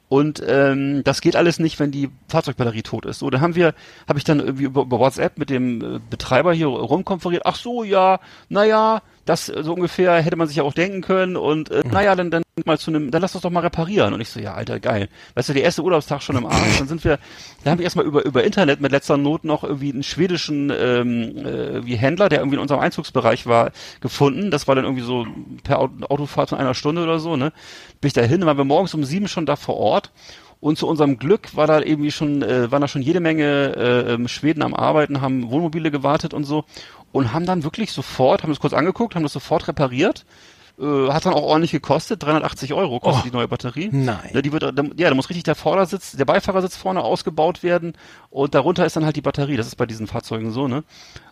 Und 0.10 0.42
ähm, 0.46 1.04
das 1.04 1.22
geht 1.22 1.36
alles 1.36 1.60
nicht, 1.60 1.80
wenn 1.80 1.92
die 1.92 2.10
Fahrzeugbatterie 2.28 2.82
tot 2.82 3.06
ist. 3.06 3.20
So, 3.20 3.30
dann 3.30 3.42
haben 3.42 3.56
wir, 3.56 3.76
habe 4.08 4.18
ich 4.18 4.26
dann 4.26 4.40
irgendwie 4.40 4.64
über, 4.64 4.82
über 4.82 5.00
WhatsApp 5.00 5.38
mit 5.38 5.52
dem 5.52 5.82
äh, 5.82 6.00
Betreiber 6.10 6.52
hier 6.52 6.68
rumkonferiert. 6.68 7.44
Ach 7.46 7.56
so, 7.56 7.84
ja, 7.84 8.20
naja, 8.50 9.04
das 9.26 9.50
äh, 9.50 9.64
so 9.64 9.74
ungefähr 9.74 10.22
hätte 10.22 10.36
man 10.36 10.48
sich 10.48 10.58
ja 10.58 10.64
auch 10.64 10.74
denken 10.74 11.02
können. 11.02 11.36
Und 11.38 11.72
äh, 11.72 11.84
naja, 11.90 12.16
dann 12.16 12.32
dann 12.32 12.44
mal 12.66 12.78
zu 12.78 12.92
einem, 12.92 13.12
dann 13.12 13.22
lass 13.22 13.34
das 13.34 13.42
doch 13.42 13.50
mal 13.52 13.62
reparieren. 13.62 14.14
Und 14.14 14.22
ich 14.22 14.30
so, 14.30 14.40
ja, 14.40 14.54
Alter, 14.54 14.80
geil. 14.80 15.08
Weißt 15.36 15.50
du, 15.50 15.54
der 15.54 15.64
erste 15.64 15.82
Urlaubstag 15.84 16.22
schon 16.22 16.36
im 16.36 16.46
Arsch. 16.46 16.60
Dann 16.80 16.88
sind 16.88 17.04
wir, 17.04 17.20
da 17.64 17.72
habe 17.72 17.82
ich 17.82 17.86
erstmal 17.86 18.06
über 18.06 18.26
über 18.26 18.44
Internet 18.44 18.82
mit 18.82 18.92
letzter 18.92 19.18
Not 19.18 19.44
noch 19.44 19.64
irgendwie 19.64 19.94
einen 19.94 20.04
schwedischen 20.04 20.72
ähm, 20.76 21.38
äh, 21.38 21.86
wie 21.86 21.96
Händler, 21.96 22.30
der 22.30 22.40
irgendwie 22.40 22.56
in 22.56 22.62
unserem 22.62 22.82
Einzugsbereich 22.82 23.46
war, 23.46 23.72
gefunden. 24.02 24.52
Das 24.52 24.68
war 24.68 24.76
dann 24.76 24.86
irgendwie 24.86 25.04
so 25.04 25.26
per 25.64 25.80
Auto- 25.80 26.06
Autofahrt 26.08 26.50
von 26.50 26.58
einer 26.58 26.74
Stunde 26.74 27.04
oder 27.04 27.20
so, 27.20 27.38
ne? 27.38 27.52
Bin 28.02 28.08
ich 28.08 28.14
da 28.14 28.22
hin, 28.22 28.46
waren 28.46 28.58
wir 28.58 28.66
morgens 28.66 28.94
um 28.94 29.04
sieben 29.04 29.28
schon 29.28 29.46
da 29.46 29.56
vor 29.56 29.78
Ort. 29.78 30.12
Und 30.62 30.78
zu 30.78 30.88
unserem 30.88 31.18
Glück 31.18 31.56
war 31.56 31.68
da 31.68 31.80
irgendwie 31.80 32.12
schon, 32.12 32.42
äh, 32.42 32.70
waren 32.70 32.82
da 32.82 32.90
schon 32.90 33.02
jede 33.02 33.22
Menge 33.22 33.76
äh, 33.78 34.14
ähm, 34.14 34.28
Schweden 34.28 34.62
am 34.62 34.74
Arbeiten, 34.74 35.22
haben 35.22 35.50
Wohnmobile 35.50 35.90
gewartet 35.90 36.34
und 36.34 36.44
so 36.44 36.66
und 37.12 37.34
haben 37.34 37.46
dann 37.46 37.64
wirklich 37.64 37.92
sofort, 37.92 38.44
haben 38.44 38.50
das 38.52 38.60
kurz 38.60 38.74
angeguckt, 38.74 39.16
haben 39.16 39.24
das 39.24 39.34
sofort 39.34 39.68
repariert. 39.68 40.26
Äh, 40.80 41.10
hat 41.12 41.26
dann 41.26 41.34
auch 41.34 41.44
ordentlich 41.44 41.72
gekostet, 41.72 42.24
380 42.24 42.74
Euro 42.74 43.02
kostet 43.02 43.24
Oh. 43.26 43.28
die 43.30 43.36
neue 43.36 43.50
Batterie. 43.50 43.90
Nein. 43.92 44.30
Ja, 44.34 44.42
die 44.42 44.52
wird, 44.54 44.64
da- 44.64 44.72
ja, 44.96 45.10
da 45.10 45.14
muss 45.16 45.30
richtig 45.30 45.44
der 45.44 45.56
Vordersitz, 45.56 46.14
der 46.14 46.24
Beifahrersitz 46.24 46.78
vorne 46.78 47.02
ausgebaut 47.04 47.64
werden 47.64 47.94
und 48.30 48.56
darunter 48.56 48.86
ist 48.86 48.96
dann 48.96 49.04
halt 49.04 49.18
die 49.18 49.22
Batterie. 49.22 49.58
Das 49.58 49.68
ist 49.68 49.76
bei 49.76 49.86
diesen 49.86 50.08
Fahrzeugen 50.08 50.52
so, 50.52 50.70
ne? 50.70 50.84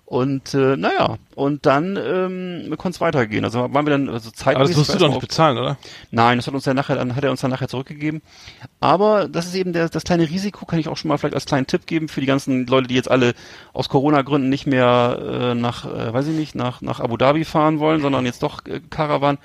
Und 0.09 0.53
äh, 0.53 0.77
naja, 0.77 1.17
und 1.35 1.65
dann 1.65 1.99
ähm, 2.01 2.73
konnte 2.77 2.95
es 2.95 3.01
weitergehen. 3.01 3.43
Also 3.43 3.59
waren 3.59 3.85
wir 3.85 3.91
dann 3.91 4.07
also 4.07 4.31
zeitlich. 4.31 4.55
Aber 4.55 4.65
das 4.65 4.77
musst 4.77 4.93
du 4.93 4.97
doch 4.99 5.09
nicht 5.09 5.19
bezahlen, 5.19 5.57
oder? 5.57 5.77
Nein, 6.11 6.37
das 6.37 6.47
hat 6.47 6.53
uns 6.53 6.63
ja 6.63 6.73
nachher, 6.73 6.95
dann 6.95 7.13
hat 7.13 7.25
er 7.25 7.29
uns 7.29 7.41
dann 7.41 7.51
nachher 7.51 7.67
zurückgegeben. 7.67 8.21
Aber 8.79 9.27
das 9.27 9.47
ist 9.47 9.55
eben 9.55 9.73
der, 9.73 9.89
das 9.89 10.05
kleine 10.05 10.29
Risiko, 10.29 10.65
kann 10.65 10.79
ich 10.79 10.87
auch 10.87 10.95
schon 10.95 11.09
mal 11.09 11.17
vielleicht 11.17 11.35
als 11.35 11.45
kleinen 11.45 11.67
Tipp 11.67 11.85
geben 11.87 12.07
für 12.07 12.21
die 12.21 12.25
ganzen 12.25 12.65
Leute, 12.67 12.87
die 12.87 12.95
jetzt 12.95 13.11
alle 13.11 13.33
aus 13.73 13.89
Corona-Gründen 13.89 14.47
nicht 14.47 14.65
mehr 14.65 15.19
äh, 15.21 15.55
nach, 15.55 15.83
äh, 15.85 16.13
weiß 16.13 16.27
ich 16.27 16.37
nicht, 16.37 16.55
nach, 16.55 16.81
nach 16.81 17.01
Abu 17.01 17.17
Dhabi 17.17 17.43
fahren 17.43 17.79
wollen, 17.79 18.01
sondern 18.01 18.25
jetzt 18.25 18.43
doch 18.43 18.65
äh, 18.65 18.79
Caravan. 18.89 19.39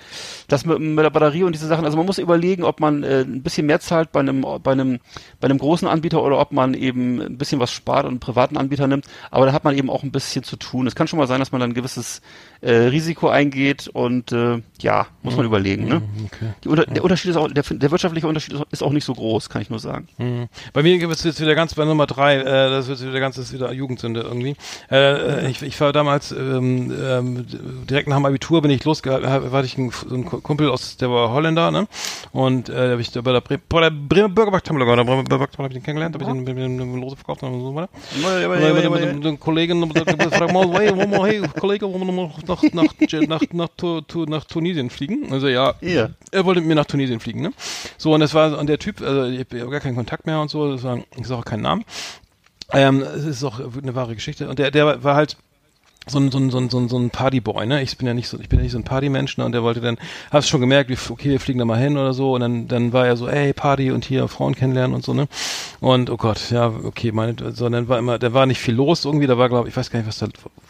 Das 0.47 0.64
mit, 0.64 0.78
mit 0.78 1.05
der 1.05 1.10
Batterie 1.10 1.43
und 1.43 1.56
diese 1.56 1.66
Sachen, 1.66 1.84
also 1.84 1.97
man 1.97 2.06
muss 2.06 2.18
überlegen, 2.18 2.62
ob 2.62 2.78
man 2.78 3.02
äh, 3.02 3.22
ein 3.22 3.43
bisschen 3.43 3.66
mehr 3.66 3.80
zahlt 3.80 4.12
bei 4.12 4.20
einem, 4.20 4.47
bei 4.62 4.70
einem, 4.70 5.01
bei 5.40 5.47
einem 5.47 5.59
großen 5.59 5.89
Anbieter 5.89 6.22
oder 6.22 6.39
ob 6.39 6.52
man 6.52 6.74
eben 6.74 7.20
ein 7.20 7.36
bisschen 7.36 7.59
was 7.59 7.72
spart 7.72 8.05
und 8.05 8.12
einen 8.12 8.20
privaten 8.20 8.56
Anbieter 8.56 8.86
nimmt. 8.86 9.06
Aber 9.32 9.44
da 9.44 9.52
hat 9.52 9.64
man 9.64 9.76
eben 9.76 9.90
auch 9.90 10.05
ein 10.05 10.12
bisschen 10.12 10.44
zu 10.44 10.52
tun. 10.57 10.87
Es 10.87 10.95
kann 10.95 11.09
schon 11.09 11.19
mal 11.19 11.27
sein, 11.27 11.41
dass 11.41 11.53
man 11.53 11.61
dann 11.61 11.70
ein 11.70 11.74
gewisses 11.74 12.20
äh, 12.62 12.72
Risiko 12.72 13.28
eingeht 13.28 13.89
und 13.93 14.32
äh, 14.32 14.62
ja, 14.80 15.06
muss 15.22 15.36
man 15.36 15.44
überlegen. 15.47 15.86
Ne? 15.86 16.02
Okay. 16.26 16.52
Die 16.64 16.68
Unter 16.68 16.86
der 16.86 17.02
Unterschied 17.05 17.32
ist 17.32 17.36
auch, 17.36 17.48
der, 17.51 17.62
der 17.68 17.90
wirtschaftliche 17.90 18.26
Unterschied 18.26 18.55
ist- 18.70 18.82
auch 18.82 18.93
nicht 18.93 19.05
so 19.05 19.12
groß, 19.14 19.48
kann 19.48 19.62
ich 19.62 19.68
nur 19.70 19.78
sagen. 19.78 20.09
Mhm. 20.18 20.48
Bei 20.72 20.82
mir 20.82 20.97
gibt 20.98 21.12
es 21.12 21.22
jetzt 21.24 21.40
wieder 21.40 21.55
ganz 21.55 21.74
bei 21.74 21.84
Nummer 21.84 22.06
drei, 22.06 22.36
äh, 22.39 22.44
das 22.44 22.89
wird 22.89 23.02
wieder 23.02 23.20
ganz, 23.20 23.36
das 23.36 23.47
ist 23.47 23.52
wieder 23.52 23.72
Jugendsünde 23.72 24.20
irgendwie. 24.22 24.56
Äh, 24.90 25.51
ich, 25.51 25.60
ich 25.62 25.80
war 25.80 25.93
damals 25.93 26.32
ähm, 26.32 26.93
ähm, 27.01 27.47
direkt 27.89 28.09
nach 28.09 28.16
dem 28.16 28.26
Abitur 28.26 28.62
bin 28.62 28.70
ich 28.70 28.84
losgegangen, 28.84 29.52
war 29.52 29.64
ich 29.64 29.76
ein, 29.76 29.90
so 29.90 30.14
ein 30.14 30.24
Kumpel 30.24 30.68
aus, 30.70 30.97
der 30.97 31.10
war 31.10 31.30
Holländer, 31.32 31.70
ne? 31.70 31.86
Und 32.32 32.68
äh, 32.68 32.72
da 32.74 32.90
habe 32.93 33.01
ich 33.01 33.10
da 33.10 33.20
bei 33.20 33.32
der, 33.32 33.40
Bre 33.40 33.59
bei 33.68 33.80
der 33.80 33.90
Bremer 33.90 34.28
Bürgerbacktammler, 34.28 34.86
bei 34.86 34.97
der 34.97 35.05
Bremer 35.05 35.22
Bürgerbacktammler 35.24 35.64
habe 35.68 35.74
ich 35.74 35.80
den 35.80 35.84
kennengelernt, 35.84 36.14
habe 36.14 36.24
ich 36.24 36.44
den, 36.44 36.56
den, 36.56 36.78
den 36.78 37.01
Lose 37.01 37.16
verkauft 37.16 37.43
und 37.43 37.60
so 37.60 37.74
weiter. 37.74 37.89
Und 38.56 38.60
dann 38.60 38.74
mit, 38.74 38.90
mit, 39.06 39.14
mit 39.16 39.24
den 39.24 39.40
Kollegen 39.40 39.78
nach, 42.73 42.93
nach, 43.01 43.29
nach, 43.29 43.41
nach, 43.53 43.69
Tu- 43.77 44.01
Tu- 44.03 44.24
nach 44.27 44.45
Tunesien 44.45 44.91
fliegen? 44.91 45.33
Also 45.33 45.49
ja, 45.49 45.74
Ja. 45.81 46.11
er 46.31 46.45
wollte 46.45 46.61
mit 46.61 46.69
mir 46.69 46.74
nach 46.74 46.85
Tunesien 46.87 47.20
fliegen, 47.20 47.41
ne? 47.43 47.53
So, 47.99 48.12
und 48.15 48.20
das 48.20 48.35
war, 48.35 48.59
und 48.59 48.66
der 48.69 48.79
Typ, 48.79 49.01
also 49.01 49.24
ich 49.24 49.41
habe 49.41 49.70
gar 49.70 49.81
keinen 49.81 49.97
Kontakt 49.97 50.27
mehr 50.27 50.41
und 50.41 50.51
so, 50.51 50.73
das 50.73 50.83
war, 50.83 50.99
ich 51.16 51.27
sage 51.27 51.41
auch 51.41 51.45
keinen 51.45 51.62
Namen. 51.62 51.85
Ähm, 52.73 53.03
es 53.03 53.24
ist 53.24 53.45
auch 53.45 53.61
eine 53.61 53.95
wahre 53.95 54.15
Geschichte. 54.15 54.49
Und 54.49 54.59
der, 54.59 54.70
der 54.70 55.03
war 55.05 55.15
halt 55.15 55.37
so 56.07 56.19
ein, 56.19 56.31
so 56.31 56.39
ein, 56.39 56.51
so 56.51 56.59
ein, 56.59 56.69
so 56.69 56.79
ein, 56.79 56.89
so 56.89 56.99
ein 56.99 57.11
Partyboy, 57.11 57.66
ne? 57.66 57.83
Ich 57.83 57.97
bin 57.97 58.07
ja 58.07 58.15
nicht 58.15 58.29
so, 58.29 58.39
ich 58.41 58.49
bin 58.49 58.59
ja 58.59 58.65
nicht 58.65 58.73
so 58.73 58.79
ein 58.79 58.85
Partymensch, 58.85 59.37
ne? 59.39 59.45
Und 59.45 59.53
der 59.53 59.62
wollte 59.62 59.81
dann, 59.81 59.99
hast 60.31 60.49
schon 60.49 60.61
gemerkt, 60.61 60.91
okay, 61.11 61.31
wir 61.31 61.41
fliegen 61.41 61.59
da 61.59 61.65
mal 61.65 61.79
hin 61.79 61.97
oder 61.97 62.12
so. 62.12 62.35
Und 62.35 62.41
dann, 62.41 62.69
dann 62.69 62.93
war 62.93 63.07
er 63.07 63.16
so, 63.16 63.29
ey, 63.29 63.53
Party 63.53 63.93
und 63.93 64.05
hier 64.05 64.27
Frauen 64.29 64.55
kennenlernen 64.55 64.95
und 64.95 65.05
so, 65.05 65.15
ne? 65.15 65.29
Und 65.81 66.11
oh 66.11 66.16
Gott, 66.16 66.51
ja, 66.51 66.73
okay, 66.85 67.12
meine, 67.12 67.37
so, 67.53 67.69
dann 67.69 67.89
war 67.89 67.99
immer, 67.99 68.19
da 68.19 68.33
war 68.33 68.47
nicht 68.47 68.61
viel 68.61 68.74
los 68.74 69.05
irgendwie, 69.05 69.27
da 69.27 69.39
war, 69.39 69.49
glaube 69.49 69.69
ich, 69.69 69.77
weiß 69.77 69.91
gar 69.91 70.01
nicht, 70.01 70.09
was 70.09 70.19
da, 70.19 70.29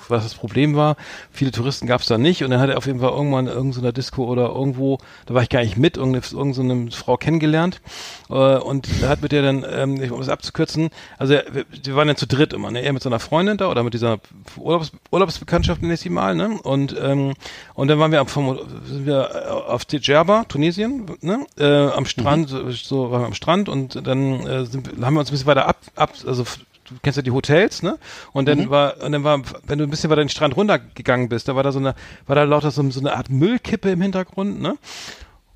was 0.09 0.23
das 0.25 0.35
Problem 0.35 0.77
war. 0.77 0.97
Viele 1.31 1.51
Touristen 1.51 1.87
gab 1.87 2.03
es 2.03 2.07
da 2.07 2.19
nicht. 2.19 2.45
Und 2.45 2.51
dann 2.51 2.61
hat 2.61 2.71
er 2.71 2.77
auf 2.77 2.87
jeden 2.87 3.01
Fall 3.01 3.11
irgendwann 3.11 3.47
in 3.47 3.53
irgendeiner 3.53 3.93
Disco 3.93 4.25
oder 4.25 4.49
irgendwo, 4.49 4.99
da 5.27 5.35
war 5.35 5.43
ich 5.43 5.49
gar 5.49 5.61
nicht 5.61 5.77
mit, 5.77 5.97
irgendeine, 5.97 6.25
irgendeine 6.31 6.91
Frau 6.91 7.17
kennengelernt. 7.17 7.81
Äh, 8.29 8.35
und 8.35 8.89
da 9.01 9.09
hat 9.09 9.23
mit 9.23 9.33
der 9.33 9.43
dann, 9.43 9.65
ähm, 9.69 10.13
um 10.13 10.21
es 10.21 10.29
abzukürzen, 10.29 10.91
also 11.19 11.35
er, 11.35 11.45
wir, 11.55 11.65
wir 11.85 11.97
waren 11.97 12.09
dann 12.09 12.17
zu 12.17 12.27
dritt 12.27 12.53
immer, 12.53 12.71
ne? 12.71 12.83
Er 12.83 12.93
mit 12.93 13.03
seiner 13.03 13.19
Freundin 13.19 13.57
da 13.57 13.71
oder 13.71 13.83
mit 13.83 13.95
dieser 13.95 14.19
Urlaubs, 14.59 14.93
Urlaubsbekanntschaft 15.23 15.81
nenne 15.83 15.95
ich 15.95 16.01
sie 16.01 16.11
mal, 16.11 16.35
ne? 16.35 16.59
Und 16.63 16.95
ähm, 17.01 17.35
und 17.75 17.89
dann 17.89 17.99
waren 17.99 18.13
wir 18.13 18.25
vom, 18.27 18.59
sind 18.85 19.07
wir 19.07 19.31
äh, 19.35 19.49
auf 19.49 19.85
Djerba, 19.85 20.45
Tunesien, 20.49 21.07
ne? 21.21 21.47
Äh, 21.59 21.65
am 21.93 22.07
Strand, 22.07 22.49
so- 22.49 22.71
so 22.71 23.11
waren 23.11 23.23
wir 23.23 23.27
am 23.27 23.35
Strand 23.35 23.69
und 23.69 24.07
dann 24.07 24.47
äh, 24.47 24.65
sind, 24.67 24.89
haben 25.01 25.15
wir 25.15 25.21
uns 25.21 25.31
ein 25.31 25.33
bisschen 25.33 25.47
weiter 25.47 25.67
ab, 25.69 25.79
ab 25.97 26.13
also 26.27 26.43
du 26.45 26.95
kennst 27.03 27.17
ja 27.17 27.23
die 27.23 27.31
Hotels, 27.31 27.83
ne? 27.83 27.99
Und 28.33 28.49
dann 28.49 28.69
war 28.71 29.01
und 29.03 29.13
dann 29.13 29.25
war, 29.25 29.41
wenn 29.67 29.79
du 29.79 29.85
ein 29.85 29.91
bisschen 29.91 30.11
weiter 30.11 30.23
den 30.23 30.29
Strand 30.29 30.57
runtergegangen 30.57 31.29
bist, 31.29 31.49
da 31.49 31.57
war 31.57 31.63
da 31.63 31.73
so 31.73 31.79
eine, 31.79 31.95
war 32.27 32.37
da 32.37 32.43
lauter 32.43 32.71
so, 32.71 32.89
so 32.91 33.01
eine 33.01 33.15
Art 33.17 33.31
Müllkippe 33.31 33.91
im 33.91 34.03
Hintergrund, 34.03 34.61
ne? 34.61 34.77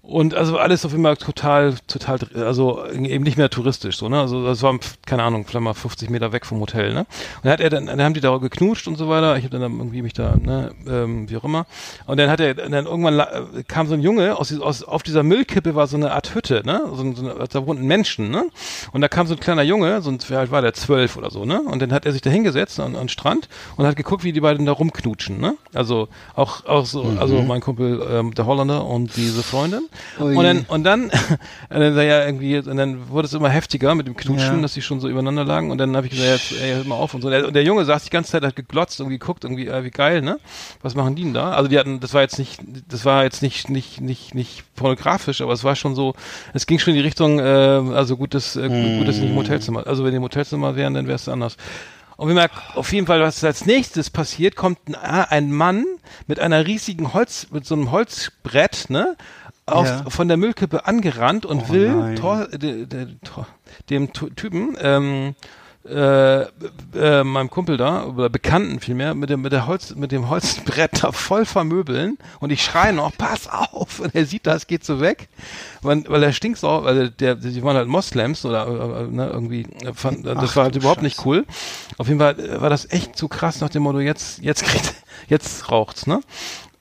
Und 0.08 0.34
also 0.34 0.56
alles 0.56 0.84
auf 0.84 0.94
immer 0.94 1.16
total, 1.16 1.74
total, 1.88 2.18
also 2.36 2.86
eben 2.92 3.24
nicht 3.24 3.36
mehr 3.36 3.50
touristisch, 3.50 3.96
so, 3.96 4.08
ne? 4.08 4.20
Also 4.20 4.44
das 4.46 4.62
war, 4.62 4.78
keine 5.04 5.24
Ahnung, 5.24 5.44
vielleicht 5.46 5.64
mal 5.64 5.74
50 5.74 6.10
Meter 6.10 6.30
weg 6.32 6.46
vom 6.46 6.60
Hotel, 6.60 6.94
ne? 6.94 7.00
Und 7.00 7.44
dann 7.44 7.52
hat 7.52 7.60
er 7.60 7.70
dann, 7.70 7.86
dann 7.86 8.00
haben 8.00 8.14
die 8.14 8.20
da 8.20 8.36
geknutscht 8.36 8.86
und 8.86 8.96
so 8.96 9.08
weiter. 9.08 9.36
Ich 9.36 9.42
habe 9.44 9.58
dann 9.58 9.62
irgendwie 9.78 10.02
mich 10.02 10.12
da, 10.12 10.36
ne, 10.36 10.70
ähm, 10.88 11.28
wie 11.28 11.36
auch 11.36 11.42
immer. 11.42 11.66
Und 12.06 12.18
dann 12.20 12.30
hat 12.30 12.38
er, 12.38 12.54
dann 12.54 12.72
irgendwann 12.86 13.20
kam 13.66 13.88
so 13.88 13.94
ein 13.94 14.00
Junge 14.00 14.36
aus, 14.38 14.56
aus 14.60 14.84
auf 14.84 15.02
dieser 15.02 15.24
Müllkippe 15.24 15.74
war 15.74 15.88
so 15.88 15.96
eine 15.96 16.12
Art 16.12 16.34
Hütte, 16.36 16.62
ne? 16.64 16.82
So, 16.94 17.02
ein- 17.02 17.16
so 17.16 17.28
eine, 17.28 17.44
da 17.48 17.66
wohnten 17.66 17.84
Menschen, 17.86 18.30
ne? 18.30 18.44
Und 18.92 19.00
da 19.00 19.08
kam 19.08 19.26
so 19.26 19.34
ein 19.34 19.40
kleiner 19.40 19.62
Junge, 19.62 20.02
so 20.02 20.10
ein, 20.10 20.18
wie 20.28 20.34
alt 20.36 20.52
war 20.52 20.62
der, 20.62 20.72
zwölf 20.74 21.16
oder 21.16 21.30
so, 21.32 21.44
ne? 21.44 21.60
Und 21.62 21.82
dann 21.82 21.92
hat 21.92 22.06
er 22.06 22.12
sich 22.12 22.22
da 22.22 22.30
hingesetzt 22.30 22.78
an, 22.78 22.94
an 22.94 23.02
den 23.02 23.08
Strand 23.08 23.48
und 23.76 23.84
hat 23.84 23.96
geguckt, 23.96 24.22
wie 24.22 24.32
die 24.32 24.40
beiden 24.40 24.66
da 24.66 24.72
rumknutschen, 24.72 25.40
ne? 25.40 25.56
Also 25.74 26.06
auch, 26.36 26.64
auch 26.64 26.86
so, 26.86 27.02
also 27.18 27.42
mein 27.42 27.60
Kumpel, 27.60 28.06
ähm, 28.08 28.34
der 28.34 28.46
Holländer 28.46 28.84
und 28.86 29.16
diese 29.16 29.42
Freundin. 29.42 29.88
Und 30.18 30.42
dann, 30.42 30.64
und 30.68 30.84
dann, 30.84 31.04
und 31.70 31.80
dann, 31.80 31.96
ja 31.96 32.24
irgendwie, 32.24 32.58
und 32.58 32.76
dann 32.76 33.08
wurde 33.08 33.26
es 33.26 33.34
immer 33.34 33.48
heftiger 33.48 33.94
mit 33.94 34.06
dem 34.06 34.16
Knutschen, 34.16 34.56
Ja. 34.56 34.62
dass 34.62 34.74
sie 34.74 34.82
schon 34.82 35.00
so 35.00 35.08
übereinander 35.08 35.44
lagen. 35.44 35.70
Und 35.70 35.78
dann 35.78 35.96
habe 35.96 36.06
ich 36.06 36.12
gesagt, 36.12 36.50
jetzt, 36.50 36.60
ey, 36.62 36.74
hör 36.74 36.84
mal 36.84 36.94
auf 36.96 37.14
und 37.14 37.22
so. 37.22 37.28
Und 37.28 37.32
der, 37.32 37.46
und 37.46 37.54
der 37.54 37.62
Junge 37.64 37.84
saß 37.84 38.04
die 38.04 38.10
ganze 38.10 38.32
Zeit, 38.32 38.42
hat 38.44 38.56
geglotzt 38.56 39.00
und 39.00 39.08
geguckt, 39.08 39.44
irgendwie, 39.44 39.66
äh, 39.66 39.84
wie 39.84 39.90
geil, 39.90 40.22
ne? 40.22 40.38
Was 40.82 40.94
machen 40.94 41.14
die 41.14 41.22
denn 41.22 41.34
da? 41.34 41.52
Also 41.52 41.68
die 41.68 41.78
hatten, 41.78 42.00
das 42.00 42.14
war 42.14 42.22
jetzt 42.22 42.38
nicht, 42.38 42.60
das 42.88 43.04
war 43.04 43.24
jetzt 43.24 43.42
nicht, 43.42 43.70
nicht, 43.70 44.00
nicht, 44.00 44.34
nicht 44.34 44.64
pornografisch, 44.76 45.40
aber 45.40 45.52
es 45.52 45.64
war 45.64 45.76
schon 45.76 45.94
so, 45.94 46.14
es 46.54 46.66
ging 46.66 46.78
schon 46.78 46.92
in 46.94 46.98
die 46.98 47.04
Richtung, 47.04 47.38
äh, 47.38 47.42
also 47.42 48.16
gut, 48.16 48.34
dass, 48.34 48.56
äh, 48.56 48.68
gut, 48.68 48.98
gut, 48.98 49.08
dass 49.08 49.16
sie 49.16 49.22
nicht 49.22 49.30
im 49.30 49.36
Hotelzimmer, 49.36 49.86
also 49.86 50.04
wenn 50.04 50.10
die 50.12 50.16
im 50.18 50.22
Hotelzimmer 50.22 50.76
wären, 50.76 50.94
dann 50.94 51.06
wäre 51.06 51.16
es 51.16 51.28
anders. 51.28 51.56
Und 52.18 52.28
wir 52.28 52.34
merken 52.34 52.56
auf 52.74 52.92
jeden 52.94 53.06
Fall, 53.06 53.20
was 53.20 53.44
als 53.44 53.66
nächstes 53.66 54.08
passiert, 54.08 54.56
kommt 54.56 54.78
ein, 54.88 54.94
ein 55.28 55.52
Mann 55.52 55.84
mit 56.26 56.40
einer 56.40 56.66
riesigen 56.66 57.12
Holz, 57.12 57.48
mit 57.50 57.66
so 57.66 57.74
einem 57.74 57.90
Holzbrett, 57.90 58.86
ne? 58.88 59.16
Auf, 59.66 59.86
Ja. 59.88 60.04
von 60.08 60.28
der 60.28 60.36
Müllkippe 60.36 60.86
angerannt 60.86 61.44
und 61.44 61.64
Oh 61.68 61.72
will. 61.72 62.14
Tor, 62.14 62.46
de, 62.48 62.86
de, 62.86 63.06
Tor, 63.24 63.48
dem 63.90 64.12
Typen, 64.12 64.76
ähm, 64.80 65.34
äh, 65.88 66.42
äh, 66.42 67.22
meinem 67.24 67.48
Kumpel 67.50 67.76
da, 67.76 68.04
oder 68.06 68.28
Bekannten 68.28 68.80
vielmehr, 68.80 69.14
mit 69.14 69.30
dem, 69.30 69.40
mit 69.42 69.52
der 69.52 69.66
Holz, 69.68 69.94
mit 69.94 70.10
dem 70.12 70.28
Holzbrett 70.28 71.02
da 71.04 71.12
voll 71.12 71.44
vermöbeln 71.44 72.18
und 72.40 72.50
ich 72.50 72.62
schreie 72.64 72.92
noch, 72.92 73.16
pass 73.16 73.48
auf! 73.48 74.00
Und 74.00 74.14
er 74.14 74.24
sieht 74.26 74.46
das, 74.48 74.66
geht 74.66 74.84
so 74.84 75.00
weg, 75.00 75.28
weil, 75.82 76.04
weil 76.08 76.22
er 76.24 76.32
stinkt 76.32 76.58
so, 76.58 76.82
weil 76.84 77.10
der, 77.10 77.36
die 77.36 77.62
waren 77.62 77.76
halt 77.76 77.86
Moslems 77.88 78.44
oder 78.44 78.66
äh, 78.66 79.06
ne, 79.12 79.28
irgendwie, 79.32 79.62
äh, 79.84 79.92
fand, 79.94 80.26
das 80.26 80.36
Ach 80.38 80.56
war 80.56 80.64
halt 80.64 80.76
überhaupt 80.76 81.02
nicht 81.02 81.16
Scheiße. 81.18 81.28
cool. 81.28 81.44
Auf 81.98 82.08
jeden 82.08 82.18
Fall 82.20 82.38
äh, 82.38 82.60
war 82.60 82.70
das 82.70 82.90
echt 82.90 83.16
zu 83.16 83.28
krass 83.28 83.60
nach 83.60 83.68
dem 83.70 83.82
Motto, 83.84 84.00
jetzt, 84.00 84.40
jetzt 84.42 84.64
kriegt, 84.64 84.92
jetzt 85.28 85.70
raucht's, 85.70 86.06
ne? 86.08 86.20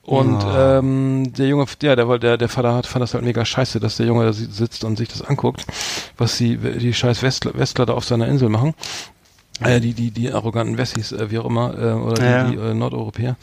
Und 0.06 0.40
Ja. 0.40 0.78
ähm, 0.78 1.32
der 1.36 1.48
Junge, 1.48 1.66
ja, 1.82 1.96
der, 1.96 2.06
wollte- 2.06 2.26
der, 2.28 2.36
der 2.38 2.48
Vater 2.48 2.74
hat, 2.74 2.86
fand 2.86 3.02
das 3.02 3.12
halt 3.14 3.24
mega 3.24 3.44
scheiße, 3.44 3.80
dass 3.80 3.96
der 3.96 4.06
Junge 4.06 4.24
da 4.24 4.32
si- 4.32 4.46
sitzt 4.50 4.84
und 4.84 4.96
sich 4.96 5.08
das 5.08 5.20
anguckt, 5.22 5.66
was 6.16 6.38
die, 6.38 6.56
die 6.56 6.94
scheiß 6.94 7.22
Westler, 7.22 7.54
Westler 7.54 7.86
da 7.86 7.94
auf 7.94 8.04
seiner 8.04 8.28
Insel 8.28 8.48
machen. 8.48 8.74
Äh, 9.60 9.80
die, 9.80 9.94
die, 9.94 10.10
die 10.10 10.30
arroganten 10.30 10.76
Wessis, 10.78 11.12
äh, 11.12 11.30
wie 11.30 11.38
auch 11.38 11.46
immer, 11.46 11.72
äh, 11.76 11.92
oder 11.94 12.22
Ja. 12.24 12.44
die, 12.44 12.56
die 12.56 12.62
äh, 12.62 12.74
Nordeuropäer. 12.74 13.36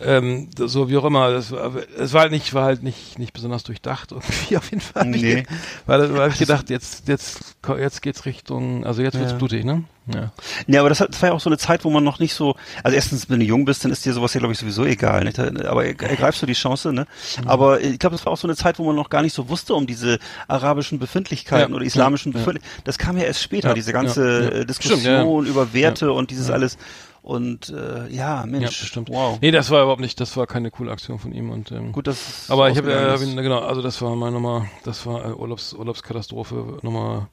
Ähm, 0.00 0.48
so 0.56 0.88
wie 0.88 0.96
auch 0.96 1.04
immer, 1.04 1.32
das 1.32 1.50
war, 1.50 1.72
es 1.98 2.12
war 2.12 2.20
halt 2.22 2.30
nicht, 2.32 2.54
war 2.54 2.64
halt 2.64 2.82
nicht, 2.84 3.18
nicht 3.18 3.32
besonders 3.32 3.64
durchdacht 3.64 4.12
irgendwie 4.12 4.56
auf 4.56 4.70
jeden 4.70 4.80
Fall. 4.80 5.14
Ich 5.14 5.20
Nee. 5.22 5.42
Weil, 5.86 6.14
weil 6.16 6.30
ich 6.30 6.38
gedacht, 6.38 6.70
jetzt, 6.70 7.08
jetzt, 7.08 7.56
jetzt 7.78 8.00
geht's 8.00 8.24
Richtung, 8.26 8.86
also 8.86 9.02
jetzt 9.02 9.18
wird's 9.18 9.32
Ja. 9.32 9.38
blutig, 9.38 9.64
ne? 9.64 9.82
Ja. 10.14 10.32
Ja, 10.68 10.80
aber 10.80 10.88
das, 10.88 11.00
hat- 11.00 11.08
das 11.12 11.20
war 11.22 11.30
ja 11.30 11.34
auch 11.34 11.40
so 11.40 11.48
eine 11.50 11.58
Zeit, 11.58 11.84
wo 11.84 11.90
man 11.90 12.04
noch 12.04 12.18
nicht 12.20 12.32
so, 12.34 12.54
also 12.84 12.94
erstens, 12.94 13.28
wenn 13.28 13.40
du 13.40 13.46
jung 13.46 13.64
bist, 13.64 13.84
dann 13.84 13.90
ist 13.90 14.04
dir 14.04 14.12
sowas 14.12 14.32
ja, 14.34 14.38
glaube 14.38 14.52
ich, 14.52 14.58
sowieso 14.58 14.84
egal, 14.84 15.24
nicht? 15.24 15.38
aber 15.38 15.84
er- 15.84 16.00
ergreifst 16.00 16.40
du 16.42 16.46
die 16.46 16.52
Chance, 16.52 16.92
ne? 16.92 17.06
Mhm. 17.42 17.48
Aber 17.48 17.80
ich 17.80 17.98
glaube, 17.98 18.14
das 18.16 18.24
war 18.24 18.32
auch 18.32 18.36
so 18.38 18.46
eine 18.46 18.56
Zeit, 18.56 18.78
wo 18.78 18.84
man 18.84 18.94
noch 18.94 19.10
gar 19.10 19.22
nicht 19.22 19.32
so 19.34 19.48
wusste 19.48 19.74
um 19.74 19.86
diese 19.86 20.18
arabischen 20.48 20.98
Befindlichkeiten 20.98 21.70
Ja, 21.72 21.76
oder 21.76 21.84
islamischen 21.84 22.32
ja, 22.32 22.38
ja. 22.38 22.44
Befindlichkeiten. 22.44 22.82
Das 22.84 22.98
kam 22.98 23.18
ja 23.18 23.24
erst 23.24 23.42
später, 23.42 23.68
Ja, 23.68 23.74
diese 23.74 23.90
ja, 23.92 24.00
ganze 24.00 24.22
ja. 24.22 24.38
äh, 24.48 24.50
Stimmt, 24.52 24.70
Diskussion 24.70 25.02
ja, 25.04 25.24
ja. 25.24 25.50
über 25.50 25.72
Werte 25.72 26.06
Ja. 26.06 26.12
und 26.12 26.30
dieses 26.30 26.48
Ja. 26.48 26.54
alles. 26.54 26.78
Und 27.22 27.70
äh, 27.70 28.06
ja, 28.14 28.42
Ja, 28.42 28.46
Mensch, 28.46 28.66
das 28.78 28.88
stimmt. 28.88 29.08
wow. 29.08 29.38
Nee, 29.40 29.50
das 29.50 29.70
war 29.70 29.82
überhaupt 29.82 30.00
nicht, 30.00 30.20
das 30.20 30.36
war 30.36 30.46
keine 30.46 30.70
coole 30.70 30.92
Aktion 30.92 31.18
von 31.18 31.32
ihm 31.32 31.50
und 31.50 31.72
ähm, 31.72 31.90
Gut, 31.90 32.06
dass 32.06 32.44
es 32.44 32.50
Aber 32.50 32.70
ich 32.70 32.78
habe 32.78 32.92
äh, 32.92 33.10
hab 33.10 33.20
ihn, 33.20 33.36
genau, 33.36 33.58
also 33.58 33.82
das 33.82 34.00
war 34.00 34.14
meine 34.14 34.30
Nummer, 34.34 34.66
das 34.84 35.04
war 35.06 35.24
äh, 35.24 35.32
Urlaubs, 35.32 35.72
Urlaubskatastrophe 35.74 36.78
Nummer 36.82 37.28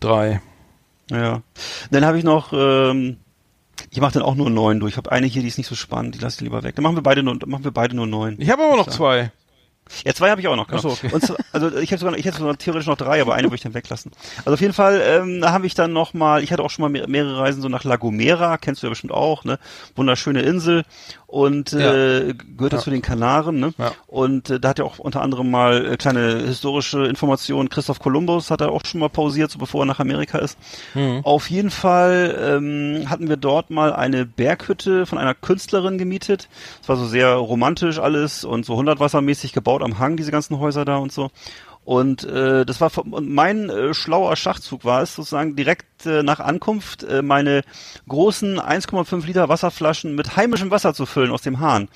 drei. 0.00 0.40
Ja. 1.10 1.42
Dann 1.90 2.04
habe 2.04 2.18
ich 2.18 2.24
noch, 2.24 2.52
ähm, 2.52 3.16
ich 3.90 4.00
mache 4.00 4.14
dann 4.14 4.22
auch 4.22 4.34
nur 4.34 4.50
neun 4.50 4.80
durch. 4.80 4.92
Ich 4.92 4.96
habe 4.96 5.12
eine 5.12 5.26
hier, 5.26 5.42
die 5.42 5.48
ist 5.48 5.58
nicht 5.58 5.68
so 5.68 5.74
spannend, 5.74 6.14
die 6.14 6.18
lasse 6.18 6.36
ich 6.36 6.40
lieber 6.42 6.62
weg. 6.62 6.74
Dann 6.74 6.82
machen 6.82 6.96
wir 6.96 7.02
beide 7.02 7.22
nur, 7.22 7.38
machen 7.46 7.64
wir 7.64 7.70
beide 7.70 7.96
nur 7.96 8.06
neun. 8.06 8.36
Ich 8.38 8.50
habe 8.50 8.62
aber 8.64 8.76
noch 8.76 8.88
zwei. 8.88 9.32
Ja, 10.04 10.14
zwei 10.14 10.30
habe 10.30 10.40
ich 10.40 10.48
auch 10.48 10.56
noch. 10.56 10.66
Genau. 10.66 10.80
So, 10.80 10.90
okay. 10.90 11.10
Und 11.12 11.24
zwar, 11.24 11.36
also 11.52 11.76
ich 11.76 11.90
hätte 11.90 12.00
sogar, 12.00 12.18
ich 12.18 12.24
hätte 12.24 12.38
sogar 12.38 12.56
theoretisch 12.56 12.86
noch 12.86 12.96
drei, 12.96 13.20
aber 13.20 13.34
eine 13.34 13.48
würde 13.48 13.56
ich 13.56 13.62
dann 13.62 13.74
weglassen. 13.74 14.12
Also 14.38 14.52
auf 14.52 14.60
jeden 14.60 14.74
Fall 14.74 15.02
ähm, 15.04 15.44
habe 15.44 15.66
ich 15.66 15.74
dann 15.74 15.92
noch 15.92 16.14
mal, 16.14 16.42
ich 16.42 16.52
hatte 16.52 16.62
auch 16.62 16.70
schon 16.70 16.82
mal 16.82 16.88
mehr, 16.88 17.08
mehrere 17.08 17.38
Reisen 17.38 17.62
so 17.62 17.68
nach 17.68 17.84
La 17.84 17.96
Gomera, 17.96 18.58
kennst 18.58 18.82
du 18.82 18.86
ja 18.86 18.90
bestimmt 18.90 19.12
auch, 19.12 19.44
ne? 19.44 19.58
Wunderschöne 19.96 20.42
Insel 20.42 20.84
und 21.26 21.72
äh, 21.74 22.34
gehört. 22.56 22.72
Ja. 22.72 22.78
zu 22.78 22.90
den 22.90 23.02
Kanaren, 23.02 23.60
ne? 23.60 23.74
Ja. 23.76 23.92
Und 24.06 24.50
äh, 24.50 24.60
da 24.60 24.70
hat 24.70 24.78
ja 24.78 24.84
auch 24.84 24.98
unter 24.98 25.20
anderem 25.22 25.50
mal 25.50 25.84
äh, 25.84 25.96
kleine 25.96 26.38
historische 26.46 27.04
Informationen. 27.04 27.68
Christoph 27.68 27.98
Kolumbus 27.98 28.50
hat 28.50 28.60
er 28.62 28.72
auch 28.72 28.84
schon 28.86 29.00
mal 29.00 29.08
pausiert, 29.08 29.50
so 29.50 29.58
bevor 29.58 29.82
er 29.82 29.86
nach 29.86 30.00
Amerika 30.00 30.38
ist. 30.38 30.58
Mhm. 30.94 31.20
Auf 31.24 31.50
jeden 31.50 31.70
Fall 31.70 32.34
ähm, 32.40 33.10
hatten 33.10 33.28
wir 33.28 33.36
dort 33.36 33.70
mal 33.70 33.92
eine 33.92 34.24
Berghütte 34.24 35.04
von 35.06 35.18
einer 35.18 35.34
Künstlerin 35.34 35.98
gemietet. 35.98 36.48
Es 36.82 36.88
war 36.88 36.96
so 36.96 37.06
sehr 37.06 37.34
romantisch 37.34 37.98
alles 37.98 38.44
und 38.44 38.64
so 38.64 38.76
hundertwassermäßig 38.76 39.52
gebaut 39.52 39.77
am 39.82 39.98
Hang, 39.98 40.16
diese 40.16 40.30
ganzen 40.30 40.58
Häuser 40.58 40.84
da 40.84 40.96
und 40.96 41.12
so. 41.12 41.30
Und 41.84 42.24
äh, 42.24 42.66
das 42.66 42.82
war 42.82 42.90
und 42.98 43.30
mein 43.30 43.70
äh, 43.70 43.94
schlauer 43.94 44.36
Schachzug 44.36 44.84
war 44.84 45.00
es 45.00 45.14
sozusagen 45.14 45.56
direkt 45.56 46.04
äh, 46.04 46.22
nach 46.22 46.38
Ankunft 46.38 47.02
äh, 47.02 47.22
meine 47.22 47.62
großen 48.06 48.60
1,5 48.60 49.24
Liter 49.24 49.48
Wasserflaschen 49.48 50.14
mit 50.14 50.36
heimischem 50.36 50.70
Wasser 50.70 50.92
zu 50.92 51.06
füllen 51.06 51.30
aus 51.30 51.40
dem 51.40 51.60
Hahn. 51.60 51.88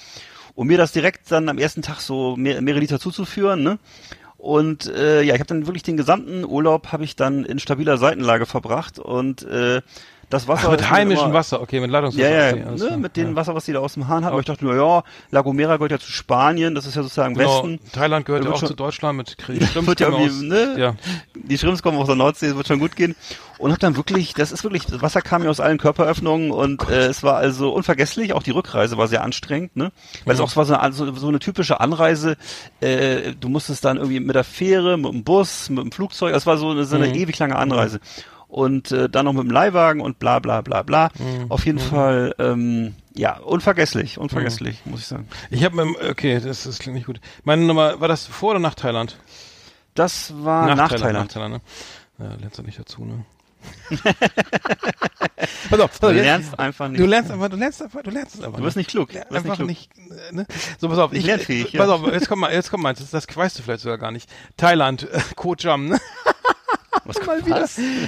Und 0.55 0.69
mir 0.69 0.79
das 0.79 0.93
direkt 0.93 1.31
dann 1.31 1.51
am 1.51 1.59
ersten 1.59 1.83
Tag 1.83 2.01
so 2.01 2.37
mehr, 2.37 2.63
mehrere 2.63 2.81
Liter 2.81 3.01
zuzuführen, 3.01 3.63
ne? 3.63 3.79
Und 4.39 4.87
äh, 4.87 5.23
ja, 5.23 5.35
ich 5.35 5.41
habe 5.41 5.49
dann 5.49 5.67
wirklich 5.67 5.85
den 5.85 5.97
gesamten 5.97 6.45
Urlaub 6.45 6.91
habe 6.91 7.05
ich 7.05 7.15
dann 7.15 7.45
in 7.45 7.59
stabiler 7.59 7.97
Seitenlage 7.97 8.45
verbracht 8.45 8.99
und 8.99 9.43
äh, 9.45 9.83
das 10.31 10.49
Wasser 10.49 10.69
Ach, 10.69 10.71
mit 10.73 10.91
heimischem 10.91 11.27
immer- 11.27 11.35
Wasser, 11.35 11.61
okay, 11.61 11.79
mit 11.81 11.91
Leitungswasser. 11.91 12.29
ja, 12.31 12.57
ja, 12.57 12.71
ne, 12.71 12.77
klar. 12.77 12.97
mit 12.97 13.17
dem 13.17 13.29
ja. 13.31 13.37
Wasser, 13.37 13.55
was 13.55 13.65
die 13.67 13.73
da 13.73 13.81
aus 13.81 13.95
dem 13.95 14.09
Hahn 14.09 14.25
haben. 14.25 14.33
Aber 14.33 14.41
ich 14.41 14.47
dachte 14.47 14.65
nur, 14.65 14.75
ja, 14.75 15.03
La 15.31 15.43
Gomera 15.43 15.77
gehört 15.77 15.93
ja 15.93 15.99
zu 15.99 16.11
Spanien, 16.11 16.75
das 16.75 16.87
ist 16.87 16.95
ja 16.97 17.03
sozusagen 17.03 17.35
Genau, 17.35 17.65
Westen. 17.65 17.81
Thailand 17.93 18.25
gehört 18.27 18.45
ja 18.45 18.51
auch 18.51 18.59
schon- 18.59 18.69
zu 18.69 18.75
Deutschland 18.75 19.19
mit 19.19 19.37
Krieg. 19.37 19.61
wird 19.87 20.01
ja 20.01 20.09
irgendwie, 20.09 20.47
ne? 20.47 20.75
Ja. 20.79 20.95
Die 21.35 21.59
Schrimps 21.59 21.83
kommen 21.83 21.99
aus 21.99 22.07
der 22.07 22.17
Nordsee, 22.17 22.47
es 22.47 22.57
wird 22.57 22.67
schon 22.67 22.79
gut 22.81 22.97
gehen. 22.97 23.15
Und 23.59 23.71
hab 23.71 23.79
dann 23.79 23.95
wirklich, 23.97 24.35
das 24.35 24.51
ist 24.51 24.65
wirklich, 24.65 24.87
das 24.87 25.03
Wasser 25.03 25.21
kam 25.23 25.45
ja 25.45 25.51
aus 25.51 25.61
allen 25.61 25.79
Körperöffnungen 25.79 26.51
und 26.51 26.89
äh, 26.89 27.07
es 27.07 27.23
war 27.23 27.37
also 27.37 27.73
unvergesslich. 27.73 28.33
Auch 28.33 28.43
die 28.43 28.51
Rückreise 28.51 28.97
war 28.99 29.07
sehr 29.07 29.23
anstrengend, 29.23 29.77
ne? 29.77 29.93
Weil 30.25 30.35
es 30.35 30.41
auch 30.41 30.57
war 30.57 30.65
so 30.65 30.75
eine, 30.75 30.93
so, 30.93 31.15
so 31.15 31.29
eine 31.29 31.39
typische 31.39 31.79
Anreise. 31.79 32.37
Äh, 32.81 33.35
du 33.39 33.49
musstest 33.49 33.85
dann 33.85 33.99
irgendwie 33.99 34.19
mit 34.19 34.35
der 34.35 34.43
Fähre, 34.43 34.97
mit 34.97 35.13
dem 35.13 35.23
Bus, 35.23 35.71
mit 35.71 35.79
dem 35.79 35.93
Flugzeug. 35.93 36.33
Das 36.33 36.45
war 36.45 36.57
so 36.57 36.71
eine, 36.71 36.85
so 36.85 36.97
eine 36.97 37.07
Mhm. 37.09 37.15
ewig 37.15 37.39
lange 37.39 37.55
Anreise. 37.55 38.01
Und 38.53 38.93
äh, 38.93 39.09
dann 39.09 39.25
noch 39.25 39.33
mit 39.33 39.45
dem 39.45 39.51
Leihwagen 39.51 40.03
und 40.03 40.19
bla 40.19 40.39
bla 40.39 40.61
bla 40.61 40.83
bla. 40.83 41.09
Mhm. 41.19 41.51
Auf 41.51 41.65
jeden 41.65 41.79
Fall, 41.79 42.35
ähm, 42.39 42.95
ja, 43.15 43.39
unvergesslich, 43.39 44.19
unvergesslich, 44.19 44.83
muss 44.85 45.01
ich 45.01 45.07
sagen. 45.07 45.27
Ich 45.51 45.65
habe 45.65 45.83
okay, 46.11 46.39
das, 46.39 46.65
das 46.65 46.79
klingt 46.79 46.97
nicht 46.97 47.07
gut. 47.07 47.19
Meine 47.45 47.63
Nummer, 47.63 47.99
war 48.01 48.09
das 48.09 48.27
vor 48.27 48.51
oder 48.51 48.59
nach 48.59 48.75
Thailand? 48.75 49.19
Das 49.95 50.35
war 50.45 50.67
nach, 50.75 50.91
Thailand. 50.91 51.15
Nach 51.15 51.27
Thailand, 51.29 51.55
ne? 51.55 51.61
Ja, 52.19 52.35
lernst 52.35 52.59
du 52.59 52.63
nicht 52.63 52.79
dazu, 52.79 53.07
ne? 53.07 53.25
pass 55.71 55.81
auf, 55.81 55.99
Du 55.99 56.09
jetzt- 56.11 56.23
lernst 56.25 56.59
einfach 56.59 56.89
nicht. 56.89 57.01
Du 57.01 57.07
lernst 57.07 57.31
einfach, 57.31 57.49
du 57.49 57.57
lernst 57.57 57.83
einfach, 57.83 58.03
du 58.03 58.11
lernst 58.11 58.35
es 58.35 58.43
einfach 58.43 58.59
Du 58.59 58.65
wirst 58.65 58.77
nicht 58.77 58.91
klug. 58.91 59.15
Wirst 59.15 59.33
einfach 59.33 59.59
nicht 59.61 59.91
klug. 59.93 60.09
nicht, 60.11 60.33
ne? 60.33 60.47
So, 60.79 60.89
pass 60.89 60.99
auf, 60.99 61.13
ich, 61.15 61.25
Lernfähig, 61.25 61.73
pass 61.73 61.89
ja. 61.89 61.95
auf, 61.95 62.07
jetzt 62.13 62.29
kommt 62.29 62.41
mal, 62.43 62.53
jetzt 62.53 62.71
kommt 62.71 62.83
meins, 62.83 62.99
das, 62.99 63.11
das 63.11 63.35
weißt 63.35 63.59
du 63.59 63.63
vielleicht 63.63 63.83
sogar 63.83 63.99
gar 63.99 64.11
nicht. 64.11 64.29
Thailand, 64.57 65.11
äh, 65.11 65.21
Koh 65.37 65.55
Cham, 65.55 65.89
ne? 65.89 66.01
Mal 67.05 67.45
wieder. 67.47 67.67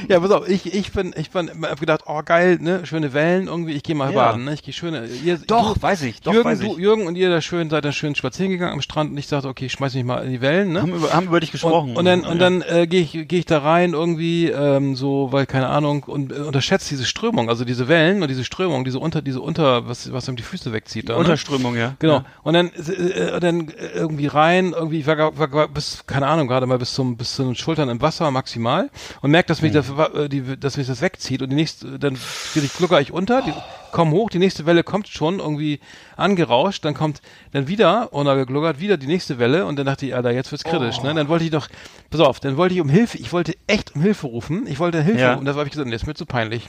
Ja, 0.08 0.20
pass 0.20 0.30
auf, 0.30 0.48
ich, 0.48 0.72
ich 0.72 0.92
bin, 0.92 1.14
ich 1.16 1.30
bin, 1.30 1.50
hab 1.62 1.80
gedacht, 1.80 2.02
oh 2.06 2.20
geil, 2.24 2.58
ne, 2.60 2.84
schöne 2.86 3.12
Wellen 3.12 3.46
irgendwie, 3.48 3.72
ich 3.72 3.82
gehe 3.82 3.94
mal 3.94 4.12
Ja. 4.12 4.30
baden, 4.30 4.44
ne, 4.44 4.54
ich 4.54 4.62
gehe 4.62 4.72
schöne, 4.74 5.06
ihr, 5.06 5.38
Doch, 5.38 5.74
du, 5.74 5.82
weiß 5.82 6.02
ich, 6.02 6.20
doch, 6.22 6.32
Jürgen, 6.32 6.48
weiß 6.50 6.60
du, 6.60 6.72
ich. 6.72 6.78
Jürgen 6.78 7.06
und 7.06 7.16
ihr 7.16 7.30
da 7.30 7.40
schön, 7.40 7.70
seid 7.70 7.84
da 7.84 7.92
schön 7.92 8.14
spazieren 8.14 8.50
gegangen 8.52 8.72
am 8.74 8.82
Strand 8.82 9.10
und 9.10 9.18
ich 9.18 9.26
sagte, 9.26 9.48
okay, 9.48 9.66
ich 9.66 9.72
schmeiß 9.72 9.94
mich 9.94 10.04
mal 10.04 10.24
in 10.24 10.30
die 10.30 10.40
Wellen, 10.40 10.72
ne. 10.72 10.82
Haben 10.82 10.94
über, 10.94 11.12
haben 11.12 11.26
über 11.26 11.40
dich 11.40 11.52
gesprochen. 11.52 11.90
Und, 11.90 11.96
und 11.98 12.04
dann, 12.04 12.20
und 12.24 12.40
Ja. 12.40 12.50
dann 12.50 12.62
äh, 12.62 12.86
gehe 12.86 13.00
ich, 13.00 13.12
gehe 13.28 13.38
ich 13.38 13.46
da 13.46 13.58
rein 13.58 13.92
irgendwie, 13.94 14.48
ähm, 14.50 14.96
so, 14.96 15.28
weil 15.32 15.46
keine 15.46 15.68
Ahnung, 15.68 16.04
und 16.04 16.32
äh, 16.32 16.36
unterschätzt 16.36 16.90
diese 16.90 17.04
Strömung, 17.04 17.48
also 17.48 17.64
diese 17.64 17.88
Wellen 17.88 18.22
und 18.22 18.28
diese 18.28 18.44
Strömung, 18.44 18.84
diese 18.84 18.98
unter, 18.98 19.22
diese 19.22 19.40
unter, 19.40 19.88
was, 19.88 20.12
was 20.12 20.28
einem 20.28 20.36
die 20.36 20.42
Füße 20.42 20.72
wegzieht. 20.72 21.08
Da, 21.08 21.14
ne? 21.14 21.18
Unterströmung, 21.18 21.76
ja. 21.76 21.94
Genau. 21.98 22.18
Ja. 22.18 22.24
Und 22.42 22.54
dann, 22.54 22.68
äh, 22.68 23.40
dann 23.40 23.68
äh, 23.68 23.72
irgendwie 23.94 24.26
rein, 24.26 24.72
irgendwie, 24.72 25.00
ich 25.00 25.06
war, 25.06 25.16
war, 25.38 25.52
war 25.52 25.68
bis, 25.68 26.04
keine 26.06 26.26
Ahnung, 26.26 26.48
gerade 26.48 26.66
mal 26.66 26.78
bis 26.78 26.94
zum, 26.94 27.16
bis 27.16 27.34
zu 27.34 27.42
den 27.44 27.54
Schultern 27.54 27.88
im 27.88 28.00
Wasser 28.00 28.30
maximal 28.30 28.90
und 29.22 29.30
merkt, 29.30 29.50
dass 29.50 29.62
mich 29.62 29.72
das, 29.72 29.90
äh, 29.90 30.28
die, 30.28 30.58
dass 30.58 30.76
mich 30.76 30.86
das 30.86 31.00
wegzieht 31.00 31.42
und 31.42 31.50
die 31.50 31.56
nächste, 31.56 31.98
dann 31.98 32.16
ich 32.54 32.72
glucker 32.72 33.00
ich 33.00 33.12
unter, 33.12 33.42
die, 33.42 33.54
komm 33.90 34.10
hoch, 34.12 34.30
die 34.30 34.38
nächste 34.38 34.66
Welle 34.66 34.82
kommt 34.82 35.08
schon 35.08 35.38
irgendwie 35.38 35.80
angerauscht, 36.16 36.84
dann 36.84 36.94
kommt 36.94 37.20
dann 37.52 37.68
wieder, 37.68 38.12
untergegluckert, 38.12 38.80
wieder 38.80 38.96
die 38.96 39.06
nächste 39.06 39.38
Welle 39.38 39.66
und 39.66 39.76
dann 39.78 39.86
dachte 39.86 40.06
ich, 40.06 40.14
Alter, 40.14 40.30
jetzt 40.32 40.50
wird's 40.52 40.64
kritisch, 40.64 40.98
Oh. 41.00 41.06
ne? 41.06 41.14
Dann 41.14 41.28
wollte 41.28 41.44
ich 41.44 41.50
doch, 41.50 41.68
pass 42.10 42.20
auf, 42.20 42.40
dann 42.40 42.56
wollte 42.56 42.74
ich 42.74 42.80
um 42.80 42.88
Hilfe, 42.88 43.18
ich 43.18 43.32
wollte 43.32 43.54
echt 43.66 43.94
um 43.94 44.02
Hilfe 44.02 44.26
rufen, 44.26 44.66
ich 44.66 44.78
wollte 44.78 45.02
Hilfe 45.02 45.20
Ja. 45.20 45.32
rufen, 45.34 45.44
das 45.44 45.56
habe 45.56 45.66
ich 45.66 45.72
gesagt, 45.72 45.88
nee, 45.88 45.94
ist 45.96 46.06
mir 46.06 46.14
zu 46.14 46.26
peinlich. 46.26 46.68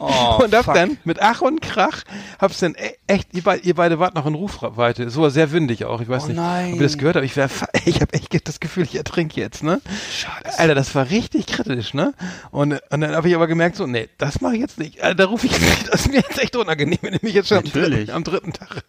Oh, 0.00 0.38
und 0.44 0.54
hab 0.54 0.64
fuck. 0.66 0.74
dann 0.74 0.96
mit 1.04 1.20
Ach 1.20 1.40
und 1.40 1.60
Krach 1.60 2.04
hab's 2.40 2.58
dann 2.60 2.74
e- 2.76 2.94
echt, 3.08 3.34
ihr, 3.34 3.42
beid, 3.42 3.64
ihr 3.64 3.74
beide 3.74 3.98
wart 3.98 4.14
noch 4.14 4.26
in 4.26 4.34
Rufweite. 4.34 5.02
Es 5.02 5.16
war 5.16 5.30
sehr 5.30 5.50
windig 5.50 5.84
auch, 5.86 6.00
ich 6.00 6.08
weiß 6.08 6.24
Oh 6.24 6.26
nicht, 6.28 6.36
nein. 6.36 6.74
ob 6.74 6.76
ihr 6.80 6.84
das 6.84 6.98
gehört 6.98 7.16
habt. 7.16 7.24
Ich, 7.24 7.34
wär, 7.36 7.50
ich 7.84 8.00
habe 8.00 8.12
echt 8.12 8.46
das 8.48 8.60
Gefühl, 8.60 8.84
ich 8.84 8.94
ertrinke 8.94 9.40
jetzt, 9.40 9.64
ne? 9.64 9.80
Scheiße. 10.12 10.58
Alter, 10.58 10.76
das 10.76 10.94
war 10.94 11.10
richtig 11.10 11.46
kritisch, 11.48 11.94
ne? 11.94 12.14
Und, 12.52 12.74
und 12.90 13.00
dann 13.00 13.14
habe 13.16 13.28
ich 13.28 13.34
aber 13.34 13.48
gemerkt, 13.48 13.74
so, 13.76 13.86
nee, 13.88 14.08
das 14.18 14.40
mache 14.40 14.54
ich 14.54 14.60
jetzt 14.60 14.78
nicht. 14.78 15.02
Alter, 15.02 15.16
da 15.16 15.24
rufe 15.26 15.46
ich 15.46 15.52
nicht. 15.58 15.88
Das 15.90 16.02
ist 16.02 16.08
mir 16.12 16.20
jetzt 16.20 16.38
echt 16.38 16.54
unangenehm, 16.54 16.98
wenn 17.02 17.14
ich 17.14 17.22
mich 17.22 17.34
jetzt 17.34 17.48
schon 17.48 17.58
am 17.58 17.64
dritten, 17.64 18.10
am 18.10 18.22
dritten 18.22 18.52
Tag 18.52 18.84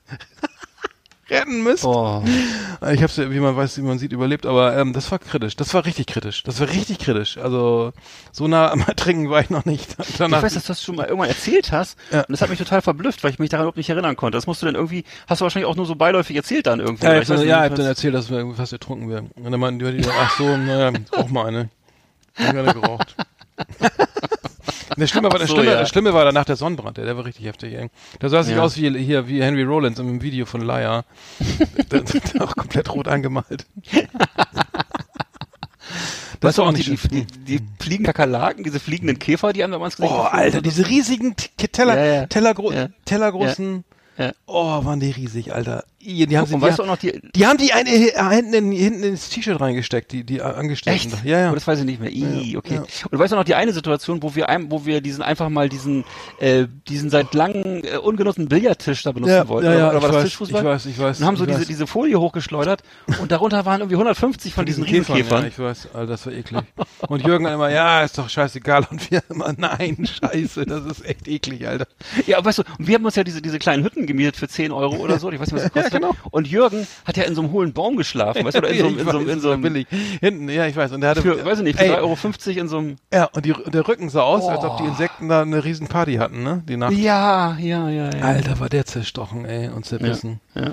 retten 1.30 1.64
müsst. 1.64 1.84
Oh. 1.84 2.24
Ich 2.92 3.04
habe 3.04 3.12
ja, 3.14 3.32
wie 3.32 3.40
man 3.40 3.56
weiß, 3.56 3.78
wie 3.78 3.82
man 3.82 4.00
sieht, 4.00 4.12
überlebt, 4.12 4.46
aber 4.46 4.76
ähm, 4.78 4.94
das 4.94 5.12
war 5.12 5.20
kritisch. 5.20 5.56
Das 5.56 5.74
war 5.74 5.86
richtig 5.86 6.08
kritisch. 6.08 6.44
Das 6.44 6.60
war 6.60 6.70
richtig 6.70 7.00
kritisch. 7.00 7.38
Also 7.38 7.94
so 8.32 8.48
nah 8.48 8.72
am 8.72 8.82
Ertrinken 8.88 9.30
war 9.30 9.42
ich 9.42 9.50
noch 9.50 9.66
nicht. 9.66 9.96
Danach, 10.18 10.38
Ich 10.38 10.44
weiß, 10.44 10.54
dass 10.54 10.64
du 10.64 10.68
das 10.70 10.84
schon 10.84 10.96
mal 10.96 11.08
irgendwann 11.08 11.30
erzählt 11.30 11.72
hast. 11.72 11.98
Ja. 12.12 12.22
Und 12.22 12.32
das 12.32 12.42
hat 12.42 12.50
mich 12.50 12.60
total 12.60 12.82
verblüfft, 12.82 13.24
weil 13.24 13.32
ich 13.32 13.40
mich 13.40 13.50
daran 13.50 13.64
überhaupt 13.66 13.78
nicht 13.78 13.90
erinnern 13.90 14.16
konnte. 14.16 14.38
Das 14.38 14.48
musst 14.48 14.62
du 14.62 14.66
dann 14.66 14.76
irgendwie, 14.76 15.04
hast 15.28 15.42
du 15.42 15.44
wahrscheinlich 15.44 15.70
auch 15.70 15.76
nur 15.76 15.86
so 15.86 15.96
beiläufig 15.96 16.36
erzählt 16.36 16.68
dann 16.68 16.80
irgendwie. 16.80 17.06
Ja, 17.06 17.20
ich, 17.20 17.30
weiß 17.30 17.44
ja, 17.44 17.66
ich 17.66 17.72
hab 17.72 17.76
dann 17.76 17.86
erzählt, 17.86 18.14
dass 18.14 18.30
wir 18.30 18.38
irgendwie 18.38 18.58
fast 18.58 18.74
ertrunken 18.74 19.10
wären. 19.10 19.32
Und 19.36 19.52
dann 19.52 19.60
meinten 19.60 19.80
die, 19.80 20.08
ach 20.10 20.38
so, 20.38 20.58
naja, 20.58 20.92
rauch 21.16 21.30
mal 21.30 21.48
eine. 21.48 21.70
Ich 22.38 22.46
hab 22.46 22.54
gerne 22.54 22.74
geraucht. 22.74 23.16
Das 25.00 25.10
Schlimme, 25.10 25.32
war, 25.32 25.40
das, 25.40 25.50
so, 25.50 25.56
Schlimme, 25.56 25.72
ja. 25.72 25.80
das 25.80 25.90
Schlimme 25.90 26.14
war 26.14 26.26
danach 26.26 26.46
der 26.46 26.56
Sonnenbrand, 26.56 26.98
der, 26.98 27.06
der 27.06 27.16
war 27.18 27.26
richtig 27.26 27.46
heftig. 27.46 27.74
Ey. 27.74 27.90
Da 28.20 28.30
sah 28.30 28.42
ich 28.42 28.48
Ja. 28.50 28.62
aus 28.62 28.78
wie 28.78 28.90
hier 28.98 29.28
wie 29.28 29.42
Henry 29.42 29.64
Rollins 29.64 30.00
im 30.00 30.22
Video 30.22 30.46
von 30.46 30.62
Laia. 30.62 31.06
der, 31.92 32.02
der 32.02 32.42
auch 32.44 32.56
komplett 32.56 32.94
rot 32.94 33.08
angemalt. 33.08 33.66
Du 36.42 36.48
war 36.48 36.54
auch, 36.66 36.70
auch 36.70 36.74
die, 36.74 36.90
nicht 36.90 37.12
die, 37.12 37.26
die, 37.26 37.58
die 37.60 37.66
fliegenden 37.80 38.14
Kakerlaken, 38.14 38.64
diese 38.64 38.80
fliegenden 38.80 39.20
Käfer, 39.20 39.52
die 39.54 39.64
einem 39.64 39.74
da 39.74 39.80
mal 39.80 39.86
ins 39.86 39.98
Gesicht 39.98 40.14
Oh, 40.14 40.22
Alter, 40.22 40.62
diese 40.62 40.88
riesigen 40.88 41.36
Teller, 41.36 41.98
Ja, 41.98 42.06
ja. 42.22 42.26
Tellergro 42.28 42.72
Ja. 42.72 42.88
Tellergroßen. 43.06 43.84
Ja. 44.18 44.32
Oh, 44.46 44.84
waren 44.86 45.00
die 45.00 45.12
riesig, 45.12 45.54
Alter. 45.54 45.84
Die, 46.02 46.26
die 46.28 46.38
haben 46.38 46.48
sie, 46.48 46.56
die, 46.56 46.62
weißt 46.62 46.80
du 46.80 46.86
noch 46.86 46.98
die, 46.98 47.20
die 47.36 47.46
haben 47.46 47.58
die 47.58 47.74
eine 47.74 47.90
äh, 47.90 48.36
hinten, 48.36 48.54
in, 48.54 48.72
hinten 48.72 49.04
ins 49.04 49.30
T-Shirt 49.30 49.60
reingesteckt, 49.60 50.12
die, 50.14 50.24
die 50.24 50.42
Angestellten. 50.42 51.14
Echt? 51.14 51.26
Ja, 51.26 51.40
ja. 51.40 51.52
Oh, 51.52 51.56
das 51.56 51.68
weiß 51.68 51.80
ich 51.80 51.86
nicht 51.86 52.00
mehr. 52.00 52.10
Ih, 52.10 52.56
okay. 52.56 52.76
ja. 52.76 52.82
Und 52.82 53.12
du 53.12 53.20
weißt 53.20 53.34
auch 53.34 53.38
noch 53.38 53.44
die 53.44 53.56
eine 53.56 53.74
Situation, 53.74 54.24
wo 54.24 54.34
wir 54.34 54.48
einem, 54.48 54.72
wo 54.72 54.86
wir 54.86 55.02
diesen 55.02 55.22
einfach 55.22 55.50
mal 55.50 55.68
diesen, 55.68 56.06
äh, 56.40 56.68
diesen 56.88 57.10
seit 57.10 57.34
langem 57.34 57.84
äh, 57.84 57.98
ungenutzten 57.98 58.48
Billardtisch 58.48 59.04
da 59.04 59.12
benutzen 59.12 59.34
ja, 59.34 59.48
wollten. 59.50 59.68
ja, 59.68 59.78
ja, 59.78 59.90
oder, 59.90 60.02
war 60.02 60.02
ich 60.02 60.08
das 60.08 60.16
weiß, 60.16 60.24
Tischfußball? 60.24 60.62
Ich 60.62 60.68
weiß, 60.68 60.86
ich 60.86 61.00
weiß. 61.00 61.20
und 61.20 61.26
haben 61.26 61.36
so 61.36 61.46
diese, 61.46 61.60
weiß. 61.60 61.68
diese 61.68 61.88
Folie 61.88 62.20
hochgeschleudert 62.20 62.82
und 63.22 63.32
darunter 63.32 63.66
waren 63.66 63.82
irgendwie 63.82 63.96
150 63.96 64.54
von 64.54 64.66
diesen 64.66 64.86
Käfern, 64.86 65.16
Riesenkäfern. 65.18 65.42
Ja, 65.44 65.48
ich 65.50 65.60
weiß, 65.60 65.90
Alter, 65.94 66.08
das 66.08 66.26
war 66.26 66.34
eklig. 66.34 66.62
Und 67.08 67.26
Jürgen 67.26 67.46
immer, 67.46 67.70
ja, 67.70 68.04
ist 68.04 68.18
doch 68.18 68.30
scheißegal. 68.30 68.88
Und 68.90 69.12
wir 69.12 69.22
immer, 69.30 69.54
nein, 69.58 70.06
scheiße, 70.06 70.66
das 70.66 70.86
ist 70.86 71.06
echt 71.06 71.28
eklig, 71.28 71.68
Alter. 71.68 71.88
Ja, 72.26 72.38
aber 72.38 72.46
weißt 72.48 72.60
du, 72.60 72.64
und 72.78 72.88
wir 72.88 72.96
haben 72.96 73.06
uns 73.06 73.16
ja 73.16 73.24
diese, 73.24 73.42
diese 73.42 73.60
kleinen 73.60 73.84
Hütten 73.84 74.06
gemietet 74.06 74.38
für 74.38 74.48
10 74.48 74.72
Euro 74.72 74.96
oder 74.98 75.20
so. 75.20 75.32
Ich 75.32 75.40
weiß 75.40 75.52
nicht, 75.52 75.64
was 75.64 75.64
das 75.64 75.74
kostet. 75.74 75.89
Genau. 75.92 76.16
Und 76.32 76.48
Jürgen 76.48 76.88
hat 77.06 77.18
ja 77.18 77.24
in 77.24 77.36
so 77.36 77.42
einem 77.42 77.52
hohlen 77.52 77.74
Baum 77.74 77.96
geschlafen, 77.98 78.46
weißt 78.46 78.56
du, 78.56 78.60
oder 78.60 78.70
in 78.70 78.80
so 78.80 78.88
einem, 78.88 79.00
in 79.00 79.06
so 79.06 79.18
einem, 79.18 79.30
in 79.30 79.40
so 79.40 79.52
einem 79.52 79.62
billig. 79.62 79.88
Hinten, 80.20 80.50
ja, 80.50 80.66
ich 80.68 80.76
weiß. 80.76 80.92
Und 80.92 81.02
der 81.02 81.12
hatte, 81.12 81.22
für, 81.22 81.44
weiß 81.46 81.60
ich 81.60 81.64
nicht, 81.64 81.80
für 81.80 81.86
ey, 81.86 81.92
3,50 81.92 82.00
Euro 82.50 82.60
in 82.60 82.68
so 82.68 82.78
einem, 82.78 82.96
Ja, 83.14 83.26
und, 83.26 83.46
die, 83.46 83.54
der 83.68 83.88
Rücken 83.88 84.10
sah 84.10 84.22
aus, 84.22 84.48
als 84.48 84.64
ob 84.64 84.78
die 84.78 84.84
Oh. 84.84 84.88
Insekten 84.88 85.30
da 85.30 85.42
eine 85.42 85.64
riesen 85.64 85.88
Party 85.88 86.16
hatten, 86.16 86.44
ne? 86.44 86.64
Die 86.68 86.78
Nacht. 86.78 86.94
ja, 86.94 87.56
ja, 87.60 87.90
ja, 87.90 88.10
ja. 88.14 88.22
Alter, 88.22 88.60
war 88.60 88.70
der 88.70 88.86
zerstochen, 88.86 89.46
ey, 89.46 89.70
und 89.70 89.86
zerbissen. 89.86 90.40
ja. 90.56 90.72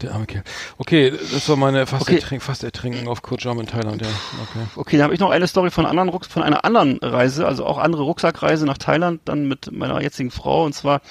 Der 0.00 0.14
arme 0.14 0.26
Kerl. 0.26 0.42
Okay, 0.78 1.12
das 1.32 1.48
war 1.48 1.54
meine 1.54 1.86
fast, 1.86 2.02
Okay. 2.02 2.16
ertrink, 2.16 2.42
fast 2.42 2.64
Ertrinken 2.64 3.06
auf 3.06 3.22
Koh 3.22 3.36
Jam 3.38 3.60
in 3.60 3.66
Thailand, 3.66 4.02
ja. 4.02 4.08
Okay. 4.42 4.66
Okay, 4.74 4.96
dann 4.96 5.04
habe 5.04 5.14
ich 5.14 5.20
noch 5.20 5.30
eine 5.30 5.46
Story 5.46 5.70
von, 5.70 5.86
anderen 5.86 6.08
Rucks 6.08 6.26
von 6.26 6.42
einer 6.42 6.64
anderen 6.64 6.98
Reise, 7.02 7.46
also 7.46 7.64
auch 7.64 7.78
andere 7.78 8.02
Rucksackreise 8.02 8.66
nach 8.66 8.78
Thailand, 8.78 9.20
dann 9.26 9.46
mit 9.46 9.70
meiner 9.70 10.02
jetzigen 10.02 10.32
Frau. 10.32 10.64
Und 10.64 10.72
zwar 10.74 11.02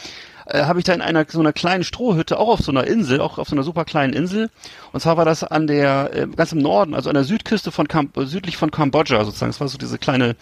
äh, 0.54 0.64
habe 0.64 0.80
ich 0.80 0.86
da 0.86 0.94
in 0.94 1.02
einer 1.02 1.26
so 1.28 1.40
einer 1.40 1.54
kleinen 1.54 1.84
Strohhütte, 1.84 2.40
auch 2.40 2.50
auf 2.50 2.60
so 2.60 2.72
einer 2.72 2.86
Insel, 2.86 3.22
auch 3.22 3.38
auf 3.38 3.48
so 3.48 3.56
einer 3.56 3.64
super 3.64 3.86
kleinen 3.86 4.14
Insel. 4.14 4.50
Und 4.92 5.00
zwar 5.00 5.18
war 5.18 5.26
das 5.26 5.44
an 5.44 5.68
der, 5.68 6.12
äh, 6.14 6.28
ganz 6.28 6.52
im 6.52 6.60
Norden, 6.60 6.94
also 6.94 7.10
an 7.10 7.16
der 7.16 7.24
Südküste 7.24 7.72
von 7.72 7.88
Kam 7.88 8.10
äh, 8.16 8.26
südlich 8.26 8.58
von 8.58 8.72
Kambodscha 8.72 9.24
sozusagen. 9.24 9.52
Das 9.52 9.60
war 9.62 9.68
so 9.68 9.78
diese 9.78 9.98
kleine, 9.98 10.36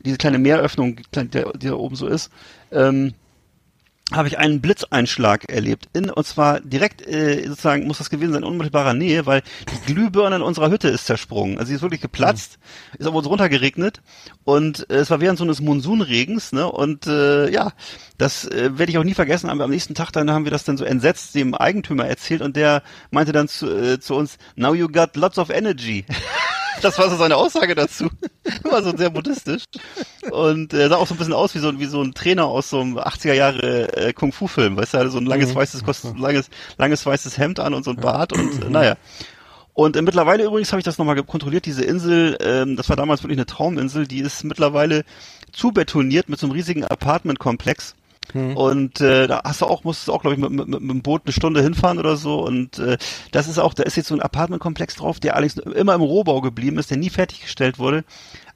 diese 0.00 0.18
kleine 0.18 0.38
Meeröffnung, 0.38 1.00
die 1.14 1.66
da 1.68 1.72
oben 1.74 1.96
so 1.96 2.06
ist. 2.06 2.30
Ähm, 2.70 3.14
habe 4.12 4.28
ich 4.28 4.38
einen 4.38 4.60
Blitzeinschlag 4.60 5.50
erlebt. 5.50 5.88
In, 5.92 6.10
und 6.10 6.24
zwar 6.24 6.60
direkt, 6.60 7.04
äh, 7.06 7.42
sozusagen, 7.48 7.86
muss 7.88 7.98
das 7.98 8.08
gewesen 8.08 8.32
sein, 8.32 8.42
in 8.42 8.48
unmittelbarer 8.48 8.94
Nähe, 8.94 9.26
weil 9.26 9.42
die 9.68 9.92
Glühbirne 9.92 10.36
in 10.36 10.42
unserer 10.42 10.70
Hütte 10.70 10.88
ist 10.88 11.06
zersprungen. 11.06 11.58
Also 11.58 11.70
sie 11.70 11.74
ist 11.74 11.82
wirklich 11.82 12.00
geplatzt, 12.00 12.58
ist 12.98 13.06
aber 13.06 13.16
uns 13.16 13.26
runtergeregnet 13.26 14.02
und 14.44 14.88
äh, 14.90 14.98
es 14.98 15.10
war 15.10 15.20
während 15.20 15.38
so 15.38 15.44
eines 15.44 15.60
Monsunregens, 15.60 16.52
ne? 16.52 16.70
Und 16.70 17.08
äh, 17.08 17.50
ja, 17.50 17.72
das 18.16 18.44
äh, 18.44 18.78
werde 18.78 18.92
ich 18.92 18.98
auch 18.98 19.04
nie 19.04 19.14
vergessen. 19.14 19.50
Aber 19.50 19.64
am 19.64 19.70
nächsten 19.70 19.94
Tag 19.94 20.12
dann 20.12 20.30
haben 20.30 20.44
wir 20.44 20.52
das 20.52 20.62
dann 20.62 20.76
so 20.76 20.84
entsetzt 20.84 21.34
dem 21.34 21.54
Eigentümer 21.54 22.06
erzählt 22.06 22.42
und 22.42 22.54
der 22.54 22.84
meinte 23.10 23.32
dann 23.32 23.48
zu, 23.48 23.66
äh, 23.66 23.98
zu 23.98 24.14
uns, 24.14 24.38
now 24.54 24.72
you 24.72 24.86
got 24.86 25.16
lots 25.16 25.36
of 25.36 25.50
energy. 25.50 26.04
Das 26.82 26.98
war 26.98 27.10
so 27.10 27.16
seine 27.16 27.36
Aussage 27.36 27.74
dazu. 27.74 28.08
War 28.62 28.82
so 28.82 28.96
sehr 28.96 29.10
buddhistisch. 29.10 29.64
Und 30.30 30.72
er 30.72 30.88
sah 30.88 30.96
auch 30.96 31.06
so 31.06 31.14
ein 31.14 31.18
bisschen 31.18 31.32
aus 31.32 31.54
wie 31.54 31.58
so, 31.58 31.78
wie 31.78 31.86
so 31.86 32.02
ein 32.02 32.14
Trainer 32.14 32.44
aus 32.46 32.70
so 32.70 32.80
einem 32.80 32.98
80er 32.98 33.32
Jahre 33.32 33.96
äh, 33.96 34.12
Kung-Fu-Film. 34.12 34.76
Weißt 34.76 34.92
du, 34.92 34.98
er 34.98 35.00
hatte 35.00 35.10
so 35.10 35.18
ein 35.18 35.26
langes 35.26 35.54
weißes, 35.54 35.84
Kost 35.84 36.06
langes, 36.16 36.48
langes 36.78 37.04
weißes 37.04 37.38
Hemd 37.38 37.60
an 37.60 37.74
und 37.74 37.84
so 37.84 37.90
ein 37.90 37.96
Bart 37.96 38.32
und 38.32 38.64
äh, 38.64 38.68
naja. 38.70 38.96
Und 39.74 39.96
äh, 39.96 40.02
mittlerweile 40.02 40.44
übrigens 40.44 40.72
habe 40.72 40.80
ich 40.80 40.84
das 40.84 40.98
nochmal 40.98 41.20
kontrolliert, 41.24 41.66
diese 41.66 41.84
Insel, 41.84 42.36
ähm, 42.40 42.76
das 42.76 42.88
war 42.88 42.96
damals 42.96 43.22
wirklich 43.22 43.38
eine 43.38 43.46
Trauminsel, 43.46 44.06
die 44.06 44.20
ist 44.20 44.44
mittlerweile 44.44 45.04
zubetoniert 45.52 46.28
mit 46.28 46.38
so 46.38 46.46
einem 46.46 46.52
riesigen 46.52 46.84
Apartmentkomplex. 46.84 47.95
Und 48.34 49.00
äh, 49.00 49.26
da 49.26 49.42
hast 49.44 49.60
du 49.60 49.66
auch, 49.66 49.84
musstest 49.84 50.08
du 50.08 50.12
auch, 50.12 50.20
glaube 50.20 50.34
ich, 50.34 50.40
mit, 50.40 50.50
mit, 50.50 50.68
mit 50.68 50.90
dem 50.90 51.02
Boot 51.02 51.22
eine 51.24 51.32
Stunde 51.32 51.62
hinfahren 51.62 51.98
oder 51.98 52.16
so. 52.16 52.44
Und 52.44 52.78
äh, 52.78 52.98
das 53.32 53.48
ist 53.48 53.58
auch, 53.58 53.74
da 53.74 53.82
ist 53.84 53.96
jetzt 53.96 54.08
so 54.08 54.14
ein 54.14 54.22
Apartmentkomplex 54.22 54.96
drauf, 54.96 55.20
der 55.20 55.34
allerdings 55.34 55.56
immer 55.56 55.94
im 55.94 56.02
Rohbau 56.02 56.40
geblieben 56.40 56.78
ist, 56.78 56.90
der 56.90 56.98
nie 56.98 57.10
fertiggestellt 57.10 57.78
wurde. 57.78 58.04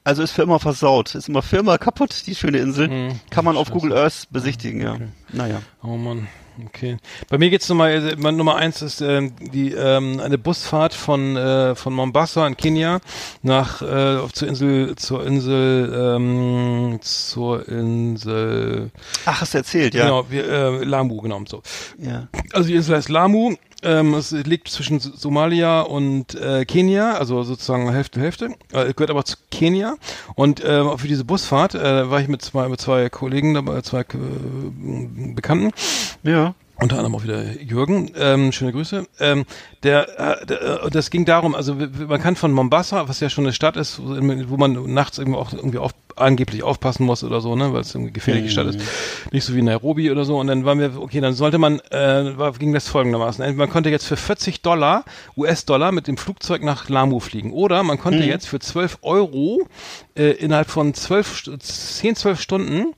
Also 0.03 0.23
ist 0.23 0.31
für 0.31 0.41
immer 0.41 0.59
versaut. 0.59 1.13
Ist 1.15 1.29
immer 1.29 1.41
für 1.41 1.57
immer 1.57 1.77
kaputt, 1.77 2.23
die 2.25 2.35
schöne 2.35 2.57
Insel. 2.57 2.89
Hm. 2.89 3.19
Kann 3.29 3.45
man 3.45 3.55
auf 3.55 3.69
Google 3.69 3.93
Earth 3.93 4.27
besichtigen, 4.31 4.81
ja. 4.81 4.97
Naja. 5.31 5.61
Oh 5.83 5.97
Mann, 5.97 6.27
okay. 6.65 6.97
Bei 7.29 7.37
mir 7.37 7.49
geht's 7.49 7.67
Nummer, 7.69 7.89
äh, 7.89 8.15
Nummer 8.15 8.55
eins 8.55 8.81
ist 8.81 9.01
ähm, 9.01 9.33
die 9.39 9.71
ähm, 9.71 10.19
eine 10.19 10.37
Busfahrt 10.37 10.93
von 10.93 11.35
äh, 11.35 11.75
von 11.75 11.93
Mombasa 11.93 12.45
in 12.47 12.57
Kenia 12.57 12.99
nach 13.41 13.81
äh, 13.81 14.17
auf 14.17 14.33
zur 14.33 14.47
Insel 14.47 14.95
zur 14.95 15.25
Insel 15.25 16.15
ähm, 16.15 16.99
zur 17.01 17.67
Insel 17.67 18.91
Ach, 19.25 19.41
hast 19.41 19.53
du 19.53 19.59
erzählt, 19.59 19.93
ja. 19.93 20.05
genau 20.05 20.25
wir, 20.29 20.49
äh, 20.49 20.83
Lamu 20.83 21.21
genau 21.21 21.41
so. 21.47 21.61
Ja. 21.97 22.27
Also 22.53 22.67
die 22.67 22.75
Insel 22.75 22.95
heißt 22.97 23.09
Lamu. 23.09 23.55
Ähm, 23.83 24.13
es 24.13 24.31
liegt 24.31 24.67
zwischen 24.67 24.99
Somalia 24.99 25.81
und 25.81 26.35
äh, 26.35 26.65
Kenia, 26.65 27.13
also 27.13 27.43
sozusagen 27.43 27.91
Hälfte 27.91 28.19
Hälfte. 28.19 28.55
Äh, 28.71 28.93
gehört 28.93 29.09
aber 29.09 29.25
zu 29.25 29.37
Kenia. 29.49 29.95
Und 30.35 30.63
äh, 30.63 30.97
für 30.97 31.07
diese 31.07 31.25
Busfahrt 31.25 31.75
äh, 31.75 32.09
war 32.09 32.21
ich 32.21 32.27
mit 32.27 32.41
zwei 32.41 32.69
mit 32.69 32.79
zwei 32.79 33.09
Kollegen 33.09 33.53
dabei, 33.53 33.81
zwei 33.81 34.01
äh, 34.01 35.33
Bekannten. 35.33 35.71
Ja. 36.23 36.53
Unter 36.81 36.97
anderem 36.97 37.13
auch 37.13 37.23
wieder 37.23 37.43
Jürgen, 37.61 38.09
ähm, 38.17 38.51
schöne 38.51 38.71
Grüße. 38.71 39.05
Ähm, 39.19 39.45
der, 39.83 40.41
äh, 40.41 40.45
der, 40.47 40.83
äh, 40.85 40.89
das 40.89 41.11
ging 41.11 41.25
darum, 41.25 41.53
also 41.53 41.75
man 41.75 42.19
kann 42.19 42.35
von 42.35 42.51
Mombasa, 42.51 43.07
was 43.07 43.19
ja 43.19 43.29
schon 43.29 43.43
eine 43.43 43.53
Stadt 43.53 43.77
ist, 43.77 44.01
wo 44.03 44.57
man 44.57 44.91
nachts 44.91 45.19
eben 45.19 45.35
auch 45.35 45.53
irgendwie 45.53 45.77
auf, 45.77 45.91
angeblich 46.21 46.63
aufpassen 46.63 47.05
muss 47.05 47.23
oder 47.23 47.41
so, 47.41 47.55
ne, 47.55 47.73
weil 47.73 47.81
es 47.81 47.93
irgendwie 47.93 48.13
gefährliche 48.13 48.49
Stadt 48.49 48.67
ist. 48.67 48.79
Nicht 49.31 49.43
so 49.43 49.55
wie 49.55 49.61
Nairobi 49.61 50.09
oder 50.11 50.23
so. 50.25 50.37
Und 50.39 50.47
dann 50.47 50.63
waren 50.65 50.79
wir, 50.79 50.99
okay, 51.01 51.19
dann 51.21 51.33
sollte 51.33 51.57
man, 51.57 51.79
äh, 51.91 52.37
war, 52.37 52.51
ging 52.53 52.73
das 52.73 52.87
folgendermaßen. 52.87 53.55
Man 53.55 53.69
konnte 53.69 53.89
jetzt 53.89 54.05
für 54.05 54.17
40 54.17 54.61
Dollar, 54.61 55.03
US-Dollar, 55.35 55.91
mit 55.91 56.07
dem 56.07 56.17
Flugzeug 56.17 56.63
nach 56.63 56.87
Lamu 56.89 57.19
fliegen. 57.19 57.51
Oder 57.51 57.83
man 57.83 57.97
konnte 57.97 58.19
jetzt 58.27 58.47
für 58.47 58.59
12 58.59 58.99
Euro 59.01 59.67
äh, 60.15 60.31
innerhalb 60.31 60.69
von 60.69 60.93
12, 60.93 61.33
St- 61.35 61.59
10, 61.59 62.15
12 62.15 62.39
Stunden 62.39 62.93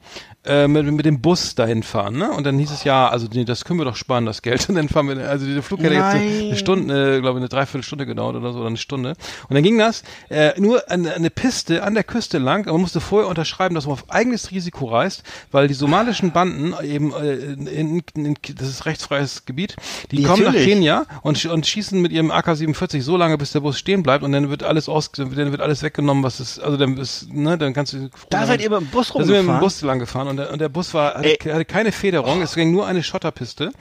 äh, 0.45 0.67
mit, 0.67 0.85
mit 0.91 1.05
dem 1.05 1.21
Bus 1.21 1.55
dahin 1.55 1.83
fahren, 1.83 2.17
ne? 2.17 2.31
Und 2.31 2.45
dann 2.45 2.59
hieß 2.59 2.71
es 2.71 2.83
ja, 2.83 3.07
also 3.07 3.27
nee, 3.33 3.45
das 3.45 3.63
können 3.65 3.79
wir 3.79 3.85
doch 3.85 3.95
sparen, 3.95 4.25
das 4.25 4.41
Geld. 4.41 4.67
Und 4.69 4.75
dann 4.75 4.89
fahren 4.89 5.07
wir, 5.07 5.29
also 5.29 5.45
der 5.45 5.63
Flug 5.63 5.81
hätte 5.81 5.95
jetzt 5.95 6.15
eine. 6.15 6.55
Stunde, 6.55 7.17
äh, 7.17 7.21
glaube 7.21 7.39
ich, 7.39 7.41
eine 7.43 7.49
Dreiviertelstunde 7.49 8.05
gedauert 8.05 8.35
oder 8.35 8.51
so, 8.51 8.59
oder 8.59 8.67
eine 8.67 8.77
Stunde. 8.77 9.15
Und 9.47 9.55
dann 9.55 9.63
ging 9.63 9.77
das 9.77 10.03
äh, 10.29 10.59
nur 10.59 10.89
eine, 10.89 11.13
eine 11.13 11.29
Piste 11.29 11.83
an 11.83 11.93
der 11.93 12.03
Küste 12.03 12.37
lang, 12.39 12.63
aber 12.63 12.73
man 12.73 12.81
musste 12.81 12.99
vorher 12.99 13.29
unterschreiben, 13.29 13.75
dass 13.75 13.85
man 13.85 13.93
auf 13.93 14.09
eigenes 14.09 14.51
Risiko 14.51 14.85
reist, 14.85 15.23
weil 15.51 15.67
die 15.67 15.73
somalischen 15.73 16.31
Banden 16.31 16.73
eben, 16.83 17.13
äh, 17.13 17.33
in, 17.35 17.67
in, 17.67 18.03
in, 18.15 18.37
das 18.55 18.67
ist 18.67 18.85
rechtsfreies 18.85 19.45
Gebiet, 19.45 19.75
die 20.11 20.23
kommen 20.23 20.43
nach 20.43 20.51
Natürlich. 20.51 20.67
Kenia 20.67 21.05
und, 21.21 21.45
und 21.45 21.65
schießen 21.65 22.01
mit 22.01 22.11
ihrem 22.11 22.31
AK-47 22.31 23.01
so 23.01 23.17
lange, 23.17 23.37
bis 23.37 23.51
der 23.51 23.61
Bus 23.61 23.79
stehen 23.79 24.03
bleibt 24.03 24.23
und 24.23 24.31
dann 24.31 24.49
wird 24.49 24.63
alles 24.63 24.89
aus, 24.89 25.11
dann 25.11 25.35
wird 25.35 25.61
alles 25.61 25.83
weggenommen, 25.83 26.23
was 26.23 26.39
ist, 26.39 26.59
also 26.59 26.77
dann 26.77 26.97
ist, 26.97 27.31
ne, 27.31 27.57
dann 27.57 27.73
kannst 27.73 27.93
du 27.93 28.09
Da 28.29 28.45
seid 28.45 28.61
ihr 28.61 28.69
mit 28.69 28.81
dem 28.81 28.87
Bus 28.87 29.09
da 29.09 29.23
sind 29.23 29.27
wir 29.27 29.41
mit 29.41 29.43
dem 29.43 29.49
rumgefahren? 29.49 29.59
Bus 29.61 29.81
lang 29.81 29.99
gefahren 29.99 30.27
und 30.33 30.37
der, 30.37 30.51
und 30.51 30.59
der 30.59 30.69
Bus 30.69 30.93
war, 30.93 31.15
hatte, 31.15 31.53
hatte 31.53 31.65
keine 31.65 31.91
Federung, 31.91 32.41
es 32.41 32.55
ging 32.55 32.71
nur 32.71 32.87
eine 32.87 33.03
Schotterpiste. 33.03 33.71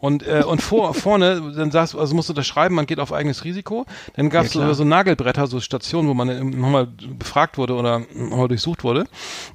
Und, 0.00 0.26
äh, 0.26 0.42
und 0.46 0.62
vor, 0.62 0.94
vorne, 0.94 1.52
dann 1.56 1.70
saß, 1.70 1.94
also 1.96 2.14
musst 2.14 2.28
du 2.28 2.32
das 2.32 2.46
schreiben, 2.46 2.74
man 2.74 2.86
geht 2.86 3.00
auf 3.00 3.12
eigenes 3.12 3.44
Risiko, 3.44 3.86
dann 4.14 4.30
gab 4.30 4.46
es 4.46 4.54
Ja, 4.54 4.66
so, 4.68 4.74
so 4.74 4.84
Nagelbretter, 4.84 5.46
so 5.46 5.60
Stationen, 5.60 6.08
wo 6.08 6.14
man 6.14 6.28
äh, 6.28 6.42
nochmal 6.42 6.88
befragt 7.18 7.58
wurde 7.58 7.74
oder 7.74 8.02
nochmal 8.14 8.48
durchsucht 8.48 8.84
wurde. 8.84 9.04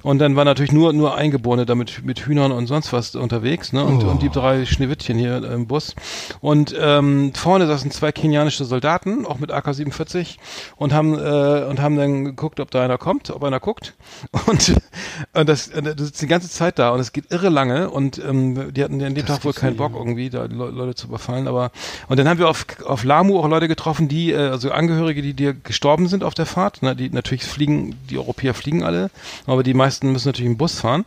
Und 0.02 0.18
dann 0.18 0.36
war 0.36 0.44
natürlich 0.44 0.72
nur, 0.72 0.92
nur 0.92 1.16
Eingeborene 1.16 1.66
damit 1.66 2.04
mit 2.04 2.20
Hühnern 2.20 2.52
und 2.52 2.66
sonst 2.66 2.92
was 2.92 3.14
unterwegs, 3.14 3.72
ne, 3.72 3.84
und, 3.84 4.04
und 4.04 4.22
die 4.22 4.30
drei 4.30 4.64
Schneewittchen 4.66 5.18
hier 5.18 5.42
im 5.44 5.66
Bus. 5.66 5.94
Und 6.40 6.74
ähm, 6.78 7.32
vorne 7.34 7.66
saßen 7.66 7.90
zwei 7.90 8.12
kenianische 8.12 8.64
Soldaten, 8.64 9.26
auch 9.26 9.38
mit 9.38 9.50
AK-47 9.52 10.36
und 10.76 10.92
haben, 10.92 11.14
äh, 11.14 11.64
und 11.68 11.80
haben 11.80 11.96
dann 11.96 12.24
geguckt, 12.24 12.60
ob 12.60 12.70
da 12.70 12.84
einer 12.84 12.98
kommt, 12.98 13.30
ob 13.30 13.42
einer 13.44 13.60
guckt. 13.60 13.94
Und, 14.46 14.74
und 15.32 15.48
das, 15.48 15.70
das 15.70 16.00
ist 16.00 16.22
die 16.22 16.26
ganze 16.26 16.43
Zeit 16.48 16.78
da 16.78 16.90
und 16.90 17.00
es 17.00 17.12
geht 17.12 17.30
irre 17.30 17.48
lange 17.48 17.90
und 17.90 18.18
ähm, 18.18 18.72
die 18.74 18.82
hatten 18.82 19.02
an 19.02 19.14
dem 19.14 19.26
Tag 19.26 19.44
wohl 19.44 19.52
keinen 19.52 19.76
Bock 19.76 19.92
irgendwie, 19.94 20.30
da 20.30 20.44
Le 20.44 20.70
Leute 20.70 20.94
zu 20.94 21.06
überfallen, 21.08 21.48
aber 21.48 21.70
und 22.08 22.18
dann 22.18 22.28
haben 22.28 22.38
wir 22.38 22.48
auf, 22.48 22.66
auf 22.84 23.04
Lamu 23.04 23.38
auch 23.38 23.48
Leute 23.48 23.68
getroffen, 23.68 24.08
die, 24.08 24.32
äh, 24.32 24.36
also 24.48 24.70
Angehörige, 24.70 25.22
die 25.22 25.34
dir 25.34 25.54
gestorben 25.54 26.08
sind 26.08 26.24
auf 26.24 26.34
der 26.34 26.46
Fahrt, 26.46 26.82
ne, 26.82 26.94
die 26.96 27.10
natürlich 27.10 27.44
fliegen, 27.44 27.94
die 28.10 28.18
Europäer 28.18 28.54
fliegen 28.54 28.82
alle, 28.82 29.10
aber 29.46 29.62
die 29.62 29.74
meisten 29.74 30.12
müssen 30.12 30.28
natürlich 30.28 30.50
im 30.50 30.56
Bus 30.56 30.80
fahren 30.80 31.04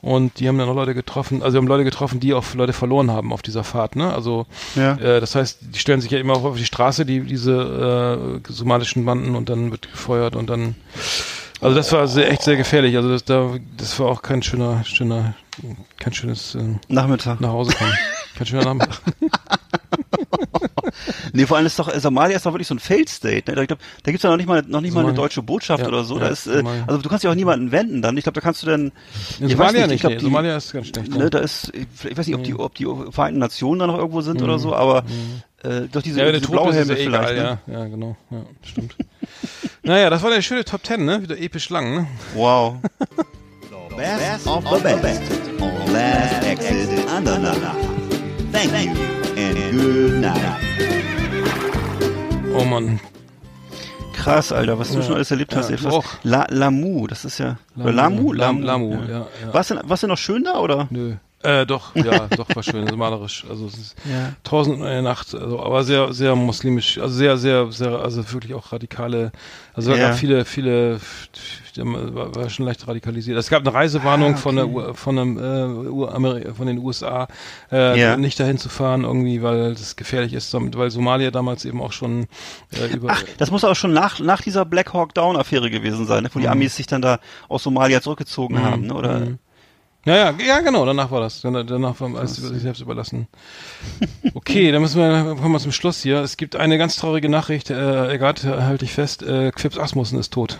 und 0.00 0.38
die 0.40 0.48
haben 0.48 0.58
dann 0.58 0.68
auch 0.68 0.74
Leute 0.74 0.94
getroffen, 0.94 1.42
also 1.42 1.54
wir 1.54 1.58
haben 1.58 1.68
Leute 1.68 1.84
getroffen, 1.84 2.20
die 2.20 2.34
auch 2.34 2.54
Leute 2.54 2.72
verloren 2.72 3.10
haben 3.10 3.32
auf 3.32 3.42
dieser 3.42 3.64
Fahrt, 3.64 3.96
ne, 3.96 4.12
also 4.12 4.46
Ja. 4.76 4.94
äh, 4.96 5.20
das 5.20 5.34
heißt, 5.34 5.58
die 5.74 5.78
stellen 5.78 6.00
sich 6.00 6.10
ja 6.10 6.18
immer 6.18 6.34
auf 6.34 6.56
die 6.56 6.64
Straße, 6.64 7.04
die 7.06 7.20
diese 7.20 8.40
äh, 8.46 8.52
somalischen 8.52 9.04
Banden 9.04 9.34
und 9.34 9.48
dann 9.48 9.70
wird 9.70 9.90
gefeuert 9.90 10.36
und 10.36 10.48
dann 10.50 10.74
also 11.60 11.76
das 11.76 11.92
war 11.92 12.08
sehr, 12.08 12.30
echt 12.30 12.42
sehr 12.42 12.56
gefährlich. 12.56 12.96
Also 12.96 13.08
das, 13.08 13.24
da, 13.24 13.54
das 13.76 13.98
war 13.98 14.08
auch 14.08 14.22
kein 14.22 14.42
schöner, 14.42 14.84
schöner, 14.84 15.34
kein 15.98 16.12
schönes 16.12 16.54
äh, 16.54 16.76
Nachmittag. 16.88 17.40
nach 17.40 17.50
Hause 17.50 17.72
kommen. 17.74 17.92
kein 18.36 18.46
schöner 18.46 18.64
Nachmittag. 18.64 19.00
Nee, 21.32 21.46
vor 21.46 21.56
allem 21.56 21.66
ist 21.66 21.78
doch, 21.78 21.92
Somalia 21.98 22.36
ist 22.36 22.44
doch 22.46 22.52
wirklich 22.52 22.66
so 22.66 22.74
ein 22.74 22.78
Failed 22.80 23.08
State. 23.08 23.50
Ne? 23.52 23.60
Ich 23.62 23.68
glaube, 23.68 23.82
da 24.02 24.10
gibt's 24.10 24.24
ja 24.24 24.30
noch 24.30 24.36
nicht 24.36 24.46
mal, 24.46 24.62
noch 24.66 24.80
nicht 24.80 24.92
mal 24.92 25.00
eine 25.00 25.08
Somalia. 25.10 25.22
deutsche 25.22 25.42
Botschaft 25.42 25.82
Ja, 25.82 25.88
oder 25.88 26.04
so. 26.04 26.14
ja, 26.14 26.20
da 26.22 26.28
ist, 26.28 26.46
äh, 26.46 26.58
Somalia. 26.58 26.84
also 26.86 27.00
du 27.00 27.08
kannst 27.08 27.24
ja 27.24 27.30
auch 27.30 27.34
niemanden 27.34 27.70
wenden 27.72 28.02
dann. 28.02 28.16
Ich 28.16 28.24
glaube, 28.24 28.34
da 28.34 28.40
kannst 28.40 28.62
du 28.62 28.66
dann, 28.66 28.92
In 29.38 29.46
ich 29.46 29.52
Somalia 29.52 29.82
weiß 29.82 29.86
nicht, 29.88 29.94
ich 29.96 30.00
glaub, 30.00 30.12
nee. 30.12 30.18
die- 30.18 30.24
Somalia 30.24 30.56
ist 30.56 30.72
ganz 30.72 30.86
schlecht. 30.88 31.10
ne, 31.14 31.24
ja. 31.24 31.30
da 31.30 31.38
ist, 31.38 31.72
ich 31.74 32.16
weiß 32.18 32.26
nicht, 32.26 32.34
ob 32.36 32.42
die, 32.44 32.54
ob 32.54 32.74
die 32.74 32.86
Vereinten 33.10 33.38
Nationen 33.38 33.78
da 33.80 33.86
noch 33.86 33.98
irgendwo 33.98 34.20
sind 34.20 34.42
oder 34.42 34.58
so, 34.58 34.74
aber 34.74 35.04
äh, 35.62 35.82
doch 35.92 36.02
diese, 36.02 36.20
Mhm. 36.20 36.26
ja, 36.26 36.32
diese 36.32 36.50
Blauhelme 36.50 36.92
ja 36.92 36.96
vielleicht. 36.96 37.30
egal, 37.30 37.34
ne? 37.34 37.58
ja, 37.66 37.78
ja, 37.80 37.84
genau, 37.86 38.16
ja, 38.30 38.42
stimmt. 38.62 38.96
naja, 39.82 40.10
das 40.10 40.22
war 40.22 40.32
eine 40.32 40.42
schöne 40.42 40.64
Top 40.64 40.82
Ten, 40.82 41.04
ne? 41.04 41.22
Wieder 41.22 41.38
episch 41.38 41.68
lang, 41.70 41.94
ne? 41.94 42.06
Wow. 42.34 42.76
Best 43.96 44.46
of 44.46 44.64
the 44.64 44.94
best 45.02 45.22
on 45.60 45.92
Last 45.92 46.44
Exit 46.44 46.88
Andernach. 47.14 47.56
Thank 48.52 48.72
you 48.86 49.19
good 49.70 50.20
night. 50.20 50.56
Oh 52.54 52.64
Mann. 52.64 53.00
Krass, 54.14 54.52
Alter, 54.52 54.78
was 54.78 54.90
du 54.90 54.98
Ja. 54.98 55.02
schon 55.02 55.14
alles 55.14 55.30
erlebt 55.30 55.54
hast. 55.56 55.70
Ja, 55.70 55.76
ey. 55.76 55.80
du 55.82 55.86
Was- 55.86 55.94
auch. 55.94 56.04
La, 56.24 56.46
Lamu, 56.50 57.06
das 57.06 57.24
ist 57.24 57.38
ja. 57.38 57.56
oder 57.76 57.92
Lamu? 57.92 58.32
Lam- 58.32 58.60
Lamu, 58.62 58.92
ja, 59.08 59.26
ja. 59.42 59.54
Warst, 59.54 59.70
du, 59.70 59.80
warst 59.84 60.02
du 60.02 60.06
noch 60.08 60.18
schön 60.18 60.44
da 60.44 60.58
oder? 60.58 60.88
Nö. 60.90 61.14
Äh, 61.42 61.64
doch, 61.64 61.94
ja, 61.96 62.26
doch, 62.36 62.54
war 62.54 62.62
schön, 62.62 62.84
malerisch. 62.96 63.46
Also 63.48 63.66
es 63.66 63.74
ist 63.78 63.96
Ja. 64.04 64.32
tausend 64.44 64.76
und 64.80 64.86
eine 64.86 65.00
Nacht, 65.02 65.34
also, 65.34 65.58
aber 65.62 65.84
sehr, 65.84 66.12
sehr 66.12 66.36
muslimisch, 66.36 66.98
also 66.98 67.14
sehr, 67.14 67.38
sehr, 67.38 67.72
sehr, 67.72 67.92
also 67.98 68.30
wirklich 68.32 68.52
auch 68.52 68.72
radikale, 68.72 69.32
also 69.72 69.92
es 69.92 69.98
Ja. 69.98 70.08
gab 70.08 70.18
viele, 70.18 70.44
viele, 70.44 71.00
war, 71.76 72.34
war 72.34 72.50
schon 72.50 72.66
leicht 72.66 72.86
radikalisiert. 72.86 73.38
Es 73.38 73.48
gab 73.48 73.60
eine 73.66 73.72
Reisewarnung 73.72 74.34
Ah, 74.34 74.36
von 74.36 74.56
der, 74.56 74.68
U- 74.68 74.92
von 74.92 75.18
einem, 75.18 75.38
äh, 75.38 75.88
U- 75.88 76.06
Ameri- 76.08 76.52
von 76.52 76.66
den 76.66 76.76
USA, 76.78 77.26
äh, 77.72 77.98
Ja. 77.98 78.16
nicht 78.18 78.38
dahin 78.38 78.58
zu 78.58 78.68
fahren 78.68 79.04
irgendwie, 79.04 79.42
weil 79.42 79.72
das 79.74 79.96
gefährlich 79.96 80.34
ist, 80.34 80.52
damit, 80.52 80.76
weil 80.76 80.90
Somalia 80.90 81.30
damals 81.30 81.64
eben 81.64 81.80
auch 81.80 81.92
schon 81.92 82.26
äh, 82.78 82.94
über, 82.94 83.08
Ach, 83.12 83.22
das 83.38 83.50
muss 83.50 83.64
auch 83.64 83.76
schon 83.76 83.94
nach, 83.94 84.20
nach 84.20 84.42
dieser 84.42 84.66
Black 84.66 84.92
Hawk 84.92 85.14
Down 85.14 85.36
Affäre 85.36 85.70
gewesen 85.70 86.04
sein, 86.06 86.24
ne? 86.24 86.30
wo 86.34 86.38
die 86.38 86.48
Amis 86.48 86.76
sich 86.76 86.86
dann 86.86 87.00
da 87.00 87.18
aus 87.48 87.62
Somalia 87.62 88.02
zurückgezogen 88.02 88.62
haben, 88.62 88.88
ne? 88.88 88.94
oder? 88.94 89.20
Mhm. 89.20 89.38
Ja, 90.06 90.16
ja, 90.16 90.34
ja, 90.46 90.60
genau, 90.60 90.86
danach 90.86 91.10
war 91.10 91.20
das. 91.20 91.42
Danach, 91.42 92.00
war 92.00 92.18
alles 92.18 92.38
über 92.38 92.48
sich 92.48 92.62
selbst 92.62 92.80
überlassen. 92.80 93.28
Okay, 94.34 94.72
dann 94.72 94.80
müssen 94.80 94.98
wir, 94.98 95.36
kommen 95.36 95.52
wir 95.52 95.58
zum 95.58 95.72
Schluss 95.72 96.02
hier. 96.02 96.20
Es 96.20 96.36
gibt 96.38 96.56
eine 96.56 96.78
ganz 96.78 96.96
traurige 96.96 97.28
Nachricht, 97.28 97.68
äh, 97.70 98.12
Egat, 98.14 98.44
halte 98.44 98.84
ich 98.86 98.92
fest, 98.94 99.22
äh, 99.22 99.50
Quips 99.52 99.78
Asmussen 99.78 100.18
ist 100.18 100.32
tot. 100.32 100.58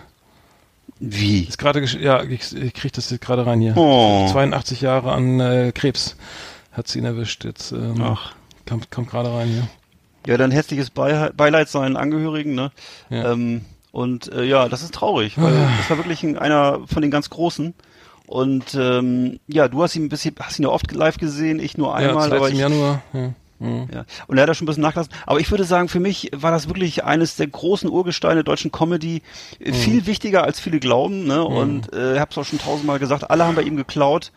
Wie? 0.99 1.45
Ist 1.45 1.57
gerade, 1.59 1.83
ja, 1.83 2.23
ich, 2.23 2.55
ich 2.55 2.75
krieg 2.75 2.93
das 2.93 3.09
jetzt 3.11 3.23
gerade 3.23 3.47
rein 3.47 3.61
hier. 3.61 3.75
Oh. 3.77 4.29
82 4.31 4.83
Jahre 4.83 5.13
an 5.13 5.41
äh, 5.41 5.73
Krebs 5.75 6.17
hat 6.73 6.89
sie 6.89 6.99
ihn 6.99 7.07
erwischt. 7.07 7.45
Jetzt 7.45 7.73
ähm, 7.73 8.03
Ach. 8.03 8.33
kommt, 8.69 8.91
kommt 8.91 9.09
gerade 9.11 9.33
rein 9.33 9.49
hier. 9.49 9.67
Ja, 10.27 10.37
dann 10.37 10.51
herzliches 10.51 10.91
Beile- 10.91 11.33
Beileid 11.35 11.71
seinen 11.71 11.97
Angehörigen, 11.97 12.55
ne? 12.55 12.73
Ja. 13.09 13.33
Ähm, 13.33 13.65
und 13.93 14.31
äh, 14.33 14.45
ja, 14.45 14.69
das 14.69 14.83
ist 14.83 14.93
traurig, 14.95 15.41
weil 15.41 15.55
das 15.79 15.89
war 15.89 15.97
wirklich 15.97 16.23
ein, 16.23 16.39
einer 16.39 16.81
von 16.87 17.01
den 17.01 17.11
ganz 17.11 17.31
Großen. 17.31 17.73
Und 18.31 18.77
ähm, 18.77 19.41
ja, 19.49 19.67
du 19.67 19.83
hast 19.83 19.97
ihn 19.97 20.05
ein 20.05 20.09
bisschen, 20.09 20.37
hast 20.39 20.61
ihn 20.61 20.63
ja 20.63 20.69
oft 20.69 20.93
live 20.93 21.17
gesehen, 21.17 21.59
ich 21.59 21.77
nur 21.77 21.89
ja, 21.89 21.95
einmal, 21.95 22.29
zuletzt 22.29 22.37
aber 22.37 22.49
im 22.49 22.55
ich, 22.55 22.61
Januar. 22.61 23.03
Ja. 23.13 23.33
Mhm. 23.59 23.89
Ja. 23.93 24.05
Und 24.29 24.39
er 24.39 24.43
hat 24.43 24.49
da 24.49 24.55
schon 24.55 24.67
ein 24.67 24.69
bisschen 24.69 24.85
nachgelassen. 24.85 25.13
Aber 25.27 25.41
ich 25.41 25.51
würde 25.51 25.65
sagen, 25.65 25.89
für 25.89 25.99
mich 25.99 26.31
war 26.33 26.53
das 26.53 26.69
wirklich 26.69 27.03
eines 27.03 27.35
der 27.35 27.49
großen 27.49 27.91
Urgesteine 27.91 28.37
der 28.37 28.43
deutschen 28.45 28.71
Comedy. 28.71 29.23
Äh, 29.59 29.73
Viel 29.73 30.07
wichtiger 30.07 30.45
als 30.45 30.61
viele 30.61 30.79
glauben. 30.79 31.25
Ne? 31.27 31.43
Und 31.43 31.93
äh, 31.93 32.15
ich 32.15 32.21
habe 32.21 32.31
es 32.31 32.39
auch 32.39 32.45
schon 32.45 32.61
tausendmal 32.61 33.01
gesagt, 33.01 33.29
alle 33.33 33.45
haben 33.45 33.57
bei 33.57 33.63
ihm 33.63 33.77
geklaut. 33.77 34.31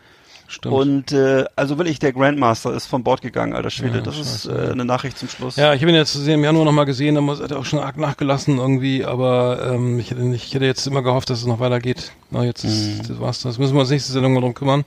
Stimmt. 0.46 0.74
Und 0.74 1.12
äh, 1.12 1.44
also 1.56 1.78
wirklich, 1.78 1.98
der 1.98 2.12
Grandmaster 2.12 2.72
ist 2.74 2.86
von 2.86 3.02
Bord 3.02 3.22
gegangen, 3.22 3.54
alter 3.54 3.70
Schwede. 3.70 3.96
Ja, 3.96 4.00
das 4.02 4.18
ist 4.18 4.44
scheiße. 4.44 4.68
äh, 4.68 4.72
eine 4.72 4.84
Nachricht 4.84 5.18
zum 5.18 5.28
Schluss. 5.28 5.56
Ja, 5.56 5.72
ich 5.74 5.80
habe 5.80 5.90
ihn 5.90 5.96
jetzt 5.96 6.14
im 6.14 6.44
Januar 6.44 6.64
nochmal 6.64 6.84
gesehen, 6.84 7.14
da 7.14 7.22
hat 7.42 7.50
er 7.50 7.58
auch 7.58 7.64
schon 7.64 7.78
arg 7.78 7.96
nachgelassen 7.96 8.58
irgendwie, 8.58 9.04
aber 9.04 9.72
ähm, 9.72 9.98
ich, 9.98 10.10
hätte 10.10 10.20
nicht, 10.22 10.44
ich 10.44 10.54
hätte 10.54 10.66
jetzt 10.66 10.86
immer 10.86 11.02
gehofft, 11.02 11.30
dass 11.30 11.40
es 11.40 11.46
noch 11.46 11.60
weitergeht. 11.60 12.12
Na, 12.30 12.44
jetzt 12.44 12.62
ist, 12.64 13.08
das 13.08 13.18
war's 13.20 13.40
das. 13.42 13.58
Müssen 13.58 13.74
wir 13.74 13.80
uns 13.80 13.90
nächste 13.90 14.12
Sendung 14.12 14.34
mal 14.34 14.40
drum 14.40 14.54
kümmern. 14.54 14.84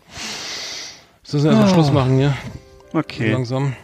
Müssen 1.23 1.43
wir 1.43 1.51
erstmal 1.51 1.69
Oh. 1.69 1.73
Schluss 1.73 1.91
machen 1.91 2.17
hier, 2.17 2.34
Okay. 2.93 3.31
langsam. 3.31 3.75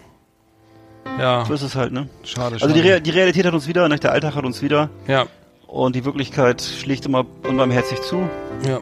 Ja, 1.19 1.43
So 1.45 1.53
ist 1.53 1.61
es 1.63 1.75
halt, 1.75 1.91
ne? 1.91 2.07
schade, 2.23 2.57
schade. 2.59 2.71
Also 2.71 2.81
die, 2.81 2.87
Re 2.87 3.01
die 3.01 3.09
Realität 3.11 3.45
hat 3.45 3.53
uns 3.53 3.67
wieder, 3.67 3.87
ne? 3.89 3.97
der 3.97 4.11
Alltag 4.13 4.35
hat 4.35 4.45
uns 4.45 4.61
wieder. 4.61 4.89
ja, 5.07 5.25
Und 5.67 5.95
die 5.95 6.05
Wirklichkeit 6.05 6.61
schlägt 6.61 7.05
immer 7.05 7.25
unbarmherzig 7.47 8.01
zu. 8.03 8.29
ja. 8.65 8.79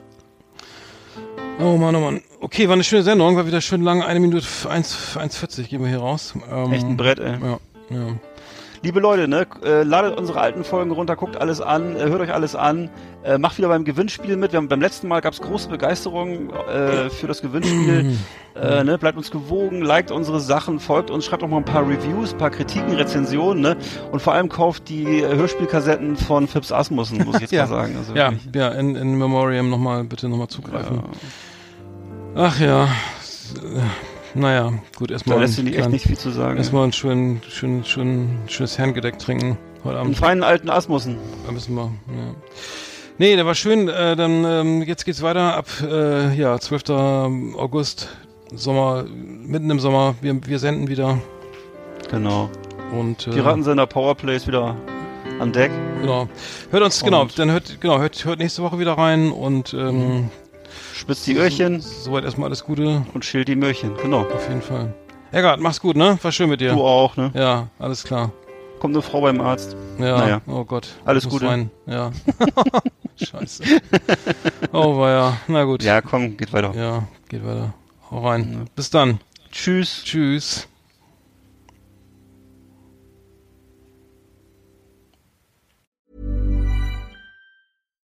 Oh 1.61 1.77
Mann, 1.77 1.95
oh 1.95 1.99
Mann. 1.99 2.21
Okay, 2.39 2.67
war 2.67 2.73
eine 2.73 2.83
schöne 2.83 3.03
Sendung, 3.03 3.35
war 3.35 3.45
wieder 3.45 3.61
schön 3.61 3.81
lang, 3.81 4.01
eine 4.01 4.19
Minute 4.19 4.45
1, 4.67 5.17
1,40 5.17 5.67
gehen 5.67 5.81
wir 5.81 5.89
hier 5.89 5.99
raus. 5.99 6.33
Ähm, 6.51 6.73
Echt 6.73 6.85
ein 6.85 6.97
Brett, 6.97 7.19
ey. 7.19 7.33
Ja, 7.41 7.59
ja. 7.89 8.07
Liebe 8.83 8.99
Leute, 8.99 9.27
ne, 9.27 9.45
äh, 9.63 9.83
ladet 9.83 10.17
unsere 10.17 10.41
alten 10.41 10.63
Folgen 10.63 10.89
runter, 10.89 11.15
guckt 11.15 11.37
alles 11.37 11.61
an, 11.61 11.95
äh, 11.95 11.99
hört 12.05 12.19
euch 12.21 12.33
alles 12.33 12.55
an, 12.55 12.89
äh, 13.23 13.37
macht 13.37 13.59
wieder 13.59 13.67
beim 13.67 13.85
Gewinnspiel 13.85 14.37
mit. 14.37 14.53
Wir 14.53 14.57
haben, 14.57 14.69
beim 14.69 14.81
letzten 14.81 15.07
Mal 15.07 15.19
gab 15.21 15.33
es 15.33 15.41
große 15.41 15.69
Begeisterung 15.69 16.49
für 17.11 17.27
das 17.27 17.43
Gewinnspiel. 17.43 18.17
äh, 18.55 18.83
ne, 18.83 18.97
bleibt 18.97 19.17
uns 19.19 19.29
gewogen, 19.29 19.83
liked 19.83 20.09
unsere 20.09 20.39
Sachen, 20.39 20.79
folgt 20.79 21.11
uns, 21.11 21.25
schreibt 21.25 21.43
auch 21.43 21.47
mal 21.47 21.57
ein 21.57 21.65
paar 21.65 21.87
Reviews, 21.87 22.31
ein 22.33 22.39
paar 22.39 22.49
Kritiken, 22.49 22.93
Rezensionen, 22.95 23.61
ne? 23.61 23.77
Und 24.11 24.19
vor 24.19 24.33
allem 24.33 24.49
kauft 24.49 24.89
die 24.89 25.05
Hörspielkassetten 25.23 26.17
von 26.17 26.47
Fips 26.47 26.71
Asmussen, 26.71 27.23
muss 27.23 27.35
ich 27.35 27.41
jetzt 27.41 27.51
Ja. 27.51 27.67
mal 27.67 27.69
sagen. 27.69 27.95
Also 27.97 28.15
Ja, 28.15 28.31
wirklich. 28.31 28.55
ja, 28.55 28.69
in, 28.69 28.95
in 28.95 29.15
Memoriam 29.19 29.69
nochmal, 29.69 30.03
bitte 30.05 30.27
nochmal 30.27 30.47
zugreifen. 30.47 31.03
Ach 32.35 32.59
ja, 32.59 32.87
naja, 34.33 34.73
gut, 34.97 35.09
Da 35.09 35.15
erstmal 35.15 35.39
lässt 35.41 35.55
sich 35.55 35.77
echt 35.77 35.89
nicht 35.89 36.07
viel 36.07 36.17
zu 36.17 36.29
sagen. 36.31 36.57
erstmal 36.57 36.85
ein 36.85 36.93
schön, 36.93 37.41
schön, 37.49 37.83
schön, 37.83 38.37
schönes 38.47 38.77
Herrengedeck 38.77 39.19
trinken 39.19 39.57
heute 39.83 39.97
Einen 39.97 40.05
Abend. 40.07 40.17
feinen 40.17 40.43
alten 40.43 40.69
Asmussen. 40.69 41.17
Da 41.45 41.51
müssen 41.51 41.75
wir, 41.75 41.83
ja. 41.83 42.33
Nee, 43.17 43.35
der 43.35 43.45
war 43.45 43.53
schön. 43.55 43.87
Äh, 43.89 44.15
dann 44.15 44.45
ähm, 44.45 44.81
jetzt 44.83 45.05
geht's 45.05 45.21
weiter 45.21 45.55
ab 45.55 45.67
äh, 45.83 46.33
ja 46.35 46.57
12. 46.57 46.89
August, 47.57 48.07
Sommer, 48.55 49.03
mitten 49.05 49.69
im 49.69 49.79
Sommer. 49.79 50.15
Wir, 50.21 50.39
wir 50.47 50.59
senden 50.59 50.87
wieder 50.87 51.17
Genau. 52.09 52.49
und 52.97 53.27
äh, 53.27 53.31
Piratensender 53.31 53.85
Powerplay 53.85 54.35
ist 54.37 54.47
wieder 54.47 54.75
an 55.39 55.51
Deck. 55.51 55.71
genau. 56.01 56.27
Hört 56.71 56.83
uns 56.83 57.03
genau, 57.03 57.21
Und- 57.23 57.37
dann 57.37 57.51
hört 57.51 57.79
genau 57.81 57.99
hört, 57.99 58.23
hört 58.25 58.39
nächste 58.39 58.63
Woche 58.63 58.79
wieder 58.79 58.93
rein 58.97 59.31
und 59.31 59.73
ähm, 59.73 60.29
Spitzt 61.01 61.25
die 61.25 61.35
Öhrchen 61.35 61.81
soweit 61.81 62.25
erstmal 62.25 62.49
alles 62.49 62.63
Gute 62.63 63.03
und 63.15 63.25
schilt 63.25 63.47
die 63.47 63.55
Möhrchen. 63.55 63.97
Genau. 63.97 64.19
auf 64.21 64.47
jeden 64.47 64.61
Fall. 64.61 64.93
Eggert, 65.31 65.59
mach's 65.59 65.81
gut, 65.81 65.95
ne? 65.95 66.19
War 66.21 66.31
schön 66.31 66.47
mit 66.47 66.61
dir. 66.61 66.73
Du 66.73 66.83
auch, 66.83 67.17
ne? 67.17 67.31
Ja, 67.33 67.69
alles 67.79 68.03
klar. 68.03 68.31
Kommt 68.79 68.93
eine 68.93 69.01
Frau 69.01 69.21
beim 69.21 69.41
Arzt. 69.41 69.75
Ja, 69.97 70.19
Naja. 70.19 70.41
oh 70.45 70.63
Gott. 70.63 70.89
Alles 71.03 71.27
Gute. 71.27 71.47
Rein. 71.47 71.71
Ja. 71.87 72.11
Scheiße. 73.19 73.63
Oh, 74.73 74.95
war 74.99 75.09
ja. 75.11 75.37
Na 75.47 75.63
gut. 75.63 75.81
Ja, 75.81 76.01
komm, 76.01 76.37
geht 76.37 76.53
weiter. 76.53 76.71
Ja, 76.75 77.07
geht 77.29 77.43
weiter. 77.43 77.73
Hau 78.11 78.27
rein. 78.27 78.65
Bis 78.75 78.91
dann. 78.91 79.19
Tschüss. 79.51 80.03
Tschüss. 80.03 80.67